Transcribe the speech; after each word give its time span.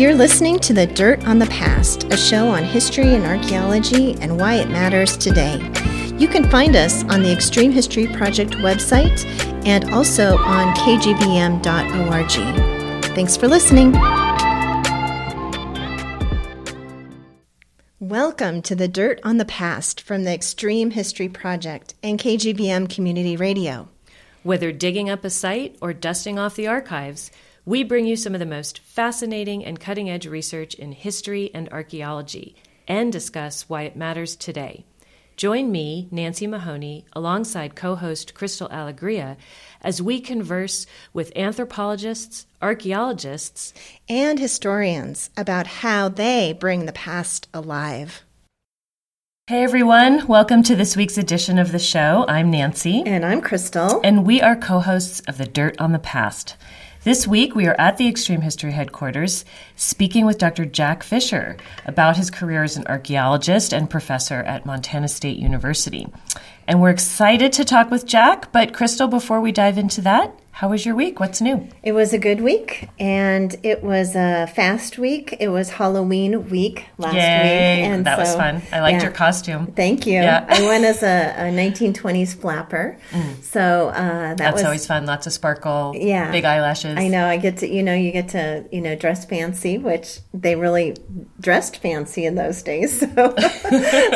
You're 0.00 0.14
listening 0.14 0.58
to 0.60 0.72
The 0.72 0.86
Dirt 0.86 1.26
on 1.26 1.38
the 1.38 1.46
Past, 1.48 2.04
a 2.04 2.16
show 2.16 2.48
on 2.48 2.64
history 2.64 3.14
and 3.14 3.26
archaeology 3.26 4.14
and 4.22 4.40
why 4.40 4.54
it 4.54 4.70
matters 4.70 5.14
today. 5.14 5.58
You 6.16 6.26
can 6.26 6.48
find 6.48 6.74
us 6.74 7.04
on 7.04 7.22
the 7.22 7.30
Extreme 7.30 7.72
History 7.72 8.06
Project 8.06 8.52
website 8.52 9.26
and 9.66 9.92
also 9.92 10.38
on 10.38 10.74
kgbm.org. 10.74 12.30
Thanks 13.14 13.36
for 13.36 13.46
listening. 13.46 13.92
Welcome 17.98 18.62
to 18.62 18.74
The 18.74 18.88
Dirt 18.88 19.20
on 19.22 19.36
the 19.36 19.44
Past 19.44 20.00
from 20.00 20.24
the 20.24 20.32
Extreme 20.32 20.92
History 20.92 21.28
Project 21.28 21.92
and 22.02 22.18
KGBM 22.18 22.88
Community 22.88 23.36
Radio. 23.36 23.90
Whether 24.44 24.72
digging 24.72 25.10
up 25.10 25.26
a 25.26 25.30
site 25.30 25.76
or 25.82 25.92
dusting 25.92 26.38
off 26.38 26.56
the 26.56 26.68
archives, 26.68 27.30
we 27.70 27.84
bring 27.84 28.04
you 28.04 28.16
some 28.16 28.34
of 28.34 28.40
the 28.40 28.44
most 28.46 28.80
fascinating 28.80 29.64
and 29.64 29.78
cutting 29.78 30.10
edge 30.10 30.26
research 30.26 30.74
in 30.74 30.90
history 30.90 31.52
and 31.54 31.68
archaeology 31.68 32.56
and 32.88 33.12
discuss 33.12 33.68
why 33.68 33.82
it 33.82 33.94
matters 33.94 34.34
today. 34.34 34.84
Join 35.36 35.70
me, 35.70 36.08
Nancy 36.10 36.48
Mahoney, 36.48 37.04
alongside 37.12 37.76
co 37.76 37.94
host 37.94 38.34
Crystal 38.34 38.68
Alegria, 38.70 39.36
as 39.82 40.02
we 40.02 40.20
converse 40.20 40.84
with 41.12 41.30
anthropologists, 41.36 42.44
archaeologists, 42.60 43.72
and 44.08 44.40
historians 44.40 45.30
about 45.36 45.68
how 45.68 46.08
they 46.08 46.52
bring 46.52 46.86
the 46.86 46.92
past 46.92 47.46
alive. 47.54 48.24
Hey 49.46 49.62
everyone, 49.62 50.26
welcome 50.26 50.64
to 50.64 50.74
this 50.74 50.96
week's 50.96 51.18
edition 51.18 51.56
of 51.56 51.70
the 51.70 51.78
show. 51.78 52.24
I'm 52.26 52.50
Nancy. 52.50 53.04
And 53.06 53.24
I'm 53.24 53.40
Crystal. 53.40 54.00
And 54.02 54.26
we 54.26 54.40
are 54.40 54.56
co 54.56 54.80
hosts 54.80 55.20
of 55.28 55.38
The 55.38 55.46
Dirt 55.46 55.80
on 55.80 55.92
the 55.92 56.00
Past. 56.00 56.56
This 57.02 57.26
week, 57.26 57.54
we 57.54 57.66
are 57.66 57.80
at 57.80 57.96
the 57.96 58.06
Extreme 58.06 58.42
History 58.42 58.72
headquarters 58.72 59.46
speaking 59.74 60.26
with 60.26 60.36
Dr. 60.36 60.66
Jack 60.66 61.02
Fisher 61.02 61.56
about 61.86 62.18
his 62.18 62.30
career 62.30 62.62
as 62.62 62.76
an 62.76 62.86
archaeologist 62.88 63.72
and 63.72 63.88
professor 63.88 64.42
at 64.42 64.66
Montana 64.66 65.08
State 65.08 65.38
University. 65.38 66.06
And 66.68 66.78
we're 66.78 66.90
excited 66.90 67.54
to 67.54 67.64
talk 67.64 67.90
with 67.90 68.04
Jack, 68.04 68.52
but 68.52 68.74
Crystal, 68.74 69.08
before 69.08 69.40
we 69.40 69.50
dive 69.50 69.78
into 69.78 70.02
that, 70.02 70.38
how 70.60 70.68
was 70.68 70.84
your 70.84 70.94
week? 70.94 71.20
What's 71.20 71.40
new? 71.40 71.66
It 71.82 71.92
was 71.92 72.12
a 72.12 72.18
good 72.18 72.42
week, 72.42 72.90
and 72.98 73.56
it 73.62 73.82
was 73.82 74.14
a 74.14 74.46
fast 74.46 74.98
week. 74.98 75.34
It 75.40 75.48
was 75.48 75.70
Halloween 75.70 76.50
week 76.50 76.84
last 76.98 77.14
Yay, 77.14 77.78
week, 77.78 77.86
and 77.86 78.04
that 78.04 78.16
so, 78.16 78.20
was 78.20 78.34
fun. 78.34 78.60
I 78.70 78.80
liked 78.80 78.98
yeah. 78.98 79.04
your 79.04 79.12
costume. 79.12 79.68
Thank 79.68 80.06
you. 80.06 80.20
Yeah. 80.20 80.44
I 80.46 80.60
went 80.66 80.84
as 80.84 81.02
a, 81.02 81.30
a 81.34 81.50
1920s 81.50 82.38
flapper, 82.38 82.98
mm. 83.10 83.42
so 83.42 83.88
uh, 83.88 83.94
that 83.94 84.36
that's 84.36 84.56
was 84.56 84.64
always 84.64 84.86
fun. 84.86 85.06
Lots 85.06 85.26
of 85.26 85.32
sparkle. 85.32 85.94
Yeah, 85.96 86.30
big 86.30 86.44
eyelashes. 86.44 86.98
I 86.98 87.08
know. 87.08 87.24
I 87.24 87.38
get 87.38 87.56
to 87.58 87.66
you 87.66 87.82
know 87.82 87.94
you 87.94 88.12
get 88.12 88.28
to 88.30 88.66
you 88.70 88.82
know 88.82 88.94
dress 88.94 89.24
fancy, 89.24 89.78
which 89.78 90.18
they 90.34 90.56
really 90.56 90.94
dressed 91.40 91.78
fancy 91.78 92.26
in 92.26 92.34
those 92.34 92.62
days. 92.62 93.02
So 93.10 93.34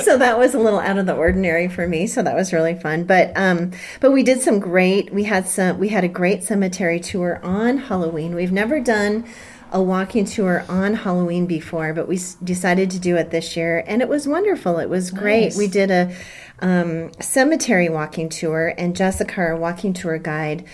so 0.03 0.19
that 0.19 0.37
was 0.39 0.55
a 0.55 0.59
little 0.59 0.79
out 0.79 0.99
of 0.99 1.07
the 1.07 1.15
ordinary 1.15 1.69
for 1.69 1.87
me. 1.87 2.07
So 2.07 2.23
that 2.23 2.35
was 2.35 2.53
really 2.53 2.75
fun. 2.75 3.05
But 3.05 3.33
um, 3.35 3.73
but 4.01 4.13
we 4.13 4.23
did 4.23 4.41
some 4.41 4.61
great. 4.61 5.13
We 5.13 5.25
had 5.25 5.49
some. 5.49 5.79
We 5.79 5.89
had 5.89 6.05
a 6.05 6.09
great 6.09 6.34
cemetery 6.43 6.99
tour 6.99 7.41
on 7.43 7.79
Halloween. 7.79 8.35
We've 8.35 8.53
never 8.53 8.81
done 8.81 9.25
a 9.73 9.83
walking 9.83 10.25
tour 10.25 10.65
on 10.69 10.95
Halloween 10.95 11.47
before, 11.47 11.93
but 11.93 12.09
we 12.09 12.21
decided 12.43 12.91
to 12.93 12.99
do 12.99 13.17
it 13.17 13.31
this 13.31 13.57
year, 13.57 13.83
and 13.87 14.01
it 14.01 14.09
was 14.09 14.27
wonderful. 14.27 14.79
It 14.79 14.89
was 14.89 15.11
great. 15.11 15.45
Nice. 15.45 15.59
We 15.59 15.67
did 15.67 15.91
a 15.91 16.15
um, 16.61 17.13
cemetery 17.21 17.89
walking 17.89 18.29
tour, 18.29 18.73
and 18.79 18.95
Jessica, 18.95 19.41
our 19.41 19.57
walking 19.57 19.93
tour 19.93 20.19
guide, 20.19 20.65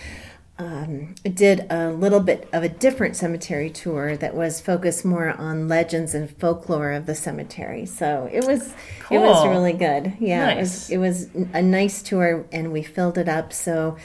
um, 0.59 1.15
did 1.23 1.65
a 1.71 1.89
little 1.89 2.19
bit 2.19 2.47
of 2.53 2.61
a 2.63 2.69
different 2.69 3.15
cemetery 3.15 3.69
tour 3.69 4.15
that 4.17 4.35
was 4.35 4.61
focused 4.61 5.03
more 5.03 5.29
on 5.29 5.67
legends 5.67 6.13
and 6.13 6.29
folklore 6.37 6.91
of 6.91 7.07
the 7.07 7.15
cemetery. 7.15 7.85
So 7.87 8.29
it 8.31 8.45
was 8.45 8.73
cool. 8.99 9.17
it 9.17 9.21
was 9.21 9.47
really 9.47 9.73
good. 9.73 10.13
Yeah, 10.19 10.53
nice. 10.53 10.89
it 10.89 10.97
was 10.99 11.25
it 11.33 11.37
was 11.37 11.47
a 11.53 11.61
nice 11.61 12.03
tour, 12.03 12.45
and 12.51 12.71
we 12.71 12.83
filled 12.83 13.17
it 13.17 13.27
up. 13.27 13.51
So 13.51 13.97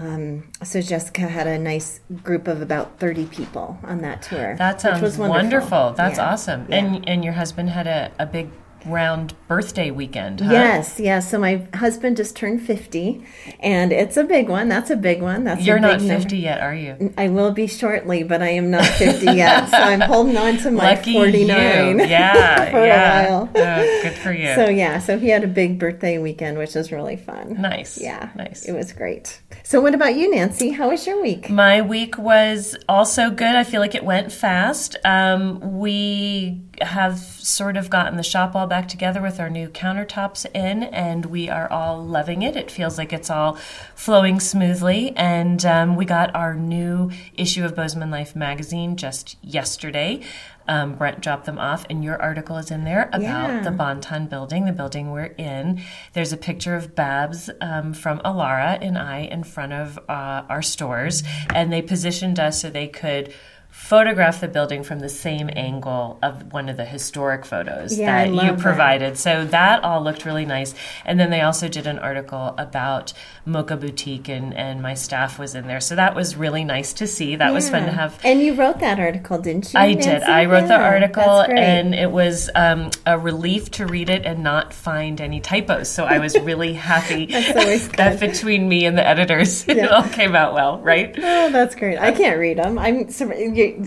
um, 0.00 0.44
so 0.62 0.80
Jessica 0.80 1.22
had 1.22 1.46
a 1.46 1.58
nice 1.58 2.00
group 2.22 2.48
of 2.48 2.62
about 2.62 2.98
thirty 2.98 3.26
people 3.26 3.78
on 3.82 3.98
that 4.02 4.22
tour. 4.22 4.56
That 4.56 4.80
sounds 4.80 5.02
wonderful. 5.18 5.28
wonderful. 5.28 5.94
That's 5.96 6.18
yeah. 6.18 6.30
awesome. 6.32 6.66
Yeah. 6.68 6.76
And 6.76 7.08
and 7.08 7.24
your 7.24 7.34
husband 7.34 7.70
had 7.70 7.86
a, 7.86 8.12
a 8.18 8.26
big 8.26 8.50
round 8.86 9.34
birthday 9.48 9.90
weekend. 9.90 10.40
Huh? 10.40 10.52
Yes, 10.52 11.00
yes. 11.00 11.30
So 11.30 11.38
my 11.38 11.66
husband 11.74 12.16
just 12.16 12.36
turned 12.36 12.62
50 12.62 13.24
and 13.60 13.92
it's 13.92 14.16
a 14.16 14.24
big 14.24 14.48
one. 14.48 14.68
That's 14.68 14.90
a 14.90 14.96
big 14.96 15.22
one. 15.22 15.44
That's 15.44 15.64
You're 15.64 15.78
not 15.78 16.00
50 16.00 16.08
number. 16.08 16.34
yet, 16.36 16.60
are 16.60 16.74
you? 16.74 17.12
I 17.16 17.28
will 17.28 17.52
be 17.52 17.66
shortly, 17.66 18.22
but 18.22 18.42
I 18.42 18.50
am 18.50 18.70
not 18.70 18.86
50 18.86 19.26
yet. 19.26 19.68
so 19.70 19.76
I'm 19.76 20.00
holding 20.00 20.36
on 20.36 20.56
to 20.58 20.70
my 20.70 20.94
Lucky 20.94 21.14
49 21.14 21.98
you. 21.98 22.04
Yeah, 22.06 22.70
for 22.70 22.84
yeah. 22.84 23.22
a 23.22 23.30
while. 23.30 23.50
Oh, 23.54 24.00
good 24.02 24.14
for 24.14 24.32
you. 24.32 24.54
So 24.54 24.68
yeah, 24.68 24.98
so 24.98 25.18
he 25.18 25.28
had 25.28 25.44
a 25.44 25.48
big 25.48 25.78
birthday 25.78 26.18
weekend, 26.18 26.58
which 26.58 26.74
was 26.74 26.92
really 26.92 27.16
fun. 27.16 27.60
Nice. 27.60 28.00
Yeah. 28.00 28.30
Nice. 28.34 28.64
It 28.64 28.72
was 28.72 28.92
great. 28.92 29.40
So 29.62 29.80
what 29.80 29.94
about 29.94 30.14
you, 30.16 30.30
Nancy? 30.30 30.70
How 30.70 30.90
was 30.90 31.06
your 31.06 31.22
week? 31.22 31.48
My 31.48 31.80
week 31.82 32.18
was 32.18 32.76
also 32.88 33.30
good. 33.30 33.54
I 33.54 33.64
feel 33.64 33.80
like 33.80 33.94
it 33.94 34.04
went 34.04 34.30
fast. 34.32 34.96
Um, 35.04 35.78
we 35.78 36.60
have 36.80 37.18
sort 37.18 37.76
of 37.76 37.90
gotten 37.90 38.16
the 38.16 38.22
shop 38.22 38.54
all 38.54 38.66
back 38.66 38.88
together 38.88 39.20
with 39.20 39.40
our 39.40 39.50
new 39.50 39.68
countertops 39.68 40.46
in, 40.54 40.84
and 40.84 41.26
we 41.26 41.48
are 41.48 41.70
all 41.70 42.04
loving 42.04 42.42
it. 42.42 42.56
It 42.56 42.70
feels 42.70 42.98
like 42.98 43.12
it's 43.12 43.30
all 43.30 43.56
flowing 43.94 44.40
smoothly. 44.40 45.12
And 45.16 45.64
um, 45.64 45.96
we 45.96 46.04
got 46.04 46.34
our 46.34 46.54
new 46.54 47.10
issue 47.36 47.64
of 47.64 47.74
Bozeman 47.74 48.10
Life 48.10 48.34
magazine 48.34 48.96
just 48.96 49.36
yesterday. 49.42 50.22
Um, 50.66 50.94
Brent 50.94 51.20
dropped 51.20 51.44
them 51.44 51.58
off, 51.58 51.84
and 51.90 52.02
your 52.02 52.20
article 52.20 52.56
is 52.56 52.70
in 52.70 52.84
there 52.84 53.08
about 53.12 53.22
yeah. 53.22 53.60
the 53.62 53.70
Bonton 53.70 54.26
building, 54.26 54.64
the 54.64 54.72
building 54.72 55.10
we're 55.10 55.24
in. 55.24 55.82
There's 56.14 56.32
a 56.32 56.38
picture 56.38 56.74
of 56.74 56.94
Babs 56.94 57.50
um, 57.60 57.92
from 57.92 58.20
Alara 58.20 58.78
and 58.80 58.96
I 58.96 59.18
in 59.20 59.44
front 59.44 59.74
of 59.74 59.98
uh, 60.08 60.44
our 60.48 60.62
stores, 60.62 61.22
and 61.54 61.72
they 61.72 61.82
positioned 61.82 62.40
us 62.40 62.62
so 62.62 62.70
they 62.70 62.88
could 62.88 63.34
photograph 63.74 64.40
the 64.40 64.46
building 64.46 64.84
from 64.84 65.00
the 65.00 65.08
same 65.08 65.50
angle 65.54 66.16
of 66.22 66.52
one 66.52 66.68
of 66.68 66.76
the 66.76 66.84
historic 66.84 67.44
photos 67.44 67.98
yeah, 67.98 68.24
that 68.24 68.32
you 68.32 68.54
provided. 68.54 69.14
That. 69.14 69.18
So 69.18 69.44
that 69.46 69.82
all 69.82 70.00
looked 70.00 70.24
really 70.24 70.46
nice. 70.46 70.74
And 71.04 71.18
then 71.18 71.30
they 71.30 71.40
also 71.40 71.68
did 71.68 71.88
an 71.88 71.98
article 71.98 72.54
about 72.56 73.12
Mocha 73.44 73.76
Boutique, 73.76 74.28
and, 74.28 74.54
and 74.54 74.80
my 74.80 74.94
staff 74.94 75.40
was 75.40 75.56
in 75.56 75.66
there. 75.66 75.80
So 75.80 75.96
that 75.96 76.14
was 76.14 76.36
really 76.36 76.62
nice 76.64 76.92
to 76.94 77.06
see. 77.08 77.34
That 77.34 77.48
yeah. 77.48 77.50
was 77.50 77.68
fun 77.68 77.84
to 77.84 77.90
have. 77.90 78.18
And 78.24 78.40
you 78.40 78.54
wrote 78.54 78.78
that 78.78 79.00
article, 79.00 79.38
didn't 79.38 79.74
you? 79.74 79.80
I 79.80 79.92
Nancy? 79.92 80.08
did. 80.08 80.22
I 80.22 80.44
wrote 80.46 80.62
yeah, 80.62 80.78
the 80.78 80.80
article, 80.80 81.40
and 81.40 81.96
it 81.96 82.12
was 82.12 82.48
um, 82.54 82.90
a 83.04 83.18
relief 83.18 83.72
to 83.72 83.86
read 83.86 84.08
it 84.08 84.24
and 84.24 84.44
not 84.44 84.72
find 84.72 85.20
any 85.20 85.40
typos. 85.40 85.90
So 85.90 86.04
I 86.04 86.20
was 86.20 86.38
really 86.38 86.72
happy 86.92 87.26
that 87.26 88.18
between 88.20 88.68
me 88.68 88.86
and 88.86 88.96
the 88.96 89.06
editors, 89.06 89.64
it 89.68 89.90
all 89.90 90.08
came 90.08 90.36
out 90.36 90.54
well, 90.54 90.78
right? 90.78 91.12
Oh, 91.18 91.50
that's 91.50 91.74
great. 91.74 91.98
I 91.98 92.12
can't 92.12 92.38
read 92.38 92.58
them. 92.58 92.78
I'm 92.78 93.10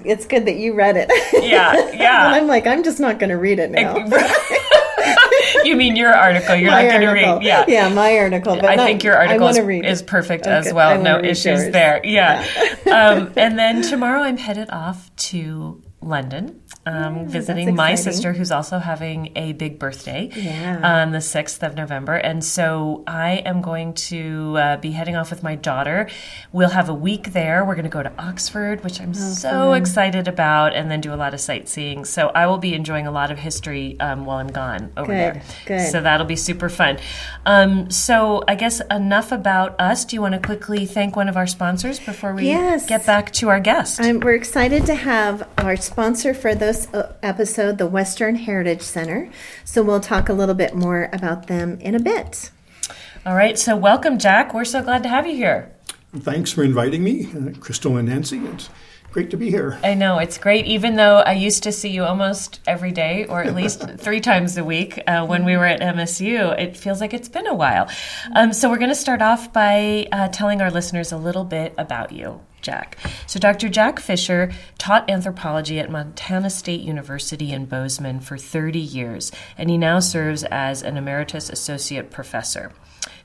it's 0.05 0.25
good 0.25 0.45
that 0.45 0.55
you 0.57 0.73
read 0.73 0.97
it. 0.97 1.09
Yeah, 1.43 1.91
yeah. 1.91 2.27
I'm 2.33 2.47
like, 2.47 2.67
I'm 2.67 2.83
just 2.83 2.99
not 2.99 3.19
going 3.19 3.29
to 3.29 3.37
read 3.37 3.59
it 3.59 3.71
now. 3.71 3.95
you 5.63 5.75
mean 5.75 5.95
your 5.95 6.13
article? 6.13 6.55
You're 6.55 6.71
my 6.71 6.83
not 6.83 6.89
going 6.89 7.01
to 7.01 7.11
read. 7.11 7.43
Yeah, 7.43 7.65
yeah, 7.67 7.89
my 7.89 8.17
article. 8.17 8.55
But 8.55 8.65
I 8.65 8.77
think 8.77 9.03
your 9.03 9.15
article 9.15 9.47
is, 9.47 9.57
is, 9.57 10.01
perfect 10.01 10.45
okay. 10.45 10.55
as 10.55 10.73
well. 10.73 11.01
No 11.01 11.19
issues 11.19 11.61
yours. 11.61 11.73
there. 11.73 12.01
Yeah. 12.03 12.45
yeah. 12.85 13.09
um, 13.09 13.33
and 13.35 13.57
then 13.57 13.81
tomorrow 13.81 14.21
I'm 14.21 14.37
headed 14.37 14.69
off 14.71 15.15
to 15.17 15.81
London, 16.01 16.61
um, 16.87 17.27
visiting 17.27 17.75
my 17.75 17.95
sister 17.95 18.33
who's 18.33 18.51
also 18.51 18.79
having 18.79 19.31
a 19.35 19.53
big 19.53 19.77
birthday 19.77 20.29
yeah. 20.35 21.01
on 21.01 21.11
the 21.11 21.17
6th 21.17 21.65
of 21.65 21.75
November. 21.75 22.15
And 22.15 22.43
so 22.43 23.03
I 23.05 23.43
am 23.45 23.61
going 23.61 23.93
to 23.93 24.57
uh, 24.57 24.77
be 24.77 24.91
heading 24.91 25.15
off 25.15 25.29
with 25.29 25.43
my 25.43 25.55
daughter. 25.55 26.09
We'll 26.53 26.69
have 26.69 26.89
a 26.89 26.93
week 26.93 27.33
there. 27.33 27.65
We're 27.65 27.75
going 27.75 27.83
to 27.83 27.89
go 27.89 28.03
to 28.03 28.11
Oxford, 28.17 28.83
which 28.83 29.01
I'm 29.01 29.09
oh, 29.09 29.13
so 29.13 29.49
fun. 29.49 29.81
excited 29.81 30.27
about, 30.27 30.73
and 30.73 30.89
then 30.89 31.01
do 31.01 31.13
a 31.13 31.15
lot 31.15 31.33
of 31.33 31.41
sightseeing. 31.41 32.05
So 32.05 32.27
I 32.29 32.47
will 32.47 32.57
be 32.57 32.73
enjoying 32.73 33.05
a 33.05 33.11
lot 33.11 33.31
of 33.31 33.37
history 33.37 33.99
um, 33.99 34.25
while 34.25 34.37
I'm 34.37 34.47
gone 34.47 34.91
over 34.95 35.11
good, 35.11 35.17
there. 35.17 35.43
Good. 35.65 35.91
So 35.91 36.01
that'll 36.01 36.25
be 36.25 36.35
super 36.37 36.69
fun. 36.69 36.99
Um, 37.45 37.91
so 37.91 38.43
I 38.47 38.55
guess 38.55 38.81
enough 38.89 39.31
about 39.31 39.79
us. 39.79 40.05
Do 40.05 40.15
you 40.15 40.21
want 40.21 40.35
to 40.35 40.39
quickly 40.39 40.85
thank 40.85 41.15
one 41.15 41.27
of 41.27 41.35
our 41.35 41.47
sponsors 41.47 41.99
before 41.99 42.33
we 42.33 42.45
yes. 42.45 42.85
get 42.85 43.05
back 43.05 43.31
to 43.33 43.49
our 43.49 43.59
guest? 43.59 43.99
we're 43.99 44.35
excited 44.35 44.85
to 44.85 44.95
have 44.95 45.47
our 45.57 45.75
sponsor 45.75 46.33
for 46.33 46.55
this 46.77 46.93
uh, 46.93 47.13
episode, 47.23 47.77
the 47.77 47.87
Western 47.87 48.35
Heritage 48.35 48.81
Center. 48.81 49.29
So 49.65 49.81
we'll 49.83 49.99
talk 49.99 50.29
a 50.29 50.33
little 50.33 50.55
bit 50.55 50.75
more 50.75 51.09
about 51.11 51.47
them 51.47 51.79
in 51.79 51.95
a 51.95 51.99
bit. 51.99 52.51
All 53.25 53.35
right. 53.35 53.57
So 53.57 53.75
welcome, 53.75 54.19
Jack. 54.19 54.53
We're 54.53 54.65
so 54.65 54.83
glad 54.83 55.03
to 55.03 55.09
have 55.09 55.25
you 55.27 55.35
here. 55.35 55.71
thanks 56.19 56.51
for 56.51 56.63
inviting 56.63 57.03
me, 57.03 57.29
uh, 57.33 57.57
Crystal 57.59 57.97
and 57.97 58.07
Nancy. 58.07 58.39
It's 58.39 58.69
great 59.11 59.31
to 59.31 59.37
be 59.37 59.49
here. 59.49 59.79
I 59.83 59.93
know 59.93 60.19
it's 60.19 60.37
great, 60.37 60.65
even 60.65 60.95
though 60.95 61.17
I 61.17 61.33
used 61.33 61.63
to 61.63 61.71
see 61.71 61.89
you 61.89 62.03
almost 62.03 62.59
every 62.67 62.91
day, 62.91 63.25
or 63.25 63.43
at 63.43 63.55
least 63.55 63.81
three 63.97 64.21
times 64.21 64.57
a 64.57 64.63
week 64.63 65.01
uh, 65.07 65.25
when 65.25 65.45
we 65.45 65.57
were 65.57 65.65
at 65.65 65.81
MSU. 65.81 66.57
It 66.59 66.77
feels 66.77 67.01
like 67.01 67.13
it's 67.13 67.29
been 67.29 67.47
a 67.47 67.53
while. 67.53 67.89
Um, 68.35 68.53
so 68.53 68.69
we're 68.69 68.77
going 68.77 68.89
to 68.89 68.95
start 68.95 69.21
off 69.21 69.51
by 69.51 70.07
uh, 70.11 70.27
telling 70.29 70.61
our 70.61 70.71
listeners 70.71 71.11
a 71.11 71.17
little 71.17 71.45
bit 71.45 71.73
about 71.77 72.11
you. 72.11 72.41
Jack. 72.61 72.97
So, 73.27 73.39
Dr. 73.39 73.69
Jack 73.69 73.99
Fisher 73.99 74.51
taught 74.77 75.09
anthropology 75.09 75.79
at 75.79 75.89
Montana 75.89 76.49
State 76.49 76.81
University 76.81 77.53
in 77.53 77.65
Bozeman 77.65 78.19
for 78.19 78.37
30 78.37 78.79
years, 78.79 79.31
and 79.57 79.69
he 79.69 79.77
now 79.77 79.99
serves 79.99 80.43
as 80.45 80.83
an 80.83 80.97
emeritus 80.97 81.49
associate 81.49 82.11
professor. 82.11 82.73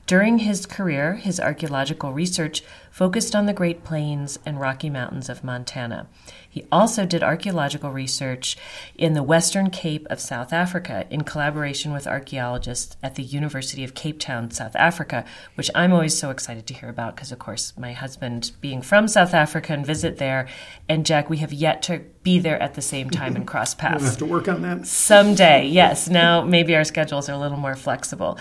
During 0.05 0.39
his 0.39 0.65
career, 0.65 1.15
his 1.15 1.39
archaeological 1.39 2.11
research 2.11 2.61
focused 2.91 3.33
on 3.33 3.45
the 3.45 3.53
Great 3.53 3.85
Plains 3.85 4.37
and 4.45 4.59
Rocky 4.59 4.89
Mountains 4.89 5.29
of 5.29 5.45
Montana. 5.45 6.07
He 6.47 6.65
also 6.71 7.05
did 7.05 7.23
archaeological 7.23 7.89
research 7.89 8.57
in 8.95 9.13
the 9.13 9.23
Western 9.23 9.69
Cape 9.69 10.05
of 10.09 10.19
South 10.19 10.51
Africa 10.51 11.07
in 11.09 11.23
collaboration 11.23 11.93
with 11.93 12.05
archaeologists 12.05 12.97
at 13.01 13.15
the 13.15 13.23
University 13.23 13.83
of 13.85 13.95
Cape 13.95 14.19
Town, 14.19 14.51
South 14.51 14.75
Africa, 14.75 15.23
which 15.55 15.71
I'm 15.73 15.93
always 15.93 16.17
so 16.17 16.31
excited 16.31 16.67
to 16.67 16.73
hear 16.73 16.89
about 16.89 17.15
because, 17.15 17.31
of 17.31 17.39
course, 17.39 17.71
my 17.77 17.93
husband 17.93 18.51
being 18.59 18.81
from 18.81 19.07
South 19.07 19.33
Africa 19.33 19.71
and 19.71 19.85
visit 19.85 20.17
there, 20.17 20.49
and 20.89 21.05
Jack, 21.05 21.29
we 21.29 21.37
have 21.37 21.53
yet 21.53 21.81
to 21.83 21.99
be 22.23 22.39
there 22.39 22.61
at 22.61 22.73
the 22.73 22.81
same 22.81 23.09
time 23.09 23.37
and 23.37 23.47
cross 23.53 23.73
paths. 23.73 24.01
We'll 24.01 24.09
have 24.09 24.19
to 24.19 24.25
work 24.25 24.47
on 24.49 24.63
that. 24.63 24.85
Someday, 24.85 25.65
yes. 25.65 26.09
Now 26.09 26.43
maybe 26.43 26.75
our 26.75 26.83
schedules 26.83 27.29
are 27.29 27.33
a 27.33 27.39
little 27.39 27.57
more 27.57 27.75
flexible. 27.75 28.37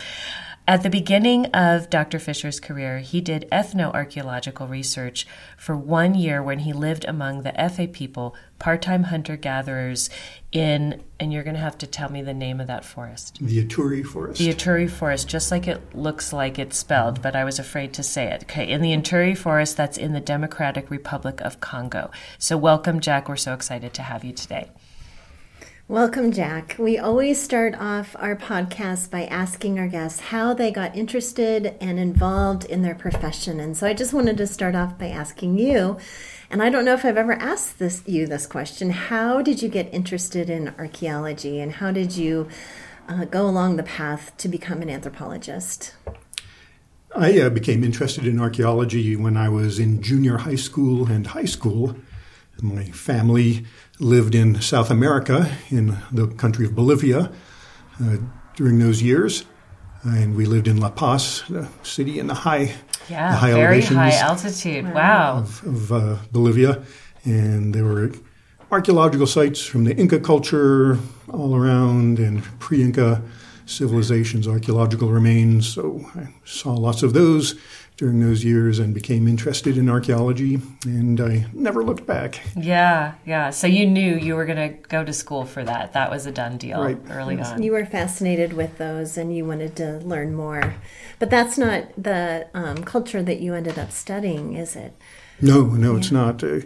At 0.68 0.84
the 0.84 0.90
beginning 0.90 1.46
of 1.46 1.90
Dr. 1.90 2.20
Fisher's 2.20 2.60
career, 2.60 3.00
he 3.00 3.20
did 3.20 3.48
ethnoarchaeological 3.50 4.70
research 4.70 5.26
for 5.56 5.76
one 5.76 6.14
year 6.14 6.40
when 6.40 6.60
he 6.60 6.72
lived 6.72 7.04
among 7.04 7.42
the 7.42 7.50
Efe 7.52 7.92
people, 7.92 8.36
part 8.60 8.80
time 8.80 9.04
hunter 9.04 9.36
gatherers 9.36 10.08
in, 10.52 11.02
and 11.18 11.32
you're 11.32 11.42
going 11.42 11.56
to 11.56 11.60
have 11.60 11.78
to 11.78 11.86
tell 11.88 12.12
me 12.12 12.22
the 12.22 12.32
name 12.32 12.60
of 12.60 12.68
that 12.68 12.84
forest. 12.84 13.38
The 13.40 13.66
Ituri 13.66 14.06
Forest. 14.06 14.38
The 14.38 14.50
Ituri 14.50 14.88
Forest, 14.88 15.28
just 15.28 15.50
like 15.50 15.66
it 15.66 15.96
looks 15.96 16.32
like 16.32 16.60
it's 16.60 16.78
spelled, 16.78 17.20
but 17.22 17.34
I 17.34 17.42
was 17.42 17.58
afraid 17.58 17.92
to 17.94 18.04
say 18.04 18.26
it. 18.26 18.44
Okay, 18.44 18.70
in 18.70 18.82
the 18.82 18.92
Ituri 18.92 19.36
Forest, 19.36 19.76
that's 19.76 19.98
in 19.98 20.12
the 20.12 20.20
Democratic 20.20 20.90
Republic 20.90 21.40
of 21.40 21.58
Congo. 21.58 22.12
So, 22.38 22.56
welcome, 22.56 23.00
Jack. 23.00 23.28
We're 23.28 23.34
so 23.34 23.52
excited 23.52 23.92
to 23.94 24.02
have 24.02 24.22
you 24.22 24.32
today. 24.32 24.70
Welcome, 25.88 26.30
Jack. 26.30 26.76
We 26.78 26.96
always 26.96 27.42
start 27.42 27.74
off 27.74 28.14
our 28.16 28.36
podcast 28.36 29.10
by 29.10 29.24
asking 29.24 29.80
our 29.80 29.88
guests 29.88 30.20
how 30.20 30.54
they 30.54 30.70
got 30.70 30.96
interested 30.96 31.74
and 31.80 31.98
involved 31.98 32.64
in 32.64 32.82
their 32.82 32.94
profession. 32.94 33.58
And 33.58 33.76
so 33.76 33.88
I 33.88 33.92
just 33.92 34.12
wanted 34.12 34.36
to 34.36 34.46
start 34.46 34.76
off 34.76 34.96
by 34.96 35.08
asking 35.08 35.58
you, 35.58 35.98
and 36.50 36.62
I 36.62 36.70
don't 36.70 36.84
know 36.84 36.94
if 36.94 37.04
I've 37.04 37.16
ever 37.16 37.32
asked 37.32 37.80
this 37.80 38.04
you 38.06 38.28
this 38.28 38.46
question, 38.46 38.90
how 38.90 39.42
did 39.42 39.60
you 39.60 39.68
get 39.68 39.92
interested 39.92 40.48
in 40.48 40.72
archaeology 40.78 41.60
and 41.60 41.72
how 41.72 41.90
did 41.90 42.16
you 42.16 42.48
uh, 43.08 43.24
go 43.24 43.44
along 43.44 43.74
the 43.74 43.82
path 43.82 44.34
to 44.38 44.48
become 44.48 44.82
an 44.82 44.88
anthropologist? 44.88 45.94
I 47.14 47.40
uh, 47.40 47.50
became 47.50 47.82
interested 47.82 48.24
in 48.24 48.40
archaeology 48.40 49.16
when 49.16 49.36
I 49.36 49.48
was 49.48 49.80
in 49.80 50.00
junior 50.00 50.38
high 50.38 50.54
school 50.54 51.10
and 51.10 51.26
high 51.26 51.44
school. 51.44 51.96
My 52.62 52.84
family 52.84 53.66
lived 53.98 54.36
in 54.36 54.60
South 54.60 54.88
America, 54.88 55.50
in 55.68 55.98
the 56.12 56.28
country 56.28 56.64
of 56.64 56.76
Bolivia, 56.76 57.32
uh, 58.00 58.16
during 58.54 58.78
those 58.78 59.02
years. 59.02 59.44
And 60.04 60.36
we 60.36 60.46
lived 60.46 60.68
in 60.68 60.76
La 60.76 60.90
Paz, 60.90 61.42
the 61.48 61.68
city 61.82 62.20
in 62.20 62.28
the 62.28 62.34
high, 62.34 62.74
yeah, 63.08 63.32
the 63.32 63.36
high 63.36 63.52
very 63.52 63.80
high 63.80 64.14
altitude. 64.16 64.94
Wow. 64.94 65.38
of, 65.38 65.66
of 65.66 65.92
uh, 65.92 66.16
Bolivia. 66.30 66.84
And 67.24 67.74
there 67.74 67.84
were 67.84 68.12
archaeological 68.70 69.26
sites 69.26 69.64
from 69.64 69.82
the 69.82 69.96
Inca 69.96 70.20
culture 70.20 70.98
all 71.32 71.56
around 71.56 72.20
and 72.20 72.44
pre 72.60 72.80
Inca 72.80 73.22
civilizations, 73.66 74.46
archaeological 74.46 75.08
remains. 75.08 75.66
So 75.66 76.04
I 76.14 76.28
saw 76.44 76.74
lots 76.74 77.02
of 77.02 77.12
those 77.12 77.56
during 78.02 78.18
those 78.18 78.42
years 78.42 78.80
and 78.80 78.92
became 78.92 79.28
interested 79.28 79.78
in 79.78 79.88
archaeology, 79.88 80.60
and 80.84 81.20
I 81.20 81.46
never 81.52 81.84
looked 81.84 82.04
back. 82.04 82.40
Yeah, 82.56 83.14
yeah. 83.24 83.50
So 83.50 83.68
you 83.68 83.86
knew 83.86 84.16
you 84.16 84.34
were 84.34 84.44
going 84.44 84.72
to 84.72 84.76
go 84.88 85.04
to 85.04 85.12
school 85.12 85.44
for 85.44 85.62
that. 85.62 85.92
That 85.92 86.10
was 86.10 86.26
a 86.26 86.32
done 86.32 86.56
deal 86.56 86.82
Right. 86.82 86.98
early 87.10 87.40
on. 87.40 87.62
You 87.62 87.70
were 87.70 87.86
fascinated 87.86 88.54
with 88.54 88.76
those 88.78 89.16
and 89.16 89.32
you 89.36 89.44
wanted 89.44 89.76
to 89.76 89.98
learn 89.98 90.34
more. 90.34 90.74
But 91.20 91.30
that's 91.30 91.56
not 91.56 91.84
the 91.96 92.48
um, 92.54 92.78
culture 92.78 93.22
that 93.22 93.38
you 93.38 93.54
ended 93.54 93.78
up 93.78 93.92
studying, 93.92 94.54
is 94.54 94.74
it? 94.74 94.96
No, 95.40 95.62
no, 95.66 95.94
it's 95.94 96.10
not. 96.10 96.42
Uh, 96.42 96.62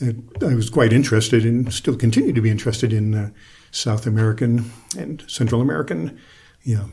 uh, 0.00 0.12
I 0.40 0.54
was 0.54 0.70
quite 0.70 0.94
interested 0.94 1.44
and 1.44 1.70
still 1.74 1.94
continue 1.94 2.32
to 2.32 2.40
be 2.40 2.48
interested 2.48 2.90
in 2.90 3.14
uh, 3.14 3.30
South 3.70 4.06
American 4.06 4.70
and 4.96 5.22
Central 5.28 5.60
American, 5.60 6.18
you 6.62 6.76
know, 6.76 6.88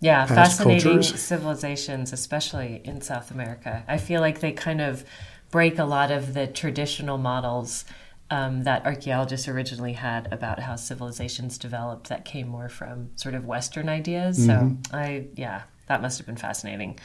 Yeah, 0.00 0.26
fascinating 0.26 0.92
cultures. 0.92 1.20
civilizations, 1.20 2.12
especially 2.12 2.80
in 2.84 3.00
South 3.00 3.30
America. 3.30 3.84
I 3.88 3.98
feel 3.98 4.20
like 4.20 4.40
they 4.40 4.52
kind 4.52 4.80
of 4.80 5.04
break 5.50 5.78
a 5.78 5.84
lot 5.84 6.10
of 6.10 6.34
the 6.34 6.46
traditional 6.46 7.18
models 7.18 7.84
um, 8.30 8.64
that 8.64 8.84
archaeologists 8.84 9.48
originally 9.48 9.94
had 9.94 10.32
about 10.32 10.60
how 10.60 10.76
civilizations 10.76 11.58
developed 11.58 12.10
that 12.10 12.24
came 12.24 12.48
more 12.48 12.68
from 12.68 13.10
sort 13.16 13.34
of 13.34 13.46
Western 13.46 13.88
ideas. 13.88 14.44
So 14.44 14.76
I, 14.92 15.26
yeah, 15.34 15.62
that 15.86 16.02
must 16.02 16.18
have 16.18 16.26
been 16.26 16.36
fascinating. 16.36 16.98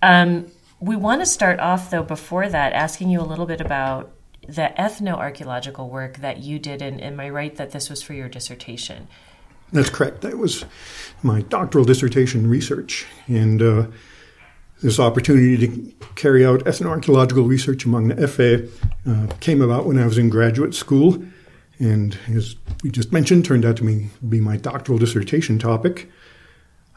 Um, 0.00 0.46
we 0.80 0.96
want 0.96 1.20
to 1.20 1.26
start 1.26 1.60
off, 1.60 1.90
though, 1.90 2.02
before 2.02 2.48
that, 2.48 2.72
asking 2.72 3.10
you 3.10 3.20
a 3.20 3.22
little 3.22 3.46
bit 3.46 3.60
about 3.60 4.12
the 4.46 4.72
ethnoarchaeological 4.78 5.88
work 5.88 6.18
that 6.18 6.38
you 6.38 6.58
did. 6.58 6.82
And 6.82 7.02
am 7.02 7.18
I 7.18 7.30
right 7.30 7.54
that 7.56 7.72
this 7.72 7.90
was 7.90 8.02
for 8.02 8.14
your 8.14 8.28
dissertation? 8.28 9.08
That's 9.72 9.90
correct. 9.90 10.20
That 10.20 10.38
was 10.38 10.64
my 11.22 11.42
doctoral 11.42 11.84
dissertation 11.84 12.48
research. 12.48 13.06
And 13.26 13.62
uh, 13.62 13.86
this 14.82 15.00
opportunity 15.00 15.66
to 15.66 15.94
carry 16.14 16.44
out 16.44 16.60
ethnoarchaeological 16.60 17.48
research 17.48 17.84
among 17.84 18.08
the 18.08 18.14
Efe 18.16 18.70
uh, 19.06 19.34
came 19.40 19.62
about 19.62 19.86
when 19.86 19.98
I 19.98 20.06
was 20.06 20.18
in 20.18 20.28
graduate 20.28 20.74
school. 20.74 21.24
And 21.78 22.16
as 22.28 22.56
we 22.82 22.90
just 22.90 23.12
mentioned, 23.12 23.44
turned 23.44 23.64
out 23.64 23.76
to 23.78 24.08
be, 24.28 24.40
my 24.40 24.56
doctoral 24.56 24.98
dissertation 24.98 25.58
topic. 25.58 26.10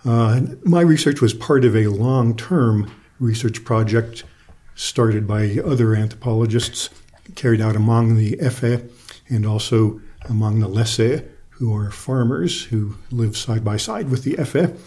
Uh, 0.05 0.41
my 0.63 0.81
research 0.81 1.21
was 1.21 1.33
part 1.33 1.65
of 1.65 1.75
a 1.75 1.87
long 1.87 2.35
term 2.35 2.91
research 3.19 3.63
project 3.63 4.23
started 4.75 5.25
by 5.25 5.57
other 5.65 5.95
anthropologists, 5.95 6.89
carried 7.35 7.59
out 7.59 7.75
among 7.75 8.15
the 8.15 8.37
Efe 8.37 8.89
and 9.29 9.45
also 9.45 9.99
among 10.29 10.59
the 10.59 10.67
Lesse, 10.67 11.23
who 11.57 11.75
are 11.75 11.89
farmers 11.89 12.65
who 12.65 12.95
live 13.11 13.35
side 13.35 13.63
by 13.63 13.77
side 13.77 14.09
with 14.09 14.23
the 14.23 14.33
Efe. 14.33 14.77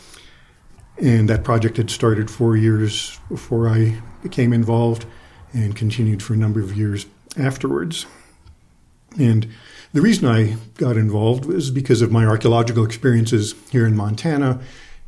And 0.98 1.28
that 1.28 1.44
project 1.44 1.78
had 1.78 1.90
started 1.90 2.30
four 2.30 2.56
years 2.56 3.18
before 3.28 3.68
I 3.68 4.00
became 4.22 4.52
involved 4.52 5.06
and 5.52 5.74
continued 5.74 6.22
for 6.22 6.34
a 6.34 6.36
number 6.36 6.60
of 6.60 6.76
years 6.76 7.06
afterwards. 7.36 8.06
And 9.18 9.48
the 9.92 10.00
reason 10.00 10.28
I 10.28 10.56
got 10.76 10.96
involved 10.96 11.44
was 11.44 11.70
because 11.72 12.02
of 12.02 12.12
my 12.12 12.24
archaeological 12.24 12.84
experiences 12.84 13.54
here 13.70 13.86
in 13.86 13.96
Montana, 13.96 14.60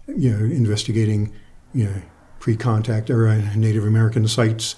you 0.08 0.30
know, 0.30 0.44
investigating, 0.44 1.32
you 1.72 1.84
know, 1.84 2.02
pre-contact 2.40 3.08
era 3.08 3.40
Native 3.54 3.86
American 3.86 4.26
sites, 4.26 4.74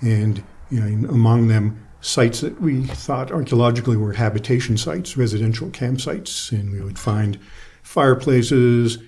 and 0.00 0.44
you 0.70 0.80
know, 0.80 1.08
among 1.08 1.48
them 1.48 1.87
sites 2.00 2.40
that 2.40 2.60
we 2.60 2.84
thought 2.84 3.32
archaeologically 3.32 3.96
were 3.96 4.12
habitation 4.12 4.76
sites, 4.76 5.16
residential 5.16 5.68
campsites, 5.70 6.52
and 6.52 6.70
we 6.72 6.80
would 6.80 6.98
find 6.98 7.38
fireplaces 7.82 8.98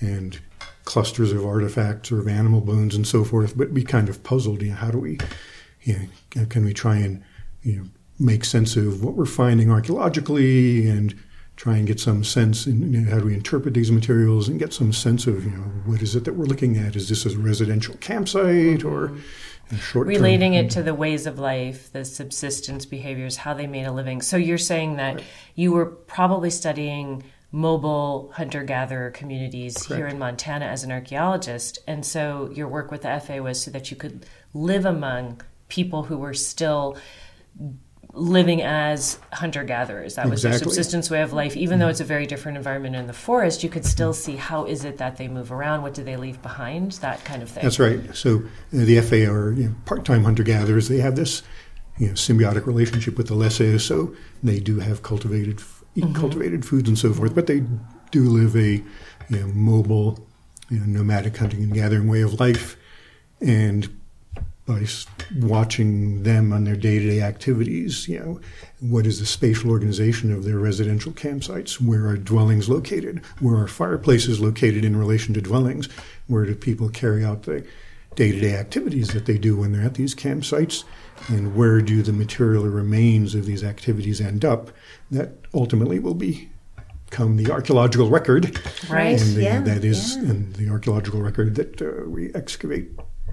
and 0.00 0.40
clusters 0.84 1.32
of 1.32 1.44
artifacts 1.44 2.10
or 2.10 2.20
of 2.20 2.28
animal 2.28 2.60
bones 2.60 2.94
and 2.94 3.06
so 3.06 3.24
forth. 3.24 3.56
But 3.56 3.74
be 3.74 3.84
kind 3.84 4.08
of 4.08 4.22
puzzled, 4.22 4.62
you 4.62 4.70
know, 4.70 4.76
how 4.76 4.90
do 4.90 4.98
we, 4.98 5.18
you 5.82 6.08
know, 6.34 6.46
can 6.46 6.64
we 6.64 6.72
try 6.72 6.96
and 6.96 7.22
you 7.62 7.76
know 7.76 7.84
make 8.18 8.44
sense 8.44 8.76
of 8.76 9.02
what 9.02 9.14
we're 9.14 9.26
finding 9.26 9.70
archaeologically 9.70 10.88
and 10.88 11.14
try 11.56 11.76
and 11.76 11.86
get 11.86 12.00
some 12.00 12.24
sense 12.24 12.66
in 12.66 12.92
you 12.92 13.00
know, 13.00 13.10
how 13.10 13.18
do 13.18 13.26
we 13.26 13.34
interpret 13.34 13.74
these 13.74 13.90
materials 13.90 14.48
and 14.48 14.58
get 14.58 14.72
some 14.72 14.92
sense 14.92 15.26
of 15.26 15.44
you 15.44 15.50
know 15.50 15.64
what 15.84 16.00
is 16.00 16.14
it 16.16 16.24
that 16.24 16.34
we're 16.34 16.46
looking 16.46 16.78
at 16.78 16.96
is 16.96 17.08
this 17.08 17.26
a 17.26 17.38
residential 17.38 17.94
campsite 17.96 18.82
or 18.82 19.08
short 19.08 19.20
relating 19.94 20.54
it 20.54 20.70
to 20.70 20.82
the 20.82 20.94
ways 20.94 21.26
of 21.26 21.38
life, 21.38 21.92
the 21.92 22.04
subsistence 22.04 22.86
behaviors, 22.86 23.36
how 23.36 23.54
they 23.54 23.66
made 23.66 23.86
a 23.86 23.92
living. 23.92 24.22
So 24.22 24.36
you're 24.36 24.58
saying 24.58 24.96
that 24.96 25.22
you 25.54 25.72
were 25.72 25.86
probably 25.86 26.50
studying 26.50 27.22
mobile 27.52 28.30
hunter 28.34 28.62
gatherer 28.62 29.10
communities 29.10 29.84
here 29.84 30.06
in 30.06 30.18
Montana 30.18 30.66
as 30.66 30.84
an 30.84 30.92
archaeologist. 30.92 31.78
And 31.86 32.06
so 32.06 32.50
your 32.54 32.68
work 32.68 32.90
with 32.90 33.02
the 33.02 33.08
Efe 33.08 33.42
was 33.42 33.60
so 33.60 33.70
that 33.72 33.90
you 33.90 33.96
could 33.96 34.26
live 34.54 34.84
among 34.84 35.40
people 35.68 36.04
who 36.04 36.18
were 36.18 36.34
still 36.34 36.96
living 38.12 38.62
as 38.62 39.18
hunter 39.32 39.64
gatherers. 39.64 40.16
That 40.16 40.28
was 40.28 40.42
their 40.42 40.58
subsistence 40.58 41.10
way 41.10 41.22
of 41.22 41.32
life. 41.32 41.56
Even 41.56 41.78
though 41.78 41.88
it's 41.88 42.00
a 42.00 42.04
very 42.04 42.26
different 42.26 42.58
environment 42.58 42.96
in 42.96 43.06
the 43.06 43.12
forest, 43.12 43.62
you 43.62 43.68
could 43.68 43.84
still 43.84 44.12
see 44.12 44.36
how 44.36 44.64
is 44.64 44.84
it 44.84 44.98
that 44.98 45.16
they 45.16 45.28
move 45.28 45.52
around, 45.52 45.82
what 45.82 45.94
do 45.94 46.02
they 46.02 46.16
leave 46.16 46.42
behind, 46.42 46.92
that 46.92 47.24
kind 47.24 47.42
of 47.42 47.48
thing. 47.48 47.62
That's 47.62 47.78
right. 47.78 48.00
So 48.14 48.42
the 48.72 48.96
Efe 48.96 49.28
are 49.28 49.52
you 49.52 49.68
know, 49.68 49.74
part-time 49.84 50.24
hunter-gatherers. 50.24 50.88
They 50.88 50.98
have 50.98 51.16
this 51.16 51.42
you 51.98 52.08
know, 52.08 52.12
symbiotic 52.14 52.66
relationship 52.66 53.16
with 53.16 53.28
the 53.28 53.34
Lesse, 53.34 53.84
so 53.84 54.14
they 54.42 54.58
do 54.58 54.80
have 54.80 55.02
cultivated 55.02 55.62
eat 55.96 56.04
mm-hmm. 56.04 56.14
cultivated 56.14 56.64
foods 56.64 56.88
and 56.88 56.98
so 56.98 57.12
forth. 57.12 57.34
But 57.34 57.46
they 57.46 57.64
do 58.10 58.22
live 58.28 58.56
a 58.56 58.82
you 59.28 59.40
know, 59.40 59.48
mobile, 59.48 60.26
you 60.68 60.78
know, 60.80 60.86
nomadic 60.86 61.36
hunting 61.36 61.62
and 61.62 61.74
gathering 61.74 62.08
way 62.08 62.22
of 62.22 62.40
life, 62.40 62.76
and 63.40 63.99
by 64.70 64.86
watching 65.40 66.22
them 66.22 66.52
on 66.52 66.62
their 66.62 66.76
day-to-day 66.76 67.20
activities, 67.20 68.06
you 68.06 68.18
know, 68.20 68.40
what 68.78 69.04
is 69.04 69.18
the 69.18 69.26
spatial 69.26 69.70
organization 69.70 70.32
of 70.32 70.44
their 70.44 70.58
residential 70.58 71.10
campsites? 71.10 71.80
Where 71.80 72.06
are 72.06 72.16
dwellings 72.16 72.68
located? 72.68 73.20
Where 73.40 73.56
are 73.56 73.66
fireplaces 73.66 74.38
located 74.40 74.84
in 74.84 74.94
relation 74.96 75.34
to 75.34 75.40
dwellings? 75.40 75.88
Where 76.28 76.46
do 76.46 76.54
people 76.54 76.88
carry 76.88 77.24
out 77.24 77.42
the 77.42 77.66
day-to-day 78.14 78.54
activities 78.54 79.08
that 79.08 79.26
they 79.26 79.38
do 79.38 79.56
when 79.56 79.72
they're 79.72 79.82
at 79.84 79.94
these 79.94 80.14
campsites? 80.14 80.84
And 81.28 81.56
where 81.56 81.80
do 81.80 82.02
the 82.02 82.12
material 82.12 82.64
remains 82.64 83.34
of 83.34 83.46
these 83.46 83.64
activities 83.64 84.20
end 84.20 84.44
up? 84.44 84.70
That 85.10 85.32
ultimately 85.52 85.98
will 85.98 86.14
be 86.14 86.48
become 87.10 87.36
the 87.36 87.50
archaeological 87.50 88.08
record, 88.08 88.56
Right. 88.88 89.20
and 89.20 89.34
the, 89.34 89.42
yeah, 89.42 89.60
that 89.62 89.84
is 89.84 90.14
yeah. 90.14 90.30
and 90.30 90.54
the 90.54 90.68
archaeological 90.68 91.20
record 91.20 91.56
that 91.56 91.82
uh, 91.82 92.08
we 92.08 92.32
excavate 92.34 92.88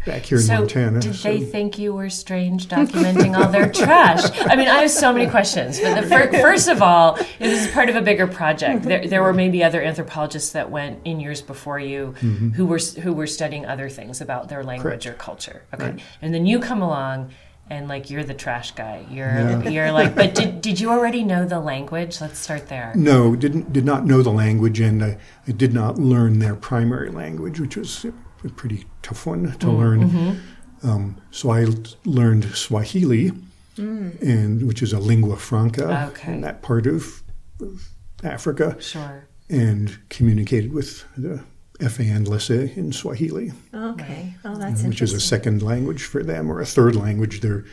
back 0.06 0.24
here 0.24 0.38
in 0.38 0.44
so 0.44 0.54
Montana. 0.60 1.00
did 1.00 1.16
So- 1.16 1.30
they 1.30 1.40
think 1.42 1.78
you 1.78 1.94
were 1.94 2.10
strange 2.10 2.68
documenting 2.68 3.38
all 3.38 3.52
their 3.52 3.70
trash? 3.72 4.22
I 4.48 4.56
mean, 4.56 4.68
I 4.68 4.82
have 4.82 4.92
so 4.92 5.12
many 5.14 5.30
questions. 5.30 5.80
But 5.80 6.02
the 6.02 6.08
fir- 6.08 6.32
first 6.34 6.68
of 6.68 6.82
all, 6.82 7.14
this 7.40 7.66
is 7.66 7.72
part 7.74 7.90
of 7.90 7.96
a 7.96 8.02
bigger 8.02 8.28
project. 8.28 8.84
There, 8.84 9.08
there 9.08 9.24
were 9.24 9.34
maybe 9.34 9.64
other 9.64 9.82
anthropologists 9.82 10.52
that 10.52 10.70
went 10.72 11.00
in 11.06 11.20
years 11.20 11.42
before 11.42 11.80
you 11.80 12.12
who 12.56 12.66
were 12.66 12.80
who 13.02 13.14
were 13.14 13.28
studying 13.28 13.66
other 13.66 13.90
things 13.90 14.22
about 14.22 14.50
their 14.50 14.64
language 14.64 14.78
Mm-hmm. 14.78 14.88
Correct. 14.88 15.06
or 15.08 15.14
culture. 15.14 15.62
Okay, 15.74 15.84
Right. 15.92 16.00
and 16.22 16.34
then 16.34 16.46
you 16.46 16.60
come 16.60 16.82
along. 16.82 17.32
And 17.70 17.90
like 17.90 18.10
you're 18.10 18.24
the 18.24 18.34
trash 18.34 18.72
guy, 18.72 19.06
you're 19.12 19.62
you're 19.70 19.92
like. 19.92 20.16
But 20.16 20.34
did, 20.36 20.62
did 20.62 20.80
you 20.80 20.90
already 20.90 21.22
know 21.26 21.44
the 21.46 21.60
language? 21.60 22.22
Let's 22.22 22.40
start 22.40 22.70
there. 22.70 22.94
No, 22.96 23.36
didn't 23.36 23.74
did 23.74 23.84
not 23.84 24.06
know 24.06 24.22
the 24.22 24.30
language, 24.32 24.80
and 24.80 25.04
I, 25.04 25.18
I 25.46 25.52
did 25.52 25.74
not 25.74 26.00
learn 26.00 26.40
their 26.40 26.56
primary 26.56 27.10
language, 27.10 27.60
which 27.60 27.76
was 27.76 28.06
a 28.48 28.54
pretty 28.54 28.86
tough 29.02 29.26
one 29.26 29.52
to 29.60 29.72
learn. 29.72 30.42
Um, 30.84 31.18
so 31.32 31.50
I 31.52 31.64
l- 31.64 31.74
learned 32.06 32.46
Swahili, 32.56 33.32
and 33.78 34.68
which 34.68 34.82
is 34.82 34.94
a 34.94 35.00
lingua 35.00 35.38
franca 35.38 36.08
Okay. 36.12 36.34
in 36.34 36.42
that 36.42 36.62
part 36.62 36.88
of, 36.88 37.22
of 37.62 37.90
Africa, 38.24 38.76
Sure. 38.80 39.28
and 39.50 39.98
communicated 40.10 40.74
with 40.74 41.04
the 41.16 41.44
Efe 41.80 42.00
and 42.16 42.28
Lesse 42.28 42.50
in 42.76 42.92
Swahili. 42.92 43.52
Okay. 43.74 44.34
Oh, 44.44 44.56
that's 44.58 44.82
which 44.84 45.02
is 45.02 45.14
a 45.14 45.20
second 45.20 45.62
language 45.62 46.04
for 46.04 46.24
them 46.24 46.50
or 46.52 46.60
a 46.60 46.66
third 46.66 46.96
language. 46.96 47.42
There, 47.42 47.66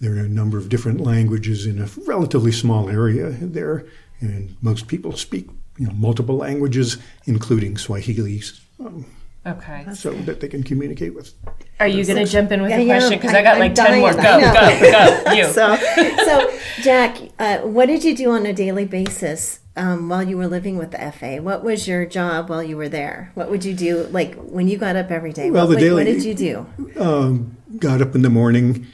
there 0.00 0.14
are 0.14 0.20
a 0.24 0.28
number 0.28 0.56
of 0.56 0.68
different 0.70 1.00
languages 1.00 1.66
in 1.66 1.78
a 1.80 1.88
relatively 2.06 2.52
small 2.52 2.88
area 2.88 3.30
there, 3.30 3.84
and 4.20 4.56
most 4.62 4.86
people 4.88 5.12
speak 5.16 5.48
you 5.76 5.86
know, 5.88 5.92
multiple 5.92 6.36
languages, 6.36 6.96
including 7.26 7.76
Swahili, 7.76 8.42
um, 8.80 9.04
Okay. 9.46 9.84
so 9.94 10.12
that 10.12 10.40
they 10.40 10.48
can 10.48 10.62
communicate 10.62 11.14
with. 11.14 11.34
Are 11.78 11.86
you 11.88 12.04
going 12.04 12.24
to 12.24 12.30
jump 12.30 12.50
in 12.52 12.62
with 12.62 12.70
Yeah, 12.70 12.78
a 12.78 12.86
question? 12.86 13.18
Because 13.18 13.34
I- 13.34 13.40
I, 13.40 13.42
got 13.42 13.54
I'm 13.54 13.60
like 13.60 13.74
ten 13.74 14.00
more. 14.00 14.10
I 14.10 14.14
Go, 14.14 14.40
go, 14.40 15.24
go. 15.24 15.32
You. 15.34 15.44
so, 15.52 15.76
so 16.24 16.58
Jack, 16.82 17.18
uh, 17.38 17.58
what 17.58 17.86
did 17.86 18.04
you 18.04 18.16
do 18.16 18.30
on 18.30 18.46
a 18.46 18.52
daily 18.54 18.84
basis 18.86 19.60
um, 19.76 20.08
while 20.08 20.22
you 20.22 20.38
were 20.38 20.46
living 20.46 20.78
with 20.78 20.92
the 20.92 20.96
Efe? 20.98 21.40
What 21.42 21.62
was 21.62 21.86
your 21.86 22.06
job 22.06 22.48
while 22.48 22.62
you 22.62 22.76
were 22.78 22.88
there? 22.88 23.32
What 23.34 23.50
would 23.50 23.64
you 23.64 23.74
do, 23.74 24.04
like 24.04 24.34
when 24.36 24.66
you 24.68 24.78
got 24.78 24.96
up 24.96 25.10
every 25.10 25.32
day? 25.32 25.50
Well, 25.50 25.66
what, 25.68 25.74
the 25.74 25.80
daily- 25.80 26.04
what 26.04 26.10
did 26.10 26.24
you 26.24 26.34
do? 26.34 26.66
Um, 26.98 27.56
got 27.78 28.00
up 28.00 28.14
in 28.14 28.22
the 28.22 28.30
morning, 28.30 28.86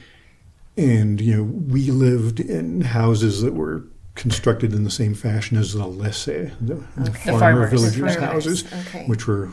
and 0.76 1.20
you 1.20 1.36
know 1.36 1.42
we 1.44 1.90
lived 1.92 2.40
in 2.40 2.80
houses 2.80 3.42
that 3.42 3.54
were 3.54 3.84
constructed 4.16 4.72
in 4.72 4.82
the 4.84 4.90
same 4.90 5.14
fashion 5.14 5.56
as 5.56 5.74
the 5.74 5.86
Lesse, 5.86 6.24
the, 6.26 6.82
the 6.96 7.12
farmer 7.12 7.38
farmers. 7.68 7.70
villagers' 7.70 8.16
Farmers, 8.16 8.32
houses, 8.46 8.64
okay. 8.88 9.06
which 9.06 9.26
were 9.26 9.50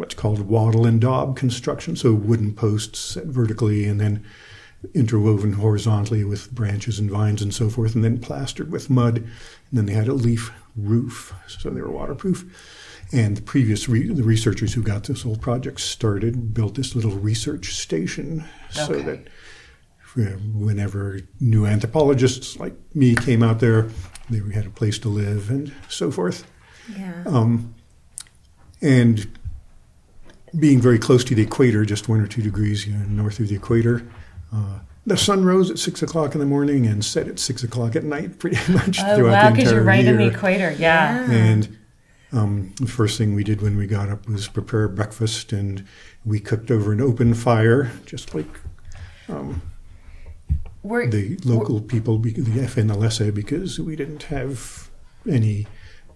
what's 0.00 0.14
called 0.14 0.40
wattle 0.48 0.86
and 0.86 0.98
daub 0.98 1.36
construction, 1.36 1.94
so 1.94 2.14
wooden 2.14 2.54
posts 2.54 2.98
set 2.98 3.26
vertically 3.26 3.84
and 3.84 4.00
then 4.00 4.24
interwoven 4.94 5.52
horizontally 5.52 6.24
with 6.24 6.50
branches 6.52 6.98
and 6.98 7.10
vines 7.10 7.42
and 7.42 7.52
so 7.52 7.68
forth, 7.68 7.94
and 7.94 8.02
then 8.02 8.18
plastered 8.18 8.72
with 8.72 8.88
mud. 8.88 9.18
And 9.18 9.28
then 9.74 9.84
they 9.84 9.92
had 9.92 10.08
a 10.08 10.14
leaf 10.14 10.52
roof, 10.74 11.34
so 11.46 11.68
they 11.68 11.82
were 11.82 11.90
waterproof. 11.90 12.46
And 13.12 13.36
the 13.36 13.42
previous 13.42 13.90
re- 13.90 14.10
the 14.10 14.22
researchers 14.22 14.72
who 14.72 14.82
got 14.82 15.04
this 15.04 15.20
whole 15.20 15.36
project 15.36 15.80
started 15.80 16.54
built 16.54 16.76
this 16.76 16.94
little 16.94 17.10
research 17.10 17.74
station 17.74 18.44
so 18.70 18.94
that 19.02 19.28
whenever 20.54 21.20
new 21.40 21.66
anthropologists 21.66 22.58
like 22.58 22.74
me 22.94 23.14
came 23.16 23.42
out 23.42 23.60
there, 23.60 23.90
they 24.30 24.40
had 24.54 24.64
a 24.64 24.70
place 24.70 24.98
to 25.00 25.10
live 25.10 25.50
and 25.50 25.74
so 25.90 26.10
forth. 26.10 26.50
Yeah. 26.96 27.22
Um, 27.26 27.74
and 28.80 29.28
being 30.58 30.80
very 30.80 30.98
close 30.98 31.22
to 31.24 31.34
the 31.34 31.42
equator, 31.42 31.84
just 31.84 32.08
one 32.08 32.20
or 32.20 32.26
two 32.26 32.42
degrees 32.42 32.86
you 32.86 32.94
know, 32.94 33.04
north 33.06 33.38
of 33.40 33.48
the 33.48 33.54
equator, 33.54 34.06
uh, 34.52 34.80
the 35.06 35.16
sun 35.16 35.44
rose 35.44 35.70
at 35.70 35.78
six 35.78 36.02
o'clock 36.02 36.34
in 36.34 36.40
the 36.40 36.46
morning 36.46 36.86
and 36.86 37.04
set 37.04 37.26
at 37.28 37.38
six 37.38 37.62
o'clock 37.62 37.96
at 37.96 38.04
night, 38.04 38.38
pretty 38.40 38.56
much 38.72 38.98
Oh 39.00 39.16
throughout 39.16 39.32
wow, 39.44 39.50
the 39.50 39.56
because 39.56 39.72
you're 39.72 39.82
right 39.82 40.04
year. 40.04 40.12
in 40.12 40.18
the 40.18 40.26
equator. 40.34 40.72
Yeah. 40.72 41.30
And 41.30 41.78
um, 42.32 42.74
the 42.80 42.86
first 42.86 43.16
thing 43.18 43.34
we 43.34 43.42
did 43.44 43.60
when 43.62 43.76
we 43.76 43.86
got 43.86 44.08
up 44.08 44.28
was 44.28 44.46
prepare 44.48 44.88
breakfast, 44.88 45.52
and 45.52 45.84
we 46.24 46.38
cooked 46.38 46.70
over 46.70 46.92
an 46.92 47.00
open 47.00 47.34
fire, 47.34 47.90
just 48.06 48.34
like 48.34 48.46
We're, 50.82 51.08
the 51.08 51.38
local 51.44 51.80
people, 51.80 52.18
be- 52.18 52.32
the 52.32 52.60
Efe 52.60 52.76
and 52.76 52.88
the 52.90 52.94
Lesse, 52.96 53.30
because 53.34 53.78
we 53.80 53.96
didn't 53.96 54.24
have 54.24 54.90
any. 55.28 55.66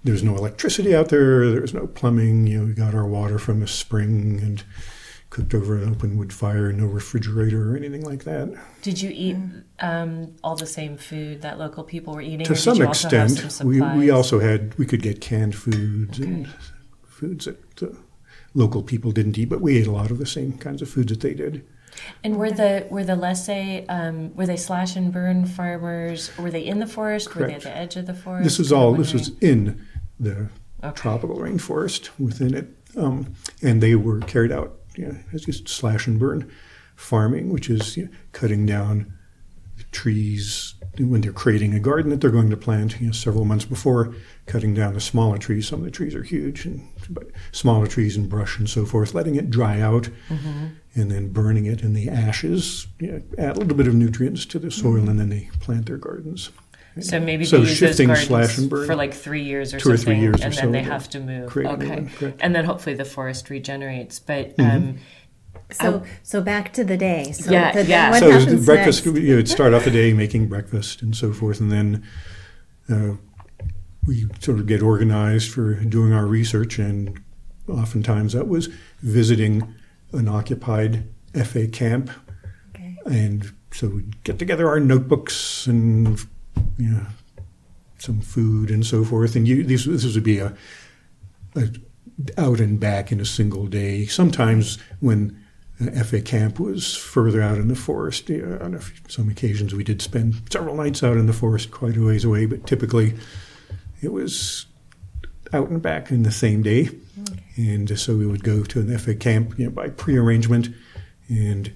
There 0.04 0.12
was 0.12 0.22
no 0.22 0.36
electricity 0.36 0.94
out 0.94 1.08
there. 1.08 1.50
There 1.50 1.62
was 1.62 1.74
no 1.74 1.86
plumbing. 1.86 2.46
You 2.46 2.60
know, 2.60 2.66
we 2.66 2.74
got 2.74 2.94
our 2.94 3.06
water 3.06 3.38
from 3.38 3.62
a 3.62 3.66
spring 3.66 4.38
and 4.42 4.62
cooked 5.30 5.54
over 5.54 5.76
an 5.76 5.90
open 5.90 6.16
wood 6.18 6.32
fire. 6.32 6.70
No 6.72 6.86
refrigerator 6.86 7.72
or 7.72 7.76
anything 7.76 8.02
like 8.02 8.24
that. 8.24 8.54
did 8.82 9.00
you 9.00 9.10
eat 9.12 9.36
um, 9.80 10.36
all 10.44 10.56
the 10.56 10.66
same 10.66 10.98
food 10.98 11.40
that 11.42 11.58
local 11.58 11.84
people 11.84 12.14
were 12.14 12.20
eating? 12.20 12.46
to 12.46 12.54
some 12.54 12.76
you 12.76 12.86
also 12.86 13.08
have 13.08 13.30
extent, 13.30 13.52
some 13.52 13.66
we, 13.66 13.80
we 13.80 14.10
also 14.10 14.40
had 14.40 14.74
we 14.78 14.86
could 14.86 15.02
get 15.02 15.20
canned 15.22 15.56
foods 15.56 16.18
and 16.18 16.48
foods 17.02 17.46
that 17.46 17.82
uh, 17.82 17.86
local 18.52 18.82
people 18.82 19.10
didn't 19.10 19.38
eat, 19.38 19.46
but 19.46 19.60
we 19.60 19.78
ate 19.78 19.86
a 19.86 19.92
lot 19.92 20.10
of 20.10 20.18
the 20.18 20.26
same 20.26 20.58
kinds 20.58 20.82
of 20.82 20.88
foods 20.88 21.10
that 21.10 21.20
they 21.20 21.34
did. 21.34 21.66
And 22.22 22.36
were 22.36 22.50
the 22.50 22.86
were 22.90 23.04
the 23.04 23.16
Lesse 23.16 23.84
um, 23.88 24.34
were 24.34 24.46
they 24.46 24.56
slash 24.56 24.96
and 24.96 25.12
burn 25.12 25.46
farmers? 25.46 26.36
Were 26.38 26.50
they 26.50 26.64
in 26.64 26.78
the 26.78 26.86
forest? 26.86 27.34
Were 27.34 27.46
they 27.46 27.54
at 27.54 27.62
the 27.62 27.76
edge 27.76 27.96
of 27.96 28.06
the 28.06 28.14
forest? 28.14 28.44
This 28.44 28.60
is 28.60 28.72
all. 28.72 28.94
This 28.94 29.12
was 29.12 29.32
in 29.40 29.84
the 30.18 30.48
tropical 30.94 31.36
rainforest 31.36 32.10
within 32.18 32.54
it, 32.54 32.68
um, 32.96 33.34
and 33.62 33.82
they 33.82 33.94
were 33.94 34.20
carried 34.20 34.52
out 34.52 34.78
you 34.96 35.06
know, 35.06 35.18
as 35.32 35.44
just 35.44 35.68
slash 35.68 36.06
and 36.06 36.18
burn 36.18 36.50
farming, 36.96 37.50
which 37.50 37.68
is 37.70 37.96
you 37.96 38.04
know, 38.04 38.10
cutting 38.32 38.66
down 38.66 39.12
trees 39.90 40.74
when 40.98 41.20
they're 41.20 41.32
creating 41.32 41.74
a 41.74 41.80
garden 41.80 42.10
that 42.10 42.20
they're 42.20 42.30
going 42.30 42.50
to 42.50 42.56
plant. 42.56 43.00
You 43.00 43.06
know, 43.06 43.12
several 43.12 43.44
months 43.44 43.64
before, 43.64 44.14
cutting 44.46 44.74
down 44.74 44.94
the 44.94 45.00
smaller 45.00 45.38
trees. 45.38 45.66
Some 45.66 45.80
of 45.80 45.84
the 45.84 45.90
trees 45.90 46.14
are 46.14 46.22
huge, 46.22 46.66
and 46.66 46.86
but 47.10 47.30
smaller 47.52 47.86
trees 47.86 48.16
and 48.16 48.28
brush 48.28 48.58
and 48.58 48.68
so 48.68 48.84
forth, 48.86 49.14
letting 49.14 49.34
it 49.34 49.50
dry 49.50 49.80
out, 49.80 50.08
and 50.94 51.10
then 51.10 51.32
burning 51.32 51.66
it 51.66 51.82
in 51.82 51.94
the 51.94 52.08
ashes. 52.08 52.86
You 53.00 53.12
know, 53.12 53.22
add 53.38 53.56
a 53.56 53.60
little 53.60 53.76
bit 53.76 53.88
of 53.88 53.94
nutrients 53.94 54.46
to 54.46 54.58
the 54.58 54.70
soil, 54.70 55.08
and 55.08 55.18
then 55.18 55.30
they 55.30 55.50
plant 55.60 55.86
their 55.86 55.96
gardens. 55.98 56.50
So 57.00 57.18
maybe 57.20 57.44
So 57.44 57.56
they 57.56 57.62
use 57.62 57.70
those 57.80 57.88
shifting 57.90 58.06
gardens 58.06 58.28
slash 58.28 58.58
and 58.58 58.70
burn. 58.70 58.86
for 58.86 58.94
like 58.94 59.12
three 59.14 59.42
years 59.42 59.74
or 59.74 59.80
Two 59.80 59.90
or 59.90 59.96
something, 59.96 60.14
three 60.14 60.22
years 60.22 60.40
or 60.40 60.44
and 60.44 60.54
then 60.54 60.64
so 60.64 60.70
they 60.70 60.82
have 60.82 61.10
to 61.10 61.20
move. 61.20 61.48
create 61.50 61.70
a 61.70 61.76
new 61.76 61.84
Okay, 61.92 62.02
one, 62.20 62.34
and 62.40 62.54
then 62.54 62.64
hopefully 62.64 62.94
the 62.94 63.04
forest 63.04 63.50
regenerates. 63.50 64.18
But 64.20 64.56
Mm-hmm. 64.56 64.76
um, 64.88 64.98
So, 65.70 66.04
so 66.22 66.40
back 66.40 66.72
to 66.74 66.84
the 66.84 66.96
day. 66.96 67.32
So 67.32 67.50
Yeah, 67.50 67.72
the, 67.72 67.84
yeah. 67.84 68.10
What 68.10 68.20
so 68.20 68.28
the 68.30 68.38
happens 68.38 68.64
breakfast, 68.66 69.06
next? 69.06 69.18
you 69.20 69.34
would 69.36 69.48
start 69.48 69.74
off 69.74 69.84
the 69.84 69.90
day 69.90 70.12
making 70.12 70.48
breakfast 70.48 71.02
and 71.02 71.16
so 71.16 71.32
forth, 71.32 71.60
and 71.60 71.72
then 71.72 72.04
uh, 72.88 73.16
we 74.06 74.26
sort 74.40 74.58
of 74.60 74.66
get 74.66 74.82
organized 74.82 75.50
for 75.52 75.74
doing 75.74 76.12
our 76.12 76.26
research, 76.26 76.78
and 76.78 77.20
oftentimes 77.68 78.34
that 78.34 78.46
was 78.46 78.68
visiting 79.00 79.74
an 80.12 80.28
occupied 80.28 81.08
Efe 81.32 81.72
camp, 81.72 82.10
Okay. 82.74 82.96
and 83.06 83.52
so 83.72 83.88
we'd 83.88 84.22
get 84.22 84.38
together 84.38 84.68
our 84.68 84.78
notebooks 84.78 85.66
and 85.66 86.24
you 86.78 86.90
know 86.90 87.06
some 87.98 88.20
food 88.20 88.70
and 88.70 88.84
so 88.84 89.04
forth, 89.04 89.36
and 89.36 89.48
you, 89.48 89.62
this, 89.62 89.84
this 89.84 90.14
would 90.14 90.24
be 90.24 90.38
a, 90.38 90.54
a 91.56 91.68
out 92.36 92.60
and 92.60 92.78
back 92.78 93.10
in 93.10 93.20
a 93.20 93.24
single 93.24 93.66
day. 93.66 94.06
Sometimes 94.06 94.78
when 95.00 95.44
Efe 95.80 96.24
camp 96.24 96.60
was 96.60 96.94
further 96.94 97.42
out 97.42 97.58
in 97.58 97.68
the 97.68 97.74
forest. 97.74 98.30
Uh, 98.30 98.58
on 98.62 98.78
few, 98.78 98.96
some 99.08 99.28
occasions, 99.28 99.74
we 99.74 99.84
did 99.84 100.00
spend 100.00 100.34
several 100.50 100.76
nights 100.76 101.02
out 101.02 101.16
in 101.16 101.26
the 101.26 101.32
forest, 101.32 101.70
quite 101.70 101.96
a 101.96 102.04
ways 102.04 102.24
away, 102.24 102.46
but 102.46 102.66
typically 102.66 103.14
it 104.00 104.12
was 104.12 104.66
out 105.52 105.68
and 105.70 105.82
back 105.82 106.10
in 106.10 106.22
the 106.22 106.30
same 106.30 106.62
day. 106.62 106.90
Okay. 107.20 107.42
And 107.56 107.98
so 107.98 108.16
we 108.16 108.26
would 108.26 108.44
go 108.44 108.62
to 108.62 108.80
an 108.80 108.86
Efe 108.86 109.18
camp 109.18 109.58
you 109.58 109.66
know, 109.66 109.70
by 109.70 109.88
prearrangement 109.88 110.68
and 111.28 111.72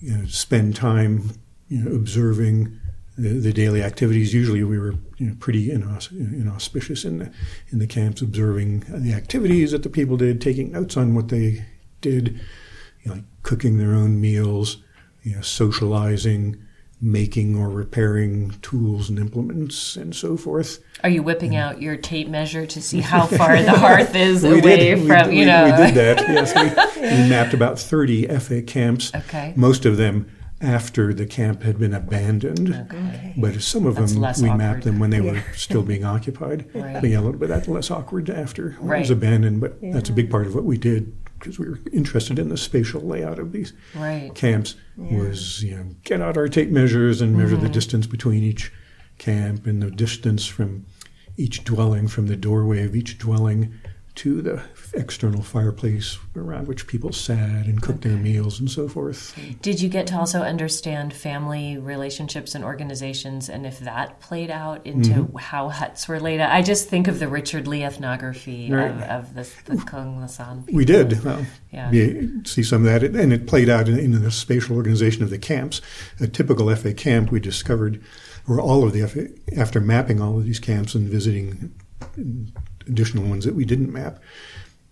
you 0.00 0.16
know, 0.16 0.26
spend 0.26 0.76
time 0.76 1.30
you 1.68 1.82
know, 1.82 1.94
observing 1.94 2.80
the, 3.16 3.28
the, 3.40 3.52
daily 3.52 3.82
activities. 3.82 4.34
Usually, 4.34 4.62
we 4.62 4.78
were 4.78 4.94
you 5.16 5.28
know, 5.28 5.36
pretty 5.40 5.68
inaus- 5.68 6.10
inauspicious 6.10 7.04
in 7.04 7.18
the 7.18 7.32
in 7.70 7.78
the 7.78 7.86
camps, 7.86 8.22
observing 8.22 8.84
the 8.88 9.12
activities 9.12 9.72
that 9.72 9.82
the 9.82 9.88
people 9.88 10.16
did, 10.16 10.40
taking 10.40 10.72
notes 10.72 10.96
on 10.96 11.14
what 11.14 11.28
they 11.28 11.64
did, 12.00 12.40
you 13.02 13.10
know, 13.10 13.14
like 13.14 13.24
cooking 13.42 13.78
their 13.78 13.94
own 13.94 14.20
meals, 14.20 14.78
you 15.22 15.34
know, 15.34 15.40
socializing, 15.40 16.62
making 17.00 17.56
or 17.56 17.70
repairing 17.70 18.50
tools 18.62 19.08
and 19.08 19.18
implements, 19.18 19.96
and 19.96 20.14
so 20.14 20.36
forth. 20.36 20.82
Are 21.02 21.10
you 21.10 21.22
whipping 21.22 21.56
out 21.56 21.80
your 21.80 21.96
tape 21.96 22.28
measure 22.28 22.66
to 22.66 22.82
see 22.82 23.00
how 23.00 23.26
far 23.26 23.62
the 23.62 23.72
hearth 23.78 24.14
is 24.14 24.44
away 24.44 24.60
did. 24.60 25.06
from 25.06 25.28
we, 25.28 25.40
you 25.40 25.46
know? 25.46 25.64
We, 25.64 25.70
we 25.70 25.76
did 25.92 25.94
that. 25.94 26.28
Yes, 26.28 26.54
we, 26.54 27.00
we 27.00 27.28
mapped 27.30 27.54
about 27.54 27.78
thirty 27.78 28.26
Efe 28.26 28.66
camps. 28.66 29.14
Okay. 29.14 29.54
Most 29.56 29.86
of 29.86 29.96
them 29.96 30.30
after 30.60 31.12
the 31.12 31.26
camp 31.26 31.62
had 31.62 31.78
been 31.78 31.92
abandoned. 31.92 32.74
Okay. 32.74 33.34
But 33.36 33.60
some 33.60 33.86
of 33.86 33.96
That's 33.96 34.12
them, 34.12 34.22
we 34.22 34.28
awkward. 34.28 34.58
mapped 34.58 34.84
them 34.84 34.98
when 34.98 35.10
they 35.10 35.20
Yeah. 35.20 35.32
were 35.32 35.42
still 35.54 35.82
being 35.82 36.04
occupied. 36.04 36.64
Right. 36.74 37.00
But 37.00 37.10
yeah, 37.10 37.20
a 37.20 37.22
little 37.22 37.38
bit 37.38 37.68
less 37.68 37.90
awkward 37.90 38.30
after 38.30 38.72
when 38.80 38.96
it 38.96 39.00
was 39.00 39.10
abandoned. 39.10 39.60
But 39.60 39.78
that's 39.82 40.08
a 40.08 40.12
big 40.12 40.30
part 40.30 40.46
of 40.46 40.54
what 40.54 40.64
we 40.64 40.78
did 40.78 41.12
because 41.38 41.58
we 41.58 41.68
were 41.68 41.78
interested 41.92 42.38
in 42.38 42.48
the 42.48 42.56
spatial 42.56 43.00
layout 43.02 43.38
of 43.38 43.52
these 43.52 43.72
Right. 43.94 44.34
camps. 44.34 44.76
Was 44.96 45.62
you 45.62 45.76
know 45.76 45.86
get 46.04 46.22
out 46.22 46.36
our 46.38 46.48
tape 46.48 46.70
measures 46.70 47.20
and 47.20 47.36
measure 47.36 47.56
the 47.56 47.64
mm-hmm. 47.64 47.72
distance 47.72 48.06
between 48.06 48.42
each 48.42 48.72
camp 49.18 49.66
and 49.66 49.82
the 49.82 49.90
distance 49.90 50.46
from 50.46 50.86
each 51.36 51.64
dwelling 51.64 52.08
from 52.08 52.26
the 52.28 52.36
doorway 52.36 52.82
of 52.84 52.96
each 52.96 53.18
dwelling 53.18 53.74
to 54.16 54.40
the 54.40 54.62
external 54.96 55.42
fireplace 55.42 56.18
around 56.34 56.66
which 56.66 56.86
people 56.86 57.12
sat 57.12 57.66
and 57.66 57.80
cooked 57.82 58.02
their 58.02 58.16
meals 58.16 58.58
and 58.58 58.70
so 58.70 58.88
forth. 58.88 59.38
Did 59.62 59.80
you 59.80 59.88
get 59.88 60.06
to 60.08 60.16
also 60.16 60.40
understand 60.42 61.12
family 61.12 61.76
relationships 61.78 62.54
and 62.54 62.64
organizations 62.64 63.48
and 63.48 63.66
if 63.66 63.78
that 63.80 64.20
played 64.20 64.50
out 64.50 64.84
into 64.86 65.10
Mm-hmm. 65.10 65.36
how 65.38 65.68
huts 65.68 66.08
were 66.08 66.18
laid 66.20 66.40
out? 66.40 66.50
I 66.52 66.62
just 66.62 66.88
think 66.88 67.08
of 67.08 67.18
the 67.18 67.28
Richard 67.28 67.66
Lee 67.68 67.84
ethnography 67.84 68.70
Right. 68.70 68.90
of, 68.90 69.02
of 69.02 69.34
the, 69.34 69.48
the 69.76 69.82
Kung 69.82 70.16
Lasan. 70.20 70.70
We 70.72 70.84
did. 70.84 71.22
Well, 71.24 71.44
Yeah. 71.72 71.90
you 71.92 72.42
see 72.44 72.62
some 72.62 72.86
of 72.86 72.92
that, 72.92 73.02
and 73.14 73.32
it 73.32 73.46
played 73.46 73.68
out 73.68 73.88
in, 73.88 73.98
in 73.98 74.22
the 74.22 74.30
spatial 74.30 74.76
organization 74.76 75.22
of 75.22 75.30
the 75.30 75.38
camps. 75.38 75.80
A 76.20 76.26
typical 76.26 76.66
Efe 76.66 76.96
camp, 76.96 77.30
we 77.30 77.40
discovered, 77.40 78.02
or 78.48 78.60
all 78.60 78.84
of 78.84 78.92
the 78.92 79.00
Efe, 79.00 79.36
after 79.58 79.80
mapping 79.80 80.20
all 80.20 80.38
of 80.38 80.44
these 80.44 80.58
camps 80.60 80.94
and 80.94 81.08
visiting 81.08 81.74
additional 82.86 83.24
ones 83.24 83.44
that 83.44 83.54
we 83.54 83.64
didn't 83.64 83.92
map, 83.92 84.18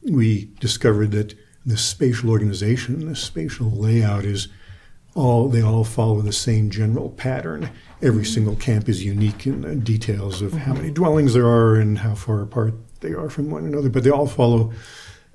we 0.04 0.50
discovered 0.60 1.10
that 1.12 1.34
the 1.66 1.76
spatial 1.76 2.30
organization, 2.30 3.06
the 3.06 3.16
spatial 3.16 3.70
layout 3.70 4.24
is 4.24 4.48
all 5.14 5.48
they 5.48 5.62
all 5.62 5.84
follow 5.84 6.20
the 6.20 6.32
same 6.32 6.70
general 6.70 7.10
pattern. 7.10 7.70
Every 8.02 8.24
mm-hmm. 8.24 8.32
single 8.32 8.56
camp 8.56 8.88
is 8.88 9.04
unique 9.04 9.46
in 9.46 9.62
the 9.62 9.76
details 9.76 10.42
of 10.42 10.52
how 10.52 10.74
many 10.74 10.86
mm-hmm. 10.86 10.94
dwellings 10.94 11.34
there 11.34 11.46
are 11.46 11.76
and 11.76 11.98
how 11.98 12.14
far 12.14 12.42
apart 12.42 12.74
they 13.00 13.12
are 13.12 13.30
from 13.30 13.50
one 13.50 13.64
another, 13.64 13.88
but 13.88 14.02
they 14.02 14.10
all 14.10 14.26
follow 14.26 14.72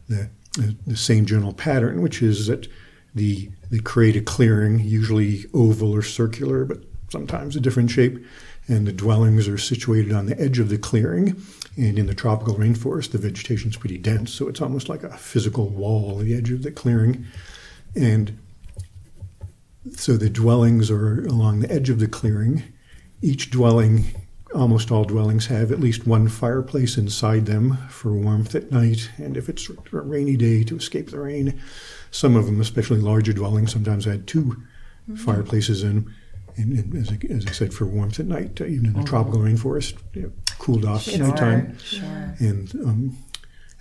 the, 0.08 0.30
the, 0.54 0.76
the 0.86 0.98
same 0.98 1.26
general 1.26 1.54
pattern, 1.54 2.02
which 2.02 2.22
is 2.22 2.48
that 2.48 2.68
the 3.16 3.50
they 3.72 3.80
create 3.80 4.16
a 4.16 4.22
clearing, 4.22 4.80
usually 4.80 5.46
oval 5.54 5.92
or 5.92 6.02
circular, 6.02 6.66
but 6.66 6.84
sometimes 7.10 7.56
a 7.56 7.60
different 7.60 7.92
shape, 7.92 8.24
and 8.68 8.88
the 8.88 8.92
dwellings 8.92 9.48
are 9.48 9.58
situated 9.58 10.12
on 10.12 10.26
the 10.26 10.40
edge 10.40 10.60
of 10.60 10.70
the 10.70 10.78
clearing. 10.78 11.42
And 11.78 11.98
in 11.98 12.08
the 12.08 12.14
tropical 12.14 12.56
rainforest, 12.56 13.12
the 13.12 13.18
vegetation 13.18 13.70
is 13.70 13.78
pretty 13.78 13.98
dense, 13.98 14.32
so 14.32 14.48
it's 14.48 14.62
almost 14.62 14.90
like 14.90 15.04
a 15.04 15.18
physical 15.18 15.70
wall 15.70 16.20
at 16.20 16.26
the 16.26 16.36
edge 16.36 16.52
of 16.52 16.64
the 16.64 16.72
clearing. 16.72 17.26
And 17.96 18.38
so 19.96 20.18
the 20.18 20.30
dwellings 20.30 20.92
are 20.92 21.26
along 21.26 21.60
the 21.60 21.72
edge 21.72 21.90
of 21.90 22.00
the 22.00 22.08
clearing. 22.08 22.64
Each 23.22 23.50
dwelling, 23.50 24.06
almost 24.54 24.92
all 24.92 25.06
dwellings, 25.06 25.48
have 25.48 25.72
at 25.72 25.80
least 25.80 26.08
one 26.08 26.28
fireplace 26.28 26.98
inside 26.98 27.46
them 27.46 27.78
for 27.90 28.12
warmth 28.12 28.56
at 28.56 28.72
night, 28.72 29.10
and 29.18 29.38
if 29.38 29.50
it's 29.50 29.70
a 29.70 30.02
rainy 30.02 30.38
day, 30.38 30.64
to 30.64 30.76
escape 30.76 31.12
the 31.12 31.20
rain. 31.20 31.60
Some 32.12 32.36
of 32.36 32.46
them, 32.46 32.60
especially 32.60 33.00
larger 33.00 33.34
dwellings, 33.34 33.72
sometimes 33.72 34.06
had 34.06 34.28
2 34.28 34.44
mm-hmm. 34.44 35.16
fireplaces 35.16 35.84
in. 35.84 36.14
And, 36.60 36.74
and 36.78 36.96
as, 36.96 37.10
I, 37.12 37.18
as 37.34 37.46
I 37.48 37.52
said, 37.52 37.74
for 37.74 37.86
warmth 37.86 38.20
at 38.20 38.26
night, 38.26 38.60
uh, 38.60 38.66
even 38.66 38.88
in 38.88 38.94
the 38.94 39.04
tropical 39.04 39.40
rainforest, 39.40 39.98
you 40.14 40.24
know, 40.24 40.32
cooled 40.58 40.84
off 40.86 41.08
at 41.08 41.20
nighttime 41.20 41.78
Sure. 41.80 42.36
and 42.40 42.74
um, 42.86 43.18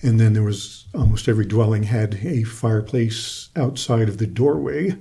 and 0.00 0.20
then 0.20 0.32
there 0.32 0.44
was 0.44 0.86
almost 0.94 1.26
every 1.28 1.44
dwelling 1.44 1.82
had 1.82 2.20
a 2.22 2.44
fireplace 2.44 3.48
outside 3.56 4.08
of 4.08 4.18
the 4.18 4.28
doorway, 4.28 4.96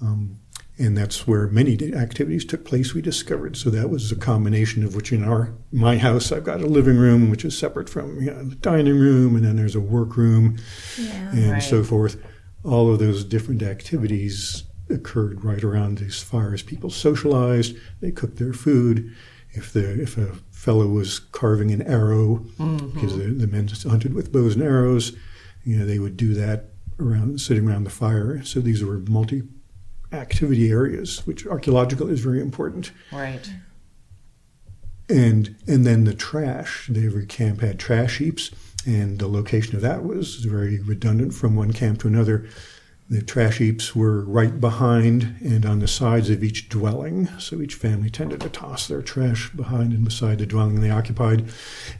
um, 0.00 0.38
and 0.78 0.96
that's 0.96 1.26
where 1.26 1.48
many 1.48 1.74
activities 1.94 2.44
took 2.46 2.64
place. 2.64 2.94
We 2.94 3.02
discovered 3.02 3.56
so 3.58 3.68
that 3.70 3.90
was 3.90 4.10
a 4.12 4.16
combination 4.16 4.84
of 4.84 4.94
which 4.96 5.12
in 5.12 5.22
our 5.22 5.52
my 5.70 5.98
house 5.98 6.32
I've 6.32 6.44
got 6.44 6.62
a 6.62 6.66
living 6.66 6.96
room 6.96 7.28
which 7.30 7.44
is 7.44 7.56
separate 7.58 7.90
from 7.90 8.20
you 8.22 8.30
know, 8.30 8.42
the 8.44 8.54
dining 8.56 8.98
room, 8.98 9.36
and 9.36 9.44
then 9.44 9.56
there's 9.56 9.76
a 9.76 9.80
workroom 9.80 10.56
Yeah. 10.98 11.30
and 11.32 11.50
Right. 11.52 11.62
so 11.62 11.82
forth. 11.84 12.16
All 12.64 12.90
of 12.92 12.98
those 12.98 13.22
different 13.22 13.62
activities 13.62 14.64
occurred 14.88 15.44
right 15.44 15.62
around 15.64 15.98
these 15.98 16.22
fires. 16.22 16.62
People 16.62 16.90
socialized, 16.90 17.76
they 18.00 18.10
cooked 18.10 18.38
their 18.38 18.52
food. 18.52 19.14
If 19.50 19.72
the 19.72 20.02
if 20.02 20.18
a 20.18 20.34
fellow 20.50 20.86
was 20.86 21.18
carving 21.18 21.70
an 21.70 21.82
arrow, 21.82 22.44
mm-hmm. 22.58 22.88
because 22.88 23.16
the, 23.16 23.24
the 23.24 23.46
men 23.46 23.68
hunted 23.68 24.14
with 24.14 24.32
bows 24.32 24.54
and 24.54 24.62
arrows, 24.62 25.16
you 25.64 25.78
know 25.78 25.86
they 25.86 25.98
would 25.98 26.16
do 26.16 26.34
that 26.34 26.70
around 26.98 27.40
sitting 27.40 27.68
around 27.68 27.84
the 27.84 27.90
fire. 27.90 28.42
So 28.44 28.60
these 28.60 28.84
were 28.84 28.98
multi 28.98 29.42
activity 30.12 30.70
areas, 30.70 31.26
which 31.26 31.46
archaeological 31.46 32.08
is 32.08 32.20
very 32.20 32.40
important 32.40 32.92
Right. 33.12 33.50
and 35.08 35.56
and 35.66 35.86
then 35.86 36.04
the 36.04 36.14
trash. 36.14 36.90
Every 36.94 37.26
camp 37.26 37.60
had 37.60 37.78
trash 37.78 38.18
heaps, 38.18 38.50
and 38.86 39.18
the 39.18 39.28
location 39.28 39.74
of 39.76 39.82
that 39.82 40.04
was 40.04 40.36
very 40.36 40.80
redundant 40.80 41.34
from 41.34 41.56
one 41.56 41.72
camp 41.72 42.00
to 42.00 42.08
another. 42.08 42.46
The 43.08 43.22
trash 43.22 43.58
heaps 43.58 43.94
were 43.94 44.24
right 44.24 44.60
behind 44.60 45.36
and 45.40 45.64
on 45.64 45.78
the 45.78 45.86
sides 45.86 46.28
of 46.28 46.42
each 46.42 46.68
dwelling, 46.68 47.28
so 47.38 47.60
each 47.60 47.76
family 47.76 48.10
tended 48.10 48.40
to 48.40 48.48
toss 48.48 48.88
their 48.88 49.00
trash 49.00 49.48
behind 49.50 49.92
and 49.92 50.04
beside 50.04 50.38
the 50.38 50.46
dwelling 50.46 50.80
they 50.80 50.90
occupied. 50.90 51.48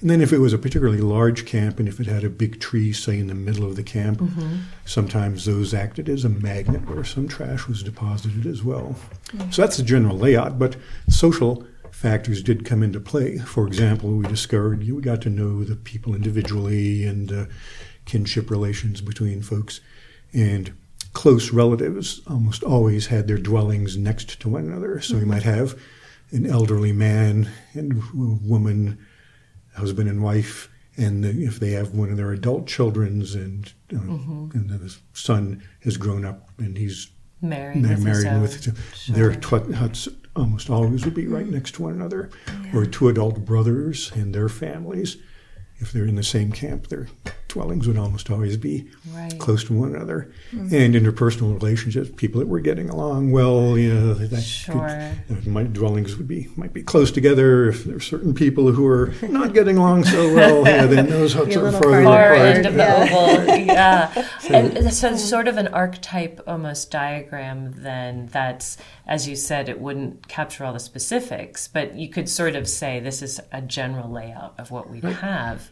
And 0.00 0.10
then, 0.10 0.20
if 0.20 0.32
it 0.32 0.38
was 0.38 0.52
a 0.52 0.58
particularly 0.58 1.00
large 1.00 1.46
camp, 1.46 1.78
and 1.78 1.88
if 1.88 2.00
it 2.00 2.08
had 2.08 2.24
a 2.24 2.28
big 2.28 2.58
tree, 2.58 2.92
say 2.92 3.20
in 3.20 3.28
the 3.28 3.36
middle 3.36 3.64
of 3.64 3.76
the 3.76 3.84
camp, 3.84 4.20
sometimes 4.84 5.44
those 5.44 5.72
acted 5.72 6.08
as 6.08 6.24
a 6.24 6.28
magnet 6.28 6.88
where 6.88 7.04
some 7.04 7.28
trash 7.28 7.68
was 7.68 7.84
deposited 7.84 8.44
as 8.44 8.64
well. 8.64 8.96
So 9.52 9.62
that's 9.62 9.76
the 9.76 9.84
general 9.84 10.18
layout, 10.18 10.58
but 10.58 10.74
social 11.08 11.64
factors 11.92 12.42
did 12.42 12.64
come 12.64 12.82
into 12.82 12.98
play. 12.98 13.38
For 13.38 13.64
example, 13.68 14.10
we 14.10 14.26
discovered 14.26 14.80
we 14.80 15.00
got 15.00 15.22
to 15.22 15.30
know 15.30 15.62
the 15.62 15.76
people 15.76 16.16
individually 16.16 17.04
and 17.04 17.30
uh, 17.30 17.46
kinship 18.06 18.50
relations 18.50 19.00
between 19.00 19.40
folks, 19.40 19.80
and 20.32 20.72
close 21.16 21.50
relatives 21.50 22.20
almost 22.26 22.62
always 22.62 23.06
had 23.06 23.26
their 23.26 23.38
dwellings 23.38 23.96
next 23.96 24.38
to 24.38 24.50
one 24.50 24.64
another. 24.66 25.00
So 25.00 25.16
you 25.16 25.24
might 25.24 25.44
have 25.44 25.80
an 26.30 26.44
elderly 26.46 26.92
man 26.92 27.48
and 27.72 28.02
woman, 28.46 28.98
husband 29.74 30.10
and 30.10 30.22
wife, 30.22 30.68
and 30.98 31.24
if 31.24 31.58
they 31.58 31.70
have 31.70 31.94
one 31.94 32.10
of 32.10 32.18
their 32.18 32.32
adult 32.32 32.66
children's, 32.66 33.34
and, 33.34 33.72
uh, 33.94 33.98
and 33.98 34.68
the 34.68 34.94
son 35.14 35.62
has 35.84 35.96
grown 35.96 36.26
up 36.26 36.50
and 36.58 36.76
he's 36.76 37.08
Married. 37.40 37.82
they're 37.82 37.96
with 37.96 38.04
married 38.04 38.42
with 38.42 39.06
their 39.08 39.32
Sure. 39.40 39.60
tw- 39.60 39.74
huts 39.74 40.08
almost 40.34 40.68
always 40.68 41.06
would 41.06 41.14
be 41.14 41.26
right 41.26 41.48
next 41.48 41.76
to 41.76 41.82
one 41.82 41.94
another, 41.94 42.28
or 42.74 42.84
two 42.84 43.08
adult 43.08 43.42
brothers 43.46 44.12
and 44.14 44.34
their 44.34 44.50
families. 44.50 45.16
If 45.78 45.92
they're 45.92 46.06
in 46.06 46.16
the 46.16 46.22
same 46.22 46.52
camp, 46.52 46.88
their 46.88 47.08
dwellings 47.56 47.88
would 47.88 47.96
almost 47.96 48.30
always 48.30 48.56
be 48.56 48.86
Right. 49.14 49.38
close 49.38 49.64
to 49.64 49.72
one 49.72 49.94
another. 49.94 50.30
Mm-hmm. 50.52 50.74
And 50.74 50.94
interpersonal 50.94 51.54
relationships, 51.54 52.10
people 52.16 52.38
that 52.40 52.48
were 52.48 52.60
getting 52.60 52.90
along 52.90 53.32
well, 53.32 53.78
you 53.78 53.92
know, 53.94 54.14
that 54.14 54.42
Sure. 54.42 55.14
could, 55.28 55.46
my 55.46 55.62
dwellings 55.62 56.16
would 56.16 56.28
be 56.28 56.48
might 56.56 56.72
be 56.74 56.82
close 56.82 57.10
together. 57.10 57.68
If 57.70 57.84
there 57.84 57.96
are 57.96 58.00
certain 58.00 58.34
people 58.34 58.70
who 58.72 58.86
are 58.86 59.12
not 59.22 59.54
getting 59.54 59.78
along 59.78 60.04
so 60.04 60.34
well, 60.34 60.64
yeah, 60.66 60.86
then 60.86 61.08
those 61.08 61.32
huts 61.38 61.56
are 61.56 61.72
farther 61.72 62.00
apart. 62.02 62.38
end 62.38 62.66
of 62.66 62.74
the 62.74 62.78
Yeah. 62.78 63.08
oval. 63.10 63.56
Yeah. 63.58 64.24
and 64.50 64.92
so 64.92 65.12
it's 65.12 65.24
sort 65.24 65.48
of 65.48 65.56
an 65.56 65.68
archetype 65.68 66.40
almost 66.46 66.90
diagram 66.90 67.72
then 67.78 68.28
that's 68.32 68.76
as 69.06 69.26
you 69.28 69.36
said 69.36 69.68
it 69.68 69.80
wouldn't 69.80 70.28
capture 70.28 70.64
all 70.64 70.72
the 70.72 70.80
specifics, 70.80 71.68
but 71.68 71.94
you 71.94 72.08
could 72.08 72.28
sort 72.28 72.54
of 72.56 72.68
say 72.68 73.00
this 73.00 73.22
is 73.22 73.40
a 73.52 73.62
general 73.62 74.10
layout 74.10 74.54
of 74.58 74.70
what 74.70 74.90
we'd 74.90 75.04
have. 75.04 75.70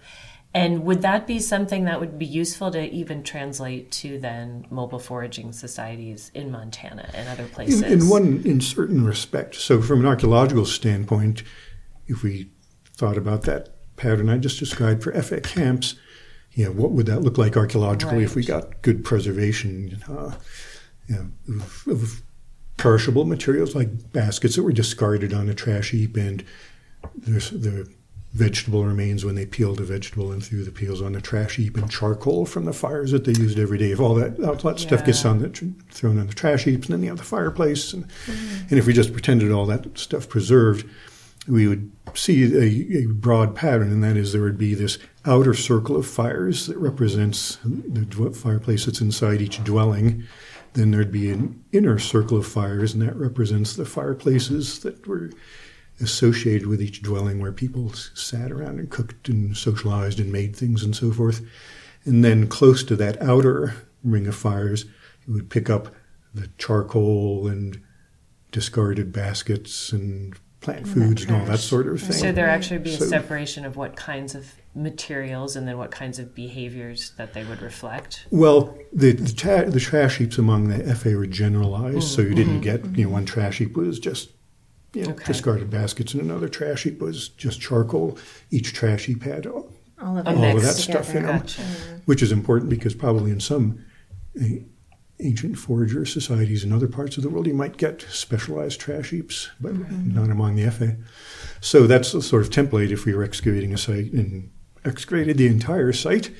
And 0.55 0.85
would 0.85 1.03
that 1.03 1.27
be 1.27 1.41
something 1.41 1.85
that 1.85 1.99
would 1.99 2.17
be 2.17 2.25
useful 2.25 2.71
to 2.71 2.81
even 2.91 3.25
translate 3.25 3.91
to 3.93 4.21
then 4.21 4.67
mobile 4.71 5.01
foraging 5.01 5.53
societies 5.53 6.31
in 6.33 6.53
Montana 6.53 7.11
and 7.13 7.29
other 7.29 7.49
places? 7.49 7.83
In, 7.83 7.93
in 7.93 8.09
one, 8.09 8.43
in 8.45 8.61
certain 8.61 9.05
respect. 9.05 9.57
So, 9.57 9.83
from 9.83 10.01
an 10.01 10.07
archaeological 10.07 10.65
standpoint, 10.65 11.43
if 12.07 12.23
we 12.23 12.51
thought 12.97 13.19
about 13.19 13.43
that 13.43 13.71
pattern 13.97 14.29
I 14.29 14.39
just 14.39 14.59
described 14.59 15.03
for 15.03 15.13
Efe 15.13 15.43
camps, 15.43 15.97
you 16.53 16.67
know, 16.67 16.73
what 16.73 16.93
would 16.93 17.07
that 17.07 17.21
look 17.21 17.37
like 17.37 17.57
archaeologically 17.57 18.23
if 18.23 18.37
we 18.37 18.45
got 18.45 18.81
good 18.83 19.05
preservation 19.05 20.03
uh, 20.09 20.35
you 21.09 21.17
know, 21.17 21.57
of, 21.57 21.85
of 21.89 22.23
perishable 22.77 23.25
materials 23.25 23.75
like 23.75 24.13
baskets 24.13 24.57
that 24.57 24.63
were 24.63 24.73
discarded 24.73 25.33
on 25.33 25.49
a 25.49 25.55
trash 25.55 25.91
heap 25.91 26.17
and 26.17 26.45
the 27.17 27.93
vegetable 28.35 28.85
remains 28.85 29.25
when 29.25 29.37
they 29.37 29.47
peeled 29.47 29.81
a 29.81 29.85
vegetable 29.85 30.33
and 30.33 30.45
threw 30.45 30.65
the 30.65 30.73
peels 30.73 31.01
on 31.01 31.13
the 31.13 31.21
trash 31.21 31.55
heap 31.55 31.77
and 31.77 31.89
charcoal 31.89 32.45
from 32.45 32.65
the 32.65 32.73
fires 32.73 33.13
that 33.13 33.25
they 33.25 33.33
used 33.33 33.59
every 33.59 33.79
day. 33.79 33.93
If 33.93 34.01
all 34.01 34.15
that, 34.17 34.41
all 34.41 34.55
that 34.57 34.81
stuff 34.81 35.07
gets 35.07 35.25
on 35.25 35.39
the, 35.39 35.49
thrown 35.91 36.19
on 36.19 36.27
the 36.27 36.35
trash 36.35 36.65
heaps 36.65 36.89
and 36.89 36.95
then 36.95 37.03
you 37.05 37.11
have 37.11 37.19
the 37.19 37.25
fireplace. 37.25 37.93
And, 37.93 38.09
mm-hmm. 38.09 38.67
and 38.71 38.79
if 38.79 38.87
we 38.87 38.93
just 38.93 39.13
pretended 39.13 39.53
all 39.53 39.67
that 39.67 39.97
stuff 39.97 40.29
preserved, 40.29 40.85
we 41.47 41.69
would 41.69 41.93
see 42.15 42.43
a, 42.55 43.05
a 43.05 43.07
broad 43.07 43.55
pattern, 43.55 43.93
and 43.93 44.03
that 44.03 44.17
is 44.17 44.33
there 44.33 44.43
would 44.43 44.59
be 44.59 44.75
this 44.75 44.99
outer 45.27 45.55
circle 45.55 45.97
of 45.97 46.07
fires 46.07 46.67
that 46.67 46.79
represents 46.79 47.59
the 47.65 48.33
fireplace 48.33 48.87
that's 48.87 49.01
inside 49.01 49.43
each 49.43 49.63
dwelling. 49.63 50.25
Then 50.73 50.91
there'd 50.91 51.13
be 51.13 51.31
an 51.31 51.63
inner 51.71 51.99
circle 51.99 52.39
of 52.39 52.47
fires, 52.47 52.95
and 52.95 53.03
that 53.03 53.15
represents 53.15 53.77
the 53.77 53.85
fireplaces 53.85 54.81
that 54.81 55.07
were 55.07 55.31
associated 56.01 56.67
with 56.67 56.83
each 56.83 57.03
dwelling 57.03 57.41
where 57.41 57.53
people 57.53 57.93
sat 57.93 58.51
around 58.51 58.79
and 58.79 58.91
cooked 58.91 59.29
and 59.29 59.57
socialized 59.57 60.19
and 60.19 60.33
made 60.33 60.57
things 60.57 60.83
and 60.83 60.95
so 60.95 61.13
forth. 61.13 61.41
And 62.05 62.25
then 62.25 62.49
close 62.49 62.83
to 62.85 62.97
that 62.97 63.21
outer 63.23 63.75
ring 64.03 64.27
of 64.27 64.35
fires, 64.35 64.85
you 65.27 65.33
would 65.33 65.51
pick 65.51 65.71
up 65.71 65.95
the 66.35 66.49
charcoal 66.59 67.47
and 67.47 67.81
discarded 68.51 69.13
baskets 69.13 69.93
and 69.93 70.35
plant 70.61 70.89
foods 70.89 71.25
and 71.25 71.37
all 71.37 71.45
that 71.45 71.59
sort 71.59 71.87
of 71.87 72.01
thing. 72.01 72.13
So 72.13 72.33
there 72.33 72.49
actually 72.49 72.79
be 72.79 72.95
a 72.95 72.99
So- 72.99 73.07
separation 73.07 73.65
of 73.65 73.77
what 73.77 73.97
kinds 73.97 74.35
of 74.35 74.53
materials 74.75 75.55
and 75.55 75.69
then 75.69 75.79
what 75.79 75.91
kinds 75.93 76.19
of 76.19 76.35
behaviors 76.35 77.13
that 77.17 77.33
they 77.33 77.45
would 77.45 77.63
reflect. 77.63 78.27
Well, 78.31 78.77
the 78.93 79.13
the, 79.13 79.33
ta- 79.33 79.71
the 79.71 79.79
trash 79.79 80.19
heaps 80.19 80.37
among 80.37 80.69
the 80.69 80.79
Efe 80.79 81.17
were 81.17 81.27
generalized, 81.27 82.09
so 82.09 82.23
you 82.23 82.29
mm-hmm. 82.29 82.37
didn't 82.37 82.61
get 82.63 82.83
mm-hmm. 82.83 82.97
you 82.97 83.05
know 83.05 83.11
one 83.11 83.25
trash 83.25 83.59
heap 83.59 83.77
was 83.77 84.01
just 84.01 84.31
you 84.95 85.03
know, 85.05 85.11
Okay. 85.11 85.25
discarded 85.25 85.71
baskets, 85.71 86.15
and 86.15 86.23
another 86.23 86.49
trash 86.49 86.85
heap 86.85 87.01
was 87.01 87.29
just 87.31 87.61
charcoal. 87.61 88.19
Each 88.51 88.73
trash 88.73 89.07
heap 89.07 89.23
had 89.23 89.47
all, 89.47 89.73
All 90.01 90.19
of 90.19 90.27
A 90.27 90.31
all 90.31 90.35
of 90.37 90.41
that 90.41 90.55
mixed 90.55 90.81
stuff 90.81 91.09
in 91.11 91.23
together. 91.23 91.27
them, 91.27 91.39
Gotcha. 91.41 91.63
which 92.07 92.23
is 92.23 92.33
important 92.33 92.71
because 92.71 92.95
probably 92.95 93.31
in 93.31 93.41
some 93.41 93.79
uh, 94.41 94.45
ancient 95.21 95.57
forager 95.57 96.05
societies 96.05 96.65
in 96.65 96.73
other 96.73 96.89
parts 96.89 97.17
of 97.17 97.23
the 97.23 97.29
world, 97.29 97.47
you 97.47 97.55
might 97.55 97.77
get 97.77 98.03
specialized 98.11 98.81
trash 98.81 99.11
heaps, 99.11 99.49
but 99.61 99.75
not 99.91 100.29
among 100.31 100.57
the 100.57 100.65
Efe. 100.65 100.97
So 101.61 101.87
that's 101.87 102.13
the 102.13 102.21
sort 102.21 102.43
of 102.43 102.51
template 102.51 102.91
if 102.91 103.05
we 103.05 103.15
were 103.15 103.23
excavating 103.23 103.73
a 103.73 103.79
site 103.79 104.13
and 104.13 104.51
excavated 104.85 105.39
the 105.39 105.47
entire 105.47 105.93
site 105.93 106.31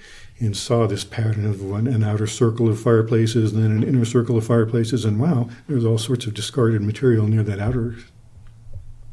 and 0.41 0.57
saw 0.57 0.87
this 0.89 1.05
pattern 1.05 1.47
of 1.47 1.63
one 1.63 1.87
an 1.87 2.03
outer 2.03 2.27
circle 2.27 2.69
of 2.69 2.79
fireplaces 2.81 3.53
and 3.53 3.63
then 3.63 3.71
an 3.71 3.83
inner 3.85 4.05
circle 4.05 4.37
of 4.37 4.45
fireplaces 4.45 5.05
and 5.05 5.21
wow, 5.21 5.49
there's 5.69 5.85
all 5.85 5.97
sorts 5.97 6.27
of 6.27 6.35
discarded 6.35 6.83
material 6.83 7.27
near 7.29 7.45
that 7.45 7.61
outer 7.61 7.95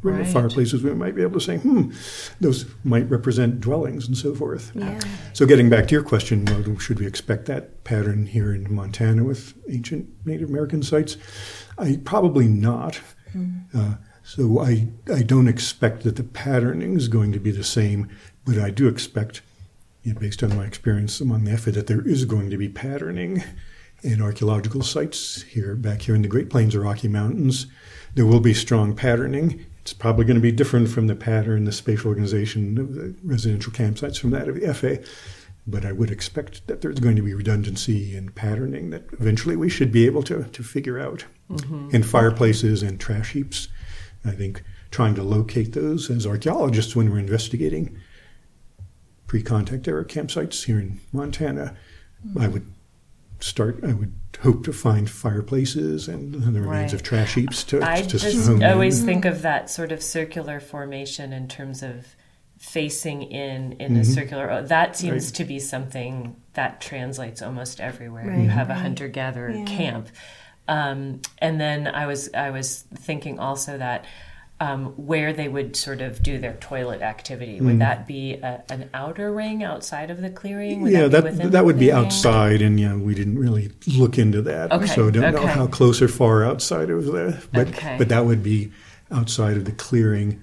Right. 0.03 0.27
fireplaces. 0.27 0.81
We 0.81 0.93
might 0.95 1.15
be 1.15 1.21
able 1.21 1.39
to 1.39 1.45
say, 1.45 1.57
hmm, 1.57 1.91
those 2.39 2.65
might 2.83 3.07
represent 3.07 3.61
dwellings 3.61 4.07
and 4.07 4.17
so 4.17 4.33
forth. 4.33 4.71
Yeah. 4.73 4.99
So, 5.33 5.45
getting 5.45 5.69
back 5.69 5.87
to 5.89 5.93
your 5.93 6.03
question, 6.03 6.47
should 6.79 6.99
we 6.99 7.05
expect 7.05 7.45
that 7.45 7.83
pattern 7.83 8.25
here 8.25 8.51
in 8.53 8.73
Montana 8.73 9.23
with 9.23 9.53
ancient 9.69 10.09
Native 10.25 10.49
American 10.49 10.81
sites? 10.81 11.17
I 11.77 11.99
probably 12.03 12.47
not. 12.47 12.99
Uh, 13.73 13.95
so, 14.23 14.59
I 14.59 14.87
I 15.13 15.21
don't 15.21 15.47
expect 15.47 16.03
that 16.03 16.15
the 16.15 16.23
patterning 16.23 16.95
is 16.95 17.07
going 17.07 17.31
to 17.33 17.39
be 17.39 17.51
the 17.51 17.63
same, 17.63 18.09
but 18.43 18.57
I 18.57 18.71
do 18.71 18.87
expect, 18.87 19.41
you 20.03 20.13
know, 20.13 20.19
based 20.19 20.41
on 20.41 20.55
my 20.55 20.65
experience 20.65 21.21
among 21.21 21.43
the 21.43 21.51
Efe, 21.51 21.73
that 21.73 21.85
there 21.87 22.01
is 22.07 22.25
going 22.25 22.49
to 22.49 22.57
be 22.57 22.69
patterning 22.69 23.43
in 24.03 24.21
archaeological 24.21 24.81
sites 24.81 25.43
here, 25.43 25.75
back 25.75 26.01
here 26.01 26.15
in 26.15 26.23
the 26.23 26.27
Great 26.27 26.49
Plains 26.49 26.73
or 26.73 26.81
Rocky 26.81 27.07
Mountains. 27.07 27.67
There 28.15 28.25
will 28.25 28.39
be 28.39 28.53
strong 28.53 28.95
patterning. 28.95 29.65
It's 29.91 29.99
probably 29.99 30.23
going 30.23 30.35
to 30.35 30.41
be 30.41 30.53
different 30.53 30.87
from 30.87 31.07
the 31.07 31.15
pattern, 31.15 31.65
the 31.65 31.73
spatial 31.73 32.07
organization 32.07 32.77
of 32.77 32.95
the 32.95 33.13
residential 33.25 33.73
campsites 33.73 34.17
from 34.17 34.29
that 34.29 34.47
of 34.47 34.55
the 34.55 34.61
Efe. 34.61 35.05
But 35.67 35.83
I 35.83 35.91
would 35.91 36.09
expect 36.09 36.65
that 36.67 36.79
there's 36.79 37.01
going 37.01 37.17
to 37.17 37.21
be 37.21 37.33
redundancy 37.33 38.15
and 38.15 38.33
patterning 38.33 38.91
that 38.91 39.03
eventually 39.11 39.57
we 39.57 39.67
should 39.67 39.91
be 39.91 40.05
able 40.05 40.23
to, 40.23 40.45
to 40.45 40.63
figure 40.63 40.97
out. 40.97 41.25
Mm-hmm. 41.49 41.89
In 41.93 42.03
fireplaces 42.03 42.81
and 42.81 43.01
trash 43.01 43.33
heaps, 43.33 43.67
I 44.23 44.31
think 44.31 44.63
trying 44.91 45.13
to 45.15 45.23
locate 45.23 45.73
those 45.73 46.09
as 46.09 46.25
archaeologists 46.25 46.95
when 46.95 47.11
we're 47.11 47.19
investigating 47.19 47.99
pre 49.27 49.43
contact 49.43 49.89
era 49.89 50.05
campsites 50.05 50.63
here 50.63 50.79
in 50.79 51.01
Montana, 51.11 51.75
I 52.39 52.47
would 52.47 52.65
start, 53.43 53.83
I 53.83 53.93
would 53.93 54.13
hope 54.41 54.63
to 54.65 54.73
find 54.73 55.09
fireplaces 55.09 56.07
and 56.07 56.33
the 56.33 56.61
remains 56.61 56.67
Right. 56.67 56.93
of 56.93 57.03
trash 57.03 57.35
heaps 57.35 57.63
to, 57.65 57.81
I 57.83 58.01
to 58.01 58.17
just 58.17 58.47
hone 58.47 58.61
in. 58.61 58.71
always 58.71 59.03
think 59.03 59.25
of 59.25 59.41
that 59.43 59.69
sort 59.69 59.91
of 59.91 60.01
circular 60.01 60.59
formation 60.59 61.31
in 61.33 61.47
terms 61.47 61.83
of 61.83 62.07
facing 62.57 63.23
in 63.23 63.73
in 63.73 63.97
a 63.97 64.05
circular. 64.05 64.49
oh, 64.51 64.61
That 64.63 64.95
seems 64.95 65.25
Mm-hmm. 65.25 65.27
Right. 65.27 65.35
to 65.35 65.43
be 65.45 65.59
something 65.59 66.35
that 66.53 66.79
translates 66.81 67.41
almost 67.41 67.79
everywhere. 67.81 68.25
Right, 68.27 68.39
you 68.43 68.49
have 68.49 68.69
a 68.69 68.75
hunter 68.75 69.07
gatherer 69.07 69.51
Yeah. 69.51 69.65
camp, 69.65 70.09
um, 70.67 71.21
and 71.39 71.59
then 71.59 71.87
I 71.87 72.05
was 72.05 72.29
I 72.33 72.51
was 72.51 72.83
thinking 72.95 73.39
also 73.39 73.77
that. 73.77 74.05
Um, 74.61 74.93
where 74.95 75.33
they 75.33 75.47
would 75.47 75.75
sort 75.75 76.01
of 76.01 76.21
do 76.21 76.37
their 76.37 76.53
toilet 76.53 77.01
activity 77.01 77.59
would 77.59 77.79
that 77.79 78.05
be 78.05 78.33
a, 78.33 78.63
an 78.69 78.91
outer 78.93 79.33
ring 79.33 79.63
outside 79.63 80.11
of 80.11 80.21
the 80.21 80.29
clearing? 80.29 80.83
Would 80.83 80.93
Mm. 80.93 80.95
yeah, 80.95 81.07
that 81.07 81.23
within 81.23 81.49
that 81.49 81.65
would 81.65 81.79
be 81.79 81.91
outside, 81.91 82.61
and 82.61 82.79
yeah, 82.79 82.93
we 82.93 83.15
didn't 83.15 83.39
really 83.39 83.71
look 83.87 84.19
into 84.19 84.39
that, 84.43 84.71
Okay, 84.71 84.85
so 84.85 85.09
don't 85.09 85.33
know 85.33 85.47
how 85.47 85.65
close 85.65 85.99
or 85.99 86.07
far 86.07 86.45
outside 86.45 86.91
of 86.91 87.05
the. 87.05 87.43
But 87.51 87.69
Okay. 87.69 87.95
but 87.97 88.09
that 88.09 88.27
would 88.27 88.43
be 88.43 88.71
outside 89.11 89.57
of 89.57 89.65
the 89.65 89.71
clearing, 89.71 90.39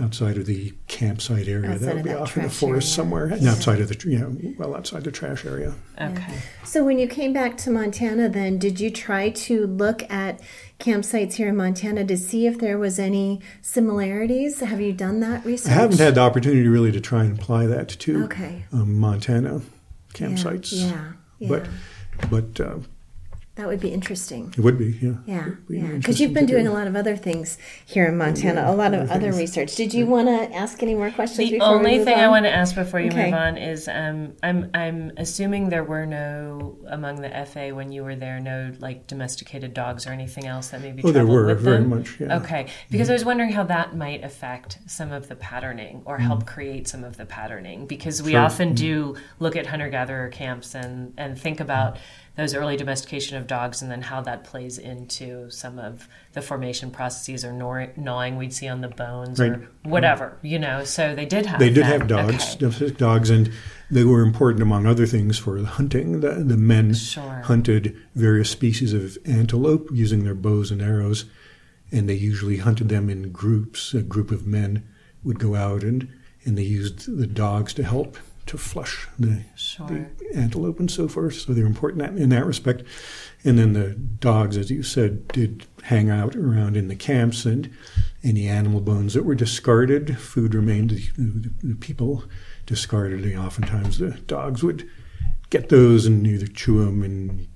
outside 0.00 0.36
of 0.36 0.46
the 0.46 0.72
campsite 0.86 1.48
area. 1.48 1.70
Outside 1.70 1.80
that 1.86 1.94
would 1.96 2.04
be 2.04 2.10
that 2.10 2.18
off 2.20 2.36
in 2.36 2.44
the 2.44 2.50
forest 2.50 2.88
area. 2.88 2.94
somewhere, 2.96 3.24
and 3.26 3.42
Yeah. 3.42 3.50
outside 3.52 3.80
of 3.80 3.88
the 3.88 3.94
tr- 3.94 4.08
you 4.10 4.18
know 4.18 4.36
well 4.58 4.74
outside 4.76 5.04
the 5.04 5.10
trash 5.10 5.44
area. 5.44 5.74
Okay. 6.00 6.34
So 6.64 6.84
when 6.84 6.98
you 6.98 7.06
came 7.08 7.32
back 7.32 7.56
to 7.58 7.70
Montana, 7.70 8.28
then 8.28 8.58
did 8.58 8.78
you 8.80 8.90
try 8.90 9.30
to 9.30 9.66
look 9.66 10.02
at 10.10 10.40
campsites 10.78 11.34
here 11.34 11.48
in 11.48 11.56
Montana 11.56 12.04
to 12.04 12.16
see 12.16 12.46
if 12.46 12.58
there 12.58 12.78
was 12.78 12.98
any 12.98 13.40
similarities? 13.62 14.60
Have 14.60 14.80
you 14.80 14.92
done 14.92 15.20
that 15.20 15.44
research? 15.44 15.72
I 15.72 15.74
haven't 15.74 15.98
had 15.98 16.14
the 16.16 16.20
opportunity 16.20 16.66
really 16.68 16.92
to 16.92 17.00
try 17.00 17.24
and 17.24 17.38
apply 17.38 17.66
that 17.66 17.88
to 17.88 18.24
Okay. 18.24 18.64
um, 18.72 18.94
Montana 18.98 19.54
Yeah, 19.54 20.26
campsites. 20.26 20.72
Yeah, 20.72 21.12
yeah. 21.38 21.48
But 21.48 21.66
but 22.30 22.60
uh, 22.60 22.78
that 23.58 23.66
would 23.66 23.80
be 23.80 23.88
interesting. 23.88 24.54
it 24.56 24.60
would 24.62 24.78
be 24.78 24.96
yeah. 25.02 25.14
Yeah, 25.26 25.48
be 25.68 25.78
yeah. 25.78 25.86
Because 25.98 26.20
you've 26.20 26.32
been 26.32 26.46
doing 26.46 26.64
do. 26.64 26.70
a 26.70 26.74
lot 26.74 26.86
of 26.86 26.94
other 26.94 27.16
things 27.16 27.58
here 27.86 28.06
in 28.06 28.16
Montana, 28.16 28.62
a 28.66 28.72
lot 28.74 28.94
of 28.94 29.00
other 29.02 29.12
other 29.14 29.20
things. 29.32 29.38
research. 29.38 29.74
Did 29.74 29.92
you 29.92 30.06
want 30.06 30.28
to 30.28 30.54
ask 30.56 30.80
any 30.80 30.94
more 30.94 31.10
questions? 31.10 31.38
The 31.50 31.58
before 31.58 31.70
we 31.70 31.74
only 31.78 31.96
move 31.98 32.04
thing 32.06 32.14
on? 32.18 32.24
I 32.24 32.28
want 32.28 32.44
to 32.44 32.50
ask 32.54 32.74
before 32.76 33.00
you 33.00 33.08
Okay. 33.10 33.26
move 33.26 33.34
on 33.34 33.58
is 33.58 33.88
um, 33.88 34.34
I'm 34.44 34.70
I'm 34.74 35.10
assuming 35.16 35.70
there 35.70 35.82
were 35.82 36.06
no 36.06 36.78
among 36.88 37.20
the 37.20 37.28
Efe 37.28 37.74
when 37.74 37.90
you 37.90 38.04
were 38.04 38.14
there 38.14 38.38
no 38.38 38.72
like 38.78 39.08
domesticated 39.08 39.74
dogs 39.74 40.06
or 40.06 40.10
anything 40.12 40.46
else 40.46 40.68
that 40.68 40.80
maybe 40.80 41.02
Oh, 41.04 41.10
there 41.10 41.26
were 41.26 41.46
with 41.46 41.60
very 41.60 41.78
them? 41.78 41.88
much. 41.90 42.20
Yeah. 42.20 42.36
Okay, 42.38 42.68
because 42.92 43.10
I 43.10 43.12
was 43.12 43.24
wondering 43.24 43.50
how 43.50 43.64
that 43.64 43.96
might 43.96 44.22
affect 44.22 44.78
some 44.86 45.10
of 45.10 45.26
the 45.28 45.34
patterning 45.34 46.02
or 46.04 46.18
help 46.18 46.46
create 46.46 46.86
some 46.86 47.02
of 47.02 47.16
the 47.16 47.26
patterning 47.26 47.86
because 47.86 48.22
we 48.22 48.28
Mm. 48.28 48.34
Sure. 48.38 48.44
Often 48.44 48.74
do 48.74 49.16
look 49.40 49.56
at 49.56 49.66
hunter 49.66 49.88
gatherer 49.88 50.28
camps 50.28 50.74
and 50.76 51.12
and 51.18 51.36
think 51.36 51.58
about 51.60 51.96
those 52.38 52.54
early 52.54 52.76
domestication 52.76 53.36
of 53.36 53.48
dogs 53.48 53.82
and 53.82 53.90
then 53.90 54.00
how 54.00 54.20
that 54.20 54.44
plays 54.44 54.78
into 54.78 55.50
some 55.50 55.76
of 55.76 56.06
the 56.34 56.40
formation 56.40 56.88
processes 56.88 57.44
or 57.44 57.52
gnaw- 57.52 57.88
gnawing 57.96 58.36
we'd 58.36 58.52
see 58.52 58.68
on 58.68 58.80
the 58.80 58.86
bones 58.88 59.40
Right. 59.40 59.50
or 59.50 59.68
whatever 59.82 60.38
you 60.42 60.56
know 60.60 60.84
so 60.84 61.16
they 61.16 61.26
did 61.26 61.46
have 61.46 61.58
They 61.58 61.68
did 61.68 61.82
that. 61.84 62.00
have 62.00 62.06
dogs, 62.06 62.44
Okay. 62.50 62.58
domestic 62.60 62.96
dogs, 62.96 63.28
and 63.28 63.50
they 63.90 64.04
were 64.04 64.22
important 64.22 64.62
among 64.62 64.86
other 64.86 65.04
things 65.06 65.36
for 65.36 65.60
hunting. 65.64 66.20
The, 66.20 66.44
the 66.44 66.56
men 66.56 66.94
Sure. 66.94 67.42
hunted 67.44 67.96
various 68.14 68.50
species 68.50 68.92
of 68.92 69.18
antelope 69.26 69.88
using 69.92 70.22
their 70.22 70.34
bows 70.36 70.70
and 70.70 70.80
arrows, 70.80 71.24
and 71.90 72.08
they 72.08 72.14
usually 72.14 72.58
hunted 72.58 72.88
them 72.88 73.10
in 73.10 73.32
groups. 73.32 73.94
A 73.94 74.02
group 74.02 74.30
of 74.30 74.46
men 74.46 74.84
would 75.24 75.40
go 75.40 75.56
out 75.56 75.82
and 75.82 76.06
and 76.44 76.56
they 76.56 76.62
used 76.62 77.18
the 77.18 77.26
dogs 77.26 77.74
to 77.74 77.82
help 77.82 78.16
to 78.48 78.58
flush 78.58 79.06
the, 79.18 79.42
Sure. 79.56 79.86
the 79.86 80.34
antelope 80.36 80.80
and 80.80 80.90
so 80.90 81.06
forth. 81.08 81.34
So 81.34 81.52
they're 81.54 81.66
important 81.66 82.18
in 82.18 82.28
that- 82.30 82.46
respect. 82.46 82.82
And 83.44 83.58
then 83.58 83.72
the 83.72 83.90
dogs, 83.90 84.56
as 84.56 84.70
you 84.70 84.82
said, 84.82 85.28
did 85.28 85.64
hang 85.84 86.10
out 86.10 86.34
around 86.34 86.76
in 86.76 86.88
the 86.88 86.96
camps 86.96 87.44
and 87.46 87.70
any 88.24 88.46
animal 88.48 88.80
bones 88.80 89.14
that 89.14 89.24
were 89.24 89.34
discarded, 89.36 90.18
food 90.18 90.54
remained. 90.54 90.90
The, 91.16 91.50
the 91.62 91.74
people 91.76 92.24
discarded. 92.66 93.22
They 93.22 93.36
oftentimes 93.36 93.98
the 93.98 94.10
dogs 94.26 94.62
would 94.64 94.88
get 95.50 95.68
those 95.68 96.04
and 96.04 96.26
either 96.26 96.46
chew 96.48 96.84
them 96.84 97.02
and 97.02 97.46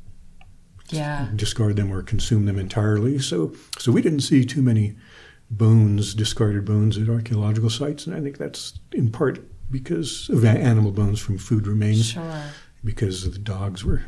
Yeah. 0.91 1.29
discard 1.35 1.77
them 1.77 1.91
or 1.93 2.03
consume 2.03 2.45
them 2.47 2.59
entirely. 2.59 3.19
So, 3.19 3.55
so 3.79 3.91
we 3.93 4.03
didn't 4.03 4.21
see 4.21 4.45
too 4.45 4.63
many 4.63 4.95
bones, 5.51 6.15
discarded 6.15 6.65
bones 6.65 6.97
at 6.97 7.09
archaeological 7.09 7.71
sites, 7.71 8.07
and 8.07 8.15
I 8.17 8.21
think 8.21 8.39
that's 8.39 8.79
in 8.93 9.11
part 9.11 9.41
because 9.73 10.29
of 10.29 10.43
animal 10.45 10.93
bones 10.93 11.19
from 11.19 11.39
food 11.39 11.67
remains, 11.67 12.11
Sure. 12.11 12.43
because 12.85 13.25
the 13.33 13.39
dogs 13.39 13.85
were. 13.85 14.03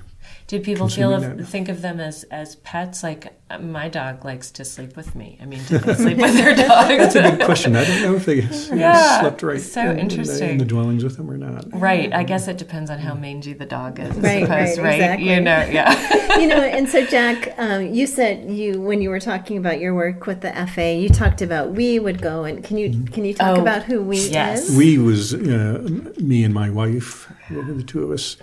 Did 0.55 0.65
people 0.65 0.89
feel 0.89 1.13
of, 1.13 1.49
think 1.49 1.69
of 1.69 1.83
them 1.83 1.99
as 2.01 2.23
as 2.31 2.55
pets? 2.57 3.03
Like 3.03 3.33
uh, 3.51 3.59
my 3.59 3.89
dog 3.89 4.25
likes 4.25 4.51
to 4.53 4.65
sleep 4.65 4.97
with 4.97 5.17
me. 5.17 5.37
I 5.43 5.47
mean, 5.47 5.61
do 5.69 5.79
they 5.79 5.95
sleep 5.95 6.17
with 6.19 6.35
their 6.37 6.55
dog? 6.69 6.89
That's 6.89 7.17
a 7.17 7.23
good 7.23 7.41
question. 7.45 7.75
I 7.75 7.85
don't 7.85 8.03
know 8.03 8.15
if 8.15 8.25
they 8.25 8.41
Yeah, 8.77 9.21
slept 9.21 9.43
right 9.43 9.61
so 9.61 9.83
in, 9.91 9.99
in 9.99 10.09
the- 10.09 10.49
in 10.51 10.59
the 10.59 10.65
dwellings 10.65 11.03
with 11.03 11.17
them 11.17 11.29
or 11.31 11.37
not. 11.37 11.65
Right. 11.73 12.13
I 12.13 12.23
guess 12.23 12.47
it 12.47 12.57
depends 12.59 12.89
on 12.89 12.99
how 13.01 13.15
mangy 13.15 13.53
the 13.53 13.67
dog 13.67 13.99
is. 13.99 14.15
Right, 14.17 14.43
suppose, 14.45 14.49
right, 14.49 14.79
right? 14.79 14.95
exactly. 15.01 15.29
You 15.31 15.41
know, 15.41 15.61
yeah. 15.79 16.39
you 16.41 16.47
know, 16.47 16.61
and 16.63 16.89
so 16.89 17.05
Jack, 17.05 17.53
um, 17.59 17.93
you 17.93 18.07
said 18.07 18.49
you 18.51 18.81
when 18.81 19.03
you 19.03 19.11
were 19.11 19.21
talking 19.21 19.57
about 19.59 19.81
your 19.81 19.93
work 19.95 20.27
with 20.27 20.41
the 20.41 20.51
Efe, 20.51 21.03
you 21.03 21.09
talked 21.09 21.43
about 21.43 21.73
we 21.73 21.99
would 21.99 22.23
go 22.23 22.45
and 22.45 22.63
can 22.63 22.77
you 22.79 22.89
can 23.11 23.25
you 23.25 23.35
talk 23.35 23.59
Oh, 23.59 23.61
about 23.61 23.83
who 23.83 24.01
we 24.03 24.19
yes. 24.29 24.69
is? 24.69 24.77
We 24.77 24.99
was 24.99 25.35
uh, 25.35 25.83
me 26.21 26.45
and 26.45 26.55
my 26.55 26.71
wife, 26.71 27.29
the 27.51 27.83
two 27.85 28.05
of 28.05 28.11
us. 28.13 28.37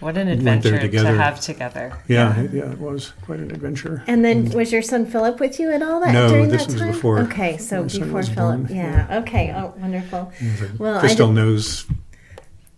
What 0.00 0.16
an 0.16 0.28
went 0.28 0.62
there 0.62 0.74
adventure 0.74 0.88
to 1.02 1.16
have 1.16 1.40
together. 1.40 1.98
Yeah, 2.06 2.42
yeah, 2.52 2.70
it 2.70 2.78
was 2.78 3.12
quite 3.22 3.40
an 3.40 3.50
adventure. 3.50 4.04
and 4.06 4.24
then 4.24 4.46
mm. 4.46 4.54
was 4.54 4.70
your 4.70 4.82
son 4.82 5.06
Philip 5.06 5.40
with 5.40 5.58
you 5.58 5.70
at 5.72 5.82
all 5.82 6.00
that 6.00 6.12
No, 6.12 6.28
during 6.28 6.48
this 6.48 6.66
that 6.66 6.72
was 6.72 6.80
time? 6.80 6.92
before 6.92 7.18
Okay, 7.20 7.56
so 7.58 7.82
before 7.82 8.22
Philip. 8.22 8.66
born, 8.66 8.68
Yeah. 8.70 9.18
Okay. 9.22 9.52
Oh, 9.56 9.74
wonderful. 9.78 10.32
Well, 10.78 10.98
I 10.98 11.00
Crystal 11.00 11.26
did- 11.26 11.34
knows 11.34 11.84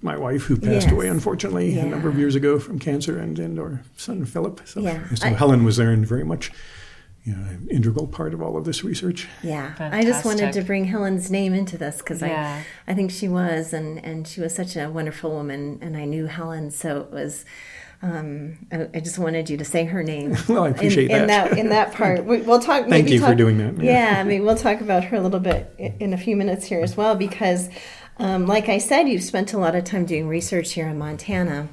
my 0.02 0.16
wife, 0.16 0.44
who 0.44 0.56
passed 0.56 0.86
Yes. 0.86 0.92
away 0.92 1.08
unfortunately 1.08 1.74
Yeah. 1.74 1.82
a 1.82 1.86
number 1.86 2.08
of 2.08 2.18
years 2.18 2.34
ago 2.34 2.58
from 2.58 2.78
cancer, 2.78 3.18
and, 3.18 3.38
and 3.38 3.58
our 3.58 3.82
son 3.98 4.24
Philip. 4.24 4.62
So, 4.64 4.80
Yeah. 4.80 5.00
so 5.14 5.26
I- 5.26 5.30
Helen 5.30 5.62
was 5.62 5.76
there 5.76 5.90
and 5.90 6.06
very 6.06 6.24
much, 6.24 6.50
you 7.24 7.34
know, 7.36 7.42
an 7.42 7.68
integral 7.70 8.06
part 8.06 8.32
of 8.32 8.40
all 8.40 8.56
of 8.56 8.64
this 8.64 8.82
research. 8.82 9.28
Yeah, 9.42 9.74
I 9.78 10.02
just 10.04 10.24
wanted 10.24 10.52
to 10.54 10.62
bring 10.62 10.86
Helen's 10.86 11.30
name 11.30 11.52
into 11.52 11.76
this 11.76 11.98
because 11.98 12.22
Yeah. 12.22 12.62
I, 12.86 12.92
I 12.92 12.94
think 12.94 13.10
she 13.10 13.28
was, 13.28 13.72
and 13.72 14.02
and 14.04 14.26
she 14.26 14.40
was 14.40 14.54
such 14.54 14.76
a 14.76 14.88
wonderful 14.90 15.30
woman, 15.30 15.78
and 15.82 15.96
I 15.96 16.04
knew 16.06 16.26
Helen, 16.26 16.70
so 16.70 17.00
it 17.00 17.10
was. 17.10 17.44
Um, 18.02 18.66
I, 18.72 18.88
I 18.94 19.00
just 19.00 19.18
wanted 19.18 19.50
you 19.50 19.58
to 19.58 19.64
say 19.64 19.84
her 19.84 20.02
name. 20.02 20.34
Well, 20.48 20.64
I 20.64 20.70
appreciate 20.70 21.10
in, 21.10 21.20
in 21.22 21.26
that. 21.26 21.50
that. 21.50 21.58
In 21.58 21.68
that 21.68 21.92
part, 22.00 22.24
we, 22.24 22.40
we'll 22.40 22.58
talk. 22.58 22.80
Thank 22.80 22.88
maybe 22.88 23.12
you 23.12 23.20
for 23.20 23.34
doing 23.34 23.58
that, 23.58 23.76
yeah. 23.84 24.14
Yeah, 24.14 24.20
I 24.20 24.24
mean, 24.24 24.42
we'll 24.46 24.56
talk 24.56 24.80
about 24.80 25.04
her 25.04 25.16
a 25.18 25.20
little 25.20 25.38
bit 25.40 25.74
in 25.78 26.14
a 26.14 26.16
few 26.16 26.34
minutes 26.34 26.64
here 26.64 26.80
as 26.80 26.96
well, 26.96 27.14
because, 27.14 27.68
um, 28.16 28.46
like 28.46 28.70
I 28.70 28.78
said, 28.78 29.06
you've 29.06 29.22
spent 29.22 29.52
a 29.52 29.58
lot 29.58 29.74
of 29.74 29.84
time 29.84 30.06
doing 30.06 30.28
research 30.28 30.72
here 30.72 30.88
in 30.88 30.96
Montana, 30.96 31.68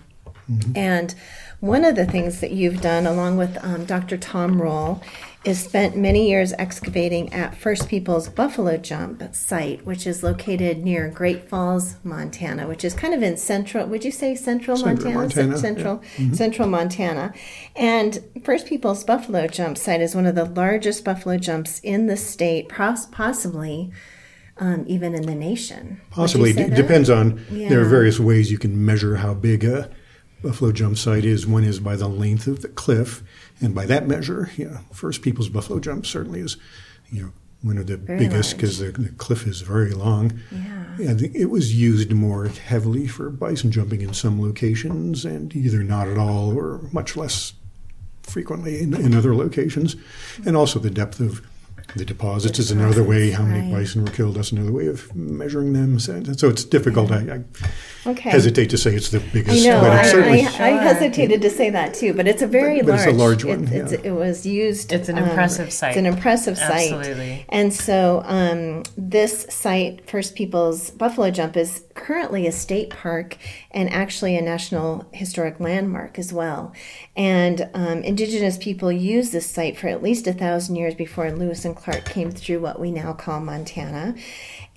and 0.76 1.16
one 1.62 1.84
of 1.86 1.96
the 1.96 2.06
things 2.06 2.42
that 2.42 2.52
you've 2.52 2.82
done, 2.82 3.06
along 3.08 3.38
with 3.38 3.58
um, 3.64 3.86
Dr. 3.86 4.18
Tom 4.18 4.62
Roll, 4.62 5.02
is 5.48 5.64
spent 5.64 5.96
many 5.96 6.28
years 6.30 6.52
excavating 6.60 7.32
at 7.32 7.56
First 7.56 7.88
Peoples 7.88 8.28
Buffalo 8.28 8.76
Jump 8.76 9.24
site, 9.34 9.86
which 9.86 10.06
is 10.06 10.22
located 10.22 10.84
near 10.84 11.10
Great 11.10 11.48
Falls, 11.48 11.96
Montana, 12.04 12.68
which 12.68 12.84
is 12.84 12.94
kind 12.94 13.14
of 13.14 13.24
in 13.24 13.38
central. 13.38 13.88
Would 13.88 14.04
you 14.04 14.12
say 14.12 14.36
central, 14.36 14.76
Central 14.76 15.14
Montana? 15.14 15.48
Montana, 15.48 15.58
Central, 15.58 16.04
central 16.34 16.68
Montana, 16.68 17.34
and 17.78 18.20
First 18.44 18.68
Peoples 18.68 19.06
Buffalo 19.06 19.48
Jump 19.48 19.78
site 19.78 20.02
is 20.02 20.14
one 20.14 20.26
of 20.26 20.36
the 20.36 20.44
largest 20.44 21.06
buffalo 21.06 21.38
jumps 21.38 21.80
in 21.80 22.08
the 22.08 22.18
state, 22.18 22.68
possibly 22.68 23.92
um, 24.58 24.84
even 24.86 25.16
in 25.16 25.22
the 25.28 25.36
nation. 25.36 26.02
Possibly 26.10 26.52
d- 26.52 26.70
depends 26.72 27.10
on. 27.10 27.42
There 27.50 27.80
are 27.80 27.86
various 27.86 28.20
ways 28.20 28.52
you 28.52 28.58
can 28.58 28.86
measure 28.86 29.16
how 29.16 29.34
big 29.34 29.64
a 29.64 29.90
buffalo 30.42 30.74
jump 30.74 30.98
site 30.98 31.24
is. 31.24 31.48
One 31.48 31.64
is 31.64 31.80
by 31.80 31.96
the 31.96 32.10
length 32.10 32.48
of 32.48 32.62
the 32.62 32.68
cliff, 32.68 33.24
and 33.62 33.74
by 33.74 33.86
that 33.86 34.08
measure, 34.08 34.52
yeah, 34.58 34.80
First 34.94 35.22
People's 35.22 35.50
Buffalo 35.50 35.80
Jump 35.80 36.06
certainly 36.06 36.40
is, 36.40 36.58
you 37.10 37.24
know, 37.24 37.32
one 37.62 37.78
of 37.78 37.88
the 37.88 37.98
Very 37.98 38.20
biggest 38.20 38.56
because 38.56 38.80
the, 38.80 38.92
the 38.92 39.10
cliff 39.10 39.48
is 39.48 39.62
very 39.62 39.92
long. 39.92 40.40
Yeah. 40.52 41.14
Think 41.14 41.36
it 41.36 41.46
was 41.46 41.76
used 41.76 42.12
more 42.12 42.48
heavily 42.48 43.08
for 43.08 43.30
bison 43.30 43.72
jumping 43.72 44.02
in 44.02 44.14
some 44.14 44.42
locations, 44.42 45.26
and 45.26 45.56
either 45.56 45.84
not 45.84 46.08
at 46.08 46.18
all 46.18 46.58
or 46.58 46.82
much 46.92 47.16
less 47.16 47.54
frequently 48.24 48.82
in, 48.82 48.94
in 48.94 49.16
other 49.16 49.36
locations. 49.36 49.96
And 50.46 50.58
also 50.58 50.80
the 50.80 50.90
depth 50.90 51.20
of 51.20 51.42
the 51.96 52.06
deposits 52.06 52.60
is 52.60 52.72
another 52.72 53.04
way. 53.04 53.32
How 53.32 53.44
many 53.44 53.62
right. 53.72 53.80
bison 53.80 54.04
were 54.04 54.12
killed? 54.12 54.36
That's 54.36 54.52
another 54.52 54.72
way 54.72 54.88
of 54.88 55.16
measuring 55.16 55.74
them. 55.74 56.00
So, 56.00 56.24
so 56.34 56.50
it's 56.50 56.64
difficult. 56.64 57.12
I, 57.12 57.18
I 57.18 57.44
Okay. 58.08 58.30
hesitate 58.30 58.70
to 58.70 58.78
say 58.78 58.96
it's 58.96 59.10
the 59.10 59.20
I 59.20 59.30
biggest, 59.34 59.66
know. 59.66 59.82
but 59.82 59.92
I, 59.92 60.00
it's 60.02 60.12
certainly. 60.12 60.42
I, 60.46 60.78
I 60.80 60.84
hesitated 60.84 61.42
to 61.42 61.50
say 61.50 61.70
that 61.72 61.94
too, 61.94 62.14
but 62.14 62.28
it's 62.28 62.42
a 62.42 62.48
very 62.48 62.78
But- 62.82 62.88
but 62.88 62.92
large. 62.94 63.08
it's 63.08 63.12
a 63.14 63.18
large 63.18 63.44
one, 63.46 63.64
It, 63.68 63.74
it's, 63.74 63.92
yeah. 63.92 64.00
it 64.04 64.12
was 64.12 64.46
used. 64.46 64.92
It's 64.94 65.10
an 65.10 65.18
um, 65.18 65.26
impressive 65.26 65.72
site. 65.74 65.90
It's 65.92 65.98
an 65.98 66.06
impressive 66.06 66.58
site. 66.58 66.92
Absolutely. 66.94 67.46
And 67.50 67.74
so 67.74 68.22
um, 68.26 68.84
this 68.98 69.46
site, 69.50 70.10
First 70.10 70.36
People's 70.36 70.90
Buffalo 70.92 71.32
Jump, 71.32 71.58
is 71.58 71.84
currently 71.96 72.48
a 72.48 72.52
state 72.52 72.90
park 72.92 73.38
and 73.72 73.92
actually 73.92 74.38
a 74.38 74.42
national 74.42 75.08
historic 75.12 75.60
landmark 75.60 76.18
as 76.18 76.32
well. 76.32 76.74
And 77.16 77.70
um, 77.74 78.04
indigenous 78.04 78.58
people 78.58 78.92
used 78.92 79.32
this 79.32 79.50
site 79.50 79.78
for 79.78 79.88
at 79.88 80.02
least 80.04 80.28
a 80.28 80.34
thousand 80.34 80.76
years 80.76 80.96
before 80.96 81.32
Lewis 81.32 81.66
and 81.66 81.76
Clark 81.76 82.06
came 82.06 82.32
through 82.32 82.60
what 82.60 82.80
we 82.80 82.92
now 82.92 83.14
call 83.14 83.40
Montana. 83.42 84.16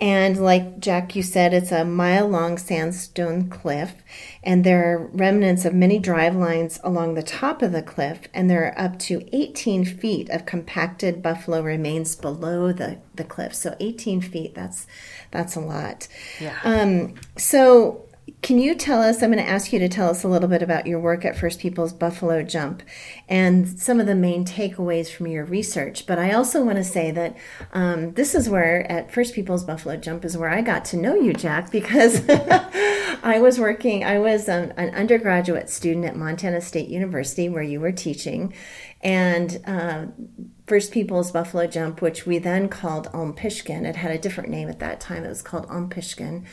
And 0.01 0.43
like 0.43 0.81
Jack, 0.81 1.15
you 1.15 1.23
said, 1.23 1.53
it's 1.53 1.73
a 1.73 1.85
mile 1.85 2.27
long 2.27 2.57
sandstone 2.57 3.51
cliff, 3.51 3.97
and 4.43 4.65
there 4.65 4.95
are 4.95 5.07
remnants 5.09 5.67
of 5.67 5.75
many 5.75 5.99
drive 5.99 6.35
lines 6.35 6.81
along 6.83 7.15
the 7.15 7.23
top 7.23 7.61
of 7.61 7.73
the 7.73 7.83
cliff, 7.83 8.21
and 8.33 8.49
there 8.49 8.65
are 8.65 8.81
up 8.81 8.99
to 9.01 9.29
18 9.37 9.85
feet 9.85 10.31
of 10.31 10.47
compacted 10.47 11.23
buffalo 11.23 11.61
remains 11.61 12.17
below 12.17 12.73
the, 12.73 12.99
the 13.15 13.25
cliff. 13.25 13.55
So 13.55 13.77
18 13.79 14.23
feet, 14.23 14.55
that's 14.55 14.87
that's 15.31 15.55
a 15.55 15.61
lot. 15.61 16.09
Yeah. 16.41 16.59
Um, 16.65 17.15
so, 17.37 18.09
can 18.43 18.59
you 18.59 18.75
tell 18.75 19.03
us? 19.03 19.23
I'm 19.23 19.33
going 19.33 19.45
to 19.45 19.51
ask 19.51 19.73
you 19.73 19.79
to 19.79 19.89
tell 19.89 20.11
us 20.11 20.25
a 20.25 20.29
little 20.29 20.49
bit 20.49 20.63
about 20.63 20.87
your 20.87 20.99
work 20.99 21.25
at 21.25 21.37
First 21.37 21.61
People's 21.61 21.93
Buffalo 21.93 22.43
Jump 22.43 22.83
and 23.29 23.79
some 23.79 24.01
of 24.01 24.07
the 24.07 24.15
main 24.15 24.45
takeaways 24.45 25.11
from 25.11 25.27
your 25.27 25.45
research. 25.45 26.07
But 26.07 26.19
I 26.19 26.33
also 26.33 26.65
want 26.65 26.79
to 26.79 26.85
say 26.85 27.11
that 27.11 27.37
um, 27.73 28.13
this 28.15 28.35
is 28.35 28.49
where, 28.49 28.91
at 28.91 29.13
First 29.13 29.35
People's 29.35 29.65
Buffalo 29.65 29.97
Jump, 29.97 30.25
is 30.25 30.37
where 30.37 30.51
I 30.51 30.63
got 30.63 30.85
to 30.87 30.97
know 30.97 31.15
you, 31.15 31.33
Jack, 31.33 31.71
because 31.71 32.23
I 32.29 33.39
was 33.41 33.59
working, 33.59 34.05
I 34.05 34.19
was 34.19 34.49
um, 34.49 34.73
an 34.77 34.95
undergraduate 34.95 35.69
student 35.69 36.05
at 36.05 36.17
Montana 36.17 36.61
State 36.61 36.89
University 36.89 37.49
where 37.49 37.63
you 37.63 37.81
were 37.81 37.93
teaching. 37.93 38.53
And 39.03 39.61
uh, 39.67 40.07
First 40.67 40.93
People's 40.93 41.33
Buffalo 41.33 41.67
Jump, 41.67 42.03
which 42.03 42.27
we 42.27 42.39
then 42.39 42.69
called 42.69 43.09
Ulm 43.15 43.35
Pishkun, 43.35 43.85
It 43.85 43.97
had 43.97 44.11
a 44.11 44.19
different 44.19 44.51
name 44.51 44.69
at 44.69 44.79
that 44.81 45.01
time. 45.01 45.25
It 45.25 45.29
was 45.29 45.43
called 45.43 45.67
Ulm 45.71 45.89
Pishkun. 45.89 46.45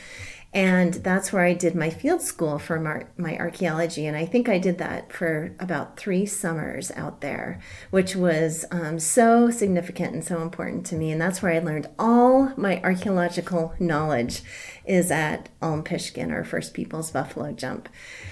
And 0.54 0.94
that's 0.94 1.30
where 1.30 1.44
I 1.44 1.52
did 1.52 1.74
my 1.74 1.90
field 1.90 2.22
school 2.22 2.58
for 2.58 2.80
my, 2.80 3.04
my 3.18 3.36
archaeology. 3.36 4.06
And 4.06 4.16
I 4.16 4.24
think 4.24 4.48
I 4.48 4.58
did 4.58 4.78
that 4.78 5.12
for 5.12 5.54
about 5.60 5.98
three 5.98 6.24
summers 6.24 6.90
out 6.92 7.20
there, 7.20 7.60
which 7.90 8.16
was 8.16 8.64
um, 8.70 8.98
so 8.98 9.50
significant 9.50 10.14
and 10.14 10.24
so 10.24 10.40
important 10.40 10.86
to 10.86 10.94
me. 10.94 11.12
And 11.12 11.20
that's 11.20 11.42
where 11.42 11.52
I 11.52 11.58
learned 11.58 11.88
all 11.98 12.54
my 12.56 12.80
archaeological 12.82 13.74
knowledge 13.78 14.42
is 14.86 15.10
at 15.10 15.50
Ulm 15.60 15.84
Pishkun 15.84 16.32
or 16.32 16.44
First 16.44 16.72
People's 16.72 17.10
Buffalo 17.10 17.52
Jump. 17.52 17.90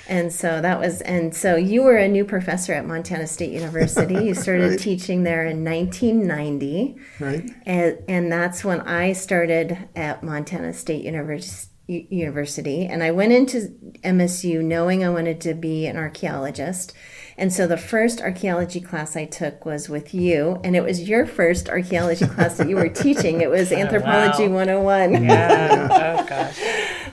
And 0.08 0.32
so 0.32 0.62
that 0.62 0.80
was, 0.80 1.02
and 1.02 1.34
so 1.36 1.56
you 1.56 1.82
were 1.82 1.98
a 1.98 2.08
new 2.08 2.24
professor 2.24 2.72
at 2.72 2.86
Montana 2.86 3.26
State 3.26 3.52
University. 3.52 4.14
You 4.14 4.34
started 4.46 4.70
Right. 4.70 4.78
teaching 4.80 5.22
there 5.24 5.44
in 5.44 5.62
1990. 5.64 6.96
Right. 7.20 7.50
And, 7.66 7.98
and 8.08 8.32
that's 8.32 8.64
when 8.64 8.80
I 8.80 9.12
started 9.12 9.76
at 9.94 10.22
Montana 10.22 10.72
State 10.72 11.04
Univers- 11.04 11.68
U- 11.88 12.06
University. 12.10 12.86
And 12.86 13.02
I 13.02 13.10
went 13.10 13.32
into 13.32 13.68
MSU 14.04 14.62
knowing 14.62 15.04
I 15.04 15.10
wanted 15.10 15.40
to 15.42 15.54
be 15.54 15.86
an 15.86 15.96
archaeologist. 15.96 16.92
And 17.38 17.52
so 17.52 17.66
the 17.66 17.76
first 17.76 18.20
archaeology 18.20 18.80
class 18.80 19.16
I 19.16 19.24
took 19.26 19.64
was 19.66 19.88
with 19.88 20.14
you. 20.14 20.60
And 20.64 20.74
it 20.74 20.82
was 20.82 21.08
your 21.08 21.26
first 21.26 21.68
archaeology 21.68 22.26
class 22.34 22.56
that 22.58 22.68
you 22.68 22.76
were 22.76 22.88
teaching. 22.88 23.40
It 23.40 23.50
was 23.50 23.72
Anthropology 23.82 24.48
wow. 24.48 24.64
101. 24.64 25.24
Yeah. 25.24 25.88
oh 26.24 26.28
gosh. 26.28 26.58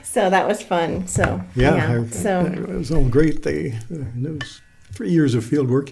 So 0.02 0.30
that 0.30 0.46
was 0.46 0.62
fun. 0.62 1.06
So, 1.08 1.42
Yeah, 1.56 2.00
I- 2.02 2.06
So, 2.10 2.46
it 2.46 2.68
was 2.68 2.90
all 2.90 3.08
great. 3.08 3.42
They 3.42 3.72
uh, 3.72 4.04
those 4.14 4.60
three 4.92 5.10
years 5.10 5.34
of 5.34 5.44
field 5.44 5.68
work, 5.70 5.90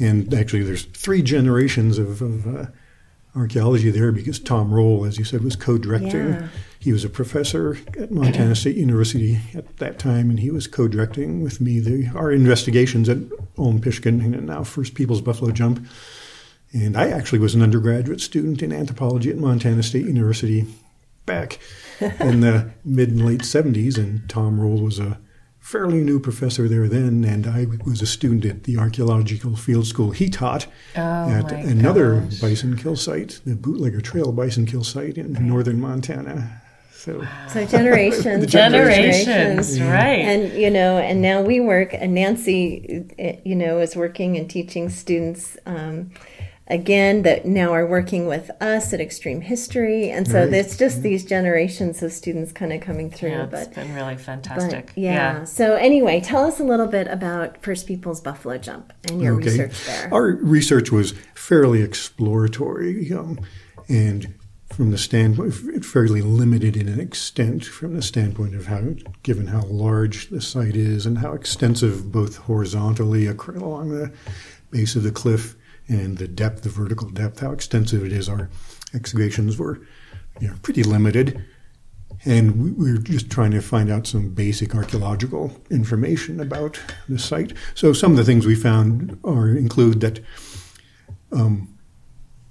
and 0.00 0.34
actually, 0.34 0.64
there's 0.64 0.82
three 0.84 1.22
generations 1.22 1.96
of, 1.96 2.20
of 2.22 2.46
uh, 2.56 2.66
archaeology 3.36 3.90
there 3.90 4.10
because 4.10 4.40
Tom 4.40 4.72
Roll, 4.74 5.04
as 5.04 5.16
you 5.16 5.24
said, 5.24 5.44
was 5.44 5.54
co 5.54 5.78
director. 5.78 6.28
Yeah. 6.40 6.48
He 6.82 6.92
was 6.92 7.04
a 7.04 7.08
professor 7.08 7.78
at 7.96 8.10
Montana 8.10 8.56
State 8.56 8.74
University 8.76 9.38
at 9.54 9.76
that 9.76 10.00
time, 10.00 10.30
and 10.30 10.40
he 10.40 10.50
was 10.50 10.66
co-directing 10.66 11.40
with 11.40 11.60
me 11.60 11.78
the 11.78 12.10
our 12.12 12.32
investigations 12.32 13.08
at 13.08 13.18
Ulm 13.56 13.80
Pishkun 13.80 14.20
and 14.34 14.46
now 14.46 14.64
First 14.64 14.94
People's 14.94 15.20
Buffalo 15.20 15.52
Jump. 15.52 15.86
And 16.72 16.96
I 16.96 17.10
actually 17.10 17.38
was 17.38 17.54
an 17.54 17.62
undergraduate 17.62 18.20
student 18.20 18.62
in 18.62 18.72
anthropology 18.72 19.30
at 19.30 19.36
Montana 19.36 19.82
State 19.84 20.06
University 20.06 20.64
back 21.24 21.60
in 22.00 22.40
the 22.40 22.72
mid 22.84 23.10
and 23.10 23.24
late 23.24 23.42
70s, 23.42 23.96
and 23.96 24.28
Tom 24.28 24.58
Roll 24.60 24.80
was 24.82 24.98
a 24.98 25.20
fairly 25.60 26.02
new 26.02 26.18
professor 26.18 26.66
there 26.68 26.88
then, 26.88 27.24
and 27.24 27.46
I 27.46 27.66
was 27.86 28.02
a 28.02 28.06
student 28.06 28.44
at 28.44 28.64
the 28.64 28.76
archaeological 28.76 29.54
field 29.54 29.86
school 29.86 30.10
he 30.10 30.28
taught 30.28 30.66
Oh, 30.96 31.00
at 31.00 31.52
another 31.52 32.22
gosh. 32.22 32.40
bison 32.40 32.76
kill 32.76 32.96
site, 32.96 33.40
the 33.46 33.54
Bootlegger 33.54 34.00
Trail 34.00 34.32
bison 34.32 34.66
kill 34.66 34.82
site 34.82 35.16
in 35.16 35.34
northern 35.46 35.80
Montana. 35.80 36.58
So 37.02 37.26
So 37.48 37.66
generations, 37.66 38.40
The 38.42 38.46
Generations, 38.46 39.80
right. 39.80 40.20
and 40.20 40.52
you 40.52 40.70
know, 40.70 40.98
and 40.98 41.20
now 41.20 41.42
we 41.42 41.58
work. 41.58 41.90
And 41.94 42.14
Nancy, 42.14 43.04
uh, 43.18 43.40
you 43.44 43.56
know, 43.56 43.78
is 43.80 43.96
working 43.96 44.36
and 44.36 44.48
teaching 44.48 44.88
students. 44.88 45.56
Um, 45.66 46.10
Again, 46.68 47.22
that 47.22 47.44
now 47.44 47.72
are 47.74 47.84
working 47.86 48.26
with 48.26 48.48
us 48.62 48.94
at 48.94 49.00
Extreme 49.00 49.40
History, 49.42 50.08
and 50.10 50.26
so 50.26 50.44
Right. 50.44 50.54
it's 50.54 50.76
just 50.78 51.02
these 51.02 51.22
generations 51.24 52.02
of 52.04 52.12
students 52.12 52.52
kind 52.52 52.72
of 52.72 52.80
coming 52.80 53.10
through. 53.10 53.30
yeah, 53.30 53.42
it's 53.42 53.50
but 53.66 53.74
been 53.74 53.92
really 53.94 54.14
But 54.14 54.22
fantastic. 54.22 54.92
yeah. 54.94 55.42
So 55.44 55.74
anyway, 55.74 56.20
tell 56.20 56.44
us 56.44 56.60
a 56.60 56.64
little 56.64 56.86
bit 56.86 57.08
about 57.08 57.60
First 57.62 57.86
Peoples 57.88 58.20
Buffalo 58.22 58.56
Jump 58.58 58.92
and 59.10 59.20
your 59.20 59.34
research 59.34 59.84
there. 59.84 60.08
Our 60.14 60.36
research 60.40 60.92
was 60.92 61.12
fairly 61.34 61.82
exploratory 61.82 63.12
um, 63.12 63.40
and 63.88 64.32
from 64.72 64.90
the 64.90 64.98
standpoint, 64.98 65.54
fairly 65.84 66.22
limited 66.22 66.76
in 66.76 66.88
an 66.88 66.98
extent 66.98 67.64
from 67.64 67.94
the 67.94 68.02
standpoint 68.02 68.54
of 68.54 68.66
how, 68.66 68.80
given 69.22 69.48
how 69.48 69.62
large 69.62 70.30
the 70.30 70.40
site 70.40 70.76
is 70.76 71.04
and 71.06 71.18
how 71.18 71.32
extensive 71.32 72.10
both 72.10 72.36
horizontally 72.36 73.26
along 73.26 73.90
the 73.90 74.12
base 74.70 74.96
of 74.96 75.02
the 75.02 75.12
cliff 75.12 75.54
and 75.88 76.18
the 76.18 76.28
depth, 76.28 76.62
the 76.62 76.68
vertical 76.68 77.10
depth, 77.10 77.40
how 77.40 77.52
extensive 77.52 78.04
it 78.04 78.12
is. 78.12 78.28
Our 78.28 78.48
excavations 78.94 79.58
were 79.58 79.80
you 80.40 80.48
know, 80.48 80.54
pretty 80.62 80.82
limited. 80.82 81.44
And 82.24 82.76
we 82.78 82.92
were 82.92 82.98
just 82.98 83.30
trying 83.30 83.50
to 83.50 83.60
find 83.60 83.90
out 83.90 84.06
some 84.06 84.30
basic 84.30 84.74
archaeological 84.74 85.52
information 85.70 86.40
about 86.40 86.80
the 87.08 87.18
site. 87.18 87.52
So 87.74 87.92
some 87.92 88.12
of 88.12 88.16
the 88.16 88.24
things 88.24 88.46
we 88.46 88.54
found 88.54 89.18
are 89.24 89.48
include 89.48 90.00
that 90.00 90.20
um, 91.32 91.76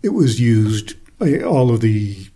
it 0.03 0.09
was 0.09 0.41
used. 0.41 0.95
All 1.21 1.69
of 1.69 1.81
the 1.81 2.27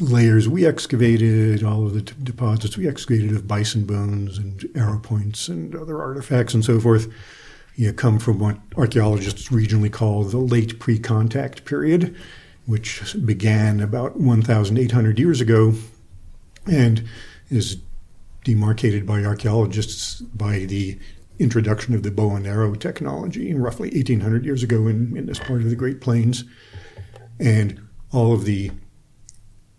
layers 0.00 0.48
we 0.48 0.64
excavated, 0.66 1.62
all 1.62 1.86
of 1.86 1.92
the 1.92 2.00
t- 2.00 2.14
deposits 2.22 2.76
we 2.76 2.88
excavated 2.88 3.32
of 3.32 3.46
bison 3.46 3.84
bones 3.84 4.38
and 4.38 4.66
arrow 4.74 4.98
points 4.98 5.48
and 5.48 5.74
other 5.74 6.00
artifacts 6.00 6.54
and 6.54 6.64
so 6.64 6.80
forth, 6.80 7.12
you 7.74 7.88
know, 7.88 7.92
come 7.92 8.18
from 8.18 8.38
what 8.38 8.58
archaeologists 8.76 9.48
regionally 9.48 9.92
call 9.92 10.24
the 10.24 10.38
late 10.38 10.78
pre-contact 10.78 11.66
period, 11.66 12.16
which 12.64 13.14
began 13.26 13.80
about 13.80 14.18
1,800 14.18 15.18
years 15.18 15.42
ago 15.42 15.74
and 16.66 17.06
is 17.50 17.76
demarcated 18.44 19.06
by 19.06 19.24
archaeologists 19.24 20.22
by 20.22 20.60
the 20.60 20.98
introduction 21.38 21.94
of 21.94 22.02
the 22.02 22.10
bow 22.10 22.34
and 22.34 22.46
arrow 22.46 22.74
technology 22.74 23.52
roughly 23.52 23.90
1800 23.90 24.44
years 24.46 24.62
ago 24.62 24.86
in, 24.86 25.14
in 25.16 25.26
this 25.26 25.38
part 25.38 25.60
of 25.60 25.68
the 25.68 25.76
Great 25.76 26.00
Plains. 26.00 26.44
And 27.38 27.85
all 28.12 28.32
of 28.32 28.44
the 28.44 28.70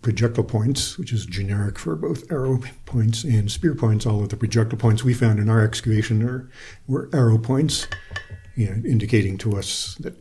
projectile 0.02 0.44
points, 0.44 0.98
which 0.98 1.12
is 1.12 1.26
generic 1.26 1.78
for 1.78 1.96
both 1.96 2.32
arrow 2.32 2.60
points 2.86 3.24
and 3.24 3.52
spear 3.52 3.76
points, 3.76 4.06
all 4.06 4.24
of 4.24 4.30
the 4.30 4.38
projectile 4.38 4.80
points 4.80 5.04
we 5.04 5.13
found 5.13 5.40
in 5.40 5.50
our 5.50 5.62
excavation 5.62 6.24
are, 6.24 6.50
were 6.88 7.10
arrow 7.13 7.38
points, 7.38 7.88
you 8.56 8.68
know, 8.68 8.90
indicating 8.90 9.38
to 9.38 9.58
us 9.58 9.96
that 9.96 10.16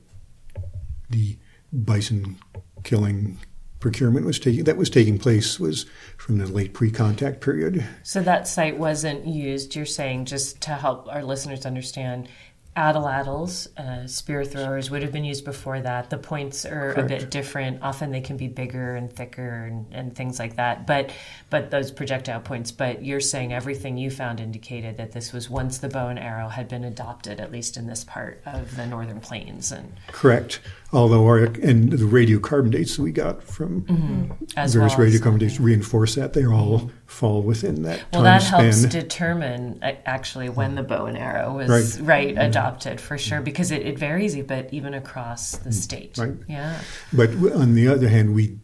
the 1.11 1.37
bison 1.73 2.37
killing 2.83 3.39
procurement 3.79 4.27
was 4.27 4.41
taking 4.41 4.65
that 4.65 4.77
was 4.77 4.91
taking 4.91 5.19
place 5.19 5.61
was 5.61 5.87
from 6.17 6.39
the 6.39 6.47
late 6.47 6.73
pre-contact 6.73 7.41
period. 7.41 7.85
So 8.03 8.23
that 8.23 8.49
site 8.49 8.79
wasn't 8.79 9.27
used, 9.27 9.77
you're 9.77 9.87
saying, 9.87 10.25
just 10.25 10.61
to 10.63 10.71
help 10.71 11.07
our 11.09 11.23
listeners 11.23 11.67
understand. 11.67 12.29
Atlatls, 12.77 13.69
uh, 13.79 14.07
spear 14.07 14.45
throwers 14.45 14.91
would 14.91 15.01
have 15.01 15.11
been 15.11 15.25
used 15.25 15.47
before 15.47 15.81
that. 15.81 16.11
The 16.11 16.19
points 16.19 16.67
are 16.67 16.93
a 16.93 17.03
bit 17.03 17.31
different. 17.31 17.83
Often 17.83 18.11
they 18.11 18.21
can 18.21 18.37
be 18.37 18.49
bigger 18.49 18.97
and 18.97 19.11
thicker 19.11 19.65
and, 19.65 19.87
and 19.93 20.15
things 20.15 20.39
like 20.39 20.57
that. 20.57 20.87
But 20.87 21.11
but 21.49 21.71
those 21.71 21.91
projectile 21.91 22.41
points. 22.41 22.71
But 22.73 23.03
you're 23.03 23.21
saying 23.21 23.55
everything 23.55 23.97
you 23.97 24.11
found 24.11 24.41
indicated 24.41 24.99
that 24.99 25.13
this 25.13 25.33
was 25.33 25.49
once 25.49 25.79
the 25.79 25.89
bow 25.89 26.09
and 26.09 26.19
arrow 26.19 26.49
had 26.49 26.69
been 26.69 26.85
adopted, 26.85 27.41
at 27.41 27.51
least 27.51 27.79
in 27.79 27.87
this 27.87 28.05
part 28.05 28.43
of 28.45 28.77
the 28.77 28.87
northern 28.87 29.21
plains, 29.21 29.73
and 29.73 29.95
Correct. 30.09 30.61
Although 30.93 31.25
our 31.25 31.39
and 31.39 31.91
the 31.91 32.05
radiocarbon 32.05 32.71
dates 32.71 32.97
that 32.97 33.03
we 33.03 33.11
got 33.11 33.43
from 33.43 33.83
mm-hmm. 33.83 34.33
as 34.57 34.75
various 34.75 34.97
well 34.97 35.07
as- 35.07 35.15
radiocarbon 35.21 35.41
dates 35.41 35.59
reinforce 35.59 36.15
that 36.15 36.33
they 36.33 36.47
all 36.47 36.91
fall 37.07 37.43
within 37.43 37.83
that 37.83 38.05
Well, 38.13 38.23
time 38.23 38.25
that 38.25 38.43
span. 38.43 38.65
helps 38.65 38.83
determine 38.85 39.81
actually 39.83 40.49
when 40.49 40.77
the 40.77 40.83
bow 40.83 41.07
and 41.07 41.19
arrow 41.19 41.57
was 41.57 41.69
right, 41.69 42.07
Right. 42.07 42.29
Mm-hmm. 42.31 42.39
adopted 42.39 43.01
for 43.01 43.19
sure 43.19 43.41
because 43.41 43.73
it, 43.73 43.83
it 43.83 43.99
varies, 43.99 44.37
but 44.45 44.73
even 44.73 44.95
across 44.95 45.53
the 45.53 45.71
mm-hmm. 45.71 45.71
state. 45.73 46.15
Mm. 46.15 46.29
Right. 46.29 46.37
Yeah. 46.49 46.81
But 47.13 47.31
on 47.53 47.75
the 47.75 47.89
other 47.89 48.09
hand, 48.09 48.35
we 48.35 48.59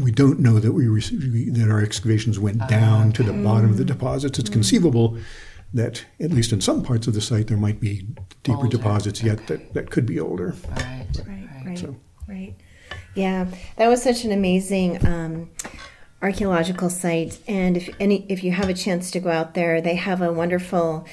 we 0.00 0.10
don't 0.10 0.40
know 0.40 0.58
that 0.58 0.72
we, 0.72 0.88
rec- 0.88 1.10
we 1.10 1.50
that 1.50 1.70
our 1.70 1.82
excavations 1.82 2.38
went 2.38 2.62
oh, 2.62 2.66
down 2.66 3.12
to 3.12 3.22
the 3.22 3.32
bottom 3.32 3.70
of 3.70 3.76
the 3.76 3.84
deposits. 3.84 4.38
It's 4.38 4.48
conceivable 4.48 5.18
that 5.74 6.04
at 6.20 6.30
least 6.30 6.52
in 6.52 6.60
some 6.60 6.82
parts 6.82 7.06
of 7.06 7.14
the 7.14 7.20
site 7.20 7.46
there 7.48 7.56
might 7.56 7.80
be 7.80 8.06
deeper 8.42 8.58
Older, 8.58 8.68
deposits 8.76 9.22
yet 9.22 9.46
that, 9.48 9.72
that 9.74 9.90
could 9.90 10.06
be 10.06 10.20
older. 10.20 10.54
All 10.64 10.70
right. 10.76 11.06
Right, 11.18 11.26
right. 11.28 11.41
Right, 11.66 11.78
So- 11.78 11.96
right. 12.28 12.54
Yeah, 13.14 13.46
that 13.76 13.88
was 13.88 14.02
such 14.02 14.24
an 14.24 14.32
amazing 14.32 15.04
um, 15.06 15.50
archaeological 16.20 16.90
site. 16.90 17.38
And 17.48 17.76
if 17.76 17.88
any, 17.98 18.26
if 18.28 18.44
you 18.44 18.52
have 18.52 18.68
a 18.68 18.74
chance 18.74 19.10
to 19.12 19.20
go 19.20 19.30
out 19.30 19.54
there, 19.54 19.80
they 19.80 19.94
have 19.96 20.20
a 20.22 20.32
wonderful 20.32 21.06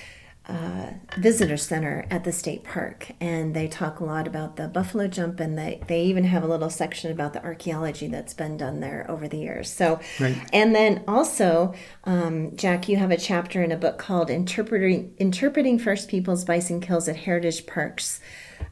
uh, 0.47 0.93
visitor 1.19 1.57
center 1.57 2.05
at 2.09 2.23
the 2.23 2.31
state 2.31 2.63
park, 2.63 3.11
and 3.21 3.53
they 3.55 3.67
talk 3.67 3.99
a 3.99 4.03
lot 4.03 4.27
about 4.27 4.55
the 4.55 4.67
buffalo 4.67 5.07
jump, 5.07 5.39
and 5.39 5.57
they 5.57 5.79
they 5.87 6.01
even 6.03 6.23
have 6.23 6.43
a 6.43 6.47
little 6.47 6.71
section 6.71 7.11
about 7.11 7.33
the 7.33 7.43
archaeology 7.43 8.07
that's 8.07 8.33
been 8.33 8.57
done 8.57 8.79
there 8.79 9.05
over 9.07 9.27
the 9.27 9.37
years. 9.37 9.71
So, 9.71 9.99
Right. 10.19 10.35
and 10.51 10.73
then 10.73 11.03
also, 11.07 11.73
um, 12.05 12.55
Jack, 12.55 12.89
you 12.89 12.97
have 12.97 13.11
a 13.11 13.17
chapter 13.17 13.61
in 13.61 13.71
a 13.71 13.77
book 13.77 13.97
called 13.99 14.29
"Interpreting 14.31 15.13
Interpreting 15.19 15.77
First 15.77 16.09
Peoples 16.09 16.43
Bison 16.45 16.81
Kills 16.81 17.07
at 17.07 17.15
Heritage 17.17 17.67
Parks, 17.67 18.19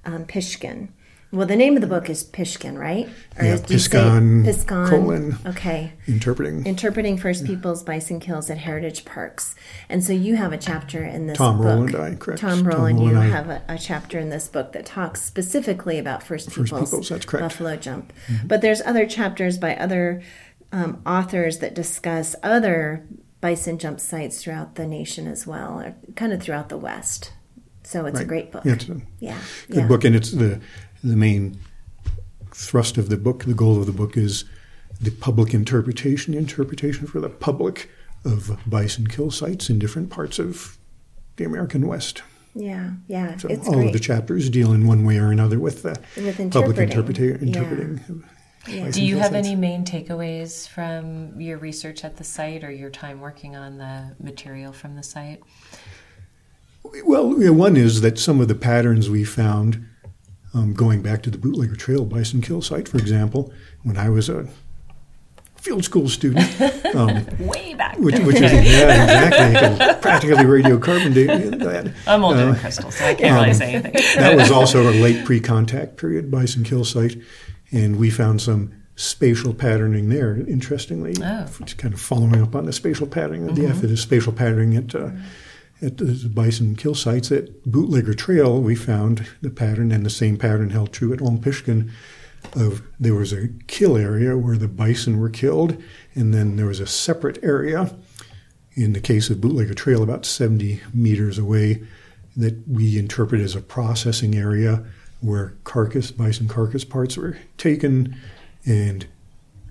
um, 0.04 0.26
Pishkin." 0.26 0.90
Well, 1.30 1.46
the 1.46 1.58
name 1.58 1.76
of 1.76 1.82
the 1.82 1.88
book 1.88 2.10
is 2.10 2.24
Pishkin, 2.24 2.78
right? 2.78 3.10
Or 3.38 3.44
Yeah, 3.44 3.58
do 3.58 3.74
you 3.74 3.80
say 3.80 3.98
Piscon, 3.98 4.46
Piscon. 4.46 4.90
colon. 4.90 5.38
Okay. 5.46 5.92
Interpreting. 6.08 6.66
Interpreting 6.66 7.18
First 7.18 7.46
Peoples 7.46 7.84
Bison 7.84 8.22
Kills 8.22 8.50
at 8.50 8.60
Heritage 8.60 9.04
Parks. 9.04 9.54
And 9.90 10.02
so 10.02 10.14
you 10.14 10.38
have 10.38 10.54
a 10.54 10.58
chapter 10.58 11.04
in 11.04 11.28
this 11.28 11.38
Tom 11.38 11.58
book. 11.58 11.66
Roll 11.66 11.84
and 11.84 11.96
I, 11.96 12.16
correct. 12.16 12.40
Tom 12.40 12.64
Tom 12.64 12.68
Roll 12.68 12.86
and, 12.86 13.04
you 13.04 13.14
have 13.16 13.50
a, 13.50 13.62
a 13.68 13.78
chapter 13.78 14.18
in 14.18 14.30
this 14.30 14.48
book 14.48 14.72
that 14.72 14.86
talks 14.86 15.22
specifically 15.22 16.00
about 16.00 16.24
First 16.24 16.50
Peoples. 16.50 16.70
First 16.70 16.86
Peoples, 16.86 17.10
that's 17.10 17.26
correct. 17.26 17.44
Buffalo 17.44 17.76
Jump. 17.76 18.14
But 18.46 18.62
there's 18.62 18.82
other 18.84 19.06
chapters 19.06 19.58
by 19.58 19.76
other 19.76 20.22
um, 20.72 21.02
authors 21.06 21.60
that 21.60 21.74
discuss 21.74 22.36
other 22.42 23.06
bison 23.42 23.78
jump 23.78 24.00
sites 24.00 24.42
throughout 24.42 24.76
the 24.76 24.88
nation 24.88 25.28
as 25.28 25.46
well, 25.46 25.80
or 25.80 25.96
kind 26.16 26.32
of 26.32 26.42
throughout 26.42 26.70
the 26.70 26.78
West. 26.78 27.34
So 27.84 28.06
it's 28.06 28.20
a 28.20 28.26
great 28.26 28.52
book. 28.52 28.66
Yeah, 28.66 28.74
it's 28.74 28.90
a 28.90 29.02
yeah. 29.20 29.40
good 29.68 29.78
yeah. 29.78 29.88
book, 29.88 30.04
and 30.04 30.14
it's 30.14 30.32
the 30.32 30.60
the 31.04 31.16
main 31.16 31.60
thrust 32.54 32.98
of 32.98 33.10
the 33.10 33.18
book. 33.18 33.44
The 33.46 33.54
goal 33.54 33.80
of 33.80 33.86
the 33.86 33.92
book 33.92 34.18
is 34.18 34.46
the 35.00 35.12
public 35.12 35.54
interpretation, 35.54 36.34
interpretation 36.34 37.08
for 37.08 37.20
the 37.20 37.30
public 37.30 37.90
of 38.26 38.58
bison 38.66 39.08
kill 39.08 39.32
sites 39.32 39.70
in 39.70 39.80
different 39.80 40.10
parts 40.10 40.40
of 40.40 40.78
the 41.36 41.44
American 41.46 41.88
West. 41.88 42.24
Yeah, 42.56 42.92
yeah. 43.08 43.38
So 43.38 43.48
it's 43.50 43.68
all 43.68 43.76
great. 43.76 43.88
of 43.88 43.94
the 43.94 44.00
chapters 44.00 44.50
deal 44.50 44.74
in 44.74 44.88
one 44.88 45.06
way 45.06 45.18
or 45.20 45.30
another 45.32 45.60
with 45.60 45.84
the 45.84 46.00
With 46.16 46.52
public 46.52 46.78
interpreting, 46.78 47.36
interpreta- 47.36 47.42
yeah. 47.42 47.48
interpreting. 47.48 48.00
of 48.10 48.26
Yeah. 48.68 48.90
Do 48.90 49.06
you 49.06 49.18
have 49.18 49.32
sites. 49.34 49.48
any 49.48 49.56
main 49.56 49.86
takeaways 49.86 50.68
from 50.68 51.40
your 51.40 51.60
research 51.60 52.04
at 52.04 52.18
the 52.18 52.24
site 52.24 52.64
or 52.64 52.72
your 52.72 52.90
time 52.90 53.22
working 53.22 53.56
on 53.56 53.78
the 53.78 54.16
material 54.20 54.74
from 54.74 54.96
the 54.96 55.04
site? 55.04 55.42
Well, 57.06 57.38
you 57.38 57.46
know, 57.46 57.54
one 57.54 57.78
is 57.78 58.02
that 58.02 58.18
some 58.18 58.40
of 58.42 58.48
the 58.48 58.56
patterns 58.56 59.10
we 59.10 59.24
found, 59.24 59.86
um, 60.54 60.74
going 60.74 61.02
back 61.02 61.22
to 61.24 61.30
the 61.30 61.38
Bootlegger 61.38 61.76
Trail 61.76 62.06
bison 62.06 62.42
kill 62.42 62.62
site, 62.62 62.88
for 62.88 62.98
example, 62.98 63.52
when 63.84 63.98
I 63.98 64.10
was 64.10 64.30
a 64.30 64.48
field 65.56 65.84
school 65.84 66.08
student, 66.08 66.50
um, 66.96 67.26
Way 67.40 67.74
back. 67.74 67.98
which, 68.00 68.18
which 68.20 68.36
is 68.38 68.52
yeah, 68.54 69.26
exactly, 69.28 70.02
practically 70.02 70.44
radiocarbon 70.46 71.14
date 71.14 71.28
that. 71.60 71.94
I'm 72.08 72.24
older 72.24 72.40
Uh, 72.42 72.46
than 72.52 72.56
Crystal, 72.60 72.92
so 72.92 73.06
I 73.06 73.14
can't 73.16 73.34
really 73.42 73.54
say 73.54 73.74
anything. 73.76 73.94
that 74.22 74.36
was 74.38 74.50
also 74.52 74.84
a 74.90 74.94
late 75.02 75.26
pre-contact 75.26 75.98
period 75.98 76.32
bison 76.32 76.64
kill 76.64 76.86
site, 76.86 77.18
and 77.72 77.98
we 77.98 78.10
found 78.10 78.42
some 78.42 78.72
spatial 78.96 79.54
patterning 79.54 80.10
there. 80.10 80.38
Interestingly, 80.48 81.16
Oh. 81.22 81.48
it's 81.60 81.74
kind 81.74 81.94
of 81.94 82.00
following 82.00 82.42
up 82.42 82.56
on 82.56 82.66
the 82.66 82.74
spatial 82.74 83.06
patterning 83.08 83.50
of 83.50 83.56
the 83.56 83.66
F, 83.68 83.82
the 83.82 83.98
spatial 83.98 84.32
patterning 84.34 84.76
at 84.78 84.96
uh, 84.96 85.10
at 85.82 85.98
the 85.98 86.30
bison 86.34 86.76
kill 86.76 86.96
sites 86.96 87.32
at 87.32 87.64
Bootlegger 87.66 88.14
Trail, 88.14 88.62
we 88.62 88.76
found 88.76 89.28
the 89.42 89.50
pattern, 89.50 89.92
and 89.92 90.06
the 90.06 90.10
same 90.10 90.38
pattern 90.38 90.72
held 90.72 90.92
true 90.92 91.14
at 91.14 91.22
Ulm 91.22 91.40
Pishkun. 91.40 91.92
Of 92.54 92.82
there 93.00 93.16
was 93.16 93.34
a 93.34 93.50
kill 93.68 93.98
area 93.98 94.38
where 94.38 94.58
the 94.58 94.68
bison 94.68 95.20
were 95.20 95.30
killed, 95.30 95.82
and 96.16 96.34
then 96.34 96.56
there 96.56 96.68
was 96.68 96.80
a 96.80 96.88
separate 96.88 97.44
area. 97.44 97.96
In 98.74 98.94
the 98.94 99.02
case 99.02 99.30
of 99.30 99.42
Bootlegger 99.42 99.74
Trail, 99.74 100.04
about 100.04 100.26
70 100.26 100.82
meters 100.94 101.38
away, 101.38 101.84
that 102.36 102.68
we 102.68 102.98
interpret 102.98 103.42
as 103.42 103.56
a 103.56 103.62
processing 103.62 104.36
area 104.36 104.86
where 105.20 105.56
carcass, 105.64 106.12
bison 106.12 106.48
carcass 106.48 106.84
parts 106.84 107.18
were 107.18 107.38
taken 107.58 108.16
and 108.66 109.08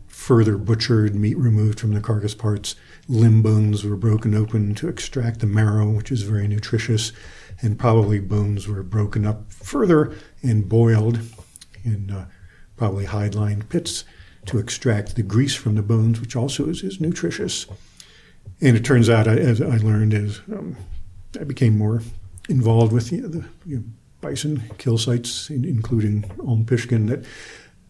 further 0.08 0.58
butchered, 0.58 1.14
meat 1.14 1.38
removed 1.38 1.78
from 1.78 1.94
the 1.94 2.00
carcass 2.00 2.34
parts. 2.34 2.74
Limb 3.08 3.42
bones 3.42 3.84
were 3.84 3.96
broken 3.96 4.34
open 4.34 4.74
to 4.76 4.88
extract 4.88 5.40
the 5.40 5.46
marrow, 5.46 5.88
which 5.88 6.10
is 6.10 6.22
very 6.22 6.48
nutritious, 6.48 7.12
and 7.62 7.78
probably 7.78 8.18
bones 8.18 8.66
were 8.66 8.82
broken 8.82 9.24
up 9.24 9.52
further 9.52 10.16
and 10.42 10.68
boiled 10.68 11.20
in 11.84 12.10
uh, 12.10 12.26
probably 12.76 13.04
hide 13.04 13.34
lined 13.34 13.68
pits 13.68 14.04
to 14.46 14.58
extract 14.58 15.14
the 15.14 15.22
grease 15.22 15.54
from 15.54 15.76
the 15.76 15.82
bones, 15.82 16.20
which 16.20 16.36
also 16.36 16.68
is, 16.68 16.82
is 16.82 17.00
nutritious. 17.00 17.66
And 18.60 18.76
it 18.76 18.84
turns 18.84 19.08
out, 19.08 19.26
as 19.26 19.60
I 19.60 19.76
learned, 19.76 20.14
as 20.14 20.40
um, 20.52 20.76
I 21.38 21.44
became 21.44 21.78
more 21.78 22.02
involved 22.48 22.92
with 22.92 23.10
the, 23.10 23.20
the 23.20 23.44
you 23.64 23.76
know, 23.78 23.84
bison 24.20 24.62
kill 24.78 24.98
sites, 24.98 25.50
including 25.50 26.30
Ulm 26.40 26.64
Pishkun, 26.64 27.08
that 27.08 27.24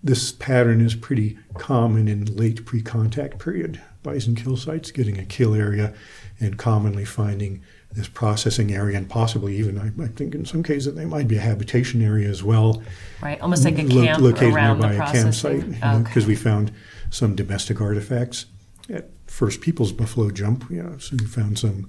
this 0.02 0.32
pattern 0.32 0.80
is 0.80 0.94
pretty 0.94 1.38
common 1.54 2.08
in 2.08 2.24
late 2.36 2.64
pre-contact 2.64 3.38
period 3.38 3.80
bison 4.06 4.36
kill 4.36 4.56
sites, 4.56 4.92
getting 4.92 5.18
a 5.18 5.24
kill 5.24 5.54
area 5.54 5.92
and 6.38 6.56
commonly 6.56 7.04
finding 7.04 7.62
this 7.92 8.08
processing 8.08 8.72
area 8.72 8.96
and 8.96 9.08
possibly 9.08 9.56
even, 9.56 9.78
I, 9.78 10.04
I, 10.04 10.08
think 10.08 10.34
in 10.34 10.44
some 10.44 10.62
cases, 10.62 10.94
they 10.94 11.04
might 11.04 11.26
be 11.26 11.36
a 11.36 11.40
habitation 11.40 12.02
area 12.02 12.28
as 12.28 12.42
well. 12.42 12.82
Right, 13.20 13.40
almost 13.40 13.64
like 13.64 13.78
a 13.78 13.84
camp 13.84 14.20
lo- 14.20 14.28
located 14.30 14.54
around 14.54 14.80
nearby 14.80 14.94
the 14.94 15.02
a 15.02 15.12
campsite. 15.12 15.70
Because 15.70 16.24
okay. 16.24 16.26
we 16.26 16.36
found 16.36 16.72
some 17.10 17.34
domestic 17.34 17.80
artifacts 17.80 18.46
at 18.88 19.10
First 19.26 19.60
Peoples 19.60 19.92
Buffalo 19.92 20.30
Jump. 20.30 20.64
Yeah, 20.70 20.96
so 20.98 21.16
we 21.18 21.26
found 21.26 21.58
some 21.58 21.88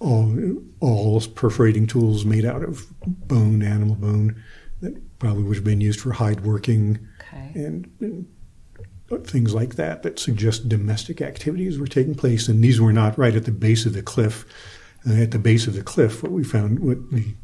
all, 0.00 0.36
all 0.80 1.20
perforating 1.20 1.86
tools 1.86 2.24
made 2.24 2.44
out 2.44 2.62
of 2.62 2.86
bone, 3.06 3.62
animal 3.62 3.94
bone, 3.94 4.42
that 4.80 5.18
probably 5.18 5.44
would 5.44 5.56
have 5.56 5.64
been 5.64 5.80
used 5.80 6.00
for 6.00 6.12
hide 6.12 6.44
working 6.44 6.98
okay. 7.20 7.52
and, 7.54 7.90
and, 8.00 8.26
things 9.26 9.54
like 9.54 9.76
that 9.76 10.02
that 10.02 10.18
suggest 10.18 10.68
domestic 10.68 11.20
activities 11.20 11.78
were 11.78 11.86
taking 11.86 12.14
place. 12.14 12.48
And 12.48 12.62
these 12.62 12.80
were 12.80 12.92
not 12.92 13.18
right 13.18 13.34
at 13.34 13.44
the 13.44 13.52
base 13.52 13.86
of 13.86 13.94
the 13.94 14.02
cliff. 14.02 14.44
Uh, 15.08 15.14
at 15.14 15.30
the 15.30 15.38
base 15.38 15.66
of 15.66 15.74
the 15.74 15.82
cliff, 15.82 16.22
what 16.22 16.32
we 16.32 16.42
found, 16.42 16.80
what 16.80 17.10
the 17.10 17.34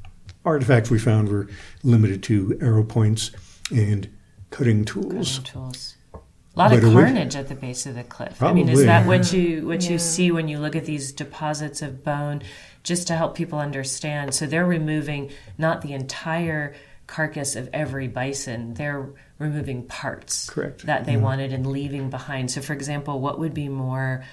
artifacts 0.45 0.91
we 0.91 0.99
found 0.99 1.29
were 1.29 1.49
limited 1.83 2.23
to 2.25 2.59
arrow 2.61 2.83
points 2.83 3.31
and 3.71 4.11
cutting 4.51 4.85
tools. 4.85 5.39
Cutting 5.39 5.45
tools. 5.45 5.95
A 6.13 6.19
lot 6.59 6.71
but 6.71 6.85
of 6.85 6.93
carnage 6.93 7.35
at 7.35 7.49
the 7.49 7.55
base 7.55 7.87
of 7.87 7.95
the 7.95 8.05
cliff. 8.05 8.39
Probably. 8.39 8.63
I 8.63 8.65
mean, 8.65 8.73
is 8.73 8.85
that 8.85 9.07
what 9.07 9.33
you 9.33 9.67
what 9.67 9.83
yeah. 9.83 9.93
you 9.93 9.99
see 9.99 10.31
when 10.31 10.47
you 10.47 10.59
look 10.59 10.77
at 10.77 10.85
these 10.85 11.11
deposits 11.13 11.83
of 11.83 12.05
bone? 12.05 12.43
Just 12.85 13.07
to 13.09 13.17
help 13.17 13.35
people 13.35 13.59
understand, 13.59 14.35
so 14.35 14.47
they're 14.47 14.67
removing 14.67 15.33
not 15.57 15.81
the 15.81 15.95
entire 15.95 16.75
carcass 17.07 17.57
of 17.57 17.69
every 17.73 18.09
bison. 18.09 18.75
They're 18.75 19.09
removing 19.45 19.87
parts 19.87 20.51
Correct. 20.51 20.87
that 20.87 21.05
they 21.05 21.13
yeah. 21.13 21.19
wanted 21.19 21.53
and 21.53 21.67
leaving 21.67 22.11
behind. 22.11 22.51
So, 22.51 22.61
for 22.61 22.73
example, 22.73 23.21
what 23.21 23.39
would 23.39 23.55
be 23.55 23.69
more 23.69 24.25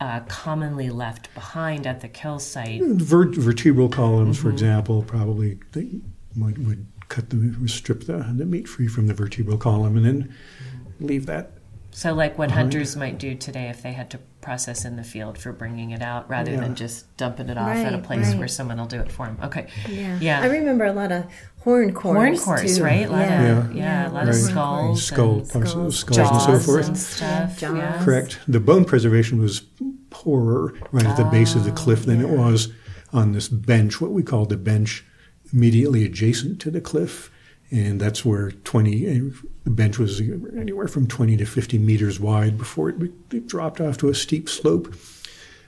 uh, 0.00 0.20
commonly 0.20 0.90
left 0.90 1.32
behind 1.34 1.86
at 1.86 2.00
the 2.00 2.08
kill 2.08 2.38
site? 2.38 2.82
Vert- 2.82 3.34
vertebral 3.34 3.88
columns, 3.88 4.36
mm-hmm. 4.36 4.48
for 4.48 4.52
example, 4.52 5.02
probably 5.02 5.58
they 5.72 6.00
might 6.34 6.58
would 6.58 6.86
cut 7.08 7.30
the 7.30 7.68
strip 7.68 8.06
the, 8.06 8.18
the 8.36 8.46
meat 8.46 8.68
free 8.68 8.86
from 8.86 9.08
the 9.08 9.14
vertebral 9.14 9.58
column 9.58 9.96
and 9.96 10.06
then 10.06 10.22
mm-hmm. 10.22 11.06
leave 11.06 11.26
that 11.26 11.50
so, 11.92 12.14
like 12.14 12.38
what 12.38 12.50
hunters 12.50 12.96
might 12.96 13.18
do 13.18 13.34
today 13.34 13.68
if 13.68 13.82
they 13.82 13.92
had 13.92 14.10
to 14.10 14.20
process 14.40 14.84
in 14.84 14.96
the 14.96 15.04
field 15.04 15.38
for 15.38 15.52
bringing 15.52 15.90
it 15.90 16.02
out 16.02 16.28
rather 16.28 16.52
yeah. 16.52 16.60
than 16.60 16.74
just 16.74 17.16
dumping 17.16 17.48
it 17.48 17.58
off 17.58 17.68
right, 17.68 17.86
at 17.86 17.94
a 17.94 17.98
place 17.98 18.28
right. 18.28 18.38
where 18.38 18.48
someone 18.48 18.78
will 18.78 18.86
do 18.86 19.00
it 19.00 19.10
for 19.10 19.26
them. 19.26 19.38
Okay. 19.42 19.68
Yeah. 19.88 20.18
yeah. 20.20 20.40
I 20.40 20.46
remember 20.46 20.84
a 20.84 20.92
lot 20.92 21.12
of 21.12 21.26
horn 21.60 21.92
cores. 21.92 22.16
Horn 22.16 22.38
cores, 22.38 22.80
right? 22.80 23.06
A 23.06 23.10
lot 23.10 23.18
yeah. 23.20 23.58
Of, 23.58 23.74
yeah. 23.74 23.82
yeah. 23.82 24.08
a 24.08 24.12
lot 24.12 24.20
right. 24.20 24.28
of 24.28 24.34
skulls. 24.34 25.04
Skull, 25.04 25.38
and 25.38 25.48
skulls, 25.48 25.98
skulls 25.98 26.18
and 26.18 26.42
so 26.42 26.58
forth. 26.58 26.88
And 26.88 26.98
stuff. 26.98 27.62
Yeah. 27.62 28.04
Correct. 28.04 28.38
The 28.48 28.60
bone 28.60 28.84
preservation 28.84 29.40
was 29.40 29.62
poorer 30.10 30.74
right 30.92 31.06
at 31.06 31.16
the 31.16 31.24
base 31.24 31.54
of 31.54 31.64
the 31.64 31.72
cliff 31.72 32.04
than 32.04 32.20
it 32.20 32.30
ah, 32.30 32.42
was 32.42 32.72
on 33.12 33.32
this 33.32 33.48
bench, 33.48 34.00
what 34.00 34.12
we 34.12 34.22
call 34.22 34.46
the 34.46 34.56
bench 34.56 35.04
immediately 35.52 36.04
adjacent 36.04 36.60
to 36.60 36.70
the 36.70 36.80
cliff 36.80 37.30
and 37.70 38.00
that's 38.00 38.24
where 38.24 38.50
20 38.50 39.06
eh, 39.06 39.20
the 39.64 39.70
bench 39.70 39.98
was 39.98 40.20
anywhere 40.20 40.88
from 40.88 41.06
20 41.06 41.36
to 41.36 41.44
50 41.44 41.78
meters 41.78 42.18
wide 42.18 42.58
before 42.58 42.90
it, 42.90 43.12
it, 43.30 43.46
dropped 43.46 43.80
off 43.80 43.96
to 43.98 44.08
a 44.08 44.14
steep 44.14 44.48
slope. 44.48 44.94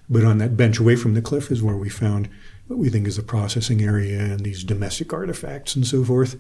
But 0.09 0.25
on 0.25 0.39
that 0.39 0.57
bench 0.57 0.79
away 0.79 0.97
from 0.97 1.15
the 1.15 1.23
cliff 1.23 1.51
is 1.51 1.63
where 1.63 1.77
we 1.77 1.89
found 1.89 2.29
what 2.67 2.79
we 2.79 2.89
think 2.89 3.07
is 3.07 3.19
a 3.19 3.23
processing 3.23 3.83
area 3.83 4.19
and 4.19 4.41
these 4.41 4.65
domestic 4.65 5.13
artifacts 5.13 5.77
and 5.77 5.87
so 5.87 6.05
forth. 6.05 6.37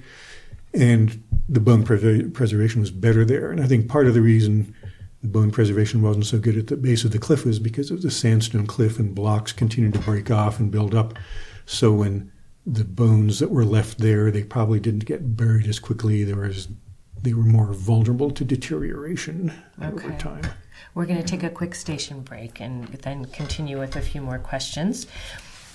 And 0.74 1.22
the 1.48 1.60
bone 1.60 1.84
pre- 1.84 2.28
preservation 2.30 2.80
was 2.80 2.90
better 2.90 3.24
there. 3.24 3.50
And 3.50 3.60
i 3.60 3.66
think 3.66 3.88
part 3.88 4.06
of 4.06 4.14
the 4.14 4.22
reason 4.22 4.74
the 5.22 5.28
bone 5.28 5.52
preservation 5.52 6.02
wasn't 6.02 6.26
so 6.26 6.38
good 6.38 6.56
at 6.56 6.66
the 6.66 6.76
base 6.76 7.04
of 7.04 7.12
the 7.12 7.18
cliff 7.18 7.44
was 7.44 7.60
because 7.60 7.92
of 7.92 8.02
the 8.02 8.10
sandstone 8.10 8.66
cliff 8.66 8.98
and 8.98 9.14
blocks 9.14 9.52
continued 9.52 9.94
to 9.94 10.00
break 10.00 10.30
off 10.30 10.58
and 10.58 10.72
build 10.72 10.94
up. 10.94 11.14
So 11.64 11.92
when 11.92 12.31
the 12.66 12.84
bones 12.84 13.38
that 13.40 13.50
were 13.50 13.64
left 13.64 13.98
there, 13.98 14.30
they 14.30 14.44
probably 14.44 14.80
didn't 14.80 15.04
get 15.04 15.36
buried 15.36 15.66
as 15.66 15.78
quickly. 15.78 16.24
There 16.24 16.36
was, 16.36 16.68
they 17.20 17.32
were 17.32 17.42
more 17.42 17.72
vulnerable 17.72 18.30
to 18.30 18.44
deterioration 18.44 19.52
okay. 19.80 19.88
over 19.88 20.16
time. 20.18 20.42
We're 20.94 21.06
going 21.06 21.22
to 21.22 21.26
take 21.26 21.42
a 21.42 21.50
quick 21.50 21.74
station 21.74 22.20
break 22.20 22.60
and 22.60 22.86
then 22.86 23.24
continue 23.26 23.78
with 23.78 23.96
a 23.96 24.00
few 24.00 24.20
more 24.20 24.38
questions. 24.38 25.06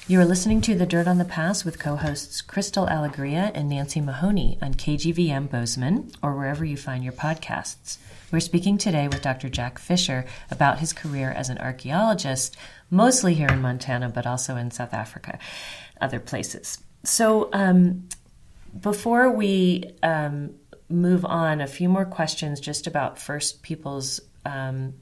You 0.07 0.21
are 0.21 0.25
listening 0.25 0.61
to 0.61 0.75
The 0.75 0.85
Dirt 0.85 1.07
on 1.07 1.17
the 1.17 1.25
Past 1.25 1.65
with 1.65 1.79
co 1.79 1.97
hosts 1.97 2.41
Crystal 2.41 2.85
Alegria 2.85 3.51
and 3.53 3.67
Nancy 3.67 3.99
Mahoney 3.99 4.57
on 4.61 4.73
KGVM 4.73 5.49
Bozeman 5.49 6.11
or 6.23 6.33
wherever 6.37 6.63
you 6.63 6.77
find 6.77 7.03
your 7.03 7.11
podcasts. 7.11 7.97
We're 8.31 8.39
speaking 8.39 8.77
today 8.77 9.07
with 9.07 9.21
Dr. 9.21 9.49
Jack 9.49 9.79
Fisher 9.79 10.25
about 10.49 10.79
his 10.79 10.93
career 10.93 11.31
as 11.31 11.49
an 11.49 11.57
archaeologist, 11.57 12.55
mostly 12.89 13.33
here 13.33 13.49
in 13.49 13.61
Montana, 13.61 14.07
but 14.07 14.25
also 14.25 14.55
in 14.55 14.71
South 14.71 14.93
Africa 14.93 15.39
other 16.01 16.19
places. 16.19 16.79
So, 17.03 17.49
um, 17.53 18.07
before 18.81 19.31
we 19.31 19.83
um, 20.03 20.55
move 20.89 21.25
on, 21.25 21.61
a 21.61 21.67
few 21.67 21.89
more 21.89 22.05
questions 22.05 22.59
just 22.59 22.87
about 22.87 23.17
First 23.17 23.63
People's 23.63 24.19
um, 24.45 24.93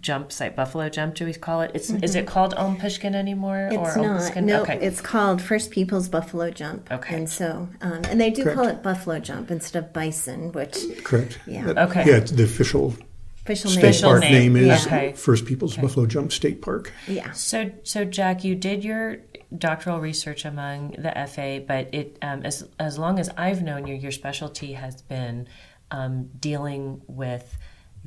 jump 0.00 0.32
site, 0.32 0.56
Buffalo 0.56 0.88
Jump. 0.88 1.14
Do 1.14 1.24
we 1.24 1.32
call 1.34 1.62
it? 1.62 1.70
It's 1.74 1.90
mm-hmm. 1.90 2.04
is 2.04 2.14
it 2.14 2.26
called 2.26 2.54
Ulm 2.56 2.76
Pishkun 2.76 3.14
anymore? 3.14 3.68
It's 3.70 3.96
or 3.96 4.02
not. 4.02 4.36
No, 4.36 4.62
okay. 4.62 4.78
it's 4.80 5.00
called 5.00 5.40
First 5.40 5.70
People's 5.70 6.08
Buffalo 6.08 6.50
Jump. 6.50 6.90
Okay, 6.90 7.16
and 7.16 7.28
so 7.28 7.68
um, 7.80 8.02
and 8.08 8.20
they 8.20 8.30
do 8.30 8.42
Correct. 8.42 8.56
call 8.56 8.68
it 8.68 8.82
Buffalo 8.82 9.18
Jump 9.18 9.50
instead 9.50 9.82
of 9.82 9.92
Bison, 9.92 10.52
which 10.52 10.76
Correct. 11.04 11.38
Yeah. 11.46 11.68
okay. 11.76 12.04
Yeah, 12.06 12.20
the 12.20 12.44
official 12.44 12.94
official 13.42 13.70
state 13.70 13.82
name. 13.82 13.90
Official 13.90 14.10
park 14.10 14.22
name. 14.22 14.52
name, 14.54 14.56
is 14.56 14.66
yeah. 14.66 14.86
okay. 14.86 15.12
First 15.12 15.46
People's 15.46 15.74
okay. 15.74 15.82
Buffalo 15.82 16.06
Jump 16.06 16.32
State 16.32 16.62
Park. 16.62 16.92
Yeah. 17.06 17.32
So, 17.32 17.70
so 17.84 18.04
Jack, 18.04 18.44
you 18.44 18.54
did 18.54 18.84
your 18.84 19.18
doctoral 19.56 20.00
research 20.00 20.44
among 20.44 20.92
the 20.92 21.10
Efe, 21.10 21.66
but 21.66 21.94
it 21.94 22.18
um, 22.22 22.42
as 22.44 22.68
as 22.78 22.98
long 22.98 23.18
as 23.18 23.30
I've 23.36 23.62
known 23.62 23.86
you, 23.86 23.94
your 23.94 24.12
specialty 24.12 24.72
has 24.72 25.02
been 25.02 25.48
um, 25.90 26.30
dealing 26.40 27.02
with 27.06 27.56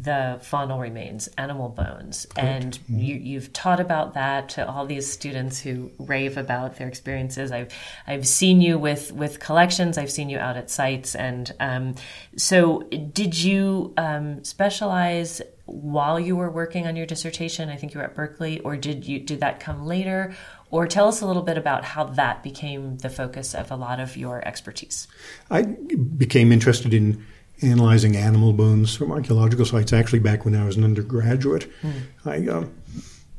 the 0.02 0.40
faunal 0.42 0.80
remains, 0.80 1.28
animal 1.38 1.68
bones, 1.68 2.26
Correct. 2.34 2.64
and 2.64 2.80
mm-hmm. 2.80 3.00
you, 3.00 3.40
have 3.40 3.52
taught 3.52 3.80
about 3.82 4.14
that 4.14 4.50
to 4.50 4.68
all 4.68 4.86
these 4.86 5.12
students 5.12 5.60
who 5.60 5.92
rave 6.00 6.38
about 6.38 6.78
their 6.78 6.88
experiences. 6.88 7.52
I've 7.52 7.74
I've 8.08 8.28
seen 8.28 8.62
you 8.62 8.80
with 8.80 9.12
with 9.12 9.40
collections. 9.40 9.98
I've 9.98 10.12
seen 10.12 10.30
you 10.30 10.38
out 10.38 10.56
at 10.56 10.70
sites, 10.70 11.16
and 11.16 11.54
um, 11.60 11.96
so 12.38 12.84
did 13.12 13.38
you 13.38 13.94
um, 13.98 14.44
specialize 14.44 15.42
while 15.66 16.20
you 16.20 16.36
were 16.36 16.50
working 16.50 16.88
on 16.88 16.96
your 16.96 17.06
dissertation? 17.06 17.70
I 17.70 17.76
think 17.76 17.94
you 17.94 18.00
were 18.00 18.06
at 18.06 18.16
Berkeley, 18.16 18.60
or 18.62 18.78
did 18.78 19.06
you 19.06 19.20
did 19.20 19.42
that 19.42 19.60
come 19.60 19.86
later? 19.86 20.34
Or 20.72 20.86
tell 20.86 21.08
us 21.08 21.22
a 21.22 21.26
little 21.26 21.42
bit 21.42 21.58
about 21.58 21.84
how 21.84 22.04
that 22.04 22.44
became 22.44 22.98
the 22.98 23.10
focus 23.10 23.56
of 23.56 23.72
a 23.72 23.76
lot 23.76 24.00
of 24.00 24.16
your 24.16 24.48
expertise. 24.48 25.08
I 25.50 25.64
became 25.64 26.52
interested 26.52 26.94
in 26.94 27.26
analyzing 27.62 28.16
animal 28.16 28.54
bones 28.54 28.96
from 28.96 29.12
archaeological 29.12 29.66
sites 29.66 29.92
actually 29.92 30.20
back 30.20 30.46
when 30.46 30.56
I 30.56 30.66
was 30.66 30.78
an 30.78 30.84
undergraduate. 30.84 31.70
Mm. 31.82 32.02
I 32.26 32.52
uh, 32.52 32.66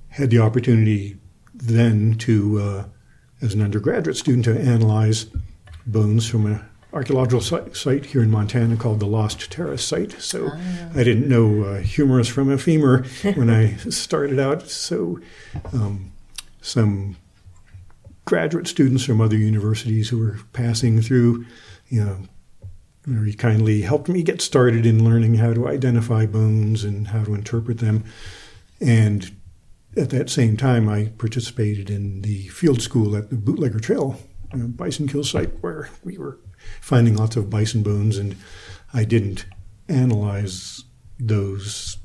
had 0.08 0.30
the 0.30 0.40
opportunity 0.40 1.18
then 1.54 2.14
to, 2.18 2.60
uh, 2.60 2.84
as 3.40 3.54
an 3.54 3.62
undergraduate 3.62 4.16
student, 4.16 4.44
to 4.46 4.58
analyze 4.58 5.26
bones 5.86 6.28
from 6.28 6.46
an 6.46 6.64
archaeological 6.92 7.40
site, 7.40 8.06
here 8.06 8.22
in 8.22 8.30
Montana 8.30 8.76
called 8.76 9.00
the 9.00 9.06
Lost 9.06 9.50
Terrace 9.50 9.84
site. 9.84 10.20
So 10.20 10.50
oh. 10.52 10.90
I 10.94 11.04
didn't 11.04 11.28
know 11.28 11.62
uh, 11.62 11.80
humerus 11.80 12.28
from 12.28 12.50
a 12.50 12.58
femur 12.58 13.04
when 13.34 13.48
I 13.48 13.76
started 13.76 14.38
out. 14.38 14.68
So 14.68 15.20
um, 15.72 16.12
some 16.60 17.16
graduate 18.24 18.66
students 18.66 19.04
from 19.04 19.20
other 19.20 19.36
universities 19.36 20.08
who 20.08 20.18
were 20.18 20.38
passing 20.52 21.00
through, 21.02 21.44
you 21.88 22.04
know, 22.04 22.18
very 23.04 23.32
kindly 23.32 23.80
helped 23.80 24.08
me 24.08 24.22
get 24.22 24.40
started 24.40 24.84
in 24.84 25.04
learning 25.04 25.34
how 25.34 25.52
to 25.52 25.66
identify 25.66 26.26
bones 26.26 26.84
and 26.84 27.08
how 27.08 27.24
to 27.24 27.34
interpret 27.34 27.78
them. 27.78 28.04
And 28.80 29.30
at 29.96 30.10
that 30.10 30.30
same 30.30 30.56
time, 30.56 30.88
I 30.88 31.06
participated 31.18 31.90
in 31.90 32.22
the 32.22 32.48
field 32.48 32.82
school 32.82 33.16
at 33.16 33.30
the 33.30 33.36
Bootlegger 33.36 33.80
Trail 33.80 34.20
you 34.52 34.60
know, 34.60 34.68
bison 34.68 35.08
kill 35.08 35.24
site 35.24 35.52
where 35.60 35.90
we 36.04 36.18
were 36.18 36.38
finding 36.80 37.16
lots 37.16 37.36
of 37.36 37.50
bison 37.50 37.82
bones, 37.82 38.18
and 38.18 38.36
I 38.92 39.04
didn't 39.04 39.46
analyze 39.88 40.84
those 41.18 41.98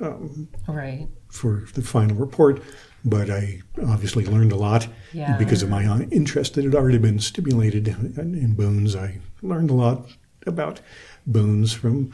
um, 0.00 0.48
right 0.66 1.08
for 1.28 1.66
the 1.74 1.82
final 1.82 2.16
report, 2.16 2.62
but 3.04 3.30
I 3.30 3.62
obviously 3.86 4.24
learned 4.26 4.52
a 4.52 4.56
lot 4.56 4.88
Yeah. 5.12 5.36
because 5.38 5.62
of 5.62 5.68
my 5.70 5.84
interest 6.10 6.54
that 6.54 6.64
had 6.64 6.74
already 6.74 6.98
been 6.98 7.18
stimulated 7.18 7.88
in 7.88 8.54
bones. 8.54 8.94
I 8.96 9.18
learned 9.42 9.70
a 9.70 9.74
lot 9.74 10.08
about 10.46 10.80
bones 11.26 11.72
from 11.72 12.12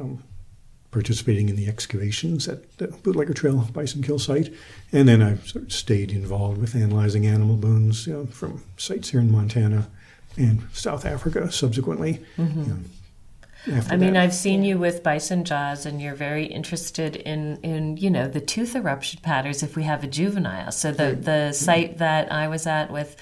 um, 0.00 0.22
participating 0.90 1.48
in 1.48 1.56
the 1.56 1.66
excavations 1.68 2.48
at 2.48 2.76
the 2.78 2.88
Bootlegger 2.88 3.34
Trail 3.34 3.58
Bison 3.72 4.02
Kill 4.02 4.18
site, 4.18 4.52
and 4.92 5.08
then 5.08 5.22
I 5.22 5.36
sort 5.38 5.64
of 5.64 5.72
stayed 5.72 6.10
involved 6.12 6.58
with 6.60 6.74
analyzing 6.74 7.26
animal 7.26 7.56
bones 7.56 8.06
you 8.06 8.12
know, 8.14 8.26
from 8.26 8.62
sites 8.76 9.10
here 9.10 9.20
in 9.20 9.30
Montana 9.30 9.88
and 10.36 10.62
South 10.72 11.04
Africa 11.04 11.50
subsequently. 11.52 12.20
you 12.38 12.44
know, 12.44 12.78
I 13.66 13.96
mean, 13.96 14.14
that. 14.14 14.22
I've 14.22 14.34
seen 14.34 14.62
you 14.62 14.78
with 14.78 15.02
bison 15.02 15.44
jaws, 15.44 15.84
and 15.84 16.00
you're 16.00 16.14
very 16.14 16.46
interested 16.46 17.16
in, 17.16 17.58
in 17.62 17.96
you 17.96 18.10
know 18.10 18.28
the 18.28 18.40
tooth 18.40 18.74
eruption 18.74 19.20
patterns 19.22 19.62
if 19.62 19.76
we 19.76 19.82
have 19.82 20.04
a 20.04 20.06
juvenile. 20.06 20.72
So 20.72 20.92
the 20.92 21.14
the 21.14 21.52
site 21.52 21.98
that 21.98 22.32
I 22.32 22.48
was 22.48 22.66
at 22.66 22.90
with 22.90 23.16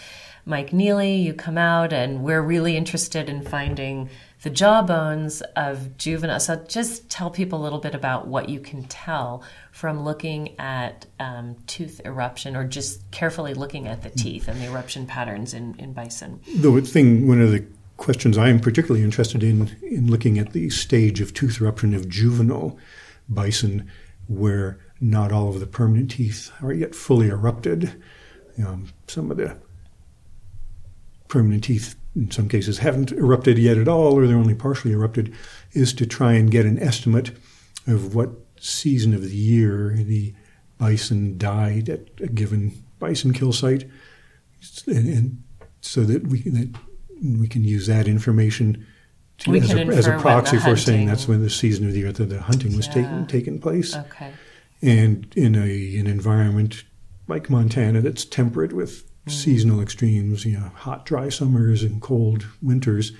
Mike 0.44 0.72
Neely, 0.72 1.16
you 1.16 1.34
come 1.34 1.58
out, 1.58 1.92
and 1.92 2.22
we're 2.22 2.42
really 2.42 2.76
interested 2.76 3.28
in 3.28 3.42
finding 3.42 4.08
the 4.42 4.50
jaw 4.50 4.82
bones 4.82 5.40
of 5.56 5.96
juveniles. 5.96 6.44
So 6.44 6.56
just 6.68 7.10
tell 7.10 7.30
people 7.30 7.60
a 7.60 7.64
little 7.64 7.80
bit 7.80 7.96
about 7.96 8.28
what 8.28 8.48
you 8.48 8.60
can 8.60 8.84
tell 8.84 9.42
from 9.72 10.04
looking 10.04 10.54
at 10.60 11.06
um, 11.18 11.56
tooth 11.66 12.00
eruption, 12.04 12.54
or 12.54 12.64
just 12.64 13.10
carefully 13.10 13.54
looking 13.54 13.88
at 13.88 14.02
the 14.02 14.10
teeth 14.10 14.46
and 14.46 14.60
the 14.60 14.66
eruption 14.66 15.06
patterns 15.06 15.52
in, 15.52 15.74
in 15.78 15.92
bison. 15.92 16.40
The 16.58 16.80
thing, 16.82 17.26
one 17.26 17.40
of 17.40 17.50
the 17.50 17.66
questions 17.96 18.36
I'm 18.36 18.60
particularly 18.60 19.04
interested 19.04 19.42
in, 19.42 19.76
in 19.82 20.10
looking 20.10 20.38
at 20.38 20.52
the 20.52 20.70
stage 20.70 21.20
of 21.20 21.32
tooth 21.32 21.60
eruption 21.60 21.94
of 21.94 22.08
juvenile 22.08 22.78
bison, 23.28 23.90
where 24.28 24.78
not 25.00 25.32
all 25.32 25.48
of 25.48 25.60
the 25.60 25.66
permanent 25.66 26.10
teeth 26.10 26.50
are 26.62 26.72
yet 26.72 26.94
fully 26.94 27.28
erupted. 27.28 28.02
Um, 28.64 28.88
some 29.06 29.30
of 29.30 29.36
the 29.36 29.56
permanent 31.28 31.64
teeth, 31.64 31.96
in 32.14 32.30
some 32.30 32.48
cases, 32.48 32.78
haven't 32.78 33.12
erupted 33.12 33.58
yet 33.58 33.78
at 33.78 33.88
all, 33.88 34.14
or 34.14 34.26
they're 34.26 34.36
only 34.36 34.54
partially 34.54 34.92
erupted, 34.92 35.34
is 35.72 35.92
to 35.94 36.06
try 36.06 36.34
and 36.34 36.50
get 36.50 36.66
an 36.66 36.78
estimate 36.78 37.32
of 37.86 38.14
what 38.14 38.30
season 38.58 39.14
of 39.14 39.22
the 39.22 39.36
year 39.36 39.94
the 39.96 40.34
bison 40.78 41.38
died 41.38 41.88
at 41.88 42.08
a 42.20 42.26
given 42.26 42.72
bison 42.98 43.32
kill 43.32 43.52
site, 43.52 43.84
and, 44.86 45.08
and 45.08 45.42
so 45.80 46.02
that 46.04 46.26
we 46.26 46.40
that 46.42 46.74
we 47.22 47.48
can 47.48 47.64
use 47.64 47.86
that 47.86 48.06
information 48.08 48.86
to, 49.38 49.54
as, 49.54 49.72
a, 49.72 49.80
as 49.86 50.06
a 50.06 50.18
proxy 50.18 50.58
for 50.58 50.76
saying 50.76 51.06
that's 51.06 51.28
when 51.28 51.42
the 51.42 51.50
season 51.50 51.86
of 51.86 51.92
the 51.92 52.00
year 52.00 52.12
that 52.12 52.26
the 52.26 52.40
hunting 52.40 52.76
was 52.76 52.86
Yeah. 52.86 52.92
taking 52.94 53.26
taking 53.26 53.58
place. 53.60 53.94
Okay. 53.94 54.32
And 54.82 55.32
in 55.36 55.54
a 55.54 55.96
an 55.98 56.06
environment 56.06 56.84
like 57.28 57.50
Montana 57.50 58.00
that's 58.00 58.24
temperate 58.24 58.72
with 58.72 59.04
seasonal 59.28 59.80
extremes, 59.80 60.44
you 60.44 60.58
know, 60.58 60.70
hot, 60.74 61.04
dry 61.04 61.28
summers 61.28 61.82
and 61.82 62.00
cold 62.00 62.46
winters, 62.62 63.12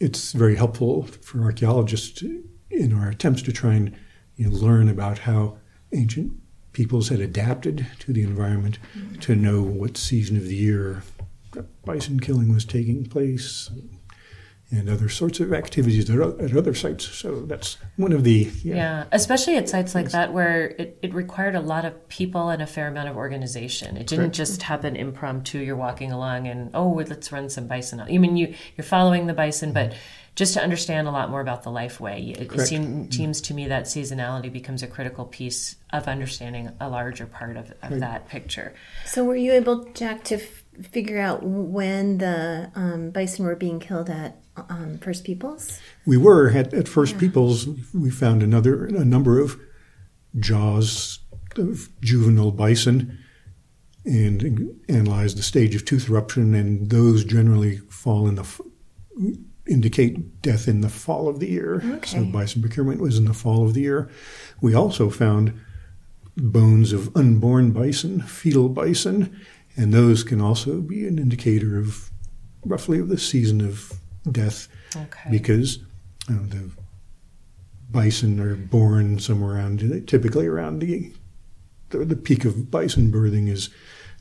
it's 0.00 0.32
very 0.32 0.56
helpful 0.56 1.02
for 1.22 1.42
archaeologists 1.42 2.22
in 2.70 2.92
our 2.92 3.08
attempts 3.10 3.42
to 3.42 3.52
try 3.52 3.74
and 3.74 3.94
you 4.36 4.48
know, 4.48 4.56
learn 4.56 4.88
about 4.88 5.18
how 5.18 5.58
ancient 5.92 6.32
peoples 6.72 7.08
had 7.08 7.20
adapted 7.20 7.86
to 7.98 8.12
the 8.12 8.22
environment 8.22 8.78
to 9.20 9.34
know 9.34 9.60
what 9.62 9.96
season 9.96 10.36
of 10.36 10.44
the 10.44 10.54
year 10.54 11.02
bison 11.84 12.20
killing 12.20 12.52
was 12.52 12.64
taking 12.64 13.06
place 13.06 13.70
and 14.70 14.90
other 14.90 15.08
sorts 15.08 15.40
of 15.40 15.52
activities 15.54 16.10
at 16.10 16.54
other 16.54 16.74
sites. 16.74 17.06
So 17.06 17.40
that's 17.46 17.78
one 17.96 18.12
of 18.12 18.22
the 18.22 18.50
Yeah. 18.62 19.04
especially 19.12 19.56
at 19.56 19.66
sites 19.68 19.94
like 19.94 20.10
that 20.10 20.34
where 20.34 20.68
it, 20.78 20.98
it 21.00 21.14
required 21.14 21.54
a 21.54 21.60
lot 21.60 21.86
of 21.86 22.08
people 22.08 22.50
and 22.50 22.60
a 22.60 22.66
fair 22.66 22.88
amount 22.88 23.08
of 23.08 23.16
organization. 23.16 23.96
It 23.96 24.06
didn't 24.06 24.26
Correct. 24.26 24.34
just 24.36 24.62
happen 24.62 24.94
impromptu. 24.94 25.58
You're 25.58 25.76
walking 25.76 26.12
along 26.12 26.48
and 26.48 26.70
oh, 26.74 26.90
let's 26.90 27.32
run 27.32 27.48
some 27.48 27.66
bison. 27.66 28.00
I 28.00 28.18
mean, 28.18 28.36
you 28.36 28.54
you're 28.76 28.84
following 28.84 29.26
the 29.26 29.32
bison, 29.32 29.72
but 29.72 29.94
just 30.38 30.54
to 30.54 30.62
understand 30.62 31.08
a 31.08 31.10
lot 31.10 31.30
more 31.30 31.40
about 31.40 31.64
the 31.64 31.70
life 31.70 31.98
way, 31.98 32.20
it, 32.30 32.42
it 32.42 32.48
Correct. 32.48 32.68
seem, 32.68 32.84
mm-hmm. 32.84 33.10
seems 33.10 33.40
to 33.40 33.54
me 33.54 33.66
that 33.66 33.84
seasonality 33.84 34.52
becomes 34.52 34.84
a 34.84 34.86
critical 34.86 35.24
piece 35.24 35.74
of 35.92 36.06
understanding 36.06 36.70
a 36.78 36.88
larger 36.88 37.26
part 37.26 37.56
of, 37.56 37.72
of 37.82 37.98
that 37.98 38.28
picture. 38.28 38.72
So, 39.04 39.24
were 39.24 39.34
you 39.34 39.50
able, 39.52 39.86
Jack, 39.94 40.22
to 40.24 40.36
f- 40.36 40.57
figure 40.82 41.18
out 41.18 41.42
when 41.42 42.18
the 42.18 42.70
um, 42.74 43.10
bison 43.10 43.44
were 43.44 43.56
being 43.56 43.80
killed 43.80 44.10
at 44.10 44.40
um, 44.56 44.98
First 44.98 45.24
Peoples? 45.24 45.80
We 46.06 46.16
were 46.16 46.50
at, 46.50 46.72
at 46.74 46.88
First 46.88 47.18
Peoples. 47.18 47.68
We 47.94 48.10
found 48.10 48.42
another 48.42 48.86
a 48.86 49.04
number 49.04 49.38
of 49.40 49.58
jaws 50.38 51.20
of 51.56 51.88
juvenile 52.00 52.52
bison, 52.52 53.18
and 54.04 54.70
analyzed 54.88 55.36
the 55.36 55.42
stage 55.42 55.74
of 55.74 55.84
tooth 55.84 56.08
eruption, 56.08 56.54
and 56.54 56.90
those 56.90 57.24
generally 57.24 57.78
fall 57.88 58.28
in 58.28 58.36
the 58.36 58.42
f- 58.42 58.60
indicate 59.68 60.40
death 60.40 60.68
in 60.68 60.80
the 60.80 60.88
fall 60.88 61.28
of 61.28 61.40
the 61.40 61.48
year. 61.48 62.00
So 62.04 62.24
bison 62.24 62.62
procurement 62.62 63.00
was 63.00 63.18
in 63.18 63.26
the 63.26 63.34
fall 63.34 63.66
of 63.66 63.74
the 63.74 63.82
year. 63.82 64.08
We 64.60 64.74
also 64.74 65.10
found 65.10 65.52
bones 66.36 66.92
of 66.92 67.14
unborn 67.16 67.72
bison, 67.72 68.20
fetal 68.22 68.68
bison, 68.68 69.38
and 69.78 69.94
those 69.94 70.24
can 70.24 70.40
also 70.40 70.80
be 70.80 71.06
an 71.06 71.18
indicator 71.18 71.78
of 71.78 72.10
roughly 72.64 72.98
of 72.98 73.08
the 73.08 73.18
season 73.18 73.60
of 73.60 73.94
death 74.30 74.68
Okay. 74.94 75.30
because 75.30 75.78
the 76.28 76.70
bison 77.90 78.38
are 78.40 78.56
born 78.56 79.18
somewhere 79.18 79.54
around 79.54 80.06
typically 80.06 80.46
around 80.46 80.80
the, 80.80 81.12
the 81.90 82.04
the 82.04 82.16
peak 82.16 82.44
of 82.44 82.70
bison 82.70 83.10
birthing 83.10 83.48
is 83.48 83.70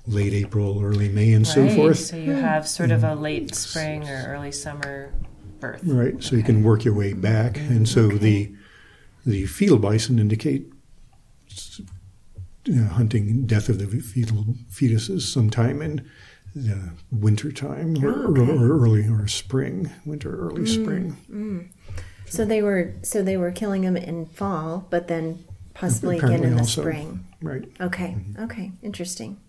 late 0.08 0.34
April, 0.34 0.82
early 0.82 1.10
May, 1.10 1.34
and 1.34 1.46
so 1.46 1.68
forth. 1.70 2.00
So 2.00 2.16
you 2.16 2.32
have 2.32 2.68
sort 2.68 2.92
of 2.92 3.04
a 3.04 3.08
mm-hmm. 3.08 3.22
late 3.22 3.56
spring 3.56 4.08
or 4.08 4.26
early 4.28 4.54
summer 4.54 5.12
birth. 5.60 5.82
Right, 5.84 6.24
so 6.24 6.36
you 6.36 6.44
can 6.44 6.64
work 6.64 6.86
your 6.86 6.94
way 6.94 7.14
back, 7.14 7.58
and 7.58 7.88
so 7.88 8.08
the 8.08 8.54
the 9.26 9.46
fetal 9.46 9.78
bison 9.78 10.20
indicate 10.20 10.72
uh, 12.70 12.90
hunting 12.94 13.46
death 13.46 13.70
of 13.70 13.80
the 13.80 13.88
fetal 14.00 14.46
fetuses 14.70 15.22
sometime 15.22 15.82
in 15.82 16.10
the 16.56 16.92
winter 17.12 17.52
time 17.52 18.04
or, 18.04 18.10
Oh, 18.28 18.32
okay. 18.32 18.52
or 18.52 18.80
early 18.80 19.08
or 19.08 19.28
spring, 19.28 19.92
winter, 20.06 20.36
early 20.38 20.66
spring. 20.66 21.72
So 22.26 22.44
they 22.46 22.62
were 22.62 22.94
so 23.04 23.22
they 23.22 23.38
were 23.38 23.52
killing 23.52 23.84
them 23.84 23.96
in 23.96 24.26
fall, 24.26 24.86
but 24.90 25.08
then 25.08 25.46
possibly 25.74 26.18
again 26.18 26.44
in 26.44 26.54
the 26.56 26.60
also. 26.60 26.82
spring. 26.82 27.26
Right. 27.42 27.64
Okay. 27.80 28.18
Okay. 28.40 28.72
Interesting. 28.82 29.40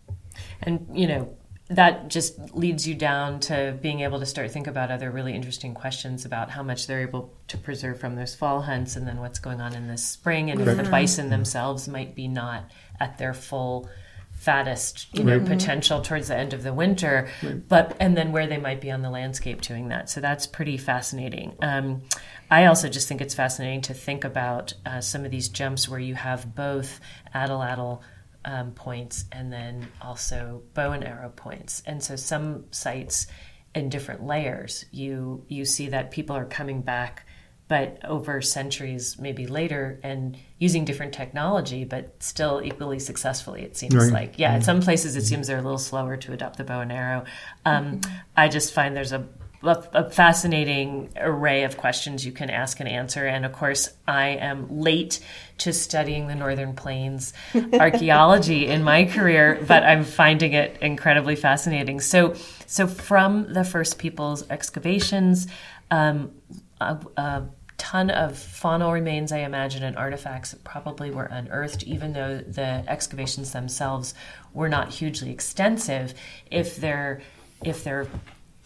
And, 0.63 0.87
you 0.93 1.09
know, 1.09 1.35
that 1.71 2.09
just 2.09 2.39
leads 2.55 2.89
you 2.89 2.95
down 2.95 3.41
to 3.41 3.77
being 3.83 4.01
able 4.01 4.19
to 4.19 4.27
start 4.27 4.51
think 4.51 4.67
about 4.67 4.91
other 4.91 5.11
really 5.11 5.35
interesting 5.35 5.75
questions 5.75 6.25
about 6.25 6.51
how 6.51 6.63
much 6.63 6.87
they're 6.87 7.03
able 7.03 7.33
to 7.49 7.59
preserve 7.59 8.01
from 8.01 8.17
those 8.17 8.35
fall 8.35 8.63
hunts 8.63 8.97
and 8.97 9.07
then 9.07 9.19
what's 9.21 9.39
going 9.39 9.61
on 9.61 9.75
in 9.75 9.87
the 9.87 9.99
spring 9.99 10.51
and 10.51 10.61
if 10.61 10.77
the 10.77 10.83
bison 10.85 11.29
themselves 11.31 11.87
might 11.87 12.15
be 12.15 12.27
not 12.27 12.71
at 13.01 13.19
their 13.19 13.35
full 13.35 13.89
fattest 14.33 15.09
you 15.13 15.25
know 15.25 15.37
Right. 15.37 15.49
potential 15.49 16.01
towards 16.01 16.29
the 16.29 16.37
end 16.37 16.53
of 16.55 16.63
the 16.63 16.73
winter 16.73 17.29
but 17.69 17.97
and 17.99 18.17
then 18.17 18.31
where 18.31 18.47
they 18.47 18.57
might 18.57 18.81
be 18.81 18.91
on 18.91 19.03
the 19.03 19.11
landscape 19.11 19.61
doing 19.61 19.89
that. 19.89 20.09
So 20.09 20.21
that's 20.21 20.47
pretty 20.47 20.77
fascinating. 20.77 21.57
Um, 21.61 22.03
i 22.51 22.65
also 22.65 22.89
just 22.89 23.09
think 23.09 23.21
it's 23.21 23.35
fascinating 23.35 23.83
to 23.83 23.95
think 23.95 24.25
about 24.25 24.73
uh, 24.87 25.01
some 25.03 25.25
of 25.27 25.31
these 25.31 25.49
jumps 25.51 25.87
where 25.89 26.01
you 26.01 26.15
have 26.15 26.55
both 26.55 27.01
atlatl 27.35 28.01
um, 28.45 28.73
points 28.73 29.25
and 29.33 29.53
then 29.53 29.89
also 30.01 30.63
bow 30.75 30.93
and 30.93 31.05
arrow 31.05 31.31
points. 31.31 31.83
And 31.87 32.03
so 32.03 32.17
some 32.17 32.65
sites 32.71 33.27
in 33.75 33.89
different 33.89 34.25
layers, 34.25 34.85
you 34.91 35.45
you 35.49 35.65
see 35.65 35.89
that 35.89 36.11
people 36.11 36.37
are 36.37 36.47
coming 36.47 36.81
back, 36.81 37.27
but 37.69 37.99
over 38.05 38.41
centuries, 38.41 39.19
maybe 39.19 39.47
later, 39.47 40.01
and 40.03 40.37
using 40.59 40.85
different 40.85 41.13
technology, 41.13 41.85
but 41.85 42.23
still 42.23 42.63
equally 42.65 42.99
successfully. 42.99 43.63
It 43.63 43.77
seems 43.77 43.95
Right. 43.95 44.13
like 44.13 44.39
yeah. 44.39 44.55
At 44.55 44.65
some 44.65 44.81
places, 44.81 45.17
it 45.17 45.23
seems 45.23 45.47
they're 45.47 45.59
a 45.59 45.63
little 45.63 45.79
slower 45.79 46.17
to 46.17 46.33
adopt 46.33 46.57
the 46.57 46.65
bow 46.65 46.81
and 46.81 46.91
arrow. 46.91 47.25
Um, 47.65 48.01
I 48.37 48.49
just 48.49 48.73
find 48.73 48.97
there's 48.97 49.13
a, 49.13 49.27
a, 49.63 50.09
fascinating 50.11 51.11
array 51.17 51.65
of 51.65 51.77
questions 51.77 52.25
you 52.25 52.33
can 52.33 52.49
ask 52.49 52.81
and 52.81 52.89
answer. 52.89 53.27
And 53.27 53.45
of 53.45 53.53
course, 53.53 53.91
I 54.07 54.29
am 54.29 54.81
late 54.81 55.21
to 55.59 55.73
studying 55.73 56.27
the 56.27 56.35
Northern 56.35 56.75
Plains 56.75 57.33
archaeology 57.73 58.67
in 58.67 58.83
my 58.83 59.05
career, 59.05 59.63
but 59.67 59.83
I'm 59.83 60.05
finding 60.05 60.53
it 60.53 60.79
incredibly 60.81 61.37
fascinating. 61.37 62.01
So, 62.01 62.35
so 62.67 62.87
from 62.87 63.53
the 63.53 63.65
First 63.65 63.99
Peoples 63.99 64.49
excavations, 64.51 65.49
um, 65.91 66.33
a, 66.81 66.99
a 67.17 67.49
ton 67.77 68.11
of 68.11 68.33
faunal 68.33 68.93
remains, 68.93 69.33
I 69.33 69.39
imagine, 69.39 69.83
and 69.83 69.97
artifacts 69.97 70.55
probably 70.65 71.11
were 71.11 71.25
unearthed, 71.25 71.85
even 71.85 72.13
though 72.13 72.39
the 72.39 72.85
excavations 72.87 73.53
themselves 73.53 74.15
were 74.53 74.69
not 74.69 74.91
hugely 74.95 75.31
extensive. 75.31 76.15
If 76.51 76.77
they're 76.77 77.21
if 77.65 77.83
they're 77.83 78.07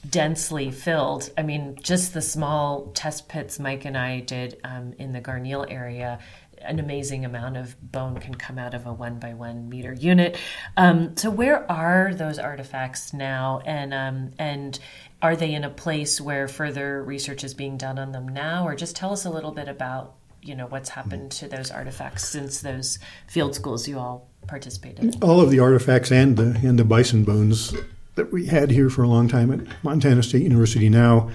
densely 0.08 0.70
filled. 0.70 1.30
I 1.38 1.42
mean, 1.42 1.76
just 1.80 2.12
the 2.12 2.22
small 2.22 2.90
test 2.94 3.28
pits 3.28 3.58
Mike 3.58 3.84
and 3.84 3.96
I 3.96 4.20
did 4.20 4.58
um, 4.64 4.94
in 4.98 5.12
the 5.12 5.20
Garneil 5.20 5.70
area. 5.70 6.18
An 6.64 6.78
amazing 6.78 7.24
amount 7.24 7.56
of 7.56 7.76
bone 7.92 8.18
can 8.18 8.34
come 8.34 8.58
out 8.58 8.74
of 8.74 8.86
a 8.86 8.92
one 8.92 9.18
by 9.18 9.34
one 9.34 9.68
meter 9.68 9.92
unit. 9.92 10.36
Um, 10.76 11.16
so, 11.16 11.30
where 11.30 11.70
are 11.70 12.14
those 12.14 12.38
artifacts 12.38 13.12
now, 13.12 13.60
and 13.66 13.92
um, 13.92 14.30
and 14.38 14.78
are 15.20 15.36
they 15.36 15.54
in 15.54 15.64
a 15.64 15.70
place 15.70 16.20
where 16.20 16.48
further 16.48 17.02
research 17.02 17.44
is 17.44 17.54
being 17.54 17.76
done 17.76 17.98
on 17.98 18.12
them 18.12 18.28
now, 18.28 18.66
or 18.66 18.74
just 18.74 18.96
tell 18.96 19.12
us 19.12 19.24
a 19.24 19.30
little 19.30 19.52
bit 19.52 19.68
about 19.68 20.14
you 20.42 20.54
know 20.54 20.66
what's 20.66 20.90
happened 20.90 21.30
to 21.32 21.48
those 21.48 21.70
artifacts 21.70 22.28
since 22.28 22.60
those 22.60 22.98
field 23.26 23.54
schools 23.54 23.86
you 23.88 23.98
all 23.98 24.28
participated 24.46 25.04
in? 25.04 25.22
All 25.22 25.40
of 25.40 25.50
the 25.50 25.60
artifacts 25.60 26.10
and 26.10 26.36
the 26.36 26.60
and 26.66 26.78
the 26.78 26.84
bison 26.84 27.24
bones 27.24 27.74
that 28.14 28.32
we 28.32 28.46
had 28.46 28.70
here 28.70 28.90
for 28.90 29.02
a 29.02 29.08
long 29.08 29.28
time 29.28 29.50
at 29.52 29.60
Montana 29.82 30.22
State 30.22 30.42
University 30.42 30.88
now 30.88 31.30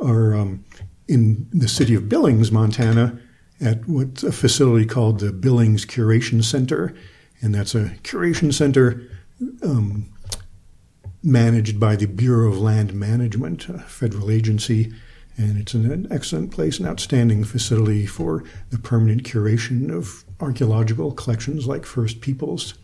are 0.00 0.34
um, 0.34 0.64
in 1.08 1.48
the 1.52 1.68
city 1.68 1.94
of 1.94 2.08
Billings, 2.08 2.50
Montana, 2.50 3.18
at 3.62 3.88
what's 3.88 4.22
a 4.22 4.32
facility 4.32 4.84
called 4.84 5.20
the 5.20 5.32
Billings 5.32 5.86
Curation 5.86 6.42
Center. 6.42 6.94
And 7.40 7.54
that's 7.54 7.74
a 7.74 7.90
curation 8.02 8.52
center 8.52 9.02
um, 9.62 10.12
managed 11.22 11.78
by 11.78 11.96
the 11.96 12.06
Bureau 12.06 12.48
of 12.48 12.58
Land 12.58 12.92
Management, 12.92 13.68
a 13.68 13.78
federal 13.78 14.30
agency. 14.30 14.92
And 15.36 15.56
it's 15.58 15.74
an 15.74 16.08
excellent 16.10 16.50
place, 16.50 16.78
an 16.78 16.86
outstanding 16.86 17.44
facility 17.44 18.04
for 18.04 18.44
the 18.70 18.78
permanent 18.78 19.22
curation 19.22 19.90
of 19.90 20.24
archaeological 20.40 21.12
collections 21.12 21.66
like 21.66 21.86
First 21.86 22.20
Peoples. 22.20 22.74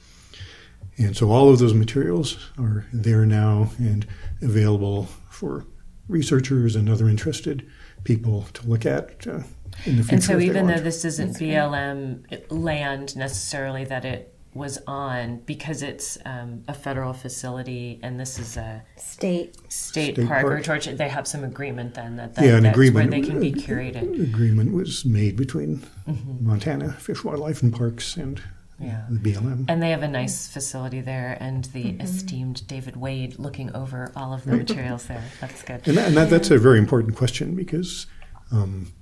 And 0.97 1.17
so 1.17 1.31
all 1.31 1.51
of 1.51 1.59
those 1.59 1.75
materials 1.75 2.51
are 2.59 2.87
there 2.93 3.27
now 3.27 3.71
and 3.79 4.07
available 4.41 5.05
for 5.31 5.67
researchers 6.09 6.75
and 6.75 6.89
other 6.89 7.09
interested 7.09 7.69
people 8.05 8.47
to 8.55 8.67
look 8.67 8.87
at 8.87 9.27
uh. 9.27 9.41
And 9.87 10.23
so, 10.23 10.39
even 10.39 10.67
though 10.67 10.81
this 10.81 11.05
isn't 11.05 11.33
That's 11.33 11.41
BLM 11.41 12.29
great. 12.29 12.53
land 12.53 13.17
necessarily 13.17 13.85
that 13.85 14.05
it 14.05 14.35
was 14.55 14.79
on, 14.87 15.39
because 15.47 15.83
it's 15.83 16.19
um, 16.25 16.63
a 16.69 16.75
federal 16.75 17.13
facility 17.13 18.01
and 18.03 18.19
this 18.19 18.39
is 18.39 18.57
a 18.57 18.83
state 18.97 19.57
state, 19.71 20.17
state 20.17 20.27
park, 20.27 20.43
park, 20.43 20.47
or 20.47 20.61
Georgia, 20.61 20.95
they 20.95 21.09
have 21.09 21.29
some 21.29 21.45
agreement 21.45 21.95
then 21.95 22.17
that, 22.17 22.35
that 22.35 22.45
yeah, 22.45 22.57
an 22.57 22.67
agreement 22.67 23.11
where 23.11 23.21
they 23.21 23.27
can 23.27 23.41
be 23.41 23.53
curated. 23.53 24.21
Agreement 24.23 24.73
was 24.73 25.05
made 25.05 25.37
between 25.37 25.87
mm-hmm. 26.09 26.47
Montana 26.47 26.93
Fish, 26.95 27.23
Wildlife, 27.23 27.63
and 27.63 27.75
Parks 27.75 28.17
and 28.17 28.43
yeah. 28.81 29.05
the 29.11 29.19
BLM. 29.19 29.65
And 29.69 29.83
they 29.83 29.91
have 29.91 30.03
a 30.03 30.09
nice 30.09 30.49
facility 30.49 31.01
there, 31.01 31.37
and 31.41 31.65
the 31.67 31.85
mm-hmm. 31.85 32.01
esteemed 32.01 32.67
David 32.67 32.97
Wade 32.97 33.39
looking 33.39 33.75
over 33.75 34.13
all 34.17 34.33
of 34.33 34.45
the 34.45 34.57
materials 34.57 35.07
there. 35.07 35.25
That's 35.41 35.63
good. 35.63 35.87
And, 35.87 35.97
that, 35.97 36.09
and 36.09 36.17
that, 36.17 36.31
that's 36.31 36.51
a 36.51 36.59
very 36.59 36.79
important 36.79 37.17
question 37.17 37.55
because 37.55 38.07
um, 38.53 38.93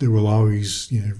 there 0.00 0.10
will 0.10 0.26
always, 0.26 0.90
you 0.90 1.00
know, 1.00 1.14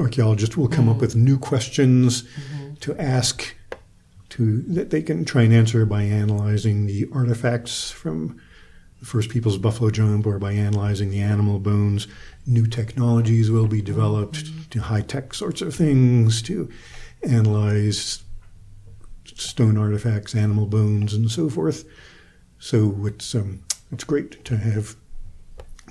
archaeologists 0.00 0.56
will 0.56 0.68
come 0.68 0.86
mm-hmm. 0.86 0.94
up 0.94 1.00
with 1.00 1.16
new 1.16 1.38
questions 1.38 2.22
mm-hmm. 2.22 2.74
to 2.76 3.00
ask 3.00 3.54
to 4.30 4.62
that 4.62 4.90
they 4.90 5.02
can 5.02 5.24
try 5.24 5.42
and 5.42 5.52
answer 5.52 5.86
by 5.86 6.02
analyzing 6.02 6.86
the 6.86 7.08
artifacts 7.12 7.90
from 7.90 8.40
the 9.00 9.06
first 9.06 9.30
people's 9.30 9.58
buffalo 9.58 9.90
jump 9.90 10.26
or 10.26 10.38
by 10.38 10.52
analyzing 10.52 11.10
the 11.10 11.20
animal 11.20 11.58
bones 11.58 12.06
new 12.46 12.66
technologies 12.66 13.50
will 13.50 13.66
be 13.66 13.82
developed 13.82 14.44
mm-hmm. 14.44 14.62
to 14.70 14.80
high 14.80 15.00
tech 15.00 15.34
sorts 15.34 15.60
of 15.60 15.74
things 15.74 16.42
to 16.42 16.68
analyze 17.22 18.22
stone 19.34 19.76
artifacts, 19.76 20.34
animal 20.34 20.66
bones, 20.66 21.14
and 21.14 21.30
so 21.30 21.48
forth. 21.48 21.84
So 22.58 23.06
it's 23.06 23.34
um, 23.34 23.62
it's 23.90 24.04
great 24.04 24.44
to 24.44 24.56
have 24.56 24.96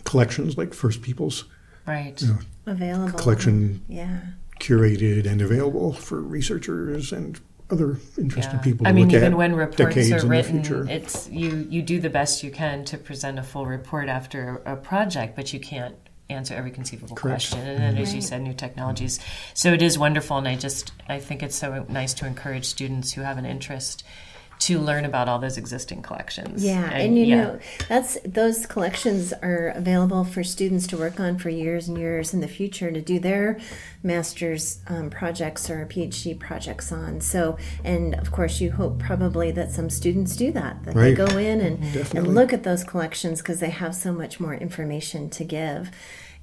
collections 0.04 0.58
like 0.58 0.74
First 0.74 1.02
Peoples, 1.02 1.46
right? 1.90 2.22
You 2.22 2.28
know, 2.28 2.40
available 2.68 3.18
collection, 3.18 3.84
yeah, 3.88 4.20
curated 4.60 5.26
and 5.26 5.42
available 5.42 5.94
for 5.94 6.22
researchers 6.22 7.12
and 7.12 7.40
other 7.72 7.98
interested 8.18 8.56
yeah. 8.56 8.62
people. 8.62 8.88
I 8.88 8.92
mean, 8.92 9.12
even 9.12 9.36
when 9.36 9.56
reports 9.56 10.12
are 10.12 10.26
written, 10.26 10.88
it's 10.90 11.30
you 11.30 11.68
you 11.70 11.82
do 11.82 12.00
the 12.00 12.10
best 12.10 12.44
you 12.44 12.52
can 12.52 12.86
to 12.86 12.98
present 12.98 13.40
a 13.40 13.44
full 13.44 13.66
report 13.66 14.08
after 14.08 14.62
a 14.66 14.76
project, 14.76 15.36
but 15.36 15.52
you 15.54 15.60
can't 15.60 15.96
answer 16.30 16.54
every 16.54 16.72
conceivable 16.72 17.16
Correct. 17.16 17.50
question. 17.50 17.68
And 17.68 17.82
then, 17.82 17.98
as 17.98 18.14
you 18.14 18.22
said, 18.22 18.42
new 18.42 18.54
technologies. 18.54 19.20
So 19.56 19.74
it 19.74 19.82
is 19.82 19.98
wonderful, 19.98 20.38
and 20.38 20.48
I 20.48 20.56
just 20.56 20.92
I 21.08 21.20
think 21.20 21.44
it's 21.44 21.56
so 21.56 21.86
nice 21.90 22.14
to 22.16 22.28
encourage 22.28 22.66
students 22.66 23.12
who 23.14 23.22
have 23.22 23.38
an 23.38 23.46
interest 23.46 24.04
to 24.60 24.78
learn 24.78 25.06
about 25.06 25.30
all 25.30 25.40
those 25.40 25.58
existing 25.58 26.02
collections. 26.02 26.64
Yeah, 26.64 26.84
and, 26.84 27.02
and 27.02 27.18
you 27.18 27.24
yeah. 27.24 27.36
know 27.36 27.60
that's 27.88 28.18
those 28.26 28.66
collections 28.66 29.32
are 29.42 29.70
available 29.76 30.26
for 30.26 30.44
students 30.44 30.86
to 30.88 30.98
work 30.98 31.20
on 31.20 31.38
for 31.38 31.50
years 31.50 31.88
and 31.88 31.98
years 31.98 32.34
in 32.34 32.42
the 32.42 32.48
future 32.48 32.92
to 32.92 33.02
do 33.02 33.20
their 33.20 33.58
master's 34.04 34.80
um, 34.88 35.10
projects 35.10 35.70
or 35.70 35.86
PhD 35.86 36.38
projects 36.38 36.92
on. 36.92 37.22
So, 37.22 37.58
and 37.86 38.16
of 38.16 38.32
course, 38.32 38.60
you 38.60 38.74
hope 38.74 39.00
probably 39.00 39.52
that 39.52 39.72
some 39.72 39.90
students 39.90 40.36
do 40.36 40.52
that 40.52 40.84
that 40.84 40.96
right. 40.96 41.04
they 41.04 41.14
go 41.14 41.38
in 41.38 41.62
and 41.62 41.84
and 42.16 42.36
look 42.36 42.52
at 42.52 42.64
those 42.64 42.84
collections 42.84 43.42
because 43.42 43.62
they 43.62 43.70
have 43.70 43.96
so 43.96 44.12
much 44.12 44.42
more 44.42 44.54
information 44.54 45.30
to 45.30 45.46
give 45.46 45.90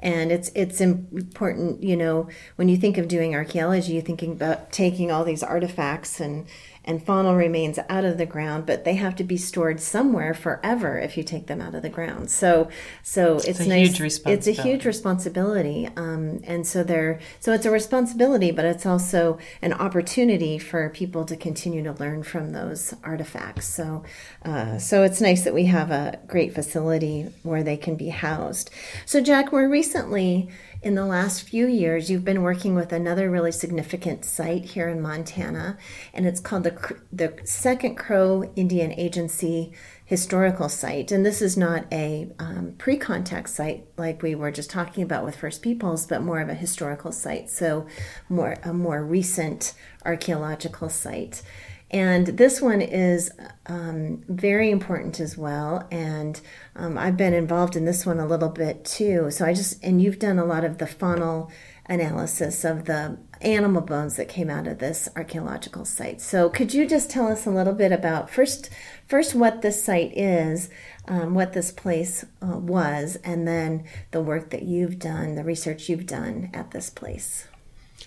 and 0.00 0.30
it's 0.30 0.50
it's 0.54 0.80
important 0.80 1.82
you 1.82 1.96
know 1.96 2.28
when 2.56 2.68
you 2.68 2.76
think 2.76 2.98
of 2.98 3.08
doing 3.08 3.34
archaeology 3.34 3.94
you're 3.94 4.02
thinking 4.02 4.32
about 4.32 4.70
taking 4.70 5.10
all 5.10 5.24
these 5.24 5.42
artifacts 5.42 6.20
and 6.20 6.46
and 6.86 7.04
faunal 7.04 7.36
remains 7.36 7.78
out 7.88 8.04
of 8.04 8.16
the 8.16 8.26
ground, 8.26 8.64
but 8.66 8.84
they 8.84 8.94
have 8.94 9.16
to 9.16 9.24
be 9.24 9.36
stored 9.36 9.80
somewhere 9.80 10.34
forever 10.34 10.98
if 10.98 11.16
you 11.16 11.24
take 11.24 11.46
them 11.46 11.60
out 11.60 11.74
of 11.74 11.82
the 11.82 11.88
ground. 11.88 12.30
So, 12.30 12.68
so 13.02 13.36
it's, 13.36 13.48
it's 13.48 13.60
nice. 13.66 13.88
It's 14.32 14.46
a 14.46 14.62
huge 14.62 14.84
responsibility, 14.84 15.88
um, 15.96 16.40
and 16.44 16.66
so 16.66 16.84
they're 16.84 17.18
so 17.40 17.52
it's 17.52 17.66
a 17.66 17.70
responsibility, 17.70 18.50
but 18.50 18.64
it's 18.64 18.86
also 18.86 19.38
an 19.62 19.72
opportunity 19.72 20.58
for 20.58 20.88
people 20.90 21.24
to 21.24 21.36
continue 21.36 21.82
to 21.82 21.92
learn 21.92 22.22
from 22.22 22.52
those 22.52 22.94
artifacts. 23.02 23.66
So, 23.66 24.04
uh, 24.44 24.78
so 24.78 25.02
it's 25.02 25.20
nice 25.20 25.42
that 25.44 25.54
we 25.54 25.64
have 25.66 25.90
a 25.90 26.18
great 26.26 26.54
facility 26.54 27.32
where 27.42 27.62
they 27.62 27.76
can 27.76 27.96
be 27.96 28.08
housed. 28.08 28.70
So, 29.04 29.20
Jack, 29.20 29.52
more 29.52 29.68
recently 29.68 30.48
in 30.86 30.94
the 30.94 31.04
last 31.04 31.42
few 31.42 31.66
years, 31.66 32.08
you've 32.08 32.24
been 32.24 32.42
working 32.42 32.76
with 32.76 32.92
another 32.92 33.28
really 33.28 33.50
significant 33.50 34.24
site 34.24 34.64
here 34.64 34.88
in 34.88 35.02
Montana, 35.02 35.76
and 36.14 36.28
it's 36.28 36.38
called 36.38 36.62
the, 36.62 36.96
the 37.12 37.34
Second 37.42 37.96
Crow 37.96 38.52
Indian 38.54 38.92
Agency 38.92 39.72
Historical 40.04 40.68
Site. 40.68 41.10
And 41.10 41.26
this 41.26 41.42
is 41.42 41.56
not 41.56 41.86
a 41.90 42.30
um, 42.38 42.76
pre 42.78 42.96
contact 42.96 43.48
site 43.48 43.84
like 43.96 44.22
we 44.22 44.36
were 44.36 44.52
just 44.52 44.70
talking 44.70 45.02
about 45.02 45.24
with 45.24 45.34
First 45.34 45.60
Peoples, 45.60 46.06
but 46.06 46.22
more 46.22 46.40
of 46.40 46.48
a 46.48 46.54
historical 46.54 47.10
site, 47.10 47.50
so 47.50 47.88
more 48.28 48.56
a 48.62 48.72
more 48.72 49.04
recent 49.04 49.74
archaeological 50.04 50.88
site. 50.88 51.42
And 51.90 52.26
this 52.26 52.60
one 52.60 52.80
is 52.80 53.30
um, 53.66 54.24
very 54.28 54.70
important 54.70 55.20
as 55.20 55.38
well. 55.38 55.86
And 55.90 56.40
um, 56.74 56.98
I've 56.98 57.16
been 57.16 57.32
involved 57.32 57.76
in 57.76 57.84
this 57.84 58.04
one 58.04 58.18
a 58.18 58.26
little 58.26 58.48
bit 58.48 58.84
too. 58.84 59.30
So 59.30 59.44
I 59.44 59.54
just, 59.54 59.82
and 59.84 60.02
you've 60.02 60.18
done 60.18 60.38
a 60.38 60.44
lot 60.44 60.64
of 60.64 60.78
the 60.78 60.86
faunal 60.86 61.50
analysis 61.88 62.64
of 62.64 62.86
the 62.86 63.16
animal 63.40 63.82
bones 63.82 64.16
that 64.16 64.28
came 64.28 64.50
out 64.50 64.66
of 64.66 64.80
this 64.80 65.08
archaeological 65.14 65.84
site. 65.84 66.20
So 66.20 66.50
could 66.50 66.74
you 66.74 66.88
just 66.88 67.08
tell 67.08 67.28
us 67.28 67.46
a 67.46 67.50
little 67.50 67.74
bit 67.74 67.92
about 67.92 68.28
first, 68.28 68.68
first 69.06 69.36
what 69.36 69.62
this 69.62 69.84
site 69.84 70.16
is, 70.16 70.68
um, 71.06 71.34
what 71.34 71.52
this 71.52 71.70
place 71.70 72.24
uh, 72.42 72.58
was, 72.58 73.14
and 73.22 73.46
then 73.46 73.84
the 74.10 74.20
work 74.20 74.50
that 74.50 74.64
you've 74.64 74.98
done, 74.98 75.36
the 75.36 75.44
research 75.44 75.88
you've 75.88 76.06
done 76.06 76.50
at 76.52 76.72
this 76.72 76.90
place? 76.90 77.46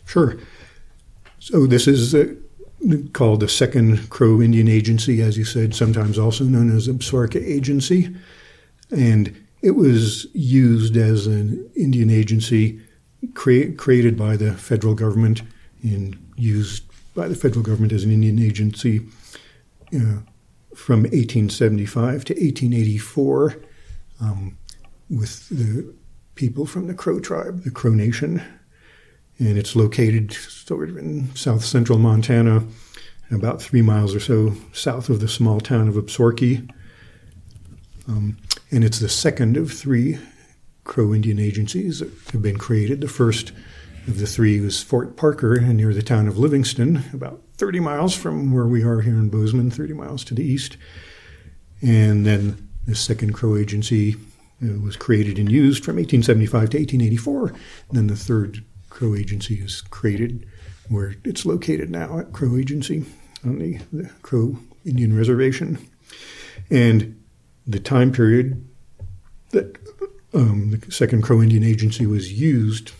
Sure. 0.05 0.37
So 1.39 1.65
this 1.65 1.87
is. 1.87 2.13
Uh, 2.13 2.35
called 3.13 3.41
the 3.41 3.49
Second 3.49 4.09
Crow 4.09 4.41
Indian 4.41 4.67
Agency, 4.67 5.21
as 5.21 5.37
you 5.37 5.45
said, 5.45 5.75
sometimes 5.75 6.17
also 6.17 6.43
known 6.45 6.75
as 6.75 6.87
Absaroka 6.87 7.43
Agency. 7.43 8.15
And 8.91 9.35
it 9.61 9.71
was 9.71 10.27
used 10.33 10.95
as 10.95 11.27
an 11.27 11.69
Indian 11.75 12.09
agency 12.09 12.79
crea- 13.33 13.73
created 13.73 14.17
by 14.17 14.37
the 14.37 14.53
federal 14.53 14.95
government 14.95 15.41
and 15.83 16.17
used 16.35 16.83
by 17.13 17.27
the 17.27 17.35
federal 17.35 17.63
government 17.63 17.91
as 17.91 18.03
an 18.03 18.11
Indian 18.11 18.39
agency 18.39 19.05
uh, 19.93 20.21
from 20.73 21.01
1875 21.03 22.25
to 22.25 22.33
1884 22.33 23.61
um, 24.21 24.57
with 25.09 25.49
the 25.49 25.93
people 26.35 26.65
from 26.65 26.87
the 26.87 26.93
Crow 26.93 27.19
tribe, 27.19 27.63
the 27.63 27.71
Crow 27.71 27.91
Nation. 27.91 28.41
And 29.39 29.57
it's 29.57 29.75
located 29.75 30.33
sort 30.33 30.89
of 30.89 30.97
in 30.97 31.33
south 31.35 31.63
central 31.63 31.97
Montana, 31.97 32.63
about 33.31 33.61
three 33.61 33.81
miles 33.81 34.13
or 34.13 34.19
so 34.19 34.53
south 34.73 35.09
of 35.09 35.21
the 35.21 35.27
small 35.27 35.59
town 35.59 35.87
of 35.87 35.95
Absarokee. 35.95 36.69
Um, 38.07 38.37
and 38.71 38.83
it's 38.83 38.99
the 38.99 39.09
second 39.09 39.55
of 39.55 39.71
three 39.71 40.19
Crow 40.83 41.13
Indian 41.13 41.39
agencies 41.39 41.99
that 41.99 42.11
have 42.31 42.41
been 42.41 42.57
created. 42.57 43.01
The 43.01 43.07
first 43.07 43.51
of 44.07 44.17
the 44.17 44.25
three 44.25 44.59
was 44.59 44.81
Fort 44.81 45.15
Parker 45.15 45.59
near 45.61 45.93
the 45.93 46.01
town 46.01 46.27
of 46.27 46.37
Livingston, 46.37 47.03
about 47.13 47.41
30 47.57 47.79
miles 47.79 48.15
from 48.15 48.51
where 48.51 48.65
we 48.65 48.83
are 48.83 49.01
here 49.01 49.13
in 49.13 49.29
Bozeman, 49.29 49.69
30 49.69 49.93
miles 49.93 50.23
to 50.25 50.33
the 50.33 50.43
east. 50.43 50.77
And 51.81 52.25
then 52.25 52.69
the 52.87 52.95
second 52.95 53.33
Crow 53.33 53.55
agency 53.55 54.15
uh, 54.63 54.79
was 54.79 54.95
created 54.95 55.37
and 55.37 55.51
used 55.51 55.85
from 55.85 55.97
1875 55.97 56.71
to 56.71 56.77
1884. 56.77 57.47
And 57.49 57.57
then 57.91 58.07
the 58.07 58.15
third 58.15 58.63
Crow 58.89 59.15
agency 59.15 59.55
is 59.55 59.81
created 59.81 60.47
where 60.89 61.15
it's 61.23 61.45
located 61.45 61.89
now 61.89 62.19
at 62.19 62.33
Crow 62.33 62.57
Agency 62.57 63.05
on 63.45 63.59
the, 63.59 63.77
the 63.93 64.09
Crow 64.21 64.57
Indian 64.85 65.15
Reservation. 65.15 65.77
And 66.69 67.21
the 67.65 67.79
time 67.79 68.11
period 68.11 68.67
that 69.51 69.77
um, 70.33 70.71
the 70.71 70.91
Second 70.91 71.21
Crow 71.21 71.41
Indian 71.41 71.63
Agency 71.63 72.05
was 72.05 72.33
used 72.33 72.91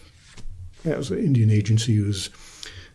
as 0.85 1.11
an 1.11 1.19
Indian 1.19 1.49
agency 1.49 1.99
was 1.99 2.29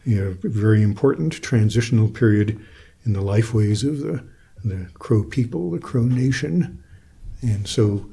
you 0.05 0.17
know, 0.17 0.37
a 0.43 0.49
very 0.49 0.83
important 0.83 1.33
transitional 1.43 2.09
period 2.09 2.65
in 3.05 3.13
the 3.13 3.21
lifeways 3.21 3.87
of 3.87 4.01
the, 4.01 4.25
the 4.65 4.89
Crow 4.95 5.25
people, 5.25 5.71
the 5.71 5.79
Crow 5.79 6.05
Nation. 6.05 6.83
And 7.43 7.69
so 7.69 8.07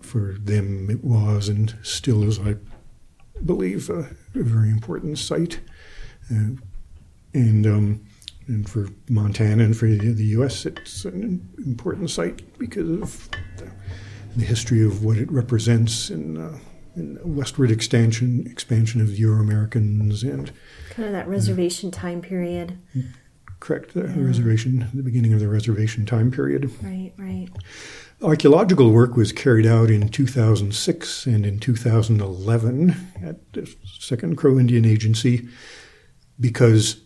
for 0.00 0.34
them 0.38 0.90
it 0.90 1.02
was 1.02 1.48
and 1.48 1.74
still 1.82 2.22
is, 2.22 2.38
I 2.38 2.56
believe, 3.44 3.90
a, 3.90 4.00
a 4.34 4.42
very 4.42 4.70
important 4.70 5.18
site. 5.18 5.60
Uh, 6.30 6.56
and 7.34 7.66
um, 7.66 8.04
and 8.46 8.68
for 8.68 8.88
Montana 9.08 9.64
and 9.64 9.76
for 9.76 9.86
the, 9.86 10.12
the 10.12 10.24
U.S., 10.24 10.66
it's 10.66 11.04
an 11.04 11.48
important 11.64 12.10
site 12.10 12.58
because 12.58 12.88
of 12.90 13.30
the, 13.56 13.70
the 14.36 14.44
history 14.44 14.84
of 14.84 15.04
what 15.04 15.16
it 15.16 15.30
represents 15.30 16.10
in, 16.10 16.38
uh, 16.38 16.58
in 16.96 17.18
westward 17.22 17.70
expansion 17.70 18.46
expansion 18.46 19.00
of 19.00 19.08
the 19.08 19.14
Euro 19.14 19.40
Americans 19.40 20.22
and 20.22 20.52
kind 20.90 21.06
of 21.06 21.12
that 21.12 21.28
reservation 21.28 21.88
uh, 21.88 21.92
time 21.92 22.20
period. 22.20 22.78
Correct, 23.60 23.94
the 23.94 24.02
yeah. 24.02 24.14
reservation, 24.16 24.88
the 24.92 25.04
beginning 25.04 25.32
of 25.32 25.40
the 25.40 25.48
reservation 25.48 26.04
time 26.04 26.32
period. 26.32 26.70
Right, 26.82 27.12
right. 27.16 27.48
Archaeological 28.22 28.92
work 28.92 29.16
was 29.16 29.32
carried 29.32 29.66
out 29.66 29.90
in 29.90 30.08
2006 30.08 31.26
and 31.26 31.44
in 31.44 31.58
2011 31.58 32.94
at 33.20 33.52
the 33.52 33.74
Second 33.98 34.36
Crow 34.36 34.60
Indian 34.60 34.84
Agency 34.84 35.48
because 36.38 37.00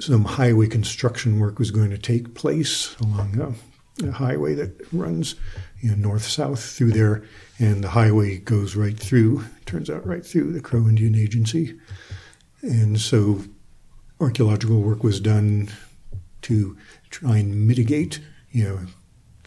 some 0.00 0.24
highway 0.24 0.66
construction 0.66 1.40
work 1.40 1.58
was 1.58 1.70
going 1.70 1.88
to 1.90 1.98
take 1.98 2.34
place 2.34 2.94
along 3.00 3.40
a, 3.40 4.06
a 4.06 4.12
highway 4.12 4.54
that 4.54 4.86
runs 4.92 5.34
you 5.80 5.90
know, 5.90 5.96
north 5.96 6.24
south 6.24 6.62
through 6.62 6.92
there, 6.92 7.24
and 7.58 7.82
the 7.82 7.88
highway 7.88 8.36
goes 8.36 8.76
right 8.76 8.98
through, 8.98 9.44
turns 9.64 9.88
out 9.88 10.06
right 10.06 10.24
through 10.24 10.52
the 10.52 10.60
Crow 10.60 10.86
Indian 10.86 11.14
Agency. 11.14 11.78
And 12.60 13.00
so 13.00 13.42
archaeological 14.20 14.82
work 14.82 15.02
was 15.02 15.20
done 15.20 15.70
to 16.42 16.76
try 17.08 17.38
and 17.38 17.66
mitigate, 17.66 18.20
you 18.50 18.64
know, 18.64 18.80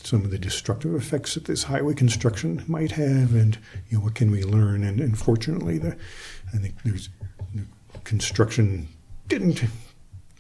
some 0.05 0.23
of 0.25 0.31
the 0.31 0.37
destructive 0.37 0.95
effects 0.95 1.35
that 1.35 1.45
this 1.45 1.63
highway 1.63 1.93
construction 1.93 2.63
might 2.67 2.91
have, 2.91 3.33
and 3.33 3.57
you 3.89 3.97
know 3.97 4.03
what 4.03 4.15
can 4.15 4.31
we 4.31 4.43
learn. 4.43 4.83
And 4.83 4.99
unfortunately, 4.99 5.77
the 5.77 5.95
I 6.53 6.57
think 6.57 6.75
there's 6.83 7.09
the 7.53 7.65
construction 8.03 8.87
didn't 9.27 9.63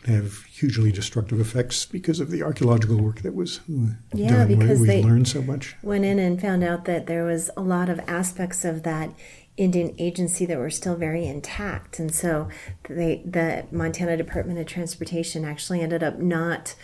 have 0.05 0.43
hugely 0.43 0.91
destructive 0.91 1.39
effects 1.39 1.85
because 1.85 2.19
of 2.19 2.29
the 2.29 2.43
archaeological 2.43 2.97
work 2.97 3.21
that 3.21 3.33
was 3.33 3.59
uh, 3.59 3.93
yeah, 4.13 4.45
done. 4.45 4.47
because 4.49 4.79
we 4.79 4.87
they 4.87 5.03
learned 5.03 5.27
so 5.27 5.41
much. 5.41 5.75
Went 5.81 6.05
in 6.05 6.19
and 6.19 6.41
found 6.41 6.63
out 6.63 6.85
that 6.85 7.07
there 7.07 7.23
was 7.23 7.49
a 7.55 7.61
lot 7.61 7.89
of 7.89 7.99
aspects 8.07 8.65
of 8.65 8.83
that 8.83 9.11
Indian 9.55 9.95
agency 9.97 10.45
that 10.45 10.57
were 10.57 10.69
still 10.69 10.95
very 10.95 11.25
intact, 11.25 11.99
and 11.99 12.13
so 12.13 12.49
they, 12.89 13.21
the 13.23 13.65
Montana 13.71 14.17
Department 14.17 14.59
of 14.59 14.65
Transportation 14.65 15.45
actually 15.45 15.81
ended 15.81 16.03
up 16.03 16.19
not 16.19 16.75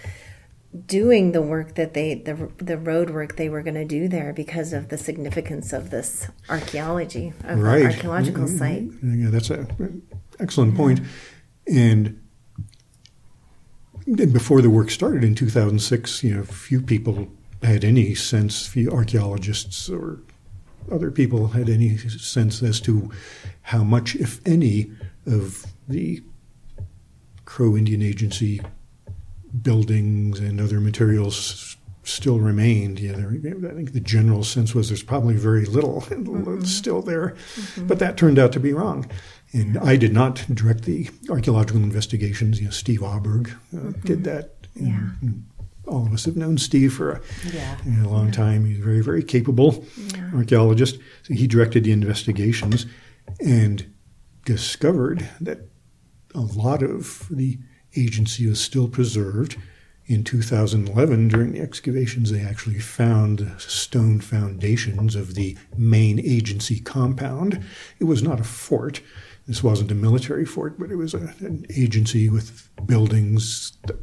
doing 0.85 1.31
the 1.31 1.41
work 1.41 1.75
that 1.75 1.93
they 1.93 2.13
the 2.13 2.51
the 2.57 2.77
road 2.77 3.09
work 3.09 3.37
they 3.37 3.49
were 3.49 3.63
going 3.63 3.75
to 3.75 3.85
do 3.85 4.07
there 4.07 4.31
because 4.33 4.71
of 4.71 4.89
the 4.89 4.97
significance 4.97 5.73
of 5.73 5.89
this 5.89 6.27
archaeology 6.47 7.33
of 7.43 7.59
right. 7.59 7.85
archaeological 7.85 8.45
mm-hmm. 8.45 8.57
site. 8.57 8.83
Yeah, 9.03 9.29
that's 9.29 9.49
an 9.49 10.03
excellent 10.39 10.75
point. 10.75 11.01
And 11.67 12.21
before 14.15 14.61
the 14.61 14.69
work 14.69 14.91
started 14.91 15.23
in 15.23 15.35
2006, 15.35 16.23
you 16.23 16.35
know, 16.35 16.43
few 16.43 16.81
people 16.81 17.27
had 17.61 17.83
any 17.83 18.15
sense, 18.15 18.67
few 18.67 18.91
archaeologists 18.91 19.89
or 19.89 20.19
other 20.91 21.11
people 21.11 21.49
had 21.49 21.69
any 21.69 21.97
sense 21.97 22.63
as 22.63 22.79
to 22.81 23.11
how 23.63 23.83
much, 23.83 24.15
if 24.15 24.39
any, 24.47 24.91
of 25.25 25.65
the 25.87 26.23
Crow 27.45 27.75
Indian 27.75 28.01
Agency 28.01 28.61
buildings 29.61 30.39
and 30.39 30.59
other 30.59 30.79
materials 30.79 31.77
still 32.03 32.39
remained. 32.39 32.99
Yeah, 32.99 33.13
there, 33.13 33.29
I 33.29 33.73
think 33.73 33.93
the 33.93 33.99
general 33.99 34.43
sense 34.43 34.73
was 34.73 34.89
there's 34.89 35.03
probably 35.03 35.35
very 35.35 35.65
little 35.65 36.01
mm-hmm. 36.09 36.63
still 36.63 37.01
there, 37.01 37.35
mm-hmm. 37.55 37.87
but 37.87 37.99
that 37.99 38.17
turned 38.17 38.39
out 38.39 38.51
to 38.53 38.59
be 38.59 38.73
wrong. 38.73 39.09
And 39.51 39.77
I 39.79 39.95
did 39.95 40.13
not 40.13 40.45
direct 40.53 40.83
the 40.83 41.09
archaeological 41.29 41.81
investigations. 41.81 42.59
You 42.59 42.65
know, 42.65 42.71
Steve 42.71 42.99
Aaberg 42.99 43.51
uh, 43.51 43.77
mm-hmm. 43.77 44.01
did 44.01 44.23
that. 44.25 44.53
Yeah. 44.75 45.09
And 45.21 45.45
all 45.87 46.05
of 46.05 46.13
us 46.13 46.25
have 46.25 46.37
known 46.37 46.57
Steve 46.57 46.93
for 46.93 47.13
a, 47.13 47.21
yeah. 47.51 47.77
a 48.03 48.07
long 48.07 48.27
yeah. 48.27 48.31
time. 48.31 48.65
He's 48.65 48.79
a 48.79 48.83
very, 48.83 49.01
very 49.01 49.23
capable 49.23 49.83
yeah. 50.13 50.29
archaeologist. 50.35 50.99
So 51.23 51.33
he 51.33 51.47
directed 51.47 51.83
the 51.83 51.91
investigations 51.91 52.85
and 53.43 53.91
discovered 54.45 55.27
that 55.41 55.67
a 56.35 56.41
lot 56.41 56.83
of 56.83 57.27
the 57.29 57.57
agency 57.95 58.47
was 58.47 58.59
still 58.59 58.87
preserved. 58.87 59.57
In 60.05 60.23
2011, 60.23 61.27
during 61.27 61.51
the 61.51 61.59
excavations, 61.59 62.31
they 62.31 62.41
actually 62.41 62.79
found 62.79 63.53
stone 63.59 64.21
foundations 64.21 65.15
of 65.15 65.35
the 65.35 65.55
main 65.77 66.19
agency 66.19 66.79
compound. 66.79 67.63
It 67.99 68.05
was 68.05 68.23
not 68.23 68.39
a 68.39 68.43
fort, 68.43 69.01
this 69.45 69.63
wasn't 69.63 69.91
a 69.91 69.95
military 69.95 70.45
fort, 70.45 70.79
but 70.79 70.89
it 70.89 70.95
was 70.95 71.13
a, 71.13 71.33
an 71.41 71.65
agency 71.75 72.27
with 72.27 72.69
buildings 72.87 73.73
that 73.85 73.99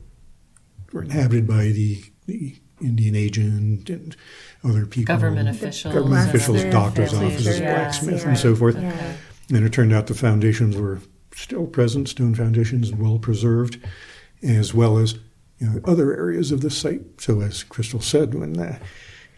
were 0.93 1.03
inhabited 1.03 1.47
by 1.49 1.64
the, 1.64 2.05
the 2.26 2.55
Indian 2.80 3.14
agent 3.14 3.89
and 3.89 4.16
other 4.62 4.87
people. 4.87 5.14
Government 5.14 5.49
officials. 5.49 5.95
Government 5.95 6.28
officials, 6.28 6.64
doctors' 6.64 7.14
offices, 7.14 7.61
yeah, 7.61 7.74
blacksmiths, 7.74 8.22
yeah, 8.22 8.28
and 8.28 8.39
so 8.39 8.55
forth. 8.55 8.76
Yeah. 8.76 9.16
And 9.49 9.64
it 9.64 9.72
turned 9.72 9.93
out 9.93 10.07
the 10.07 10.14
foundations 10.14 10.76
were 10.76 11.01
still 11.37 11.66
present, 11.66 12.09
stone 12.09 12.34
foundations, 12.34 12.93
well 12.93 13.18
preserved, 13.18 13.78
as 14.43 14.74
well 14.74 14.99
as 14.99 15.14
you 15.59 15.68
know, 15.68 15.80
other 15.84 16.16
areas 16.16 16.51
of 16.51 16.61
the 16.62 16.70
site. 16.70 17.20
So, 17.20 17.41
as 17.41 17.62
Crystal 17.62 18.01
said, 18.01 18.34
when, 18.34 18.59
uh, 18.59 18.78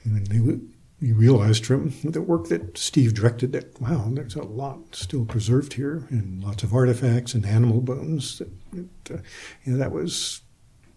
when 0.04 0.24
they 0.24 0.58
we 1.00 1.12
realized 1.12 1.64
from 1.64 1.92
the 2.02 2.20
work 2.20 2.48
that 2.48 2.76
Steve 2.76 3.14
directed 3.14 3.52
that 3.52 3.80
wow, 3.80 4.08
there's 4.08 4.34
a 4.34 4.42
lot 4.42 4.96
still 4.96 5.24
preserved 5.24 5.74
here, 5.74 6.06
and 6.10 6.42
lots 6.42 6.62
of 6.62 6.74
artifacts 6.74 7.34
and 7.34 7.46
animal 7.46 7.80
bones. 7.80 8.38
That, 8.38 8.50
that 8.72 9.14
uh, 9.14 9.22
you 9.64 9.72
know, 9.72 9.78
that 9.78 9.92
was 9.92 10.40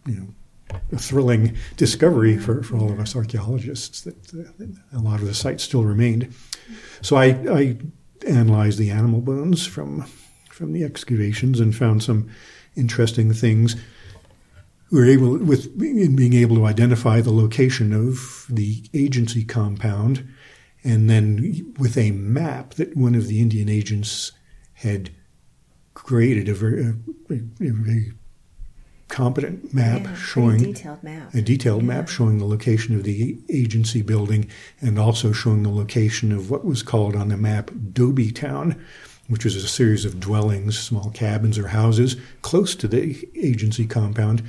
you 0.05 0.15
know 0.15 0.27
a 0.91 0.97
thrilling 0.97 1.55
discovery 1.77 2.37
for, 2.37 2.63
for 2.63 2.77
all 2.77 2.91
of 2.91 2.99
us 2.99 3.15
archaeologists 3.15 4.01
that, 4.01 4.33
uh, 4.33 4.97
a 4.97 4.99
lot 4.99 5.19
of 5.19 5.27
the 5.27 5.33
sites 5.33 5.63
still 5.63 5.83
remained. 5.83 6.33
So 7.01 7.17
I, 7.17 7.25
I 7.51 7.77
analyzed 8.25 8.79
the 8.79 8.89
animal 8.89 9.19
bones 9.19 9.67
from 9.67 10.05
from 10.61 10.73
the 10.73 10.83
excavations 10.83 11.59
and 11.59 11.75
found 11.75 12.03
some 12.03 12.29
interesting 12.75 13.33
things 13.33 13.75
we 14.91 14.99
were 14.99 15.07
able, 15.07 15.37
with 15.39 15.75
being 15.79 16.33
able 16.33 16.55
to 16.57 16.65
identify 16.65 17.19
the 17.19 17.31
location 17.31 17.93
of 17.93 18.45
the 18.47 18.83
agency 18.93 19.43
compound, 19.43 20.27
and 20.83 21.09
then 21.09 21.73
with 21.79 21.97
a 21.97 22.11
map 22.11 22.75
that 22.75 22.95
one 22.95 23.15
of 23.15 23.27
the 23.27 23.41
Indian 23.41 23.69
agents 23.69 24.33
had 24.73 25.09
created, 25.95 26.47
a 26.47 26.53
very, 26.53 26.83
a, 26.83 26.93
a 27.31 27.71
very 27.71 28.13
competent 29.07 29.73
map 29.73 30.03
yeah, 30.03 30.15
showing 30.15 30.59
detailed 30.59 31.03
map. 31.03 31.33
a 31.33 31.41
detailed 31.41 31.81
yeah. 31.81 31.87
map 31.87 32.07
showing 32.07 32.37
the 32.37 32.45
location 32.45 32.95
of 32.95 33.03
the 33.03 33.37
agency 33.49 34.01
building 34.01 34.49
and 34.79 34.99
also 34.99 35.31
showing 35.31 35.63
the 35.63 35.69
location 35.69 36.31
of 36.31 36.49
what 36.49 36.63
was 36.63 36.81
called 36.83 37.15
on 37.15 37.29
the 37.29 37.37
map 37.37 37.71
Dobie 37.91 38.31
Town, 38.31 38.81
which 39.31 39.45
was 39.45 39.55
a 39.55 39.67
series 39.67 40.05
of 40.05 40.19
dwellings, 40.19 40.77
small 40.77 41.09
cabins 41.09 41.57
or 41.57 41.69
houses 41.69 42.15
close 42.41 42.75
to 42.75 42.87
the 42.87 43.27
agency 43.35 43.87
compound 43.87 44.43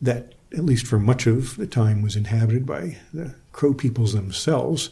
that 0.00 0.34
at 0.52 0.64
least 0.64 0.86
for 0.86 0.98
much 0.98 1.26
of 1.26 1.56
the 1.56 1.66
time, 1.66 2.02
was 2.02 2.16
inhabited 2.16 2.64
by 2.64 2.96
the 3.12 3.34
Crow 3.52 3.74
peoples 3.74 4.12
themselves. 4.12 4.90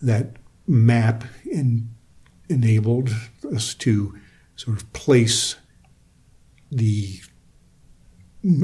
That 0.00 0.36
map 0.66 1.24
in, 1.44 1.88
enabled 2.48 3.10
us 3.52 3.74
to 3.74 4.18
sort 4.56 4.76
of 4.76 4.92
place 4.92 5.56
the 6.70 7.20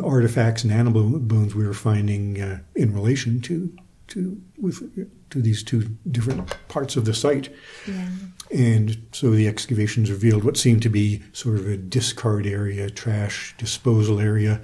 artifacts 0.02 0.62
and 0.62 0.72
animal 0.72 1.18
bones 1.18 1.54
we 1.54 1.66
were 1.66 1.74
finding 1.74 2.40
uh, 2.40 2.60
in 2.74 2.94
relation 2.94 3.40
to 3.40 3.76
to 4.08 4.40
with 4.58 5.08
to 5.30 5.42
these 5.42 5.62
two 5.62 5.96
different 6.10 6.56
parts 6.68 6.96
of 6.96 7.04
the 7.04 7.14
site. 7.14 7.48
Yeah. 7.86 8.08
And 8.52 9.06
so 9.12 9.30
the 9.30 9.48
excavations 9.48 10.10
revealed 10.10 10.44
what 10.44 10.56
seemed 10.56 10.82
to 10.82 10.88
be 10.88 11.22
sort 11.32 11.58
of 11.58 11.66
a 11.66 11.76
discard 11.76 12.46
area, 12.46 12.90
trash 12.90 13.54
disposal 13.58 14.20
area, 14.20 14.60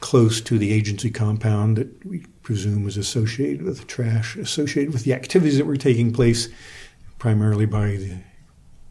close 0.00 0.40
to 0.42 0.58
the 0.58 0.72
agency 0.72 1.10
compound 1.10 1.76
that 1.76 2.04
we 2.04 2.24
presume 2.42 2.84
was 2.84 2.96
associated 2.96 3.62
with 3.62 3.86
trash, 3.86 4.36
associated 4.36 4.92
with 4.92 5.04
the 5.04 5.14
activities 5.14 5.56
that 5.56 5.64
were 5.64 5.76
taking 5.76 6.12
place, 6.12 6.48
primarily 7.18 7.66
by 7.66 7.88
the, 7.92 8.18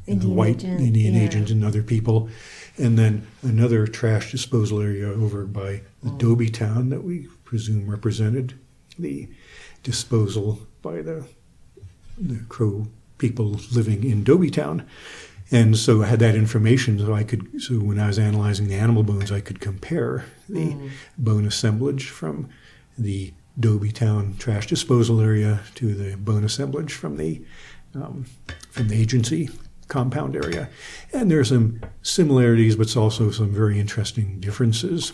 the 0.05 0.11
Indian 0.13 0.35
white 0.35 0.63
agent, 0.63 0.81
Indian 0.81 1.13
yeah. 1.13 1.23
agents 1.23 1.51
and 1.51 1.63
other 1.63 1.83
people. 1.83 2.29
And 2.77 2.97
then 2.97 3.27
another 3.43 3.85
trash 3.85 4.31
disposal 4.31 4.81
area 4.81 5.07
over 5.07 5.45
by 5.45 5.81
the 6.01 6.11
oh. 6.11 6.17
Dobie 6.17 6.49
town 6.49 6.89
that 6.89 7.03
we 7.03 7.27
presume 7.43 7.89
represented 7.89 8.57
the 8.97 9.29
disposal 9.83 10.59
by 10.81 11.01
the 11.01 11.25
the 12.17 12.39
Crow 12.49 12.87
people 13.17 13.59
living 13.71 14.03
in 14.03 14.23
Dobie 14.23 14.51
town. 14.51 14.85
And 15.53 15.77
so 15.77 16.01
I 16.01 16.05
had 16.05 16.19
that 16.19 16.35
information, 16.35 16.97
so 16.99 17.13
I 17.13 17.23
could. 17.23 17.61
So 17.61 17.75
when 17.75 17.99
I 17.99 18.07
was 18.07 18.17
analyzing 18.17 18.67
the 18.67 18.75
animal 18.75 19.03
bones, 19.03 19.31
I 19.31 19.41
could 19.41 19.59
compare 19.59 20.25
the 20.47 20.75
bone 21.17 21.45
assemblage 21.45 22.09
from 22.09 22.49
the 22.97 23.33
Dobie 23.59 23.91
town 23.91 24.35
trash 24.39 24.67
disposal 24.67 25.19
area 25.19 25.61
to 25.75 25.93
the 25.93 26.15
bone 26.15 26.45
assemblage 26.45 26.93
from 26.93 27.17
the 27.17 27.41
um, 27.93 28.25
from 28.69 28.87
the 28.87 28.95
agency 28.95 29.49
compound 29.89 30.37
area. 30.37 30.69
And 31.11 31.29
there 31.29 31.39
are 31.39 31.45
some 31.45 31.81
similarities, 32.01 32.77
but 32.77 32.95
also 32.95 33.29
some 33.29 33.51
very 33.51 33.77
interesting 33.77 34.39
differences. 34.39 35.11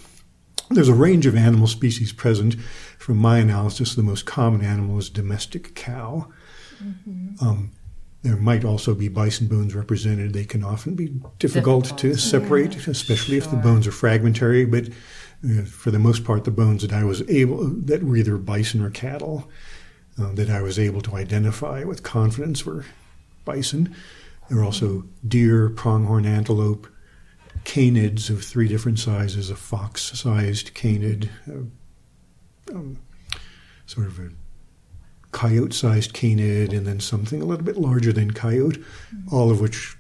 There's 0.70 0.90
a 0.90 0.94
range 0.94 1.26
of 1.26 1.36
animal 1.36 1.68
species 1.68 2.12
present. 2.12 2.56
From 2.98 3.18
my 3.18 3.40
analysis, 3.40 3.96
the 3.96 4.04
most 4.04 4.26
common 4.26 4.62
animal 4.62 4.98
is 4.98 5.10
domestic 5.10 5.76
cow. 5.76 6.28
Um, 7.42 7.72
there 8.24 8.36
might 8.36 8.66
also 8.66 8.94
be 8.94 9.08
bison 9.08 9.48
bones 9.48 9.74
represented. 9.74 10.34
They 10.34 10.44
can 10.46 10.64
often 10.64 10.96
be 10.96 11.14
difficult, 11.40 11.86
to 11.86 12.10
Difficult. 12.10 12.20
separate, 12.20 12.88
especially 12.88 13.38
if 13.38 13.50
the 13.50 13.56
bones 13.58 13.88
are 13.88 13.92
fragmentary. 13.92 14.66
But 14.66 14.90
uh, 15.48 15.64
for 15.64 15.92
the 15.92 16.00
most 16.00 16.24
part, 16.26 16.44
the 16.44 16.52
bones 16.52 16.82
that 16.82 16.92
I 16.92 17.04
was 17.04 17.22
able 17.30 17.64
that 17.66 18.04
were 18.04 18.18
either 18.18 18.38
bison 18.38 18.82
or 18.82 18.90
cattle 18.90 19.50
uh, 20.20 20.34
that 20.34 20.50
I 20.50 20.62
was 20.62 20.78
able 20.78 21.02
to 21.02 21.16
identify 21.16 21.84
with 21.84 22.04
confidence 22.04 22.66
were 22.66 22.86
bison. 23.46 23.96
There 24.50 24.58
were 24.58 24.64
also 24.64 25.06
deer, 25.26 25.70
pronghorn 25.70 26.26
antelope, 26.26 26.88
canids 27.64 28.30
of 28.30 28.44
three 28.44 28.68
different 28.68 29.00
sizes: 29.00 29.50
a 29.50 29.56
fox-sized 29.56 30.74
canid, 30.74 31.30
uh, 31.50 32.76
um, 32.76 33.00
sort 33.86 34.08
of 34.08 34.20
a 34.20 34.30
coyote-sized 35.32 36.14
canid, 36.14 36.74
and 36.74 36.86
then 36.86 37.00
something 37.00 37.42
a 37.42 37.46
little 37.46 37.66
bit 37.66 37.78
larger 37.78 38.12
than 38.12 38.32
coyote, 38.32 38.84
all 39.32 39.52
of 39.52 39.60
which 39.62 39.96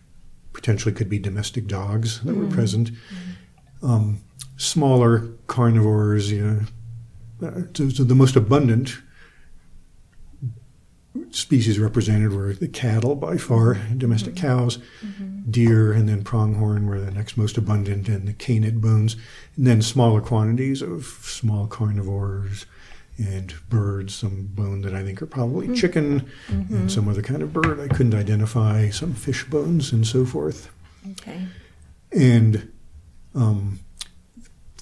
potentially 0.53 0.93
could 0.93 1.09
be 1.09 1.19
domestic 1.19 1.67
dogs 1.67 2.21
that 2.21 2.35
were 2.35 2.47
present. 2.47 2.91
Um, 3.83 4.21
smaller 4.57 5.27
carnivores, 5.45 6.31
you 6.31 6.43
know, 7.41 7.47
uh, 7.47 7.61
so, 7.75 7.89
so 7.89 8.03
the 8.03 8.15
most 8.15 8.35
abundant 8.35 8.97
species 11.31 11.79
represented 11.79 12.33
were 12.33 12.53
the 12.53 12.67
cattle 12.67 13.15
by 13.15 13.37
far, 13.37 13.75
domestic 13.95 14.35
cows, 14.35 14.79
deer, 15.49 15.93
and 15.93 16.07
then 16.07 16.23
pronghorn 16.23 16.87
were 16.87 16.99
the 16.99 17.11
next 17.11 17.37
most 17.37 17.57
abundant, 17.57 18.07
and 18.07 18.27
the 18.27 18.33
canid 18.33 18.81
bones, 18.81 19.15
and 19.55 19.67
then 19.67 19.81
smaller 19.81 20.21
quantities 20.21 20.81
of 20.81 21.05
small 21.05 21.67
carnivores 21.67 22.65
and 23.17 23.53
birds, 23.69 24.13
some 24.13 24.47
bone 24.53 24.81
that 24.81 24.93
I 24.93 25.03
think 25.03 25.21
are 25.21 25.27
probably 25.27 25.75
chicken, 25.75 26.29
and 26.49 26.91
some 26.91 27.07
other 27.07 27.23
kind 27.23 27.41
of 27.41 27.51
bird. 27.51 27.79
I 27.79 27.87
couldn't 27.87 28.13
identify, 28.13 28.89
some 28.89 29.13
fish 29.13 29.43
bones, 29.45 29.91
and 29.91 30.05
so 30.05 30.25
forth. 30.25 30.69
Okay. 31.11 31.47
And 32.11 32.71
um, 33.33 33.79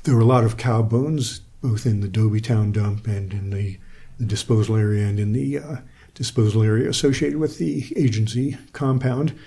there 0.03 0.15
were 0.15 0.21
a 0.21 0.25
lot 0.25 0.43
of 0.43 0.57
cow 0.57 0.81
bones, 0.81 1.39
both 1.61 1.85
in 1.85 2.01
the 2.01 2.07
Dobie 2.07 2.41
Town 2.41 2.71
dump 2.71 3.07
and 3.07 3.31
in 3.31 3.51
the, 3.51 3.79
the 4.19 4.25
disposal 4.25 4.75
area 4.75 5.07
and 5.07 5.19
in 5.19 5.31
the 5.31 5.57
uh, 5.57 5.77
disposal 6.15 6.63
area 6.63 6.89
associated 6.89 7.37
with 7.37 7.59
the 7.59 7.93
agency 7.95 8.57
compound. 8.73 9.37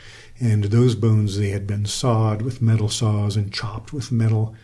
And 0.40 0.64
those 0.64 0.94
bones, 0.94 1.36
they 1.36 1.48
had 1.48 1.66
been 1.66 1.84
sawed 1.84 2.42
with 2.42 2.62
metal 2.62 2.88
saws 2.88 3.36
and 3.36 3.52
chopped 3.52 3.92
with 3.92 4.12
metal 4.12 4.54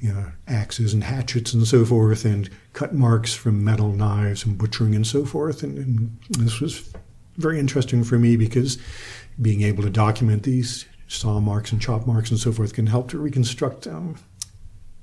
you 0.00 0.10
know, 0.10 0.32
axes 0.48 0.94
and 0.94 1.04
hatchets 1.04 1.52
and 1.52 1.66
so 1.66 1.84
forth, 1.84 2.24
and 2.24 2.48
cut 2.72 2.94
marks 2.94 3.34
from 3.34 3.62
metal 3.62 3.92
knives 3.92 4.46
and 4.46 4.56
butchering 4.56 4.94
and 4.94 5.06
so 5.06 5.26
forth. 5.26 5.62
And, 5.62 5.76
and 5.76 6.18
this 6.30 6.58
was 6.58 6.90
very 7.36 7.58
interesting 7.58 8.02
for 8.02 8.18
me 8.18 8.36
because 8.36 8.78
being 9.40 9.60
able 9.62 9.82
to 9.82 9.90
document 9.90 10.42
these 10.44 10.86
saw 11.06 11.40
marks 11.40 11.72
and 11.72 11.82
chop 11.82 12.06
marks 12.06 12.30
and 12.30 12.40
so 12.40 12.52
forth 12.52 12.72
can 12.72 12.86
help 12.86 13.08
to 13.10 13.18
reconstruct 13.18 13.86
um, 13.86 14.16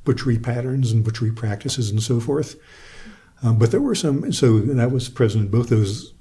butchery 0.03 0.39
patterns 0.39 0.91
and 0.91 1.03
butchery 1.03 1.31
practices 1.31 1.91
and 1.91 2.01
so 2.01 2.19
forth. 2.19 2.55
Um, 3.43 3.59
but 3.59 3.71
there 3.71 3.81
were 3.81 3.93
some, 3.93 4.31
so 4.31 4.59
that 4.59 4.91
was 4.91 5.09
present 5.09 5.45
in 5.45 5.51
both 5.51 5.69
those, 5.69 6.13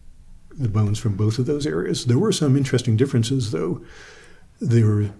the 0.58 0.68
bones 0.68 0.98
from 0.98 1.16
both 1.16 1.38
of 1.38 1.46
those 1.46 1.66
areas. 1.66 2.06
There 2.06 2.18
were 2.18 2.32
some 2.32 2.56
interesting 2.56 2.96
differences, 2.96 3.50
though. 3.50 3.82
There 4.60 4.86
were 4.86 5.10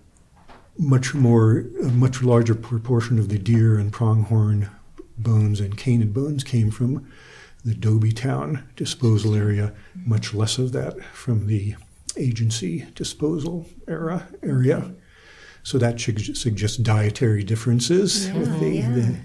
much 0.78 1.14
more, 1.14 1.64
a 1.82 1.89
much 1.89 2.22
larger 2.22 2.55
proportion 2.55 3.18
of 3.18 3.28
the 3.28 3.39
deer 3.39 3.78
and 3.78 3.93
pronghorn 3.93 4.70
bones 5.18 5.61
and 5.61 5.76
canid 5.76 6.12
bones 6.12 6.45
came 6.45 6.70
from 6.70 7.07
the 7.64 7.74
Dobie 7.74 8.12
Town 8.12 8.62
disposal 8.76 9.34
area, 9.34 9.74
much 9.95 10.32
less 10.34 10.59
of 10.59 10.72
that 10.72 11.03
from 11.07 11.47
the 11.47 11.74
agency 12.16 12.87
disposal 12.95 13.66
era 13.89 14.28
area. 14.43 14.95
So 15.62 15.78
that 15.78 16.01
sug- 16.01 16.37
suggests 16.37 16.76
dietary 16.76 17.43
differences 17.43 18.30
with 18.32 18.53
Yeah, 18.53 18.59
the, 18.59 18.68
yeah. 18.70 18.91
the 18.91 19.16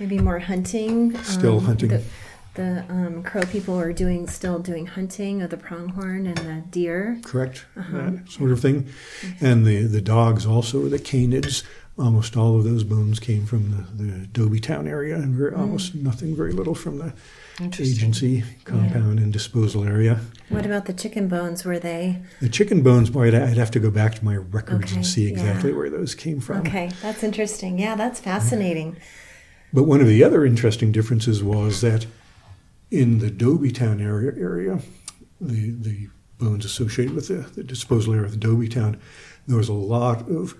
Maybe 0.00 0.18
more 0.18 0.40
hunting. 0.40 1.16
Still 1.22 1.58
um, 1.58 1.64
hunting. 1.66 1.90
The, 1.90 2.02
the 2.54 2.84
um, 2.88 3.22
crow 3.22 3.42
people 3.42 3.78
are 3.78 3.92
doing 3.92 4.26
still 4.28 4.58
doing 4.58 4.86
hunting 4.86 5.42
of 5.42 5.50
the 5.50 5.56
pronghorn 5.56 6.26
and 6.26 6.38
the 6.38 6.62
deer. 6.70 7.18
correct 7.24 7.64
Uh-huh. 7.76 8.10
that 8.10 8.30
sort 8.30 8.50
of 8.52 8.60
thing, 8.60 8.86
and 9.40 9.64
the 9.66 9.82
the 9.84 10.00
dogs 10.00 10.46
also 10.46 10.88
the 10.88 10.98
canids. 10.98 11.62
Almost 11.96 12.36
all 12.36 12.56
of 12.58 12.64
those 12.64 12.82
bones 12.82 13.20
came 13.20 13.46
from 13.46 13.70
the, 13.70 14.02
the 14.02 14.26
Dobie 14.26 14.58
Town 14.58 14.88
area, 14.88 15.14
and 15.14 15.32
very, 15.32 15.54
almost 15.54 15.94
nothing, 15.94 16.34
very 16.34 16.52
little 16.52 16.74
from 16.74 16.98
the 16.98 17.12
agency 17.78 18.42
compound 18.64 19.20
and 19.20 19.32
disposal 19.32 19.84
area. 19.84 20.18
What 20.48 20.66
about 20.66 20.86
the 20.86 20.92
chicken 20.92 21.28
bones? 21.28 21.64
Were 21.64 21.78
they 21.78 22.20
The 22.40 22.48
chicken 22.48 22.82
bones, 22.82 23.10
boy, 23.10 23.28
I'd, 23.28 23.34
I'd 23.36 23.56
have 23.58 23.70
to 23.72 23.78
go 23.80 23.92
back 23.92 24.16
to 24.16 24.24
my 24.24 24.36
records 24.36 24.86
Okay, 24.86 24.96
and 24.96 25.06
see 25.06 25.28
exactly 25.28 25.70
yeah. 25.70 25.76
where 25.76 25.88
those 25.88 26.16
came 26.16 26.40
from. 26.40 26.58
okay? 26.62 26.90
That's 27.00 27.22
interesting. 27.22 27.78
Yeah, 27.78 27.94
that's 27.94 28.18
fascinating. 28.18 28.96
But 29.72 29.84
one 29.84 30.00
of 30.00 30.08
the 30.08 30.24
other 30.24 30.44
interesting 30.44 30.90
differences 30.90 31.44
was 31.44 31.80
that 31.80 32.06
in 32.90 33.18
the 33.18 33.30
Dobie 33.30 33.72
Town 33.72 34.00
area, 34.00 34.32
area 34.38 34.80
the, 35.40 35.70
the 35.70 36.08
bones 36.38 36.64
associated 36.64 37.14
with 37.14 37.28
the, 37.28 37.48
the 37.54 37.64
disposal 37.64 38.14
area 38.14 38.26
of 38.26 38.32
the 38.32 38.36
Dobie 38.36 38.68
Town, 38.68 39.00
there 39.46 39.56
was 39.56 39.68
a 39.68 39.74
lot 39.74 40.28
of 40.28 40.56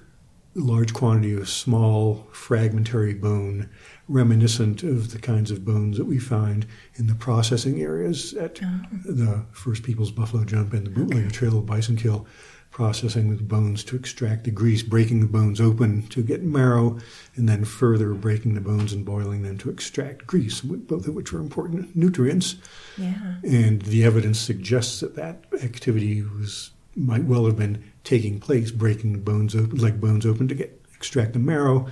large 0.55 0.95
quantity 0.95 1.35
of 1.35 1.49
small 1.49 2.29
fragmentary 2.33 3.15
bone 3.15 3.69
reminiscent 4.07 4.83
of 4.83 5.11
the 5.11 5.19
kinds 5.19 5.51
of 5.51 5.65
bones 5.65 5.97
that 5.97 6.05
we 6.05 6.19
find 6.19 6.67
in 6.95 7.07
the 7.07 7.15
processing 7.15 7.81
areas 7.81 8.35
at 8.35 8.63
uh-huh. 8.63 8.87
the 9.05 9.45
First 9.51 9.83
People's 9.83 10.13
Buffalo 10.13 10.45
Jump 10.45 10.73
and 10.73 10.87
the 10.87 10.91
Bootlegger 10.91 11.31
Trail 11.31 11.59
of 11.59 11.67
Bison 11.67 11.97
Kill, 11.97 12.27
processing 12.75 13.31
the 13.31 13.41
bones 13.41 13.85
to 13.85 13.95
extract 13.95 14.43
the 14.43 14.51
grease, 14.51 14.83
breaking 14.83 15.21
the 15.21 15.27
bones 15.27 15.61
open 15.61 16.03
to 16.09 16.25
get 16.25 16.43
marrow, 16.43 16.99
and 17.37 17.49
then 17.49 17.65
further 17.65 18.13
breaking 18.15 18.55
the 18.55 18.61
bones 18.61 18.93
and 18.93 19.05
boiling 19.05 19.43
them 19.43 19.57
to 19.57 19.71
extract 19.71 20.27
grease, 20.27 20.61
both 20.61 21.07
of 21.07 21.15
which 21.15 21.33
were 21.33 21.39
important 21.39 21.95
nutrients. 21.95 22.57
Yeah. 22.99 23.37
And 23.45 23.83
the 23.83 24.03
evidence 24.03 24.41
suggests 24.41 24.99
that 25.01 25.15
that 25.15 25.45
activity 25.63 26.23
was 26.23 26.73
might 26.97 27.25
well 27.25 27.47
have 27.47 27.57
been 27.57 27.85
taking 28.03 28.41
place, 28.41 28.73
breaking 28.73 29.13
the 29.13 29.19
bones 29.19 29.55
open, 29.55 29.79
leg 29.79 30.01
bones 30.01 30.27
open 30.27 30.49
to 30.49 30.55
get 30.57 30.85
extract 30.97 31.33
the 31.33 31.39
marrow, 31.39 31.87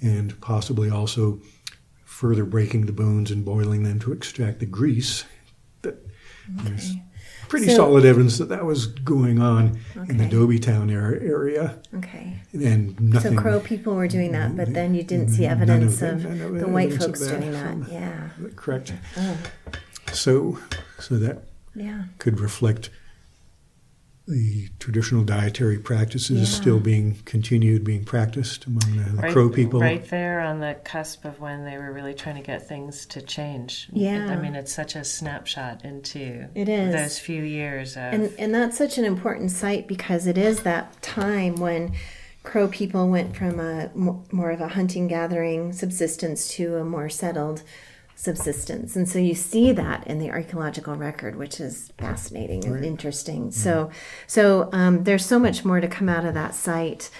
and 0.00 0.40
possibly 0.40 0.90
also 0.90 1.40
further 2.04 2.44
breaking 2.44 2.86
the 2.86 2.92
bones 2.92 3.30
and 3.30 3.44
boiling 3.44 3.84
them 3.84 4.00
to 4.00 4.12
extract 4.12 4.58
the 4.58 4.66
grease. 4.66 5.24
That 5.82 6.04
there's 6.48 6.94
pretty 7.48 7.66
So- 7.68 7.76
solid 7.76 8.04
evidence 8.04 8.38
that 8.38 8.48
that 8.48 8.64
was 8.64 8.86
going 8.86 9.40
on 9.40 9.78
in 10.08 10.16
the 10.16 10.24
Okay. 10.24 10.28
Dobie 10.30 10.60
era, 10.90 11.18
area, 11.22 11.76
Okay. 11.96 12.40
and 12.52 13.18
So. 13.22 13.34
Crow 13.34 13.60
people 13.60 13.94
were 13.94 14.08
doing 14.08 14.32
that, 14.32 14.56
but 14.56 14.72
then 14.74 14.94
you 14.94 15.02
didn't 15.02 15.28
see 15.30 15.46
of 15.46 15.52
evidence 15.62 16.02
of, 16.02 16.24
none 16.24 16.40
of 16.40 16.54
the 16.60 16.68
white 16.68 16.92
of 16.92 16.98
folks 16.98 17.20
doing 17.26 17.52
that. 17.52 17.76
Yeah. 17.90 18.28
Correct. 18.56 18.92
Oh, 19.16 19.36
So, 20.12 20.58
so 20.98 21.16
that 21.18 21.42
yeah. 21.74 22.04
could 22.18 22.40
reflect 22.40 22.90
the 24.28 24.68
traditional 24.80 25.22
dietary 25.22 25.78
practices 25.78 26.38
Yeah. 26.40 26.44
still 26.60 26.80
being 26.80 27.18
continued, 27.24 27.84
being 27.84 28.04
practiced 28.04 28.64
among 28.66 28.96
the, 28.96 29.10
the 29.10 29.16
right, 29.22 29.32
Crow 29.32 29.48
people. 29.48 29.80
right 29.80 30.04
there 30.10 30.40
on 30.40 30.58
the 30.58 30.76
cusp 30.84 31.24
of 31.24 31.38
when 31.40 31.64
they 31.64 31.78
were 31.78 31.92
really 31.92 32.12
trying 32.14 32.34
to 32.36 32.42
get 32.42 32.66
things 32.66 33.06
to 33.06 33.22
change. 33.22 33.88
Yeah. 33.92 34.26
I 34.26 34.36
mean, 34.36 34.56
it's 34.56 34.72
such 34.72 34.96
a 34.96 35.04
snapshot 35.04 35.84
into 35.84 36.46
It 36.56 36.68
is. 36.68 36.92
those 36.92 37.18
few 37.20 37.42
years 37.42 37.92
of. 37.96 38.02
And 38.14 38.32
and 38.38 38.52
that's 38.54 38.76
such 38.76 38.98
an 38.98 39.04
important 39.04 39.52
site 39.52 39.86
because 39.86 40.26
it 40.26 40.36
is 40.36 40.60
that 40.64 41.00
time 41.02 41.54
when 41.56 41.92
Crow 42.42 42.66
people 42.68 43.08
went 43.08 43.36
from 43.36 43.60
a 43.60 43.90
more 43.94 44.50
of 44.50 44.60
a 44.60 44.68
hunting 44.68 45.06
gathering 45.08 45.72
subsistence 45.72 46.48
to 46.54 46.76
a 46.76 46.84
more 46.84 47.08
settled 47.08 47.62
subsistence. 48.16 48.96
And 48.96 49.08
so 49.08 49.18
you 49.18 49.34
see 49.34 49.72
that 49.72 50.06
in 50.06 50.18
the 50.18 50.30
archaeological 50.30 50.96
record, 50.96 51.36
which 51.36 51.60
is 51.60 51.92
fascinating 51.98 52.64
and 52.64 52.84
interesting. 52.84 53.50
So 53.52 53.90
so 54.26 54.70
um, 54.72 55.04
there's 55.04 55.24
so 55.24 55.38
much 55.38 55.64
more 55.64 55.80
to 55.80 55.86
come 55.86 56.08
out 56.08 56.24
of 56.24 56.34
that 56.34 56.54
site. 56.54 57.10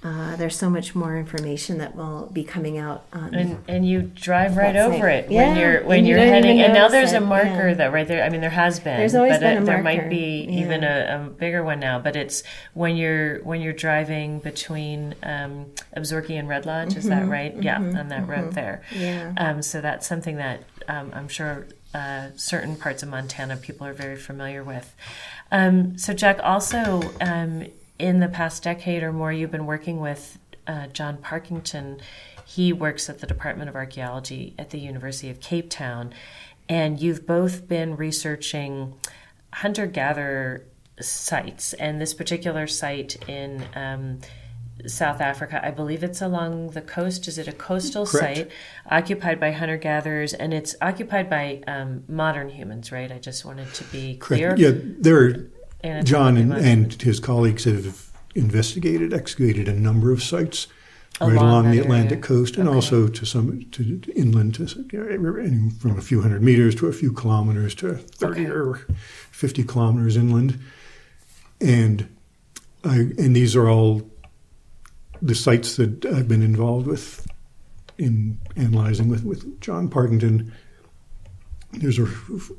Uh, 0.00 0.36
there's 0.36 0.56
so 0.56 0.70
much 0.70 0.94
more 0.94 1.16
information 1.16 1.78
that 1.78 1.96
will 1.96 2.30
be 2.32 2.44
coming 2.44 2.78
out. 2.78 3.04
On, 3.12 3.34
and 3.34 3.64
and 3.66 3.88
you 3.88 4.02
drive 4.02 4.56
right 4.56 4.76
over 4.76 5.08
it. 5.08 5.24
it 5.24 5.32
Yeah, 5.32 5.48
when 5.48 5.56
you're 5.56 5.84
when 5.84 6.06
you 6.06 6.14
you're 6.14 6.24
heading. 6.24 6.60
And 6.60 6.72
now 6.72 6.86
there's 6.86 7.12
a 7.12 7.20
marker 7.20 7.68
yeah. 7.68 7.74
that 7.74 7.92
right 7.92 8.06
there. 8.06 8.22
I 8.22 8.28
mean, 8.28 8.40
there 8.40 8.48
has 8.48 8.78
been. 8.78 8.96
There's 8.96 9.16
always 9.16 9.32
but 9.32 9.40
been 9.40 9.58
uh, 9.58 9.62
a 9.62 9.64
There 9.64 9.82
might 9.82 10.08
be 10.08 10.46
even 10.50 10.84
a, 10.84 11.26
a 11.26 11.30
bigger 11.30 11.64
one 11.64 11.80
now. 11.80 11.98
But 11.98 12.14
it's 12.14 12.44
when 12.74 12.96
you're 12.96 13.42
when 13.42 13.60
you're 13.60 13.72
driving 13.72 14.38
between 14.38 15.16
um, 15.24 15.66
and 15.92 16.48
Red 16.48 16.64
Lodge. 16.64 16.96
Is 16.96 17.06
that 17.06 17.26
right? 17.26 17.60
Yeah, 17.60 17.78
on 17.78 18.08
that 18.08 18.28
road 18.28 18.52
there. 18.52 18.82
Mm-hmm. 18.90 19.02
Yeah. 19.02 19.34
Um, 19.36 19.62
so 19.62 19.80
that's 19.80 20.06
something 20.06 20.36
that 20.36 20.62
um, 20.86 21.10
I'm 21.12 21.26
sure 21.28 21.66
uh, 21.94 22.28
certain 22.36 22.76
parts 22.76 23.02
of 23.02 23.08
Montana 23.08 23.56
people 23.56 23.86
are 23.86 23.92
very 23.92 24.16
familiar 24.16 24.62
with. 24.62 24.94
Um, 25.50 25.96
so, 25.98 26.12
Jack, 26.12 26.38
also 26.42 27.02
um, 27.20 27.66
in 27.98 28.20
the 28.20 28.28
past 28.28 28.62
decade 28.62 29.02
or 29.02 29.12
more, 29.12 29.32
you've 29.32 29.50
been 29.50 29.66
working 29.66 30.00
with 30.00 30.38
uh, 30.66 30.86
John 30.88 31.18
Parkington. 31.18 32.00
He 32.44 32.72
works 32.72 33.08
at 33.08 33.20
the 33.20 33.26
Department 33.26 33.68
of 33.68 33.76
Archaeology 33.76 34.54
at 34.58 34.70
the 34.70 34.78
University 34.78 35.30
of 35.30 35.40
Cape 35.40 35.68
Town, 35.70 36.14
and 36.68 37.00
you've 37.00 37.26
both 37.26 37.68
been 37.68 37.96
researching 37.96 38.94
hunter 39.52 39.86
gatherer 39.86 40.64
sites. 41.00 41.72
And 41.74 42.00
this 42.00 42.14
particular 42.14 42.66
site 42.66 43.16
in 43.28 43.66
um, 43.74 44.20
South 44.86 45.20
Africa. 45.20 45.64
I 45.64 45.70
believe 45.70 46.04
it's 46.04 46.22
along 46.22 46.70
the 46.70 46.80
coast. 46.80 47.26
Is 47.26 47.38
it 47.38 47.48
a 47.48 47.52
coastal 47.52 48.06
Correct. 48.06 48.36
site 48.36 48.50
occupied 48.88 49.40
by 49.40 49.52
hunter 49.52 49.76
gatherers? 49.76 50.34
And 50.34 50.54
it's 50.54 50.76
occupied 50.80 51.28
by 51.28 51.62
um, 51.66 52.04
modern 52.08 52.50
humans, 52.50 52.92
right? 52.92 53.10
I 53.10 53.18
just 53.18 53.44
wanted 53.44 53.72
to 53.74 53.84
be 53.84 54.16
clear. 54.16 54.54
Correct. 54.54 54.60
Yeah, 54.60 54.92
there. 54.98 55.46
And 55.80 56.06
John 56.06 56.36
and, 56.36 56.52
and 56.52 57.00
his 57.00 57.20
colleagues 57.20 57.64
have 57.64 58.10
investigated, 58.34 59.12
excavated 59.12 59.68
a 59.68 59.72
number 59.72 60.12
of 60.12 60.22
sites 60.22 60.66
right 61.20 61.32
Along 61.32 61.38
along 61.48 61.64
that 61.64 61.70
the 61.70 61.76
area. 61.78 61.82
Atlantic 61.84 62.22
coast, 62.22 62.56
and 62.56 62.68
Okay. 62.68 62.74
also 62.76 63.08
to 63.08 63.24
some 63.26 63.64
to, 63.72 63.98
to 63.98 64.12
inland, 64.18 64.54
to 64.56 64.64
you 64.92 64.98
know, 65.18 65.36
any- 65.36 65.70
from 65.70 65.98
a 65.98 66.00
few 66.00 66.20
hundred 66.22 66.42
meters 66.42 66.74
to 66.76 66.86
a 66.86 66.92
few 66.92 67.12
kilometers 67.12 67.74
to 67.76 67.94
thirty 67.94 68.42
Okay. 68.46 68.50
or 68.50 68.86
fifty 69.30 69.64
kilometers 69.64 70.16
inland, 70.16 70.58
and 71.60 72.08
I 72.84 72.96
and 73.18 73.34
these 73.34 73.56
are 73.56 73.68
all 73.68 74.08
the 75.20 75.34
sites 75.34 75.74
that 75.76 76.04
I've 76.06 76.28
been 76.28 76.42
involved 76.42 76.86
with 76.86 77.26
in 77.98 78.38
analyzing 78.56 79.08
with 79.08 79.24
with 79.24 79.60
John 79.60 79.88
Parkington. 79.88 80.52
These 81.72 81.98
are 81.98 82.06
f- 82.06 82.50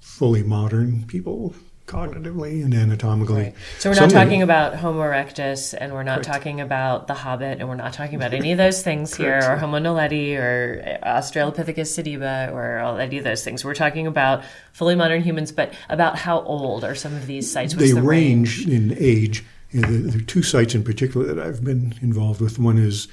fully 0.00 0.42
modern 0.44 1.04
people, 1.08 1.54
cognitively 1.86 2.64
and 2.64 2.72
anatomically. 2.72 3.42
Right. 3.42 3.54
So 3.78 3.90
we're 3.90 4.00
not 4.00 4.10
talking 4.10 4.42
about 4.42 4.74
Homo 4.76 5.00
erectus, 5.02 5.74
and 5.78 5.92
we're 5.92 6.02
not 6.02 6.22
Correct. 6.22 6.32
talking 6.32 6.60
about 6.60 7.06
the 7.06 7.14
Hobbit, 7.14 7.60
and 7.60 7.68
we're 7.68 7.74
not 7.74 7.92
talking 7.92 8.14
about 8.14 8.32
any 8.32 8.52
of 8.52 8.58
those 8.58 8.82
things 8.82 9.14
here, 9.16 9.40
or 9.42 9.56
Homo 9.56 9.78
naledi, 9.78 10.36
or 10.36 10.98
Australopithecus 11.02 11.92
sediba, 11.92 12.50
or 12.52 12.78
all, 12.78 12.98
any 12.98 13.18
of 13.18 13.24
those 13.24 13.44
things. 13.44 13.64
We're 13.64 13.74
talking 13.74 14.06
about 14.06 14.44
fully 14.72 14.94
modern 14.94 15.22
humans, 15.22 15.52
but 15.52 15.74
about 15.88 16.16
how 16.18 16.40
old 16.42 16.84
are 16.84 16.94
some 16.94 17.14
of 17.14 17.26
these 17.26 17.50
sites? 17.50 17.74
What's 17.74 17.88
they 17.88 17.94
the 17.94 18.02
range 18.02 18.66
in 18.66 18.96
age. 18.98 19.44
You 19.70 19.80
know, 19.82 19.90
there 19.90 20.10
there 20.10 20.20
are 20.20 20.24
two 20.24 20.42
sites 20.42 20.74
in 20.74 20.84
particular 20.84 21.26
that 21.26 21.44
I've 21.44 21.64
been 21.64 21.94
involved 22.00 22.40
with. 22.40 22.58
One 22.58 22.78
is 22.78 23.08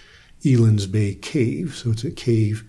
Eland's 0.45 0.88
Bay 0.88 1.15
Cave. 1.15 1.76
So 1.76 1.91
it's 1.91 2.03
a 2.03 2.11
cave 2.11 2.63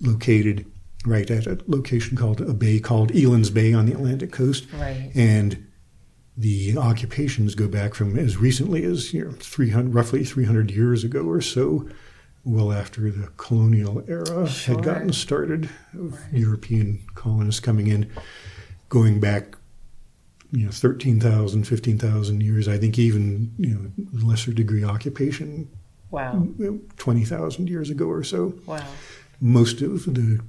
located 0.00 0.66
right 1.04 1.30
at 1.30 1.46
a 1.46 1.58
location 1.66 2.16
called 2.16 2.40
a 2.40 2.54
bay 2.54 2.78
called 2.80 3.14
Eland's 3.14 3.50
Bay 3.50 3.72
on 3.72 3.86
the 3.86 3.92
Atlantic 3.92 4.32
coast. 4.32 4.66
Right. 4.72 5.10
And 5.14 5.66
the 6.36 6.76
occupations 6.76 7.54
go 7.54 7.68
back 7.68 7.94
from 7.94 8.18
as 8.18 8.36
recently 8.36 8.84
as 8.84 9.12
you 9.14 9.24
know, 9.24 9.30
300, 9.38 9.94
roughly 9.94 10.24
300 10.24 10.70
years 10.70 11.04
ago 11.04 11.22
or 11.24 11.40
so, 11.40 11.88
well 12.44 12.72
after 12.72 13.10
the 13.10 13.28
colonial 13.36 14.02
era 14.08 14.46
Sure. 14.48 14.74
had 14.76 14.84
gotten 14.84 15.12
started 15.12 15.68
of 15.98 16.18
European 16.32 17.00
colonists 17.14 17.60
coming 17.60 17.86
in, 17.86 18.10
going 18.88 19.20
back 19.20 19.56
you 20.52 20.64
know 20.66 20.70
13,000 20.70 21.64
15,000 21.64 22.40
years 22.42 22.68
I 22.68 22.78
think 22.78 22.96
even 22.96 23.52
you 23.58 23.74
know 23.74 23.90
lesser 24.12 24.52
degree 24.52 24.84
occupation 24.84 25.68
Wow. 26.10 26.46
20,000 26.96 27.68
years 27.68 27.90
ago 27.90 28.06
or 28.06 28.22
so 28.22 28.54
Wow. 28.66 28.84
most 29.40 29.80
of 29.82 30.04
the 30.14 30.40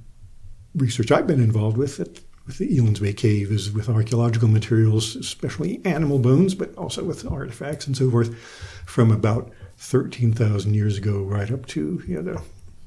research 0.76 1.10
I've 1.10 1.26
been 1.26 1.42
involved 1.42 1.76
with 1.76 1.98
at 2.00 2.20
with 2.46 2.58
the 2.58 2.78
Elands 2.78 3.02
Bay 3.02 3.12
Cave 3.12 3.50
is 3.50 3.72
with 3.72 3.88
archaeological 3.88 4.48
materials, 4.48 5.16
especially 5.16 5.80
animal 5.84 6.20
bones, 6.20 6.54
but 6.54 6.72
also 6.76 7.02
with 7.02 7.28
artifacts 7.30 7.86
and 7.88 7.96
so 7.96 8.08
forth, 8.08 8.38
from 8.86 9.10
about 9.10 9.50
13,000 9.78 10.74
years 10.74 10.96
ago 10.96 11.22
right 11.22 11.50
up 11.50 11.66
to 11.66 12.02
you 12.06 12.14
know, 12.14 12.22
the 12.22 12.42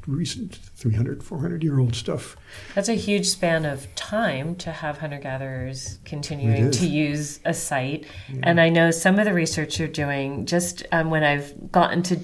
recent 0.07 0.55
300, 0.55 1.23
400 1.23 1.61
year 1.61 1.79
old 1.79 1.93
stuff. 1.93 2.37
That's 2.73 2.89
a 2.89 2.93
huge 2.93 3.27
span 3.27 3.65
of 3.65 3.93
time 3.95 4.55
to 4.57 4.71
have 4.71 4.99
hunter 4.99 5.19
gatherers 5.19 5.99
continuing 6.05 6.71
to 6.71 6.87
use 6.87 7.39
a 7.45 7.53
site. 7.53 8.05
And 8.41 8.61
I 8.61 8.69
know 8.69 8.91
some 8.91 9.19
of 9.19 9.25
the 9.25 9.33
research 9.33 9.77
you're 9.77 9.87
doing, 9.87 10.45
just 10.45 10.85
um, 10.91 11.09
when 11.09 11.23
I've 11.23 11.71
gotten 11.71 12.01
to 12.03 12.19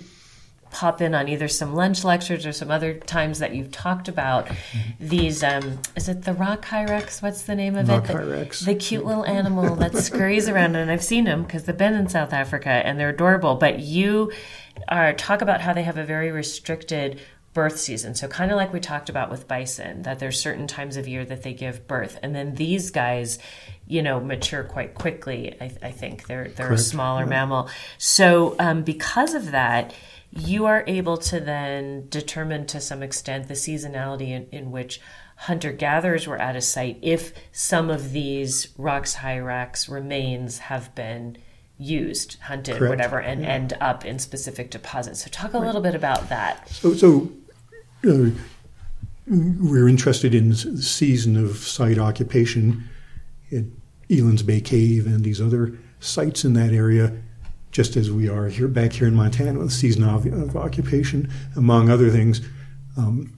pop 0.76 1.02
in 1.02 1.16
on 1.16 1.30
either 1.30 1.48
some 1.48 1.74
lunch 1.74 2.04
lectures 2.04 2.46
or 2.46 2.52
some 2.52 2.70
other 2.70 2.94
times 2.96 3.40
that 3.40 3.56
you've 3.56 3.72
talked 3.72 4.10
about 4.10 4.48
these, 5.00 5.42
um, 5.42 5.80
is 5.96 6.10
it 6.10 6.24
the 6.24 6.34
rock 6.34 6.66
hyrax? 6.66 7.22
What's 7.22 7.44
the 7.44 7.56
name 7.56 7.78
of 7.78 7.88
Rock 7.88 8.04
it? 8.04 8.08
The- 8.08 8.14
hyrax. 8.14 8.66
The 8.66 8.76
cute 8.76 9.06
little 9.06 9.26
animal 9.26 9.76
that 9.78 9.96
scurries 9.98 10.50
around, 10.50 10.76
and 10.76 10.92
I've 10.92 11.04
seen 11.04 11.24
them 11.24 11.44
because 11.44 11.64
they've 11.64 11.78
been 11.78 11.94
in 11.94 12.10
South 12.10 12.34
Africa 12.34 12.70
and 12.70 13.00
they're 13.00 13.10
adorable. 13.10 13.56
But 13.56 13.80
you 13.80 14.34
are 14.90 15.14
talk 15.14 15.42
about 15.42 15.62
how 15.62 15.72
they 15.72 15.84
have 15.84 15.98
a 15.98 16.04
very 16.04 16.30
restricted 16.32 17.22
birth 17.54 17.80
season. 17.80 18.14
So 18.14 18.28
kind 18.28 18.52
of 18.52 18.58
like 18.58 18.74
we 18.74 18.82
talked 18.82 19.08
about 19.08 19.32
with 19.32 19.48
bison, 19.48 20.02
that 20.02 20.20
there's 20.20 20.38
certain 20.38 20.68
times 20.68 20.98
of 20.98 21.08
year 21.08 21.24
that 21.24 21.44
they 21.44 21.54
give 21.54 21.88
birth, 21.88 22.20
and 22.22 22.36
then 22.36 22.56
these 22.56 22.92
guys, 22.92 23.40
you 23.88 24.02
know, 24.02 24.20
mature 24.20 24.66
quite 24.66 24.94
quickly. 24.94 25.56
I, 25.62 25.72
I 25.82 25.92
think 25.92 26.28
they're 26.28 26.50
they're 26.50 26.66
a 26.66 26.70
Correct. 26.76 26.82
smaller 26.84 27.26
mammal. 27.26 27.70
So 27.98 28.58
um, 28.60 28.84
because 28.84 29.34
of 29.34 29.52
that. 29.52 29.94
You 30.36 30.66
are 30.66 30.84
able 30.86 31.18
to 31.18 31.40
then 31.40 32.08
determine 32.10 32.66
to 32.68 32.82
some 32.82 33.02
extent 33.02 33.48
the 33.48 33.54
seasonality 33.54 34.30
in, 34.30 34.48
in 34.52 34.72
which 34.72 35.00
hunter 35.38 35.72
gatherers 35.72 36.28
were 36.28 36.38
at 36.38 36.56
a 36.56 36.62
site 36.62 36.98
if 37.02 37.34
some 37.52 37.90
of 37.90 38.12
these 38.12 38.70
rocks 38.78 39.16
hyrax 39.16 39.90
remains 39.90 40.60
have 40.60 40.94
been 40.96 41.38
used 41.78 42.38
hunted 42.44 42.78
Correct. 42.78 42.90
whatever 42.90 43.20
and 43.20 43.46
end 43.46 43.74
up 43.82 44.06
in 44.06 44.20
specific 44.20 44.72
deposits. 44.72 45.24
So 45.24 45.30
talk 45.30 45.54
a 45.54 45.60
little 45.60 45.82
bit 45.82 45.96
about 45.96 46.30
that. 46.30 46.70
So, 46.70 46.94
so 46.94 47.32
uh, 48.08 48.30
we're 49.28 49.90
interested 49.90 50.34
in 50.34 50.50
the 50.50 50.56
season 50.56 51.36
of 51.36 51.58
site 51.58 51.98
occupation 51.98 52.88
at 53.52 53.66
Elands 54.10 54.46
Bay 54.46 54.62
Cave 54.62 55.06
and 55.06 55.24
these 55.24 55.42
other 55.42 55.78
sites 56.00 56.46
in 56.46 56.54
that 56.54 56.72
area, 56.72 57.12
just 57.76 57.98
as 57.98 58.10
we 58.10 58.30
are 58.30 58.48
here 58.48 58.70
back 58.70 58.94
here 58.94 59.06
in 59.06 59.14
Montana 59.14 59.60
with 59.60 59.70
season 59.70 60.02
of, 60.06 60.26
of 60.28 60.56
occupation, 60.56 61.30
among 61.58 61.90
other 61.90 62.10
things. 62.10 62.40
Um, 62.96 63.34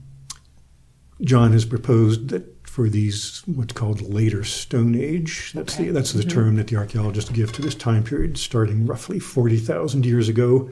John 1.21 1.53
has 1.53 1.65
proposed 1.65 2.29
that 2.29 2.67
for 2.67 2.88
these 2.88 3.41
what's 3.47 3.73
called 3.73 3.99
later 4.01 4.43
Stone 4.43 4.93
Age, 4.93 5.53
that's 5.55 5.73
Okay. 5.73 5.85
the 5.85 5.91
that's 5.91 6.13
the 6.13 6.23
term 6.23 6.55
that 6.57 6.67
the 6.67 6.75
archaeologists 6.75 7.31
give 7.31 7.51
to 7.53 7.63
this 7.63 7.73
time 7.73 8.03
period, 8.03 8.38
starting 8.38 8.85
roughly 8.85 9.17
forty 9.17 9.57
thousand 9.57 10.05
years 10.05 10.29
ago, 10.29 10.69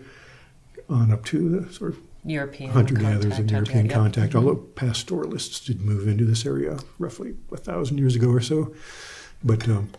on 0.87 1.11
up 1.11 1.25
to 1.25 1.49
the 1.49 1.73
sort 1.73 1.93
of 1.93 1.99
european 2.23 2.69
hunter 2.69 2.93
gatherers 2.93 3.39
and 3.39 3.49
contact, 3.49 3.51
European 3.51 3.85
yep. 3.87 3.95
contact, 3.95 4.35
although 4.35 4.57
pastoralists 4.75 5.59
did 5.65 5.81
move 5.81 6.07
into 6.07 6.23
this 6.23 6.45
area 6.45 6.77
roughly 6.99 7.33
a 7.51 7.57
thousand 7.57 7.97
years 7.97 8.15
ago 8.15 8.29
or 8.29 8.41
so. 8.41 8.75
But 9.43 9.67
um, 9.67 9.89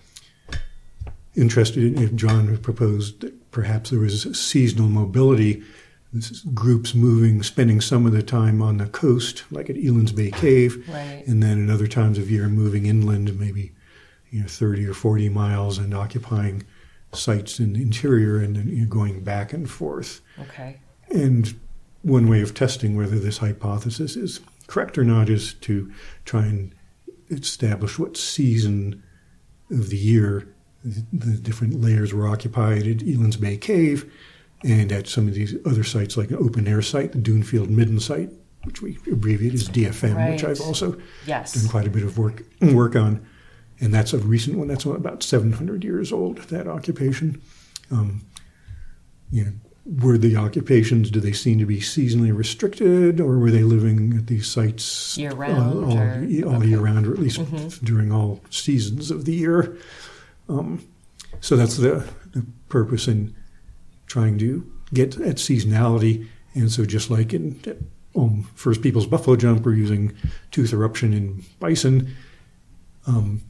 interested 1.35 1.83
in 1.83 2.03
if 2.03 2.15
John 2.15 2.57
proposed 2.59 3.21
that 3.21 3.46
perhaps 3.57 3.89
there 3.89 4.01
was 4.01 4.23
seasonal 4.39 4.89
mobility. 4.89 5.63
Groups 6.55 6.95
moving, 6.95 7.43
spending 7.43 7.81
some 7.81 8.07
of 8.07 8.13
the 8.13 8.23
time 8.23 8.63
on 8.63 8.77
the 8.79 8.87
coast, 8.87 9.45
like 9.51 9.69
at 9.69 9.77
Elands 9.77 10.15
Bay 10.15 10.31
Cave, 10.31 10.87
Right. 10.89 11.23
and 11.27 11.43
then 11.43 11.65
at 11.69 11.75
other 11.75 11.87
times 11.87 12.17
of 12.19 12.31
year 12.31 12.49
moving 12.49 12.87
inland, 12.87 13.39
maybe 13.39 13.73
you 14.31 14.41
know 14.41 14.47
30 14.47 14.87
or 14.87 14.95
40 14.95 15.29
miles, 15.31 15.79
and 15.79 15.93
occupying 15.95 16.63
sites 17.13 17.59
in 17.59 17.73
the 17.75 17.83
interior, 17.83 18.39
and 18.39 18.57
then 18.57 18.69
you 18.69 18.83
know, 18.83 18.89
going 18.89 19.25
back 19.25 19.53
and 19.53 19.69
forth. 19.69 20.21
Okay. 20.41 20.79
And 21.11 21.55
one 22.03 22.29
way 22.29 22.41
of 22.41 22.55
testing 22.55 22.95
whether 22.97 23.19
this 23.19 23.39
hypothesis 23.39 24.17
is 24.17 24.41
correct 24.69 24.97
or 24.97 25.05
not 25.05 25.29
is 25.29 25.55
to 25.63 25.91
try 26.25 26.45
and 26.47 26.73
establish 27.31 27.99
what 27.99 28.17
season 28.17 29.03
of 29.71 29.91
the 29.91 29.97
year 29.99 30.47
the 31.13 31.37
different 31.39 31.81
layers 31.81 32.15
were 32.15 32.29
occupied 32.29 32.87
at 32.87 32.99
Elands 32.99 33.41
Bay 33.41 33.57
Cave 33.57 34.11
and 34.65 34.93
at 34.93 35.07
some 35.09 35.27
of 35.29 35.35
these 35.35 35.55
other 35.67 35.85
sites 35.85 36.17
like 36.17 36.31
an 36.31 36.37
open 36.37 36.67
air 36.69 36.83
site, 36.83 37.13
the 37.13 37.19
Dunefield 37.19 37.69
Midden 37.69 38.01
site, 38.01 38.31
which 38.65 38.83
we 38.83 38.99
abbreviate 39.11 39.55
as 39.55 39.69
DFM, 39.69 40.33
which 40.33 40.45
I've 40.45 40.61
also 40.61 40.97
Yes. 41.27 41.55
done 41.55 41.69
quite 41.69 41.87
a 41.87 41.91
bit 41.91 42.03
of 42.05 42.17
work 42.19 42.43
work 42.73 42.97
on, 42.97 43.21
and 43.81 43.93
that's 43.93 44.13
a 44.13 44.19
recent 44.19 44.57
one. 44.59 44.69
That's 44.69 44.85
about 44.85 45.23
700 45.23 45.85
years 45.85 46.13
old. 46.13 46.39
That 46.49 46.67
occupation, 46.67 47.41
um, 47.91 48.23
you 49.31 49.45
know, 49.45 49.53
were 50.03 50.19
the 50.19 50.35
occupations? 50.37 51.11
Do 51.11 51.21
they 51.21 51.33
seem 51.33 51.59
to 51.61 51.67
be 51.67 51.79
seasonally 51.81 52.37
restricted, 52.37 53.21
or 53.21 53.39
were 53.39 53.51
they 53.53 53.63
living 53.63 54.15
at 54.17 54.27
these 54.27 54.47
sites 54.49 55.17
Year 55.19 55.33
round, 55.33 55.85
all, 55.85 55.99
or- 55.99 56.55
all 56.55 56.65
year 56.65 56.81
round, 56.81 57.07
or 57.07 57.13
at 57.13 57.21
least 57.21 57.41
during 57.85 58.11
all 58.11 58.41
seasons 58.51 59.11
of 59.13 59.25
the 59.27 59.35
year? 59.35 59.77
Um, 60.49 60.87
so 61.41 61.57
that's 61.57 61.77
the, 61.77 62.09
the 62.33 62.47
purpose 62.69 63.09
in 63.09 63.35
trying 64.07 64.39
to 64.39 64.71
get 64.93 65.21
at 65.21 65.37
seasonality. 65.37 66.27
And 66.55 66.71
so, 66.71 66.85
just 66.85 67.11
like 67.11 67.35
in 67.35 67.61
um, 68.15 68.49
First 68.55 68.83
People's 68.83 69.07
Buffalo 69.07 69.37
Jump, 69.37 69.65
we're 69.65 69.75
using 69.75 70.15
tooth 70.51 70.73
eruption 70.73 71.13
in 71.13 71.45
bison. 71.61 72.15
Um, 73.07 73.43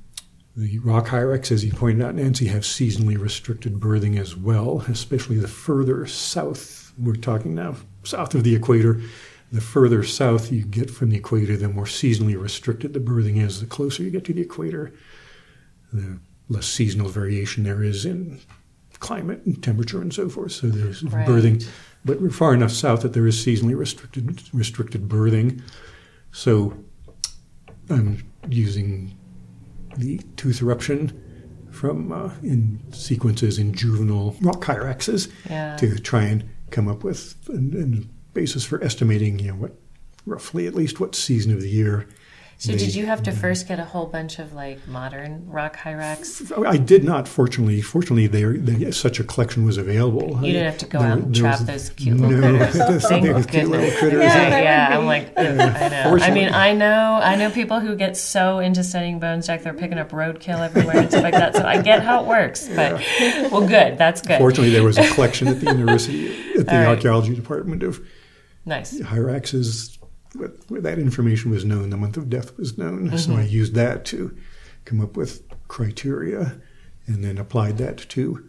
the 0.57 0.79
rock 0.79 1.07
hyrax, 1.07 1.53
as 1.53 1.65
you 1.65 1.73
pointed 1.73 2.05
out, 2.05 2.15
Nancy, 2.15 2.47
have 2.47 2.63
seasonally 2.63 3.19
restricted 3.19 3.75
birthing 3.75 4.19
as 4.19 4.35
well, 4.35 4.83
especially 4.89 5.37
the 5.37 5.49
further 5.49 6.07
south. 6.07 6.93
We're 6.99 7.15
talking 7.15 7.55
now 7.55 7.77
south 8.05 8.35
of 8.35 8.43
the 8.43 8.57
equator. 8.57 9.01
The 9.53 9.61
further 9.61 10.03
south 10.03 10.51
you 10.51 10.65
get 10.65 10.91
from 10.91 11.11
the 11.11 11.19
equator, 11.19 11.57
the 11.57 11.69
more 11.69 11.85
seasonally 11.85 12.41
restricted 12.41 12.95
the 12.95 13.01
birthing 13.01 13.37
is. 13.37 13.61
The 13.61 13.67
closer 13.67 14.03
you 14.03 14.11
get 14.11 14.25
to 14.25 14.33
the 14.33 14.41
equator, 14.41 14.93
the 15.93 16.19
less 16.49 16.67
seasonal 16.67 17.09
variation 17.09 17.65
there 17.65 17.83
is 17.83 18.05
in 18.05 18.41
climate 18.99 19.43
and 19.45 19.63
temperature 19.63 20.01
and 20.01 20.13
so 20.13 20.29
forth. 20.29 20.53
So 20.53 20.69
there's 20.69 21.03
Right. 21.03 21.27
birthing, 21.29 21.67
but 22.05 22.21
we're 22.21 22.31
far 22.31 22.55
enough 22.55 22.73
south 22.73 23.03
that 23.03 23.13
there 23.13 23.27
is 23.27 23.37
seasonally 23.37 23.77
restricted 23.77 24.43
restricted 24.53 25.09
birthing. 25.09 25.61
So 26.33 26.75
I'm 27.91 28.23
using 28.49 29.17
the 29.97 30.21
tooth 30.37 30.63
eruption 30.63 31.13
from 31.71 32.11
uh, 32.13 32.31
in 32.43 32.81
sequences 32.93 33.59
in 33.59 33.73
juvenile 33.75 34.37
rock 34.41 34.65
hyraxes 34.65 35.29
Yeah. 35.49 35.77
to 35.77 35.99
try 35.99 36.23
and 36.25 36.45
come 36.71 36.89
up 36.89 37.05
with 37.05 37.35
a, 37.49 38.03
basis 38.35 38.65
for 38.65 38.83
estimating, 38.85 39.39
you 39.39 39.49
know, 39.49 39.55
what 39.55 39.79
roughly 40.27 40.67
at 40.67 40.75
least 40.75 41.01
what 41.01 41.15
season 41.15 41.53
of 41.53 41.61
the 41.63 41.71
year. 41.71 42.07
So 42.59 42.73
they- 42.73 42.79
did 42.79 42.95
you 42.95 43.05
have 43.05 43.23
to 43.25 43.33
first 43.33 43.69
get 43.69 43.79
a 43.79 43.85
whole 43.85 44.07
bunch 44.07 44.39
of 44.39 44.55
like 44.55 44.89
modern 44.89 45.45
rock 45.47 45.77
hyrax? 45.77 46.51
I 46.67 46.79
did 46.79 47.05
not. 47.05 47.29
Fortunately, 47.29 47.83
fortunately, 47.83 48.29
there 48.29 48.55
they, 48.55 48.91
such 48.93 49.21
a 49.21 49.25
collection 49.25 49.67
was 49.67 49.77
available. 49.77 50.39
You 50.43 50.53
didn't 50.55 50.65
have 50.71 50.79
to 50.79 50.87
go 50.87 50.99
There- 51.01 51.09
out 51.09 51.19
and 51.19 51.35
trap 51.35 51.59
was- 51.61 51.67
those 51.67 51.91
cute 51.91 52.17
little 52.17 52.41
no, 52.41 52.57
critters. 52.59 52.79
those 52.79 53.03
Thank 53.09 53.23
cute 53.25 53.69
little 53.69 53.77
goodness. 53.87 53.99
critters. 53.99 54.23
Yeah, 54.23 54.49
Yeah, 54.49 54.89
yeah, 54.91 54.99
I'm 54.99 55.05
like, 55.05 55.33
ugh, 55.37 55.47
I 55.61 55.89
know. 55.91 56.19
I 56.23 56.31
mean, 56.31 56.49
I 56.49 56.73
know, 56.73 57.21
I 57.23 57.37
know 57.37 57.51
people 57.51 57.79
who 57.81 57.95
get 57.95 58.17
so 58.17 58.59
into 58.61 58.83
studying 58.83 59.19
bones, 59.19 59.47
Jack, 59.49 59.63
they're 59.63 59.75
picking 59.75 59.99
up 59.99 60.11
roadkill 60.13 60.61
everywhere 60.65 60.97
and 60.97 61.11
stuff 61.11 61.25
like 61.25 61.35
that. 61.35 61.57
So 61.57 61.63
I 61.63 61.83
get 61.83 62.03
how 62.03 62.23
it 62.23 62.27
works, 62.27 62.69
but 62.69 62.95
well, 63.53 63.69
good. 63.69 63.99
That's 63.99 64.23
good. 64.23 64.39
Fortunately, 64.39 64.71
there 64.71 64.83
was 64.83 64.97
a 64.97 65.07
collection 65.13 65.49
at 65.49 65.61
the 65.61 65.67
university, 65.73 66.29
at 66.59 66.65
the 66.67 66.73
All 66.73 66.79
right. 66.79 66.87
archaeology 66.89 67.35
department 67.35 67.83
of 67.83 68.01
Nice. 68.65 68.99
hyraxes. 68.99 69.96
Where 70.35 70.49
where 70.69 70.81
that 70.81 70.99
information 70.99 71.51
was 71.51 71.65
known, 71.65 71.91
the 71.91 71.97
month 71.97 72.17
of 72.17 72.29
death 72.29 72.57
was 72.59 72.77
known. 72.77 73.17
So 73.19 73.31
Mm-hmm. 73.31 73.41
I 73.41 73.45
used 73.45 73.75
that 73.75 74.05
to 74.07 74.37
come 74.85 75.01
up 75.01 75.17
with 75.17 75.43
criteria, 75.69 76.61
and 77.07 77.25
then 77.25 77.39
applied 77.39 77.79
that 77.79 77.97
to 77.99 78.49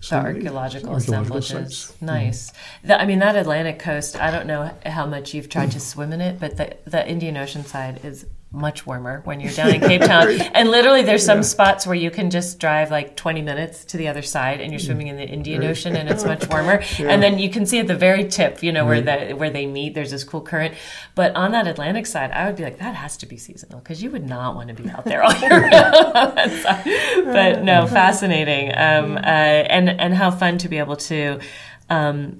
The 0.00 0.06
some 0.06 0.18
of 0.18 0.24
the 0.24 0.38
archaeological, 0.38 0.94
assemblages. 0.96 1.48
sites. 1.78 2.02
Nice. 2.02 2.52
The, 2.84 3.00
I 3.00 3.06
mean, 3.06 3.18
that 3.20 3.36
Atlantic 3.36 3.78
coast, 3.78 4.16
I 4.20 4.30
don't 4.30 4.46
know 4.46 4.70
how 4.86 5.06
much 5.06 5.34
you've 5.34 5.48
tried 5.48 5.70
to 5.72 5.80
swim 5.80 6.12
in 6.12 6.20
it, 6.20 6.38
but 6.40 6.56
the, 6.56 6.76
the 6.84 7.08
Indian 7.08 7.36
Ocean 7.36 7.64
side 7.64 8.00
is 8.04 8.26
much 8.52 8.86
warmer 8.86 9.22
when 9.24 9.40
you're 9.40 9.52
down 9.52 9.74
in 9.74 9.80
Cape 9.80 10.02
Town. 10.02 10.28
And 10.54 10.70
literally, 10.70 11.02
there's 11.02 11.24
some 11.24 11.42
spots 11.42 11.86
where 11.86 11.94
you 11.94 12.10
can 12.10 12.30
just 12.30 12.58
drive 12.58 12.90
like 12.90 13.16
20 13.16 13.40
minutes 13.42 13.84
to 13.86 13.96
the 13.96 14.08
other 14.08 14.22
side 14.22 14.60
and 14.60 14.70
you're 14.70 14.78
swimming 14.78 15.06
in 15.06 15.16
the 15.16 15.26
Indian 15.26 15.64
Ocean 15.64 15.96
and 15.96 16.08
it's 16.08 16.24
much 16.24 16.46
warmer. 16.48 16.82
And 16.98 17.22
then 17.22 17.38
you 17.38 17.48
can 17.48 17.64
see 17.64 17.78
at 17.78 17.86
the 17.86 17.96
very 17.96 18.28
tip, 18.28 18.62
you 18.62 18.70
know, 18.70 18.84
where, 18.84 19.00
the, 19.00 19.34
where 19.34 19.50
they 19.50 19.66
meet, 19.66 19.94
there's 19.94 20.10
this 20.10 20.24
cool 20.24 20.42
current. 20.42 20.74
But 21.14 21.34
on 21.34 21.52
that 21.52 21.66
Atlantic 21.66 22.06
side, 22.06 22.30
I 22.32 22.46
would 22.46 22.56
be 22.56 22.62
like, 22.62 22.78
that 22.78 22.94
has 22.94 23.16
to 23.18 23.26
be 23.26 23.38
seasonal 23.38 23.80
because 23.80 24.02
you 24.02 24.10
would 24.10 24.28
not 24.28 24.54
want 24.54 24.68
to 24.68 24.74
be 24.74 24.88
out 24.90 25.04
there 25.04 25.22
all 25.24 25.34
year 25.34 25.50
round 25.50 25.72
on 25.74 26.34
that 26.34 26.62
side. 26.62 27.24
But 27.24 27.62
no, 27.64 27.86
fascinating. 27.86 28.70
Um, 28.76 29.16
uh, 29.16 29.20
and, 29.20 29.88
and 29.88 30.14
how 30.14 30.30
fun 30.30 30.58
to 30.58 30.68
be 30.68 30.78
able 30.78 30.96
to 30.96 31.40
um, 31.88 32.38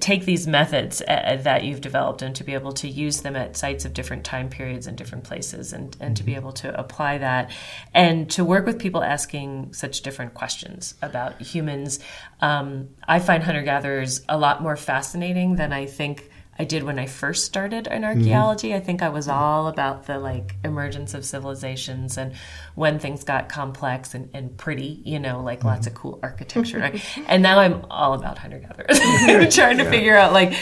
take 0.00 0.24
these 0.24 0.46
methods 0.46 1.02
uh, 1.02 1.38
that 1.42 1.64
you've 1.64 1.82
developed 1.82 2.22
and 2.22 2.34
to 2.34 2.42
be 2.44 2.54
able 2.54 2.72
to 2.72 2.88
use 2.88 3.20
them 3.20 3.36
at 3.36 3.56
sites 3.56 3.84
of 3.84 3.92
different 3.92 4.24
time 4.24 4.48
periods 4.48 4.86
and 4.86 4.96
different 4.96 5.24
places 5.24 5.72
and, 5.72 5.96
and 6.00 6.16
to 6.16 6.22
be 6.22 6.34
able 6.34 6.52
to 6.52 6.78
apply 6.78 7.18
that 7.18 7.50
and 7.92 8.30
to 8.30 8.44
work 8.44 8.64
with 8.64 8.78
people 8.78 9.02
asking 9.02 9.72
such 9.74 10.00
different 10.00 10.32
questions 10.32 10.94
about 11.02 11.40
humans. 11.42 11.98
Um, 12.40 12.88
I 13.06 13.18
find 13.18 13.42
hunter 13.42 13.62
gatherers 13.62 14.22
a 14.28 14.38
lot 14.38 14.62
more 14.62 14.76
fascinating 14.76 15.56
than 15.56 15.72
I 15.72 15.84
think 15.84 16.30
I 16.58 16.64
did 16.64 16.82
when 16.82 16.98
I 16.98 17.06
first 17.06 17.44
started 17.44 17.86
in 17.86 18.02
mm-hmm. 18.02 18.04
archaeology. 18.04 18.74
I 18.74 18.80
think 18.80 19.02
I 19.02 19.10
was 19.10 19.28
all 19.28 19.68
about 19.68 20.06
the 20.06 20.18
like 20.18 20.56
emergence 20.64 21.12
of 21.14 21.24
civilizations 21.24 22.16
and 22.16 22.34
when 22.74 22.98
things 22.98 23.24
got 23.24 23.48
complex 23.48 24.14
and, 24.14 24.30
and 24.32 24.56
pretty, 24.56 25.02
you 25.04 25.18
know, 25.18 25.42
like 25.42 25.64
lots 25.64 25.86
mm-hmm. 25.86 25.96
of 25.96 26.00
cool 26.00 26.20
architecture. 26.22 26.92
and 27.26 27.42
now 27.42 27.58
I'm 27.58 27.84
all 27.90 28.14
about 28.14 28.38
hunter 28.38 28.58
gatherers, 28.58 29.54
trying 29.54 29.78
to 29.78 29.90
figure 29.90 30.16
out 30.16 30.32
like. 30.32 30.54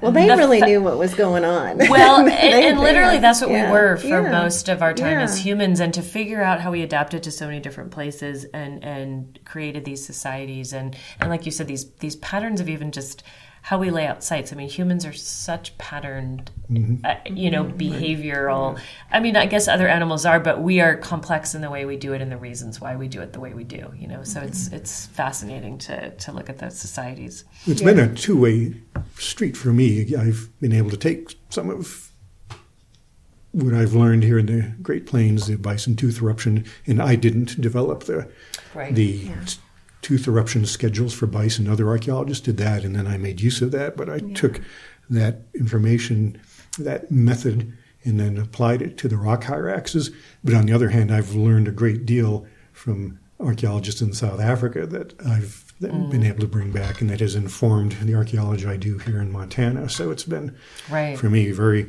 Well, 0.00 0.12
they 0.12 0.28
the 0.28 0.36
really 0.36 0.60
fa- 0.60 0.66
knew 0.66 0.82
what 0.82 0.98
was 0.98 1.14
going 1.14 1.44
on. 1.44 1.78
well, 1.90 2.20
and, 2.20 2.30
and 2.30 2.80
literally, 2.80 3.18
that's 3.18 3.40
what 3.40 3.50
yeah, 3.50 3.66
we 3.66 3.72
were 3.72 3.96
for 3.96 4.06
yeah, 4.06 4.30
most 4.30 4.68
of 4.68 4.82
our 4.82 4.94
time 4.94 5.18
as 5.18 5.38
humans, 5.38 5.80
and 5.80 5.94
to 5.94 6.02
figure 6.02 6.42
out 6.42 6.60
how 6.60 6.70
we 6.70 6.82
adapted 6.82 7.22
to 7.24 7.30
so 7.30 7.46
many 7.46 7.60
different 7.60 7.90
places 7.90 8.44
and 8.46 8.84
and 8.84 9.38
created 9.44 9.84
these 9.84 10.04
societies, 10.04 10.72
and 10.72 10.96
and 11.20 11.30
like 11.30 11.46
you 11.46 11.52
said, 11.52 11.66
these 11.66 11.90
these 11.96 12.16
patterns 12.16 12.60
of 12.60 12.68
even 12.68 12.92
just 12.92 13.22
how 13.66 13.78
we 13.78 13.90
lay 13.90 14.06
out 14.06 14.22
sites. 14.22 14.52
I 14.52 14.56
mean, 14.56 14.68
humans 14.68 15.04
are 15.04 15.12
such 15.12 15.76
patterned, 15.76 16.52
mm-hmm. 16.70 17.04
uh, 17.04 17.16
you 17.28 17.50
know, 17.50 17.64
mm-hmm. 17.64 17.76
behavioral. 17.76 18.78
I 19.10 19.18
mean, 19.18 19.34
I 19.34 19.46
guess 19.46 19.66
other 19.66 19.88
animals 19.88 20.24
are, 20.24 20.38
but 20.38 20.62
we 20.62 20.80
are 20.80 20.96
complex 20.96 21.52
in 21.52 21.62
the 21.62 21.70
way 21.70 21.84
we 21.84 21.96
do 21.96 22.12
it 22.12 22.22
and 22.22 22.30
the 22.30 22.36
reasons 22.36 22.80
why 22.80 22.94
we 22.94 23.08
do 23.08 23.20
it 23.22 23.32
the 23.32 23.40
way 23.40 23.54
we 23.54 23.64
do. 23.64 23.92
You 23.98 24.06
know, 24.06 24.22
so 24.22 24.40
it's 24.40 24.66
mm-hmm. 24.66 24.76
it's 24.76 25.06
fascinating 25.06 25.78
to 25.78 26.10
to 26.10 26.30
look 26.30 26.48
at 26.48 26.58
those 26.58 26.78
societies. 26.78 27.42
It's 27.66 27.82
been 27.82 27.98
a 27.98 28.14
two 28.14 28.40
way 28.40 28.74
street 29.16 29.56
for 29.56 29.72
me. 29.72 30.14
I've 30.14 30.48
been 30.60 30.72
able 30.72 30.90
to 30.90 30.96
take 30.96 31.34
some 31.48 31.68
of 31.68 32.12
what 33.50 33.74
I've 33.74 33.94
learned 33.94 34.22
here 34.22 34.38
in 34.38 34.46
the 34.46 34.74
Great 34.80 35.06
Plains, 35.06 35.48
the 35.48 35.56
bison 35.56 35.96
tooth 35.96 36.22
eruption, 36.22 36.66
and 36.86 37.02
I 37.02 37.16
didn't 37.16 37.60
develop 37.60 38.04
the 38.04 38.30
Right. 38.74 38.94
the 38.94 39.30
tooth 40.06 40.28
eruption 40.28 40.64
schedules 40.64 41.12
for 41.12 41.26
bison. 41.26 41.66
Other 41.66 41.88
archaeologists 41.88 42.44
did 42.44 42.58
that, 42.58 42.84
and 42.84 42.94
then 42.94 43.08
I 43.08 43.16
made 43.16 43.40
use 43.40 43.60
of 43.60 43.72
that. 43.72 43.96
But 43.96 44.08
I 44.08 44.20
took 44.20 44.60
that 45.10 45.40
information, 45.52 46.40
that 46.78 47.10
method, 47.10 47.76
and 48.04 48.20
then 48.20 48.38
applied 48.38 48.82
it 48.82 48.96
to 48.98 49.08
the 49.08 49.16
rock 49.16 49.42
hyraxes. 49.42 50.14
But 50.44 50.54
on 50.54 50.66
the 50.66 50.72
other 50.72 50.90
hand, 50.90 51.12
I've 51.12 51.34
learned 51.34 51.66
a 51.66 51.72
great 51.72 52.06
deal 52.06 52.46
from 52.72 53.18
archaeologists 53.40 54.00
in 54.00 54.12
South 54.12 54.40
Africa 54.40 54.86
that 54.86 55.20
I've 55.26 55.74
mm. 55.80 56.08
been 56.08 56.22
able 56.22 56.38
to 56.38 56.46
bring 56.46 56.70
back, 56.70 57.00
and 57.00 57.10
that 57.10 57.18
has 57.18 57.34
informed 57.34 57.92
the 58.00 58.14
archaeology 58.14 58.64
I 58.64 58.76
do 58.76 58.98
here 58.98 59.20
in 59.20 59.32
Montana. 59.32 59.88
So 59.88 60.12
it's 60.12 60.22
been 60.22 60.54
Right. 60.88 61.18
for 61.18 61.28
me 61.28 61.50
very, 61.50 61.88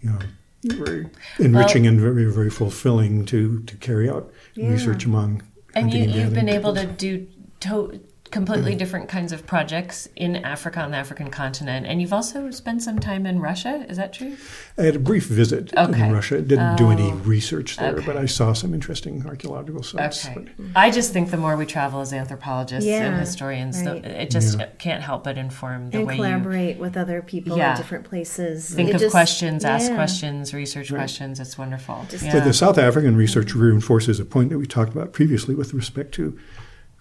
you 0.00 0.08
know, 0.08 0.18
mm. 0.64 0.86
very 0.86 1.06
enriching 1.38 1.86
and 1.86 2.00
very 2.00 2.24
very 2.32 2.48
fulfilling 2.48 3.26
to 3.26 3.60
to 3.64 3.76
carry 3.76 4.08
out 4.08 4.32
research 4.56 5.04
among 5.04 5.42
And 5.74 5.92
you, 5.92 6.04
you've 6.04 6.34
been 6.34 6.48
able 6.48 6.74
to 6.74 6.86
do 6.86 7.26
to- 7.62 8.00
completely 8.30 8.70
mm-hmm. 8.70 8.78
different 8.78 9.08
kinds 9.10 9.30
of 9.30 9.46
projects 9.46 10.08
in 10.16 10.36
Africa 10.36 10.80
on 10.80 10.90
the 10.90 10.96
African 10.96 11.30
continent, 11.30 11.86
and 11.86 12.00
you've 12.00 12.14
also 12.14 12.50
spent 12.50 12.82
some 12.82 12.98
time 12.98 13.26
in 13.26 13.38
Russia. 13.40 13.84
Is 13.90 13.98
that 13.98 14.14
true? 14.14 14.36
I 14.78 14.82
had 14.84 14.96
a 14.96 14.98
brief 14.98 15.26
visit 15.26 15.70
Okay. 15.76 16.06
in 16.06 16.12
Russia. 16.12 16.40
Didn't 16.40 16.76
do 16.76 16.90
any 16.90 17.10
Oh, 17.12 17.16
research 17.16 17.76
there, 17.76 17.92
okay. 17.94 18.06
but 18.06 18.16
I 18.16 18.24
saw 18.24 18.54
some 18.54 18.72
interesting 18.72 19.22
archaeological 19.26 19.82
sites. 19.82 20.26
Okay. 20.26 20.46
But 20.58 20.66
I 20.74 20.90
just 20.90 21.12
think 21.12 21.30
the 21.30 21.36
more 21.36 21.58
we 21.58 21.66
travel 21.66 22.00
as 22.00 22.14
anthropologists 22.14 22.88
and 22.88 23.20
historians, 23.20 23.82
right. 23.84 24.02
the, 24.02 24.22
it 24.22 24.30
just 24.30 24.58
Yeah. 24.58 24.66
can't 24.78 25.02
help 25.02 25.24
but 25.24 25.36
inform 25.36 25.90
the 25.90 25.98
and 25.98 26.06
way 26.06 26.14
you 26.14 26.22
collaborate 26.22 26.78
with 26.78 26.96
other 26.96 27.20
people 27.20 27.58
Yeah. 27.58 27.72
in 27.72 27.76
different 27.76 28.04
places. 28.04 28.70
think 28.70 28.88
It 28.88 28.94
of 28.94 29.00
just- 29.02 29.12
questions, 29.12 29.62
ask 29.62 29.92
questions, 29.92 30.54
research 30.54 30.88
questions. 30.88 31.38
It's 31.38 31.58
wonderful. 31.58 32.06
Just- 32.08 32.24
yeah. 32.24 32.32
But 32.32 32.44
the 32.44 32.54
South 32.54 32.78
African 32.78 33.14
research 33.14 33.54
reinforces 33.54 34.18
a 34.18 34.24
point 34.24 34.48
that 34.48 34.58
we 34.58 34.64
talked 34.66 34.92
about 34.92 35.12
previously 35.12 35.54
with 35.54 35.74
respect 35.74 36.12
to 36.14 36.38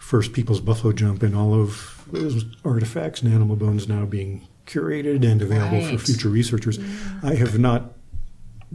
First 0.01 0.33
People's 0.33 0.59
Buffalo 0.59 0.91
Jump 0.93 1.23
and 1.23 1.35
all 1.35 1.53
of 1.53 2.03
those 2.11 2.43
artifacts 2.65 3.21
and 3.21 3.31
animal 3.33 3.55
bones 3.55 3.87
now 3.87 4.05
being 4.05 4.47
curated 4.65 5.23
and 5.25 5.41
available 5.41 5.77
Right. 5.79 5.99
for 5.99 6.05
future 6.05 6.27
researchers. 6.29 6.79
I 7.23 7.35
have 7.35 7.57
not 7.59 7.93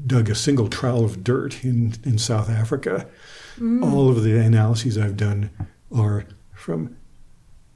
dug 0.06 0.30
a 0.30 0.34
single 0.34 0.68
trowel 0.68 1.04
of 1.04 1.24
dirt 1.24 1.64
in, 1.64 1.94
in 2.04 2.18
South 2.18 2.48
Africa. 2.48 3.06
Mm. 3.58 3.82
All 3.84 4.08
of 4.08 4.22
the 4.22 4.38
analyses 4.38 4.96
I've 4.96 5.16
done 5.16 5.50
are 5.94 6.24
from 6.54 6.96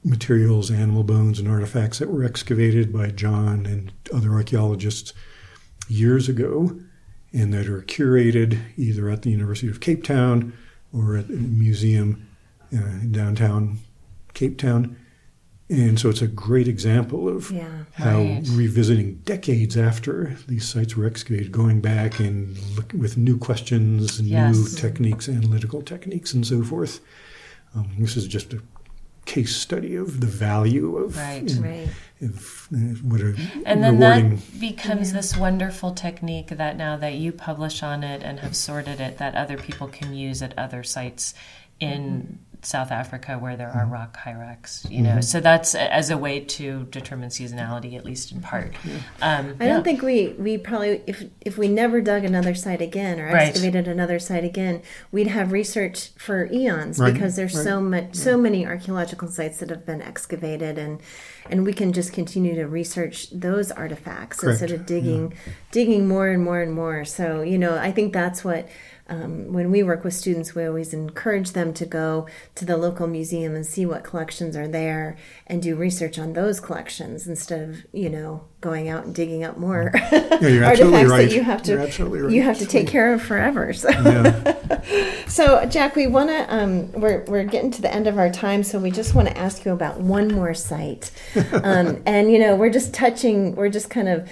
materials, 0.04 0.70
animal 0.70 1.02
bones, 1.04 1.38
and 1.38 1.48
artifacts 1.48 1.98
that 1.98 2.08
were 2.10 2.24
excavated 2.24 2.92
by 2.92 3.08
John 3.10 3.66
and 3.66 3.92
other 4.14 4.32
archaeologists 4.32 5.12
years 5.88 6.28
ago 6.28 6.78
and 7.32 7.52
that 7.52 7.68
are 7.68 7.82
curated 7.82 8.58
either 8.76 9.08
at 9.10 9.22
the 9.22 9.30
University 9.30 9.68
of 9.68 9.80
Cape 9.80 10.02
Town 10.04 10.52
or 10.92 11.16
at 11.16 11.28
a 11.28 11.32
museum 11.32 12.26
uh, 12.72 12.76
in 13.02 13.12
downtown 13.12 13.78
Cape 14.34 14.58
Town. 14.58 14.96
And 15.68 16.00
so 16.00 16.08
it's 16.08 16.22
a 16.22 16.26
great 16.26 16.66
example 16.66 17.28
of 17.28 17.50
Yeah. 17.52 17.84
how 17.92 18.18
Right. 18.18 18.42
revisiting 18.50 19.20
decades 19.24 19.76
after 19.76 20.36
these 20.48 20.64
sites 20.68 20.96
were 20.96 21.06
excavated, 21.06 21.52
going 21.52 21.80
back 21.80 22.18
and 22.18 22.58
look 22.76 22.92
with 22.92 23.16
new 23.16 23.38
questions, 23.38 24.18
and 24.18 24.28
new 24.28 24.34
Yes. 24.34 24.74
techniques, 24.74 25.28
analytical 25.28 25.80
techniques, 25.82 26.34
and 26.34 26.44
so 26.44 26.64
forth. 26.64 26.98
Um, 27.74 27.88
this 28.00 28.16
is 28.16 28.26
just 28.26 28.52
a 28.52 28.58
case 29.26 29.54
study 29.54 29.94
of 29.94 30.18
the 30.20 30.26
value 30.26 30.96
of, 30.96 31.16
Right. 31.16 31.48
and- 31.48 31.62
Right. 31.62 31.88
of, 32.20 32.68
uh, 32.74 32.76
what 33.04 33.20
a 33.20 33.36
and 33.64 33.84
then 33.84 33.94
rewarding 34.00 34.30
that 34.36 34.60
becomes 34.60 35.12
this 35.12 35.36
wonderful 35.36 35.92
technique 35.92 36.48
that 36.48 36.76
now 36.76 36.96
that 36.96 37.14
you 37.14 37.30
publish 37.30 37.80
on 37.84 38.02
it 38.02 38.22
and 38.24 38.40
have 38.40 38.56
sorted 38.56 38.98
it 39.00 39.18
that 39.18 39.36
other 39.36 39.56
people 39.56 39.86
can 39.86 40.14
use 40.14 40.42
at 40.42 40.52
other 40.58 40.82
sites 40.82 41.32
in 41.78 42.38
South 42.62 42.90
Africa 42.92 43.38
where 43.38 43.56
there 43.56 43.70
are 43.70 43.86
rock 43.86 44.16
hyrax 44.18 44.88
you 44.90 45.00
know 45.02 45.20
so 45.20 45.40
that's 45.40 45.74
a- 45.74 45.92
as 45.92 46.10
a 46.10 46.18
way 46.18 46.40
to 46.40 46.84
determine 46.90 47.28
seasonality 47.30 47.96
at 47.96 48.04
least 48.04 48.32
in 48.32 48.40
part 48.40 48.74
um, 49.22 49.56
I 49.58 49.64
yeah. 49.64 49.72
don't 49.74 49.84
think 49.84 50.02
we 50.02 50.28
we 50.38 50.58
probably 50.58 51.02
if 51.06 51.24
if 51.40 51.56
we 51.56 51.68
never 51.68 52.00
dug 52.00 52.24
another 52.24 52.54
site 52.54 52.82
again 52.82 53.18
or 53.18 53.26
Right. 53.32 53.48
excavated 53.48 53.88
another 53.88 54.18
site 54.18 54.44
again, 54.44 54.82
we'd 55.12 55.28
have 55.28 55.52
research 55.52 56.10
for 56.18 56.46
eons 56.52 56.98
Right, 56.98 57.12
because 57.14 57.36
there's 57.36 57.54
right. 57.54 57.64
so 57.64 57.80
much 57.80 58.14
so 58.14 58.36
many 58.36 58.66
archaeological 58.66 59.28
sites 59.28 59.58
that 59.58 59.70
have 59.70 59.86
been 59.86 60.02
excavated 60.02 60.76
and 60.78 61.00
and 61.48 61.64
we 61.64 61.72
can 61.72 61.92
just 61.92 62.12
continue 62.12 62.54
to 62.54 62.64
research 62.66 63.30
those 63.30 63.70
artifacts 63.72 64.40
Correct, 64.40 64.60
instead 64.60 64.78
of 64.78 64.86
digging 64.86 65.32
digging 65.70 66.06
more 66.06 66.28
and 66.28 66.44
more 66.44 66.60
and 66.60 66.72
more. 66.72 67.04
So 67.04 67.42
you 67.42 67.58
know, 67.58 67.76
I 67.78 67.90
think 67.90 68.12
that's 68.12 68.44
what. 68.44 68.68
Um, 69.10 69.52
when 69.52 69.70
we 69.70 69.82
work 69.82 70.04
with 70.04 70.14
students, 70.14 70.54
we 70.54 70.64
always 70.64 70.94
encourage 70.94 71.52
them 71.52 71.74
to 71.74 71.84
go 71.84 72.26
to 72.54 72.64
the 72.64 72.76
local 72.76 73.06
museum 73.08 73.56
and 73.56 73.66
see 73.66 73.84
what 73.84 74.04
collections 74.04 74.56
are 74.56 74.68
there 74.68 75.16
and 75.48 75.60
do 75.60 75.74
research 75.74 76.18
on 76.18 76.32
those 76.32 76.60
collections 76.60 77.26
instead 77.26 77.68
of, 77.68 77.84
you 77.92 78.08
know, 78.08 78.44
going 78.60 78.88
out 78.88 79.04
and 79.06 79.14
digging 79.14 79.42
up 79.42 79.56
more 79.56 79.90
Yeah, 79.94 79.98
artifacts 80.66 81.10
right. 81.10 81.28
that 81.28 81.32
you 81.34 81.42
have 81.42 81.62
to 81.64 81.76
right. 81.76 82.30
you 82.30 82.42
have 82.42 82.58
to 82.58 82.66
take 82.66 82.86
care 82.86 83.12
of 83.12 83.20
forever. 83.22 83.72
So, 83.72 83.88
Yeah. 83.90 85.24
so 85.26 85.64
Jack, 85.66 85.96
we 85.96 86.06
want 86.06 86.30
to 86.30 86.54
um, 86.54 86.92
we're 86.92 87.24
we're 87.24 87.44
getting 87.44 87.70
to 87.72 87.82
the 87.82 87.92
end 87.92 88.06
of 88.06 88.18
our 88.18 88.30
time, 88.30 88.62
so 88.62 88.78
we 88.78 88.90
just 88.90 89.14
want 89.14 89.28
to 89.28 89.36
ask 89.36 89.64
you 89.64 89.72
about 89.72 90.00
one 90.00 90.28
more 90.28 90.54
site, 90.54 91.10
um, 91.64 92.02
and 92.06 92.30
you 92.30 92.38
know 92.38 92.54
we're 92.54 92.70
just 92.70 92.92
touching 92.94 93.54
we're 93.56 93.68
just 93.70 93.90
kind 93.90 94.08
of 94.08 94.28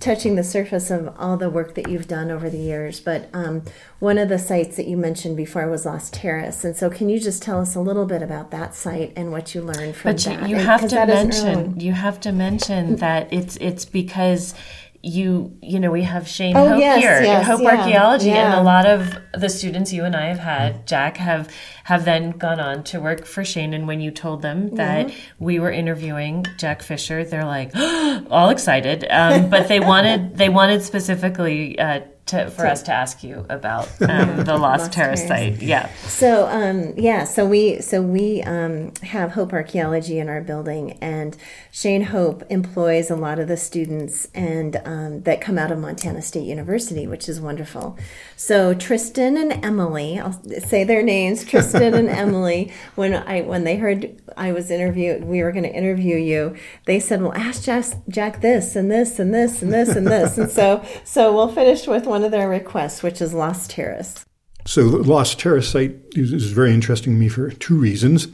touching 0.00 0.36
the 0.36 0.44
surface 0.44 0.90
of 0.90 1.14
all 1.18 1.36
the 1.36 1.50
work 1.50 1.74
that 1.74 1.88
you've 1.88 2.08
done 2.08 2.30
over 2.30 2.48
the 2.48 2.58
years. 2.58 2.98
But 3.00 3.28
um, 3.34 3.62
one 3.98 4.18
of 4.18 4.28
the 4.28 4.38
sites 4.38 4.76
that 4.76 4.86
you 4.86 4.96
mentioned 4.96 5.36
before 5.36 5.68
was 5.68 5.84
Lost 5.86 6.14
Terrace, 6.14 6.64
and 6.64 6.76
so 6.76 6.88
can 6.90 7.08
you 7.08 7.20
just 7.20 7.42
tell 7.42 7.60
us 7.60 7.74
a 7.74 7.80
little 7.80 8.06
bit 8.06 8.22
about 8.22 8.50
that 8.50 8.74
site 8.74 9.12
and 9.16 9.30
what 9.32 9.54
you 9.54 9.62
learned 9.62 9.96
from 9.96 10.12
But 10.12 10.24
you, 10.24 10.30
that? 10.36 10.48
you 10.48 10.56
And- 10.56 10.64
have 10.66 10.88
to 10.88 11.06
mention 11.06 11.80
you 11.80 11.92
have 11.92 12.20
to 12.20 12.32
mention 12.32 12.96
that 12.96 13.32
it's 13.32 13.56
it's 13.60 13.84
because 13.84 14.54
you 15.02 15.56
you 15.60 15.80
know 15.80 15.90
we 15.90 16.02
have 16.02 16.28
Shane 16.28 16.56
Oh, 16.56 16.68
Hope 16.68 16.78
yes, 16.78 17.00
here 17.00 17.22
yes, 17.22 17.46
Hope 17.46 17.60
yeah, 17.60 17.76
Archaeology 17.76 18.30
and 18.30 18.54
a 18.54 18.62
lot 18.62 18.86
of 18.86 19.18
the 19.34 19.48
students 19.48 19.92
you 19.92 20.04
and 20.04 20.14
I 20.14 20.26
have 20.26 20.38
had 20.38 20.86
Jack 20.86 21.16
have 21.16 21.50
have 21.84 22.04
then 22.04 22.30
gone 22.30 22.60
on 22.60 22.84
to 22.84 23.00
work 23.00 23.26
for 23.26 23.44
Shane 23.44 23.74
and 23.74 23.88
when 23.88 24.00
you 24.00 24.12
told 24.12 24.42
them 24.42 24.76
that 24.76 25.12
we 25.40 25.58
were 25.58 25.72
interviewing 25.72 26.46
Jack 26.56 26.82
Fisher 26.82 27.24
they're 27.24 27.44
like 27.44 27.72
all 28.30 28.50
excited. 28.50 29.04
Um, 29.10 29.50
but 29.50 29.66
they 29.68 29.80
wanted 29.80 30.36
they 30.36 30.48
wanted 30.48 30.82
specifically 30.82 31.78
uh, 31.78 32.02
to, 32.32 32.50
for 32.50 32.66
us 32.66 32.82
to 32.82 32.92
ask 32.92 33.22
you 33.22 33.46
about 33.48 33.88
um, 34.02 34.36
the 34.44 34.56
Lost, 34.56 34.82
Lost 34.82 34.92
Terrace 34.92 35.24
Terrace. 35.24 35.58
site 35.58 35.62
yeah 35.62 35.92
So 36.22 36.46
um, 36.48 36.94
yeah, 36.96 37.24
so 37.24 37.46
we 37.46 37.80
so 37.80 38.02
we 38.02 38.42
um, 38.42 38.92
have 39.02 39.32
Hope 39.32 39.52
Archaeology 39.52 40.18
in 40.18 40.28
our 40.28 40.40
building, 40.40 40.98
and 41.00 41.36
Shane 41.70 42.04
Hope 42.04 42.42
employs 42.50 43.10
a 43.10 43.16
lot 43.16 43.38
of 43.38 43.48
the 43.48 43.56
students 43.56 44.28
and 44.34 44.80
um, 44.84 45.22
that 45.22 45.40
come 45.40 45.58
out 45.58 45.70
of 45.70 45.78
Montana 45.78 46.22
State 46.22 46.44
University, 46.44 47.06
which 47.06 47.28
is 47.28 47.40
wonderful. 47.40 47.98
So 48.36 48.74
Tristan 48.74 49.36
and 49.36 49.64
Emily, 49.64 50.18
I'll 50.18 50.40
say 50.60 50.84
their 50.84 51.02
names, 51.02 51.44
Tristan 51.50 51.94
and 51.94 52.08
Emily. 52.08 52.72
When 52.94 53.14
I 53.14 53.42
when 53.42 53.64
they 53.64 53.76
heard 53.76 54.20
I 54.36 54.52
was 54.52 54.70
interviewed, 54.70 55.24
we 55.24 55.42
were 55.42 55.52
going 55.52 55.64
to 55.64 55.74
interview 55.74 56.16
you. 56.16 56.56
They 56.86 57.00
said, 57.00 57.22
"Well, 57.22 57.34
ask 57.34 57.64
Jack, 57.64 57.84
Jack 58.08 58.40
this 58.40 58.76
and 58.76 58.90
this 58.90 59.18
and 59.18 59.34
this 59.34 59.62
and 59.62 59.72
this 59.72 59.96
and 59.96 60.06
this," 60.06 60.38
and 60.38 60.50
so 60.50 60.84
so 61.04 61.34
we'll 61.34 61.52
finish 61.52 61.86
with 61.86 62.06
one 62.06 62.21
of 62.24 62.30
their 62.30 62.48
requests, 62.48 63.02
which 63.02 63.20
is 63.20 63.34
Lost 63.34 63.70
Terrace. 63.70 64.24
So 64.64 64.88
the 64.88 64.98
Lost 64.98 65.38
Terrace 65.38 65.68
site 65.68 65.96
is, 66.14 66.32
is 66.32 66.52
very 66.52 66.72
interesting 66.72 67.14
to 67.14 67.18
me 67.18 67.28
for 67.28 67.50
two 67.50 67.76
reasons. 67.76 68.28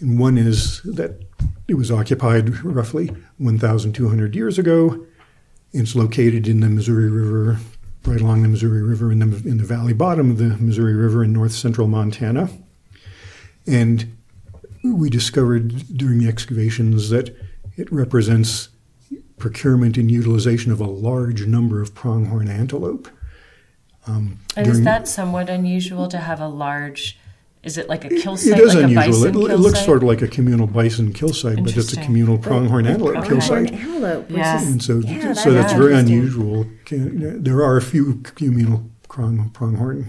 And 0.00 0.18
one 0.18 0.38
is 0.38 0.82
that 0.82 1.20
it 1.68 1.74
was 1.74 1.90
occupied 1.90 2.64
roughly 2.64 3.14
1,200 3.38 4.34
years 4.34 4.58
ago. 4.58 5.06
It's 5.72 5.94
located 5.94 6.48
in 6.48 6.60
the 6.60 6.68
Missouri 6.68 7.10
River, 7.10 7.58
right 8.04 8.20
along 8.20 8.42
the 8.42 8.48
Missouri 8.48 8.82
River 8.82 9.12
in 9.12 9.18
the, 9.20 9.48
in 9.48 9.58
the 9.58 9.64
valley 9.64 9.92
bottom 9.92 10.30
of 10.30 10.38
the 10.38 10.56
Missouri 10.56 10.94
River 10.94 11.22
in 11.22 11.32
north 11.32 11.52
central 11.52 11.86
Montana. 11.86 12.50
And 13.66 14.16
we 14.82 15.08
discovered 15.08 15.96
during 15.96 16.18
the 16.18 16.28
excavations 16.28 17.10
that 17.10 17.34
it 17.76 17.90
represents 17.92 18.68
procurement 19.38 19.96
and 19.96 20.10
utilization 20.10 20.72
of 20.72 20.80
a 20.80 20.86
large 20.86 21.46
number 21.46 21.80
of 21.80 21.94
pronghorn 21.94 22.48
antelope. 22.48 23.08
Um, 24.06 24.38
And 24.56 24.66
is 24.66 24.82
that 24.82 25.06
somewhat 25.08 25.48
unusual 25.48 26.08
to 26.08 26.18
have 26.18 26.40
a 26.40 26.48
large? 26.48 27.18
Is 27.62 27.78
it 27.78 27.88
like 27.88 28.04
a 28.04 28.08
kill 28.08 28.36
site, 28.36 28.58
It 28.58 28.64
is 28.64 28.74
like 28.74 28.82
a 28.82 28.86
unusual. 28.88 29.02
bison 29.32 29.42
It, 29.42 29.50
it 29.52 29.56
looks 29.58 29.78
site? 29.78 29.86
sort 29.86 30.02
of 30.02 30.08
like 30.08 30.22
a 30.22 30.26
communal 30.28 30.66
bison 30.66 31.12
kill 31.12 31.32
site, 31.32 31.56
but 31.56 31.66
it's 31.68 31.76
a 31.76 31.80
Interesting. 31.80 32.04
communal 32.04 32.36
pronghorn 32.38 32.86
antelope 32.86 33.16
Okay. 33.18 33.28
kill 33.28 33.40
site. 33.40 33.72
antelope, 33.72 34.28
which 34.28 34.36
Yeah. 34.38 34.66
And 34.66 34.82
so, 34.82 34.98
Yeah, 34.98 35.32
so 35.34 35.52
that's 35.52 35.70
that's 35.70 35.72
very 35.74 35.94
unusual. 35.94 36.66
There 36.90 37.62
are 37.62 37.76
a 37.76 37.82
few 37.82 38.20
communal 38.34 38.90
pronghorn 39.08 40.06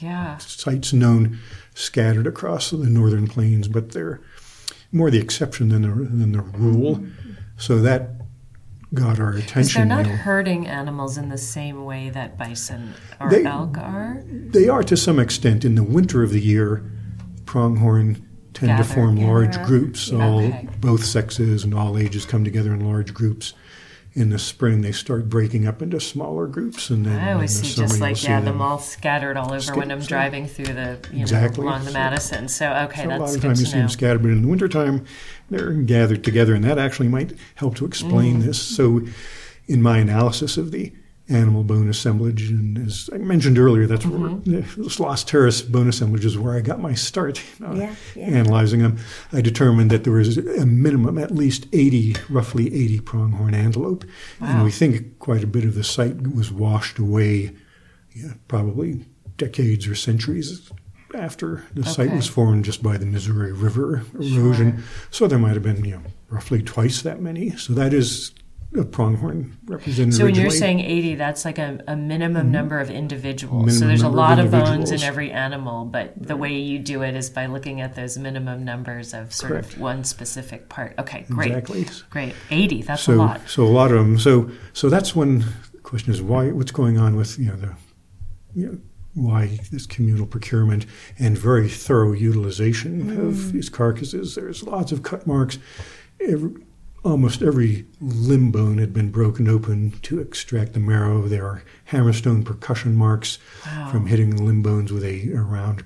yeah. 0.00 0.38
sites 0.38 0.92
known 0.92 1.38
scattered 1.74 2.26
across 2.26 2.70
the 2.70 2.78
northern 2.90 3.28
plains, 3.28 3.68
but 3.68 3.92
they're 3.92 4.20
more 4.90 5.10
the 5.12 5.18
exception 5.20 5.68
than 5.68 5.82
the, 5.82 5.88
than 5.88 6.32
the 6.32 6.40
rule. 6.42 7.04
So 7.56 7.80
that 7.82 8.19
got 8.94 9.20
our 9.20 9.32
attention. 9.32 9.88
they're 9.88 9.96
not 9.98 10.06
you 10.06 10.12
know. 10.12 10.18
hurting 10.18 10.66
animals 10.66 11.16
in 11.16 11.28
the 11.28 11.38
same 11.38 11.84
way 11.84 12.10
that 12.10 12.36
bison 12.36 12.94
or 13.20 13.30
They- 13.30 13.44
elk 13.44 13.78
are. 13.78 14.22
They 14.26 14.68
are 14.68 14.82
to 14.82 14.96
some 14.96 15.18
extent 15.18 15.64
in 15.64 15.74
the 15.76 15.82
winter 15.84 16.22
of 16.22 16.30
the 16.32 16.40
year. 16.40 16.82
Pronghorn 17.46 18.22
tend 18.52 18.76
to 18.78 18.84
form 18.84 19.16
large 19.16 19.60
groups. 19.62 20.10
All 20.12 20.40
Okay. 20.40 20.68
both 20.80 21.04
sexes 21.04 21.64
and 21.64 21.74
all 21.74 21.96
ages 21.96 22.24
come 22.24 22.44
together 22.44 22.72
in 22.74 22.84
large 22.84 23.14
groups. 23.14 23.54
In 24.12 24.30
the 24.30 24.40
spring, 24.40 24.80
they 24.80 24.90
start 24.90 25.28
breaking 25.28 25.68
up 25.68 25.80
into 25.80 26.00
smaller 26.00 26.48
groups, 26.48 26.90
and 26.90 27.06
then 27.06 27.16
I 27.20 27.32
always 27.34 27.54
in 27.56 27.62
the 27.62 27.68
see 27.68 27.74
summer 27.76 27.86
just 27.88 28.00
like 28.00 28.24
yeah, 28.24 28.40
them. 28.40 28.60
all 28.60 28.80
scattered 28.80 29.36
all 29.36 29.52
over 29.52 29.74
when 29.76 29.92
I'm 29.92 30.00
Sca- 30.02 30.08
driving 30.08 30.48
through 30.48 30.74
the 30.74 30.98
you 31.12 31.20
Exactly. 31.20 31.62
know 31.64 31.70
along 31.70 31.84
the 31.84 31.92
So- 31.92 31.98
Madison. 31.98 32.48
So 32.48 32.72
okay, 32.90 33.04
So 33.04 33.08
a 33.08 33.18
lot 33.18 33.34
of 33.36 33.40
times 33.40 33.60
you 33.60 33.66
see 33.66 33.78
them 33.78 33.88
scattered, 33.88 34.20
but 34.22 34.32
in 34.32 34.42
the 34.42 34.48
wintertime, 34.48 35.04
they're 35.50 35.72
gathered 35.72 36.22
together, 36.24 36.54
and 36.54 36.64
that 36.64 36.78
actually 36.78 37.08
might 37.08 37.32
help 37.56 37.74
to 37.76 37.84
explain 37.86 38.40
Mm. 38.42 38.44
this. 38.46 38.58
So, 38.60 39.02
in 39.66 39.82
my 39.82 39.98
analysis 39.98 40.56
of 40.56 40.70
the 40.72 40.92
animal 41.28 41.62
bone 41.62 41.88
assemblage. 41.88 42.50
And 42.50 42.76
as 42.76 43.08
I 43.12 43.18
mentioned 43.18 43.56
earlier, 43.56 43.86
that's 43.86 44.04
Mm-hmm. 44.04 44.50
where 44.52 44.62
this 44.76 44.98
Lost 44.98 45.28
Terrace 45.28 45.62
bone 45.62 45.88
assemblage 45.88 46.24
is 46.24 46.36
where 46.36 46.56
I 46.56 46.60
got 46.60 46.80
my 46.80 46.92
start 46.94 47.40
uh, 47.64 47.72
Yeah, 47.74 47.94
yeah. 48.16 48.24
analyzing 48.24 48.80
them. 48.82 48.96
I 49.32 49.40
determined 49.40 49.92
that 49.92 50.02
there 50.02 50.12
was 50.14 50.36
a 50.38 50.66
minimum, 50.66 51.18
at 51.18 51.30
least 51.30 51.68
80, 51.72 52.16
roughly 52.28 52.66
80 52.74 52.98
pronghorn 53.00 53.54
antelope. 53.54 54.04
And 54.40 54.64
we 54.64 54.72
think 54.72 55.20
quite 55.20 55.44
a 55.44 55.46
bit 55.46 55.64
of 55.64 55.76
the 55.76 55.84
site 55.84 56.20
was 56.34 56.50
washed 56.50 56.98
away, 56.98 57.52
yeah, 58.12 58.32
probably 58.48 59.04
decades 59.36 59.86
or 59.86 59.94
centuries 59.94 60.68
after 61.14 61.64
the 61.74 61.84
site 61.84 62.12
was 62.12 62.26
formed 62.26 62.64
just 62.64 62.82
by 62.82 62.96
the 62.96 63.06
Missouri 63.06 63.52
River 63.52 64.04
erosion. 64.14 64.82
So 65.10 65.26
there 65.26 65.38
might 65.38 65.54
have 65.54 65.62
been, 65.62 65.84
you 65.84 65.96
know, 65.96 66.02
roughly 66.28 66.62
twice 66.62 67.02
that 67.02 67.20
many. 67.20 67.50
So 67.56 67.72
that 67.74 67.92
is 67.92 68.32
a 68.78 68.84
pronghorn 68.84 69.58
represented 69.64 70.14
So 70.14 70.26
when 70.26 70.36
you're 70.36 70.50
saying 70.50 70.80
80, 70.80 71.16
that's 71.16 71.44
like 71.44 71.58
a, 71.58 71.82
a 71.88 71.96
minimum 71.96 72.52
number 72.52 72.78
of 72.78 72.88
individuals. 72.88 73.66
Minimum 73.66 73.78
so 73.78 73.80
Mm-hmm. 73.80 73.88
There's 73.88 74.00
a 74.00 74.04
number 74.04 74.18
of 74.18 74.26
lot 74.28 74.38
of, 74.38 74.50
bones 74.50 74.90
in 74.92 75.02
every 75.02 75.32
animal, 75.32 75.84
but 75.84 76.12
the 76.16 76.36
way 76.36 76.56
you 76.56 76.78
do 76.78 77.02
it 77.02 77.16
is 77.16 77.30
by 77.30 77.46
looking 77.46 77.80
at 77.80 77.96
those 77.96 78.16
minimum 78.16 78.64
numbers 78.64 79.12
of 79.12 79.34
sort 79.34 79.52
Correct. 79.52 79.72
of 79.74 79.80
one 79.80 80.04
specific 80.04 80.68
part. 80.68 80.94
Okay, 80.98 81.26
great. 81.28 81.50
Exactly. 81.50 81.86
Great. 82.10 82.34
80, 82.50 82.82
that's 82.82 83.02
so, 83.02 83.14
a 83.14 83.16
lot. 83.16 83.40
So 83.48 83.64
a 83.64 83.66
lot 83.66 83.90
of 83.90 83.98
them. 83.98 84.18
So 84.18 84.50
so 84.72 84.88
that's 84.88 85.16
when 85.16 85.40
the 85.72 85.80
question 85.82 86.12
is 86.12 86.22
why 86.22 86.52
what's 86.52 86.72
going 86.72 86.96
on 86.96 87.16
with 87.16 87.38
you 87.38 87.46
know 87.46 87.56
the 87.56 87.74
you 88.54 88.66
know, 88.66 88.78
why 89.14 89.58
this 89.70 89.86
communal 89.86 90.26
procurement 90.26 90.86
and 91.18 91.36
very 91.36 91.68
thorough 91.68 92.12
utilization 92.12 93.10
of 93.10 93.34
mm-hmm. 93.34 93.50
these 93.52 93.68
carcasses. 93.68 94.34
There's 94.34 94.62
lots 94.62 94.92
of 94.92 95.02
cut 95.02 95.26
marks. 95.26 95.58
Every, 96.20 96.52
almost 97.04 97.42
every 97.42 97.86
limb 98.00 98.50
bone 98.50 98.78
had 98.78 98.92
been 98.92 99.10
broken 99.10 99.48
open 99.48 99.92
to 100.02 100.20
extract 100.20 100.74
the 100.74 100.80
marrow. 100.80 101.22
There 101.22 101.46
are 101.46 101.62
hammerstone 101.90 102.44
percussion 102.44 102.94
marks 102.94 103.38
from 103.90 104.06
hitting 104.06 104.36
the 104.36 104.42
limb 104.42 104.62
bones 104.62 104.92
with 104.92 105.04
a, 105.04 105.32
a 105.32 105.40
round 105.40 105.84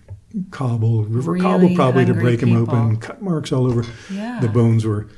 cobble, 0.51 1.05
river 1.05 1.33
Really 1.33 1.45
cobble, 1.45 1.75
probably 1.75 2.05
to 2.07 2.15
break 2.15 2.41
them 2.41 2.57
open. 2.57 2.99
Cut 2.99 3.23
marks 3.23 3.53
all 3.53 3.67
over. 3.67 3.85
Yeah. 4.11 4.41
The 4.41 4.49
bones 4.49 4.85
were 4.85 5.09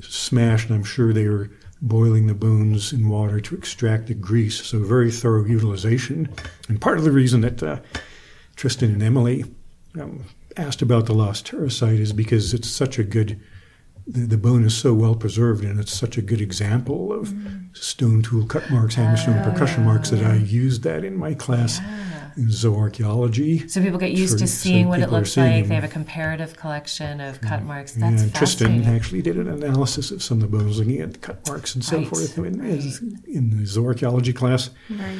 smashed, 0.00 0.70
and 0.70 0.76
I'm 0.76 0.84
sure 0.84 1.12
they 1.12 1.28
were 1.28 1.50
boiling 1.84 2.26
the 2.26 2.34
bones 2.34 2.92
in 2.92 3.08
water 3.08 3.40
to 3.40 3.54
extract 3.54 4.06
the 4.06 4.14
grease. 4.14 4.64
So 4.64 4.78
very 4.78 5.10
thorough 5.10 5.44
utilization. 5.44 6.28
And 6.68 6.80
part 6.80 6.98
of 6.98 7.04
the 7.04 7.12
reason 7.12 7.42
that 7.42 7.62
uh, 7.62 7.80
Tristan 8.56 8.90
and 8.90 9.02
Emily 9.02 9.44
um, 10.00 10.24
asked 10.56 10.82
about 10.82 11.06
the 11.06 11.14
Lost 11.14 11.46
Terrace 11.46 11.76
site 11.76 12.00
is 12.00 12.12
because 12.12 12.54
it's 12.54 12.68
such 12.68 12.98
a 12.98 13.04
good. 13.04 13.40
The, 14.06 14.26
the 14.26 14.36
bone 14.36 14.64
is 14.64 14.76
so 14.76 14.92
well 14.92 15.14
preserved, 15.14 15.64
and 15.64 15.80
it's 15.80 15.92
such 15.92 16.18
a 16.18 16.22
good 16.22 16.40
example 16.40 17.10
of 17.12 17.34
stone 17.72 18.22
tool 18.22 18.46
cut 18.46 18.70
marks, 18.70 18.96
hammerstone 18.96 19.42
percussion 19.42 19.84
marks 19.84 20.10
that 20.10 20.22
I 20.22 20.36
used 20.36 20.82
that 20.82 21.04
in 21.04 21.16
my 21.16 21.32
class 21.32 21.78
in 21.78 22.13
zooarchaeology. 22.38 23.70
So 23.70 23.80
people 23.82 23.98
get 23.98 24.12
used 24.12 24.32
So- 24.32 24.38
to 24.38 24.46
so 24.46 24.62
seeing 24.62 24.88
what 24.88 25.00
it 25.00 25.10
looks 25.10 25.36
like. 25.36 25.62
them. 25.62 25.68
They 25.68 25.74
have 25.74 25.84
a 25.84 25.88
comparative 25.88 26.56
collection 26.56 27.20
of 27.20 27.40
cut 27.40 27.62
marks. 27.62 27.92
That's 27.92 28.22
and 28.22 28.34
Tristan 28.34 28.82
actually 28.84 29.22
did 29.22 29.36
an 29.36 29.48
analysis 29.48 30.10
of 30.10 30.22
some 30.22 30.42
of 30.42 30.50
the 30.50 30.56
bones, 30.58 30.78
looking 30.78 31.00
at 31.00 31.12
the 31.12 31.18
cut 31.18 31.46
marks 31.48 31.74
and 31.74 31.84
so 31.84 31.98
Right, 31.98 32.08
forth 32.08 32.38
in, 32.38 32.44
in 33.26 33.50
the 33.50 33.64
zooarchaeology 33.64 34.34
class. 34.34 34.70
Nice. 34.88 35.18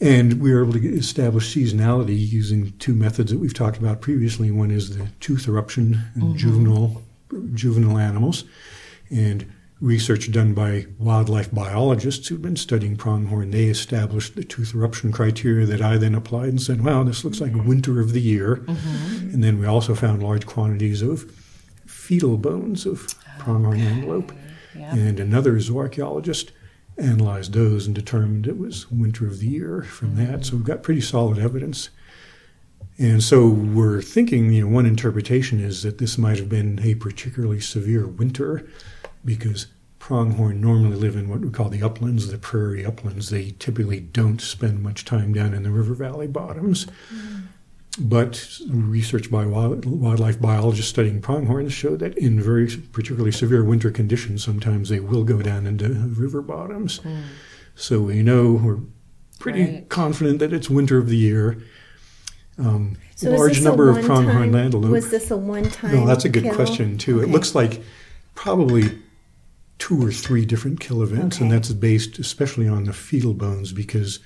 And 0.00 0.40
we 0.40 0.52
were 0.52 0.62
able 0.62 0.72
to 0.72 0.88
establish 0.96 1.54
seasonality 1.54 2.18
using 2.28 2.72
two 2.78 2.92
methods 2.92 3.30
that 3.30 3.38
we've 3.38 3.54
talked 3.54 3.78
about 3.78 4.00
previously. 4.00 4.50
One 4.50 4.72
is 4.72 4.96
the 4.96 5.06
tooth 5.20 5.46
eruption 5.46 6.00
in 6.16 6.22
mm-hmm. 6.22 6.36
juvenile 6.36 7.02
juvenile 7.54 7.98
animals, 7.98 8.44
and 9.10 9.50
research 9.82 10.30
done 10.30 10.54
by 10.54 10.86
wildlife 10.96 11.50
biologists 11.50 12.28
who've 12.28 12.40
been 12.40 12.56
studying 12.56 12.96
pronghorn. 12.96 13.50
They 13.50 13.64
established 13.64 14.36
the 14.36 14.44
tooth 14.44 14.74
eruption 14.74 15.10
criteria 15.10 15.66
that 15.66 15.82
I 15.82 15.96
then 15.96 16.14
applied 16.14 16.50
and 16.50 16.62
said, 16.62 16.84
"Wow, 16.84 17.02
this 17.02 17.24
looks 17.24 17.40
like 17.40 17.52
mm-hmm. 17.52 17.68
winter 17.68 18.00
of 18.00 18.12
the 18.12 18.20
year." 18.20 18.56
Mm-hmm. 18.56 19.34
And 19.34 19.44
then 19.44 19.58
we 19.58 19.66
also 19.66 19.94
found 19.96 20.22
large 20.22 20.46
quantities 20.46 21.02
of 21.02 21.30
fetal 21.84 22.36
bones 22.38 22.86
of 22.86 23.12
pronghorn 23.38 23.80
antelope. 23.80 24.32
Yeah. 24.78 24.94
And 24.94 25.18
another 25.18 25.54
zooarchaeologist 25.54 26.50
analyzed 26.96 27.52
those 27.52 27.86
and 27.86 27.94
determined 27.94 28.46
it 28.46 28.58
was 28.58 28.90
winter 28.90 29.26
of 29.26 29.40
the 29.40 29.48
year 29.48 29.82
from 29.82 30.14
that. 30.16 30.28
Mm-hmm. 30.28 30.42
So 30.42 30.56
we've 30.56 30.64
got 30.64 30.84
pretty 30.84 31.00
solid 31.00 31.38
evidence. 31.38 31.90
And 32.98 33.22
so 33.22 33.48
we're 33.48 34.00
thinking, 34.00 34.52
you 34.52 34.62
know, 34.62 34.72
one 34.72 34.86
interpretation 34.86 35.58
is 35.58 35.82
that 35.82 35.98
this 35.98 36.16
might 36.18 36.38
have 36.38 36.48
been 36.48 36.78
a 36.84 36.94
particularly 36.94 37.58
severe 37.58 38.06
winter 38.06 38.68
because 39.24 39.66
pronghorn 40.06 40.60
normally 40.60 40.96
live 40.96 41.14
in 41.14 41.28
what 41.28 41.38
we 41.40 41.48
call 41.48 41.68
the 41.68 41.80
uplands, 41.80 42.26
the 42.26 42.36
prairie 42.36 42.84
uplands. 42.84 43.30
They 43.30 43.54
typically 43.60 44.00
don't 44.00 44.40
spend 44.40 44.82
much 44.82 45.04
time 45.04 45.32
down 45.32 45.54
in 45.54 45.62
the 45.62 45.70
river 45.70 45.94
valley 45.94 46.26
bottoms. 46.26 46.88
But 48.00 48.58
research 48.68 49.30
by 49.30 49.46
wild- 49.46 49.84
wildlife 49.84 50.40
biologists 50.40 50.90
studying 50.90 51.20
pronghorns 51.20 51.72
showed 51.72 52.00
that 52.00 52.18
in 52.18 52.40
very 52.40 52.66
particularly 52.90 53.30
severe 53.30 53.62
winter 53.62 53.92
conditions, 53.92 54.42
sometimes 54.42 54.88
they 54.88 54.98
will 54.98 55.22
go 55.22 55.40
down 55.40 55.68
into 55.68 55.90
river 55.90 56.42
bottoms. 56.42 56.98
So 57.76 58.00
we 58.00 58.24
know 58.24 58.54
we're 58.54 58.80
pretty 59.38 59.62
Right. 59.62 59.88
confident 59.88 60.40
that 60.40 60.52
it's 60.52 60.68
winter 60.68 60.98
of 60.98 61.08
the 61.10 61.16
year. 61.16 61.58
Um, 62.58 62.96
So 63.14 63.30
large 63.30 63.62
number 63.62 63.88
of 63.88 64.04
pronghorn 64.04 64.52
antelope. 64.56 64.90
Was 64.90 65.10
this 65.10 65.30
a 65.30 65.36
one-time? 65.36 65.94
No, 65.94 66.06
that's 66.08 66.24
a 66.24 66.28
good 66.28 66.42
kill? 66.42 66.54
question 66.56 66.98
too. 66.98 67.20
It 67.20 67.28
looks 67.28 67.54
like 67.54 67.82
probably 68.34 68.90
two 69.82 69.98
or 70.06 70.12
three 70.12 70.44
different 70.52 70.78
kill 70.80 71.02
events, 71.02 71.40
and 71.40 71.50
that's 71.50 71.72
based 71.72 72.18
especially 72.20 72.68
on 72.68 72.84
the 72.84 72.92
fetal 72.92 73.34
bones 73.34 73.72
because 73.72 74.20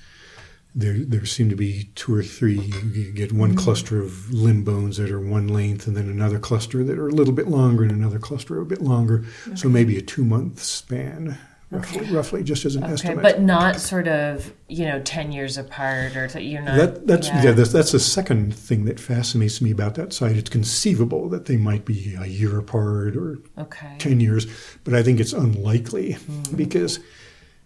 there 0.75 0.97
there 1.13 1.25
seem 1.25 1.49
to 1.49 1.55
be 1.55 1.89
two 1.95 2.13
or 2.13 2.21
three. 2.37 2.59
You 2.93 3.11
get 3.11 3.31
one 3.31 3.49
Mm-hmm. 3.51 3.63
cluster 3.65 3.99
of 3.99 4.31
limb 4.31 4.63
bones 4.63 4.97
that 4.97 5.09
are 5.09 5.19
one 5.37 5.47
length, 5.47 5.87
and 5.87 5.95
then 5.97 6.09
another 6.09 6.39
cluster 6.39 6.83
that 6.83 6.97
are 6.99 7.07
a 7.07 7.17
little 7.19 7.33
bit 7.33 7.47
longer, 7.47 7.81
and 7.83 7.91
another 7.91 8.19
cluster 8.19 8.59
a 8.61 8.65
bit 8.65 8.81
longer. 8.81 9.25
So 9.55 9.67
maybe 9.67 9.97
a 9.97 10.01
two 10.13 10.23
month 10.23 10.61
span, 10.61 11.37
roughly, 11.69 12.09
roughly, 12.11 12.43
just 12.43 12.65
as 12.65 12.75
an 12.75 12.83
Okay, 12.83 12.93
estimate. 12.93 13.21
but 13.21 13.41
not 13.41 13.79
sort 13.79 14.07
of, 14.07 14.53
you 14.69 14.85
know, 14.85 15.01
10 15.01 15.31
years 15.31 15.57
apart 15.57 16.15
or 16.15 16.27
t- 16.27 16.41
you're 16.41 16.61
not. 16.61 16.77
That, 16.77 17.07
that's 17.07 17.27
yeah. 17.27 17.51
that's, 17.51 17.71
that's 17.71 17.91
the 17.91 17.99
second 17.99 18.55
thing 18.55 18.85
that 18.85 18.99
fascinates 18.99 19.61
me 19.61 19.71
about 19.71 19.95
that 19.95 20.13
site. 20.13 20.37
It's 20.37 20.49
conceivable 20.49 21.29
that 21.29 21.45
they 21.45 21.57
might 21.57 21.85
be 21.85 22.15
a 22.19 22.25
year 22.25 22.57
apart 22.57 23.15
or 23.15 23.39
Okay. 23.57 23.95
10 23.99 24.19
years, 24.19 24.47
but 24.83 24.93
I 24.93 25.03
think 25.03 25.19
it's 25.19 25.33
unlikely 25.33 26.13
hmm. 26.13 26.55
because 26.55 26.99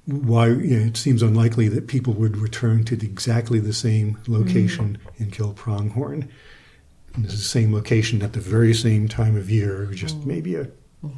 why 0.06 0.48
you 0.48 0.80
know, 0.80 0.86
it 0.88 0.98
seems 0.98 1.22
unlikely 1.22 1.68
that 1.70 1.88
people 1.88 2.14
would 2.14 2.38
return 2.38 2.84
to 2.86 2.96
the, 2.96 3.06
exactly 3.06 3.60
the 3.60 3.74
same 3.74 4.18
location 4.28 4.96
hmm. 4.96 5.24
and 5.24 5.32
kill 5.32 5.54
pronghorn. 5.54 6.28
And 7.14 7.26
it's 7.26 7.36
the 7.36 7.42
same 7.42 7.74
location 7.74 8.22
at 8.22 8.34
the 8.34 8.40
very 8.40 8.74
same 8.74 9.10
time 9.10 9.36
of 9.36 9.50
year, 9.50 9.86
just 9.88 10.16
hmm. 10.16 10.28
maybe 10.28 10.56
a, 10.56 10.68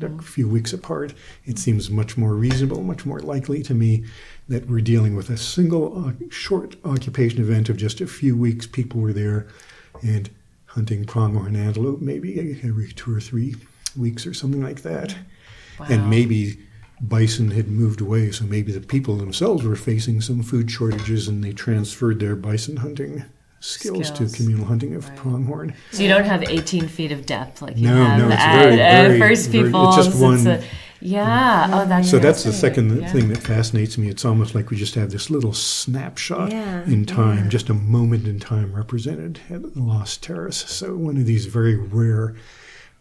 a 0.02 0.22
few 0.22 0.48
weeks 0.48 0.74
apart. 0.74 1.14
It 1.46 1.60
seems 1.60 1.90
much 1.90 2.18
more 2.18 2.36
reasonable, 2.36 2.82
much 2.84 3.06
more 3.06 3.20
likely 3.20 3.62
to 3.64 3.74
me 3.74 4.06
that 4.48 4.70
we're 4.70 4.82
dealing 4.82 5.16
with 5.16 5.30
a 5.30 5.38
single 5.38 6.06
uh, 6.06 6.14
short 6.30 6.76
occupation 6.86 7.42
event 7.42 7.70
of 7.70 7.78
just 7.78 8.02
a 8.02 8.08
few 8.08 8.38
weeks. 8.38 8.66
People 8.66 9.02
were 9.02 9.14
there 9.14 9.48
and 10.02 10.30
hunting 10.68 11.06
pronghorn 11.06 11.56
antelope 11.56 12.02
maybe 12.02 12.60
every 12.64 12.92
two 12.92 13.16
or 13.16 13.20
three 13.20 13.56
weeks 13.98 14.26
or 14.26 14.34
something 14.34 14.64
like 14.64 14.82
that. 14.82 15.16
Wow. 15.80 15.88
And 15.90 16.10
maybe 16.10 16.58
bison 17.02 17.52
had 17.52 17.68
moved 17.68 18.02
away, 18.02 18.32
so 18.32 18.46
maybe 18.46 18.72
the 18.72 18.80
people 18.80 19.18
themselves 19.18 19.64
were 19.64 19.76
facing 19.76 20.22
some 20.22 20.42
food 20.42 20.72
shortages 20.72 21.28
and 21.28 21.44
they 21.44 21.52
transferred 21.52 22.20
their 22.20 22.36
bison 22.36 22.78
hunting 22.78 23.26
skills, 23.64 24.08
Skills. 24.08 24.32
to 24.32 24.38
communal 24.38 24.66
hunting 24.66 24.94
of 24.96 25.08
Right. 25.08 25.18
pronghorn. 25.18 25.74
So 25.92 26.04
you 26.04 26.10
don't 26.10 26.26
have 26.26 26.44
18 26.44 26.88
feet 26.88 27.12
of 27.14 27.26
depth 27.26 27.62
like 27.62 27.78
you 27.78 27.88
No, 27.88 28.04
have 28.04 28.20
no, 28.20 28.26
it's 28.30 28.36
at, 28.42 28.56
very, 28.64 28.76
very- 28.76 29.20
First 29.20 29.50
very- 29.52 29.70
it's 29.70 29.96
just 29.96 30.16
one- 30.20 30.46
a- 30.48 30.62
yeah. 31.00 31.70
Oh, 31.72 31.88
that's 31.88 32.10
So 32.10 32.20
that's 32.20 32.44
the 32.44 32.52
second 32.52 33.00
Yeah. 33.02 33.12
thing 33.12 33.30
that 33.30 33.38
fascinates 33.38 33.98
me. 33.98 34.10
It's 34.10 34.26
almost 34.26 34.54
like 34.54 34.70
we 34.70 34.76
just 34.78 34.96
have 34.96 35.12
this 35.12 35.30
little 35.30 35.54
snapshot 35.54 36.52
Yeah, 36.52 36.84
in 36.86 37.06
time, 37.06 37.46
yeah. 37.46 37.50
just 37.50 37.70
a 37.70 37.74
moment 37.74 38.28
in 38.28 38.40
time 38.40 38.74
represented 38.74 39.40
at 39.50 39.62
the 39.74 39.80
Lost 39.82 40.22
Terrace. 40.24 40.66
So 40.68 40.96
one 40.98 41.16
of 41.18 41.26
these 41.26 41.46
very 41.46 41.76
rare 41.78 42.36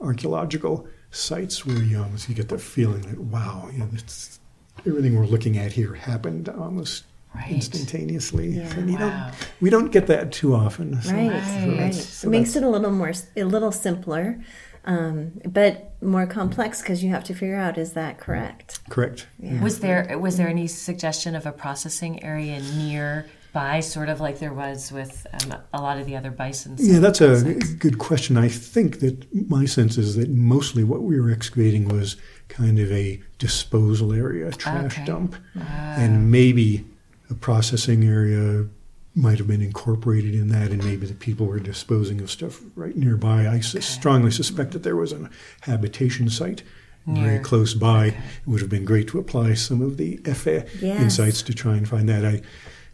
archaeological 0.00 0.86
sites 1.10 1.66
where 1.66 1.82
you 1.82 2.00
almost 2.00 2.28
you 2.28 2.34
get 2.34 2.48
the 2.48 2.58
feeling 2.58 3.02
that 3.02 3.18
wow, 3.20 3.68
you 3.72 3.78
know, 3.80 3.88
it's, 3.94 4.38
everything 4.86 5.16
we're 5.16 5.26
looking 5.26 5.56
at 5.58 5.72
here 5.72 5.94
happened 5.94 6.48
almost 6.48 7.04
Right. 7.34 7.52
instantaneously. 7.52 8.50
Yeah. 8.50 8.72
And 8.76 8.90
you 8.90 8.98
Wow. 8.98 9.30
don't, 9.30 9.34
we 9.60 9.70
don't 9.70 9.90
get 9.92 10.06
that 10.08 10.32
too 10.32 10.54
often. 10.54 11.00
So 11.02 11.12
Right, 11.12 11.30
that's- 11.30 11.64
so 11.64 11.70
right. 11.76 11.94
so 11.94 12.28
it 12.28 12.30
makes 12.30 12.56
it 12.56 12.62
a 12.62 12.68
little 12.68 12.90
more, 12.92 13.12
a 13.36 13.44
little 13.44 13.72
simpler, 13.72 14.38
um, 14.84 15.32
but 15.50 15.94
more 16.02 16.26
complex 16.26 16.82
because 16.82 17.02
you 17.02 17.10
have 17.10 17.24
to 17.24 17.34
figure 17.34 17.56
out 17.56 17.78
is 17.78 17.92
that 17.92 18.18
correct? 18.18 18.80
correct. 18.90 19.26
Was 19.60 19.78
there 19.80 20.18
was 20.18 20.36
there 20.36 20.48
any 20.48 20.66
suggestion 20.66 21.34
of 21.34 21.46
a 21.46 21.52
processing 21.52 22.22
area 22.22 22.60
nearby, 22.76 23.80
sort 23.80 24.08
of 24.08 24.20
like 24.20 24.38
there 24.38 24.52
was 24.52 24.92
with 24.92 25.26
um, 25.32 25.54
a 25.72 25.80
lot 25.80 25.98
of 25.98 26.06
the 26.06 26.16
other 26.16 26.30
bison? 26.30 26.74
Yeah, 26.78 26.98
that's 26.98 27.20
a 27.20 27.54
good 27.78 27.98
question. 27.98 28.36
I 28.36 28.48
think 28.48 29.00
that 29.00 29.48
my 29.48 29.64
sense 29.64 29.96
is 29.96 30.16
that 30.16 30.28
mostly 30.30 30.84
what 30.84 31.02
we 31.02 31.18
were 31.20 31.30
excavating 31.30 31.88
was 31.88 32.16
kind 32.48 32.78
of 32.78 32.90
a 32.92 33.20
disposal 33.38 34.12
area, 34.12 34.48
a 34.48 34.52
trash 34.52 34.96
Okay. 34.98 35.04
dump, 35.06 35.36
and 35.54 36.30
maybe 36.30 36.84
a 37.30 37.34
processing 37.34 38.04
area 38.04 38.66
might 39.14 39.38
have 39.38 39.46
been 39.46 39.60
incorporated 39.60 40.34
in 40.34 40.48
that, 40.48 40.70
and 40.70 40.82
maybe 40.84 41.06
the 41.06 41.14
people 41.14 41.46
were 41.46 41.60
disposing 41.60 42.20
of 42.20 42.30
stuff 42.30 42.60
right 42.74 42.96
nearby. 42.96 43.46
I 43.46 43.60
sus- 43.60 43.84
strongly 43.84 44.30
suspect 44.30 44.72
that 44.72 44.82
there 44.82 44.96
was 44.96 45.12
a 45.12 45.28
habitation 45.62 46.30
site 46.30 46.62
very 47.06 47.38
close 47.40 47.74
by. 47.74 48.06
It 48.06 48.14
would 48.46 48.60
have 48.60 48.70
been 48.70 48.84
great 48.84 49.08
to 49.08 49.18
apply 49.18 49.54
some 49.54 49.82
of 49.82 49.96
the 49.96 50.18
FA 50.24 50.64
Yes. 50.80 51.02
insights 51.02 51.42
to 51.42 51.52
try 51.52 51.76
and 51.76 51.86
find 51.88 52.08
that. 52.08 52.24
I, 52.24 52.40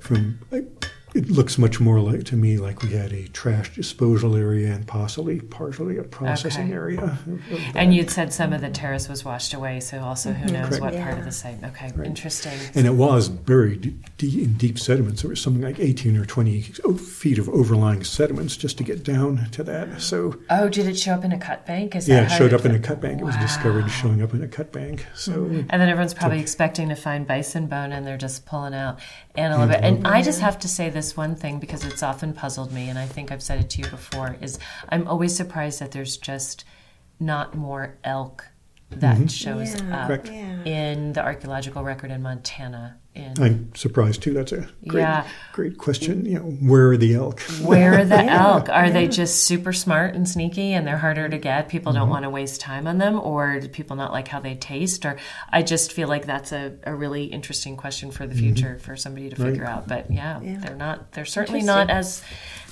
from 0.01 0.39
I, 0.51 0.65
it 1.19 1.29
looks 1.31 1.59
much 1.59 1.81
more 1.81 1.99
like 2.01 2.23
to 2.23 2.37
me 2.37 2.59
like 2.59 2.81
we 2.83 2.91
had 2.91 3.13
a 3.13 3.27
trash 3.29 3.75
disposal 3.75 4.37
area 4.37 4.73
and 4.73 4.87
possibly 4.87 5.41
partially 5.41 5.97
a 5.99 6.05
processing 6.05 6.67
Okay. 6.67 6.73
area. 6.73 7.01
of- 7.03 7.29
of 7.29 7.61
And 7.75 7.93
you'd 7.93 8.09
said 8.09 8.33
some 8.33 8.53
of 8.53 8.61
the 8.61 8.71
terrace 8.71 9.09
was 9.09 9.25
washed 9.25 9.53
away, 9.53 9.81
so 9.81 9.99
also 10.01 10.33
who 10.33 10.45
mm-hmm. 10.47 10.55
knows 10.55 10.79
Correct. 10.79 10.83
what 10.95 11.03
part 11.03 11.19
of 11.19 11.25
the 11.25 11.33
site. 11.33 11.59
Okay, 11.65 11.91
Right. 11.97 12.07
interesting. 12.07 12.53
And 12.77 12.87
it 12.87 12.95
was 12.95 13.29
buried 13.29 13.81
d- 13.81 13.95
d- 14.17 14.45
in 14.45 14.53
deep 14.55 14.79
sediments. 14.79 15.23
There 15.23 15.29
was 15.31 15.41
something 15.41 15.63
like 15.63 15.81
18 15.81 16.17
or 16.17 16.25
20 16.25 16.61
feet 16.63 17.39
of 17.39 17.49
overlying 17.49 18.05
sediments 18.05 18.57
just 18.57 18.79
to 18.79 18.85
get 18.85 19.03
down 19.03 19.49
to 19.53 19.65
that. 19.65 20.01
So, 20.01 20.37
Oh, 20.51 20.69
did 20.69 20.87
it 20.87 20.97
show 20.97 21.15
up 21.15 21.25
in 21.25 21.33
a 21.33 21.39
cut 21.39 21.67
bank? 21.67 21.97
Is 21.97 22.09
yeah, 22.09 22.21
that 22.21 22.33
it 22.33 22.37
showed 22.39 22.53
you- 22.53 22.59
up 22.59 22.65
in 22.65 22.73
a 22.77 22.79
cut 22.79 23.01
bank. 23.01 23.21
It 23.21 23.25
was 23.25 23.37
discovered 23.39 23.89
showing 23.91 24.23
up 24.23 24.35
in 24.35 24.43
a 24.43 24.49
cut 24.49 24.71
bank. 24.73 25.05
So, 25.17 25.47
And 25.69 25.81
then 25.83 25.89
everyone's 25.89 26.15
probably 26.15 26.39
expecting 26.39 26.89
to 26.91 26.95
find 26.95 27.27
bison 27.27 27.67
bone 27.67 27.91
and 27.91 28.07
they're 28.07 28.17
just 28.17 28.47
pulling 28.47 28.75
out 28.75 29.01
antelope. 29.39 29.79
And 29.83 29.99
mm-hmm. 29.99 30.07
I 30.07 30.23
just 30.23 30.41
have 30.41 30.59
to 30.61 30.69
say 30.69 30.91
this 30.91 31.17
one 31.17 31.37
thing 31.37 31.59
because 31.59 31.85
it's 31.85 32.03
often 32.03 32.33
puzzled 32.33 32.73
me, 32.73 32.89
and 32.89 32.99
I 32.99 33.07
think 33.07 33.31
I've 33.33 33.43
said 33.43 33.61
it 33.61 33.71
to 33.71 33.83
you 33.83 33.89
before, 33.89 34.37
is 34.41 34.59
I'm 34.89 35.07
always 35.07 35.35
surprised 35.35 35.81
that 35.81 35.93
there's 35.93 36.17
just 36.17 36.65
not 37.21 37.55
more 37.55 37.97
elk 38.05 38.45
that 38.91 39.17
mm-hmm. 39.17 39.27
shows 39.27 39.75
Yeah. 39.75 40.03
up 40.03 40.07
Correct. 40.09 40.29
Yeah. 40.29 40.65
in 40.65 41.13
the 41.13 41.23
archaeological 41.23 41.83
record 41.85 42.11
in 42.11 42.23
Montana. 42.23 42.99
In 43.19 43.35
I'm 43.43 43.75
surprised 43.75 44.23
too. 44.23 44.33
That's 44.33 44.53
a 44.53 44.69
great, 44.87 45.03
Yeah. 45.03 45.27
great 45.53 45.77
question. 45.77 46.25
You 46.25 46.35
know, 46.39 46.45
where 46.63 46.91
are 46.91 46.97
the 46.97 47.15
elk? 47.15 47.41
Where 47.63 47.99
are 47.99 48.05
the 48.05 48.15
Yeah, 48.25 48.47
elk? 48.55 48.69
Are 48.69 48.91
they 48.91 49.09
just 49.09 49.45
super 49.45 49.73
smart 49.73 50.15
and 50.15 50.29
sneaky 50.29 50.73
and 50.73 50.87
they're 50.87 50.99
harder 50.99 51.29
to 51.29 51.39
get? 51.39 51.69
People 51.69 51.93
Mm-hmm. 51.93 52.01
don't 52.01 52.09
want 52.11 52.23
to 52.25 52.31
waste 52.31 52.61
time 52.61 52.87
on 52.87 52.99
them, 52.99 53.19
or 53.21 53.59
do 53.61 53.69
people 53.69 53.97
not 53.97 54.13
like 54.13 54.29
how 54.29 54.41
they 54.41 54.55
taste? 54.55 55.05
Or 55.05 55.17
I 55.51 55.63
just 55.63 55.93
feel 55.93 56.07
like 56.09 56.27
that's 56.27 56.53
a, 56.53 56.75
a 56.85 56.95
really 56.95 57.25
interesting 57.25 57.77
question 57.77 58.11
for 58.11 58.27
the 58.27 58.35
Mm-hmm. 58.35 58.45
future 58.55 58.79
for 58.79 58.95
somebody 58.97 59.29
to 59.31 59.37
figure 59.37 59.65
out. 59.67 59.89
But 59.89 60.11
yeah, 60.11 60.41
Yeah. 60.41 60.59
they're 60.61 60.77
not. 60.77 61.13
They're 61.13 61.25
certainly 61.25 61.63
not 61.63 61.91
as 61.91 62.23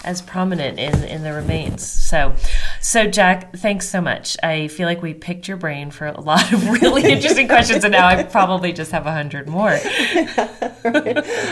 as 0.05 0.23
prominent 0.23 0.78
in 0.78 1.02
in 1.05 1.23
the 1.24 1.32
remains. 1.32 1.85
So, 1.85 2.35
so 2.86 3.08
Jack, 3.08 3.56
thanks 3.56 3.88
so 3.88 4.00
much. 4.00 4.36
I 4.44 4.68
feel 4.68 4.86
like 4.86 5.02
we 5.02 5.12
picked 5.12 5.48
your 5.48 5.56
brain 5.56 5.90
for 5.90 6.06
a 6.06 6.20
lot 6.20 6.52
of 6.52 6.70
really 6.70 7.02
interesting 7.12 7.48
questions, 7.48 7.82
and 7.82 7.90
now 7.90 8.06
I 8.06 8.22
probably 8.22 8.72
just 8.72 8.92
have 8.92 9.06
a 9.06 9.12
hundred 9.12 9.48
more. 9.48 9.70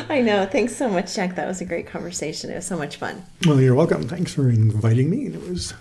I 0.08 0.22
know. 0.24 0.46
Thanks 0.46 0.76
so 0.76 0.88
much, 0.88 1.12
Jack. 1.12 1.34
That 1.34 1.48
was 1.48 1.60
a 1.60 1.64
great 1.64 1.88
conversation. 1.88 2.50
It 2.50 2.54
was 2.54 2.66
so 2.66 2.78
much 2.78 2.98
fun. 2.98 3.24
Well, 3.46 3.60
you're 3.60 3.74
welcome. 3.74 4.06
Thanks 4.06 4.32
for 4.32 4.48
inviting 4.48 5.10
me. 5.10 5.26
And 5.26 5.34
it 5.34 5.42
was 5.50 5.72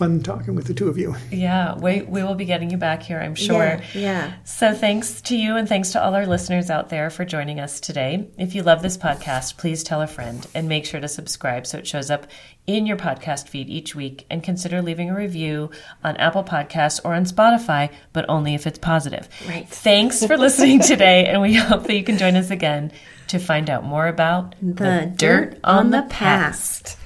fun 0.00 0.22
talking 0.22 0.54
with 0.54 0.66
the 0.66 0.72
two 0.72 0.88
of 0.88 0.96
you. 0.96 1.14
Yeah, 1.30 1.76
we 1.76 2.00
we 2.00 2.22
will 2.22 2.34
be 2.34 2.46
getting 2.46 2.70
you 2.70 2.78
back 2.78 3.02
here, 3.02 3.20
I'm 3.20 3.34
sure. 3.34 3.80
Yeah. 3.92 4.00
yeah. 4.00 4.32
So, 4.44 4.72
thanks 4.72 5.20
to 5.22 5.36
you 5.36 5.56
and 5.56 5.68
thanks 5.68 5.92
to 5.92 6.02
all 6.02 6.14
our 6.14 6.26
listeners 6.26 6.70
out 6.70 6.88
there 6.88 7.10
for 7.10 7.26
joining 7.26 7.60
us 7.60 7.80
today. 7.80 8.30
If 8.38 8.54
you 8.54 8.62
love 8.62 8.80
this 8.80 8.96
podcast, 8.96 9.58
please 9.58 9.82
tell 9.82 10.00
a 10.00 10.06
friend 10.06 10.46
and 10.54 10.70
make 10.70 10.86
sure 10.86 11.00
to 11.00 11.06
subscribe 11.06 11.66
so 11.66 11.76
it 11.76 11.86
shows 11.86 12.10
up 12.10 12.26
in 12.66 12.86
your 12.86 12.96
podcast 12.96 13.50
feed 13.50 13.68
each 13.68 13.94
week. 13.94 14.24
And 14.30 14.42
consider 14.42 14.80
leaving 14.80 15.10
a 15.10 15.14
review 15.14 15.70
on 16.02 16.16
Apple 16.16 16.44
Podcasts 16.44 17.00
or 17.04 17.12
on 17.12 17.24
Spotify, 17.24 17.92
but 18.14 18.24
only 18.30 18.54
if 18.54 18.66
it's 18.66 18.78
positive. 18.78 19.28
Right. 19.46 19.68
Thanks 19.68 20.24
for 20.24 20.38
listening 20.38 20.80
today, 20.92 21.26
and 21.26 21.42
we 21.42 21.52
hope 21.54 21.82
that 21.82 21.94
you 21.94 22.04
can 22.04 22.16
join 22.16 22.36
us 22.36 22.50
again 22.50 22.90
to 23.28 23.38
find 23.38 23.68
out 23.68 23.84
more 23.84 24.08
about 24.08 24.54
the, 24.62 25.12
dirt 25.14 25.58
on 25.62 25.90
the 25.90 26.06
past. 26.08 26.96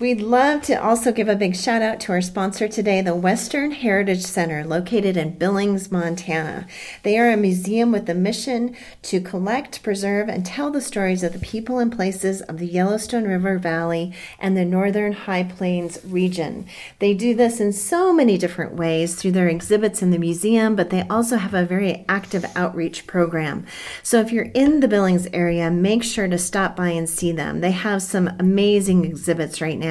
We'd 0.00 0.22
love 0.22 0.62
to 0.62 0.82
also 0.82 1.12
give 1.12 1.28
a 1.28 1.36
big 1.36 1.54
shout 1.54 1.82
out 1.82 2.00
to 2.00 2.12
our 2.12 2.22
sponsor 2.22 2.66
today, 2.68 3.02
the 3.02 3.14
Western 3.14 3.70
Heritage 3.70 4.22
Center, 4.22 4.64
located 4.64 5.14
in 5.14 5.36
Billings, 5.36 5.92
Montana. 5.92 6.66
They 7.02 7.18
are 7.18 7.28
a 7.28 7.36
museum 7.36 7.92
with 7.92 8.08
a 8.08 8.14
mission 8.14 8.74
to 9.02 9.20
collect, 9.20 9.82
preserve, 9.82 10.30
and 10.30 10.46
tell 10.46 10.70
the 10.70 10.80
stories 10.80 11.22
of 11.22 11.34
the 11.34 11.38
people 11.38 11.78
and 11.78 11.94
places 11.94 12.40
of 12.40 12.56
the 12.56 12.66
Yellowstone 12.66 13.24
River 13.24 13.58
Valley 13.58 14.14
and 14.38 14.56
the 14.56 14.64
Northern 14.64 15.12
High 15.12 15.42
Plains 15.42 15.98
region. 16.02 16.64
They 16.98 17.12
do 17.12 17.34
this 17.34 17.60
in 17.60 17.74
so 17.74 18.10
many 18.10 18.38
different 18.38 18.76
ways 18.76 19.16
through 19.16 19.32
their 19.32 19.48
exhibits 19.48 20.00
in 20.00 20.12
the 20.12 20.18
museum, 20.18 20.76
but 20.76 20.88
they 20.88 21.06
also 21.08 21.36
have 21.36 21.52
a 21.52 21.66
very 21.66 22.06
active 22.08 22.46
outreach 22.56 23.06
program. 23.06 23.66
So 24.02 24.18
if 24.18 24.32
you're 24.32 24.44
in 24.54 24.80
the 24.80 24.88
Billings 24.88 25.28
area, 25.34 25.70
make 25.70 26.02
sure 26.02 26.26
to 26.26 26.38
stop 26.38 26.74
by 26.74 26.88
and 26.88 27.06
see 27.06 27.32
them. 27.32 27.60
They 27.60 27.72
have 27.72 28.00
some 28.00 28.28
amazing 28.38 29.04
exhibits 29.04 29.60
right 29.60 29.78
now. 29.78 29.89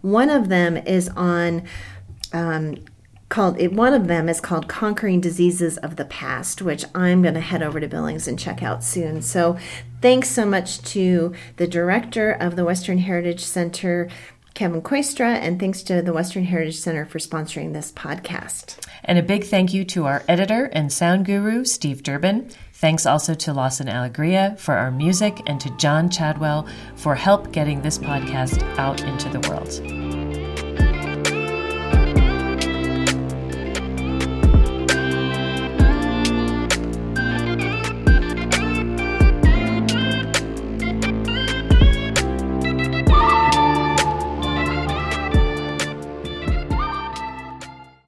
One 0.00 0.30
of 0.30 0.48
them 0.48 0.76
is 0.76 1.08
on 1.10 1.62
um, 2.32 2.76
called 3.28 3.60
it, 3.60 3.72
one 3.72 3.92
of 3.92 4.06
them 4.06 4.28
is 4.28 4.40
called 4.40 4.68
conquering 4.68 5.20
diseases 5.20 5.76
of 5.78 5.96
the 5.96 6.04
past 6.04 6.62
which 6.62 6.84
i'm 6.94 7.20
going 7.20 7.34
to 7.34 7.40
head 7.40 7.62
over 7.62 7.78
to 7.78 7.86
billings 7.86 8.26
and 8.26 8.38
check 8.38 8.62
out 8.62 8.82
soon. 8.82 9.20
So 9.22 9.58
thanks 10.00 10.30
so 10.30 10.46
much 10.46 10.80
to 10.92 11.34
the 11.56 11.66
director 11.66 12.30
of 12.30 12.56
the 12.56 12.64
western 12.64 12.98
heritage 12.98 13.44
center 13.44 14.08
kevin 14.54 14.82
Kooistra, 14.82 15.34
and 15.36 15.60
thanks 15.60 15.82
to 15.84 16.02
the 16.02 16.12
western 16.12 16.44
heritage 16.44 16.78
center 16.78 17.04
for 17.04 17.20
sponsoring 17.20 17.72
this 17.72 17.92
podcast. 17.92 18.76
And 19.04 19.16
a 19.16 19.22
big 19.22 19.44
thank 19.44 19.72
you 19.72 19.84
to 19.84 20.06
our 20.06 20.24
editor 20.26 20.64
and 20.72 20.92
sound 20.92 21.26
guru, 21.26 21.64
Steve 21.64 22.02
Durbin. 22.02 22.50
Thanks 22.78 23.06
also 23.06 23.34
to 23.34 23.52
Lawson 23.52 23.88
Alegria 23.88 24.56
for 24.56 24.74
our 24.74 24.92
music 24.92 25.42
and 25.48 25.60
to 25.60 25.70
John 25.78 26.08
Chadwell 26.08 26.68
for 26.94 27.16
help 27.16 27.50
getting 27.50 27.82
this 27.82 27.98
podcast 27.98 28.62
out 28.78 29.02
into 29.02 29.28
the 29.28 29.40
world. 29.48 30.47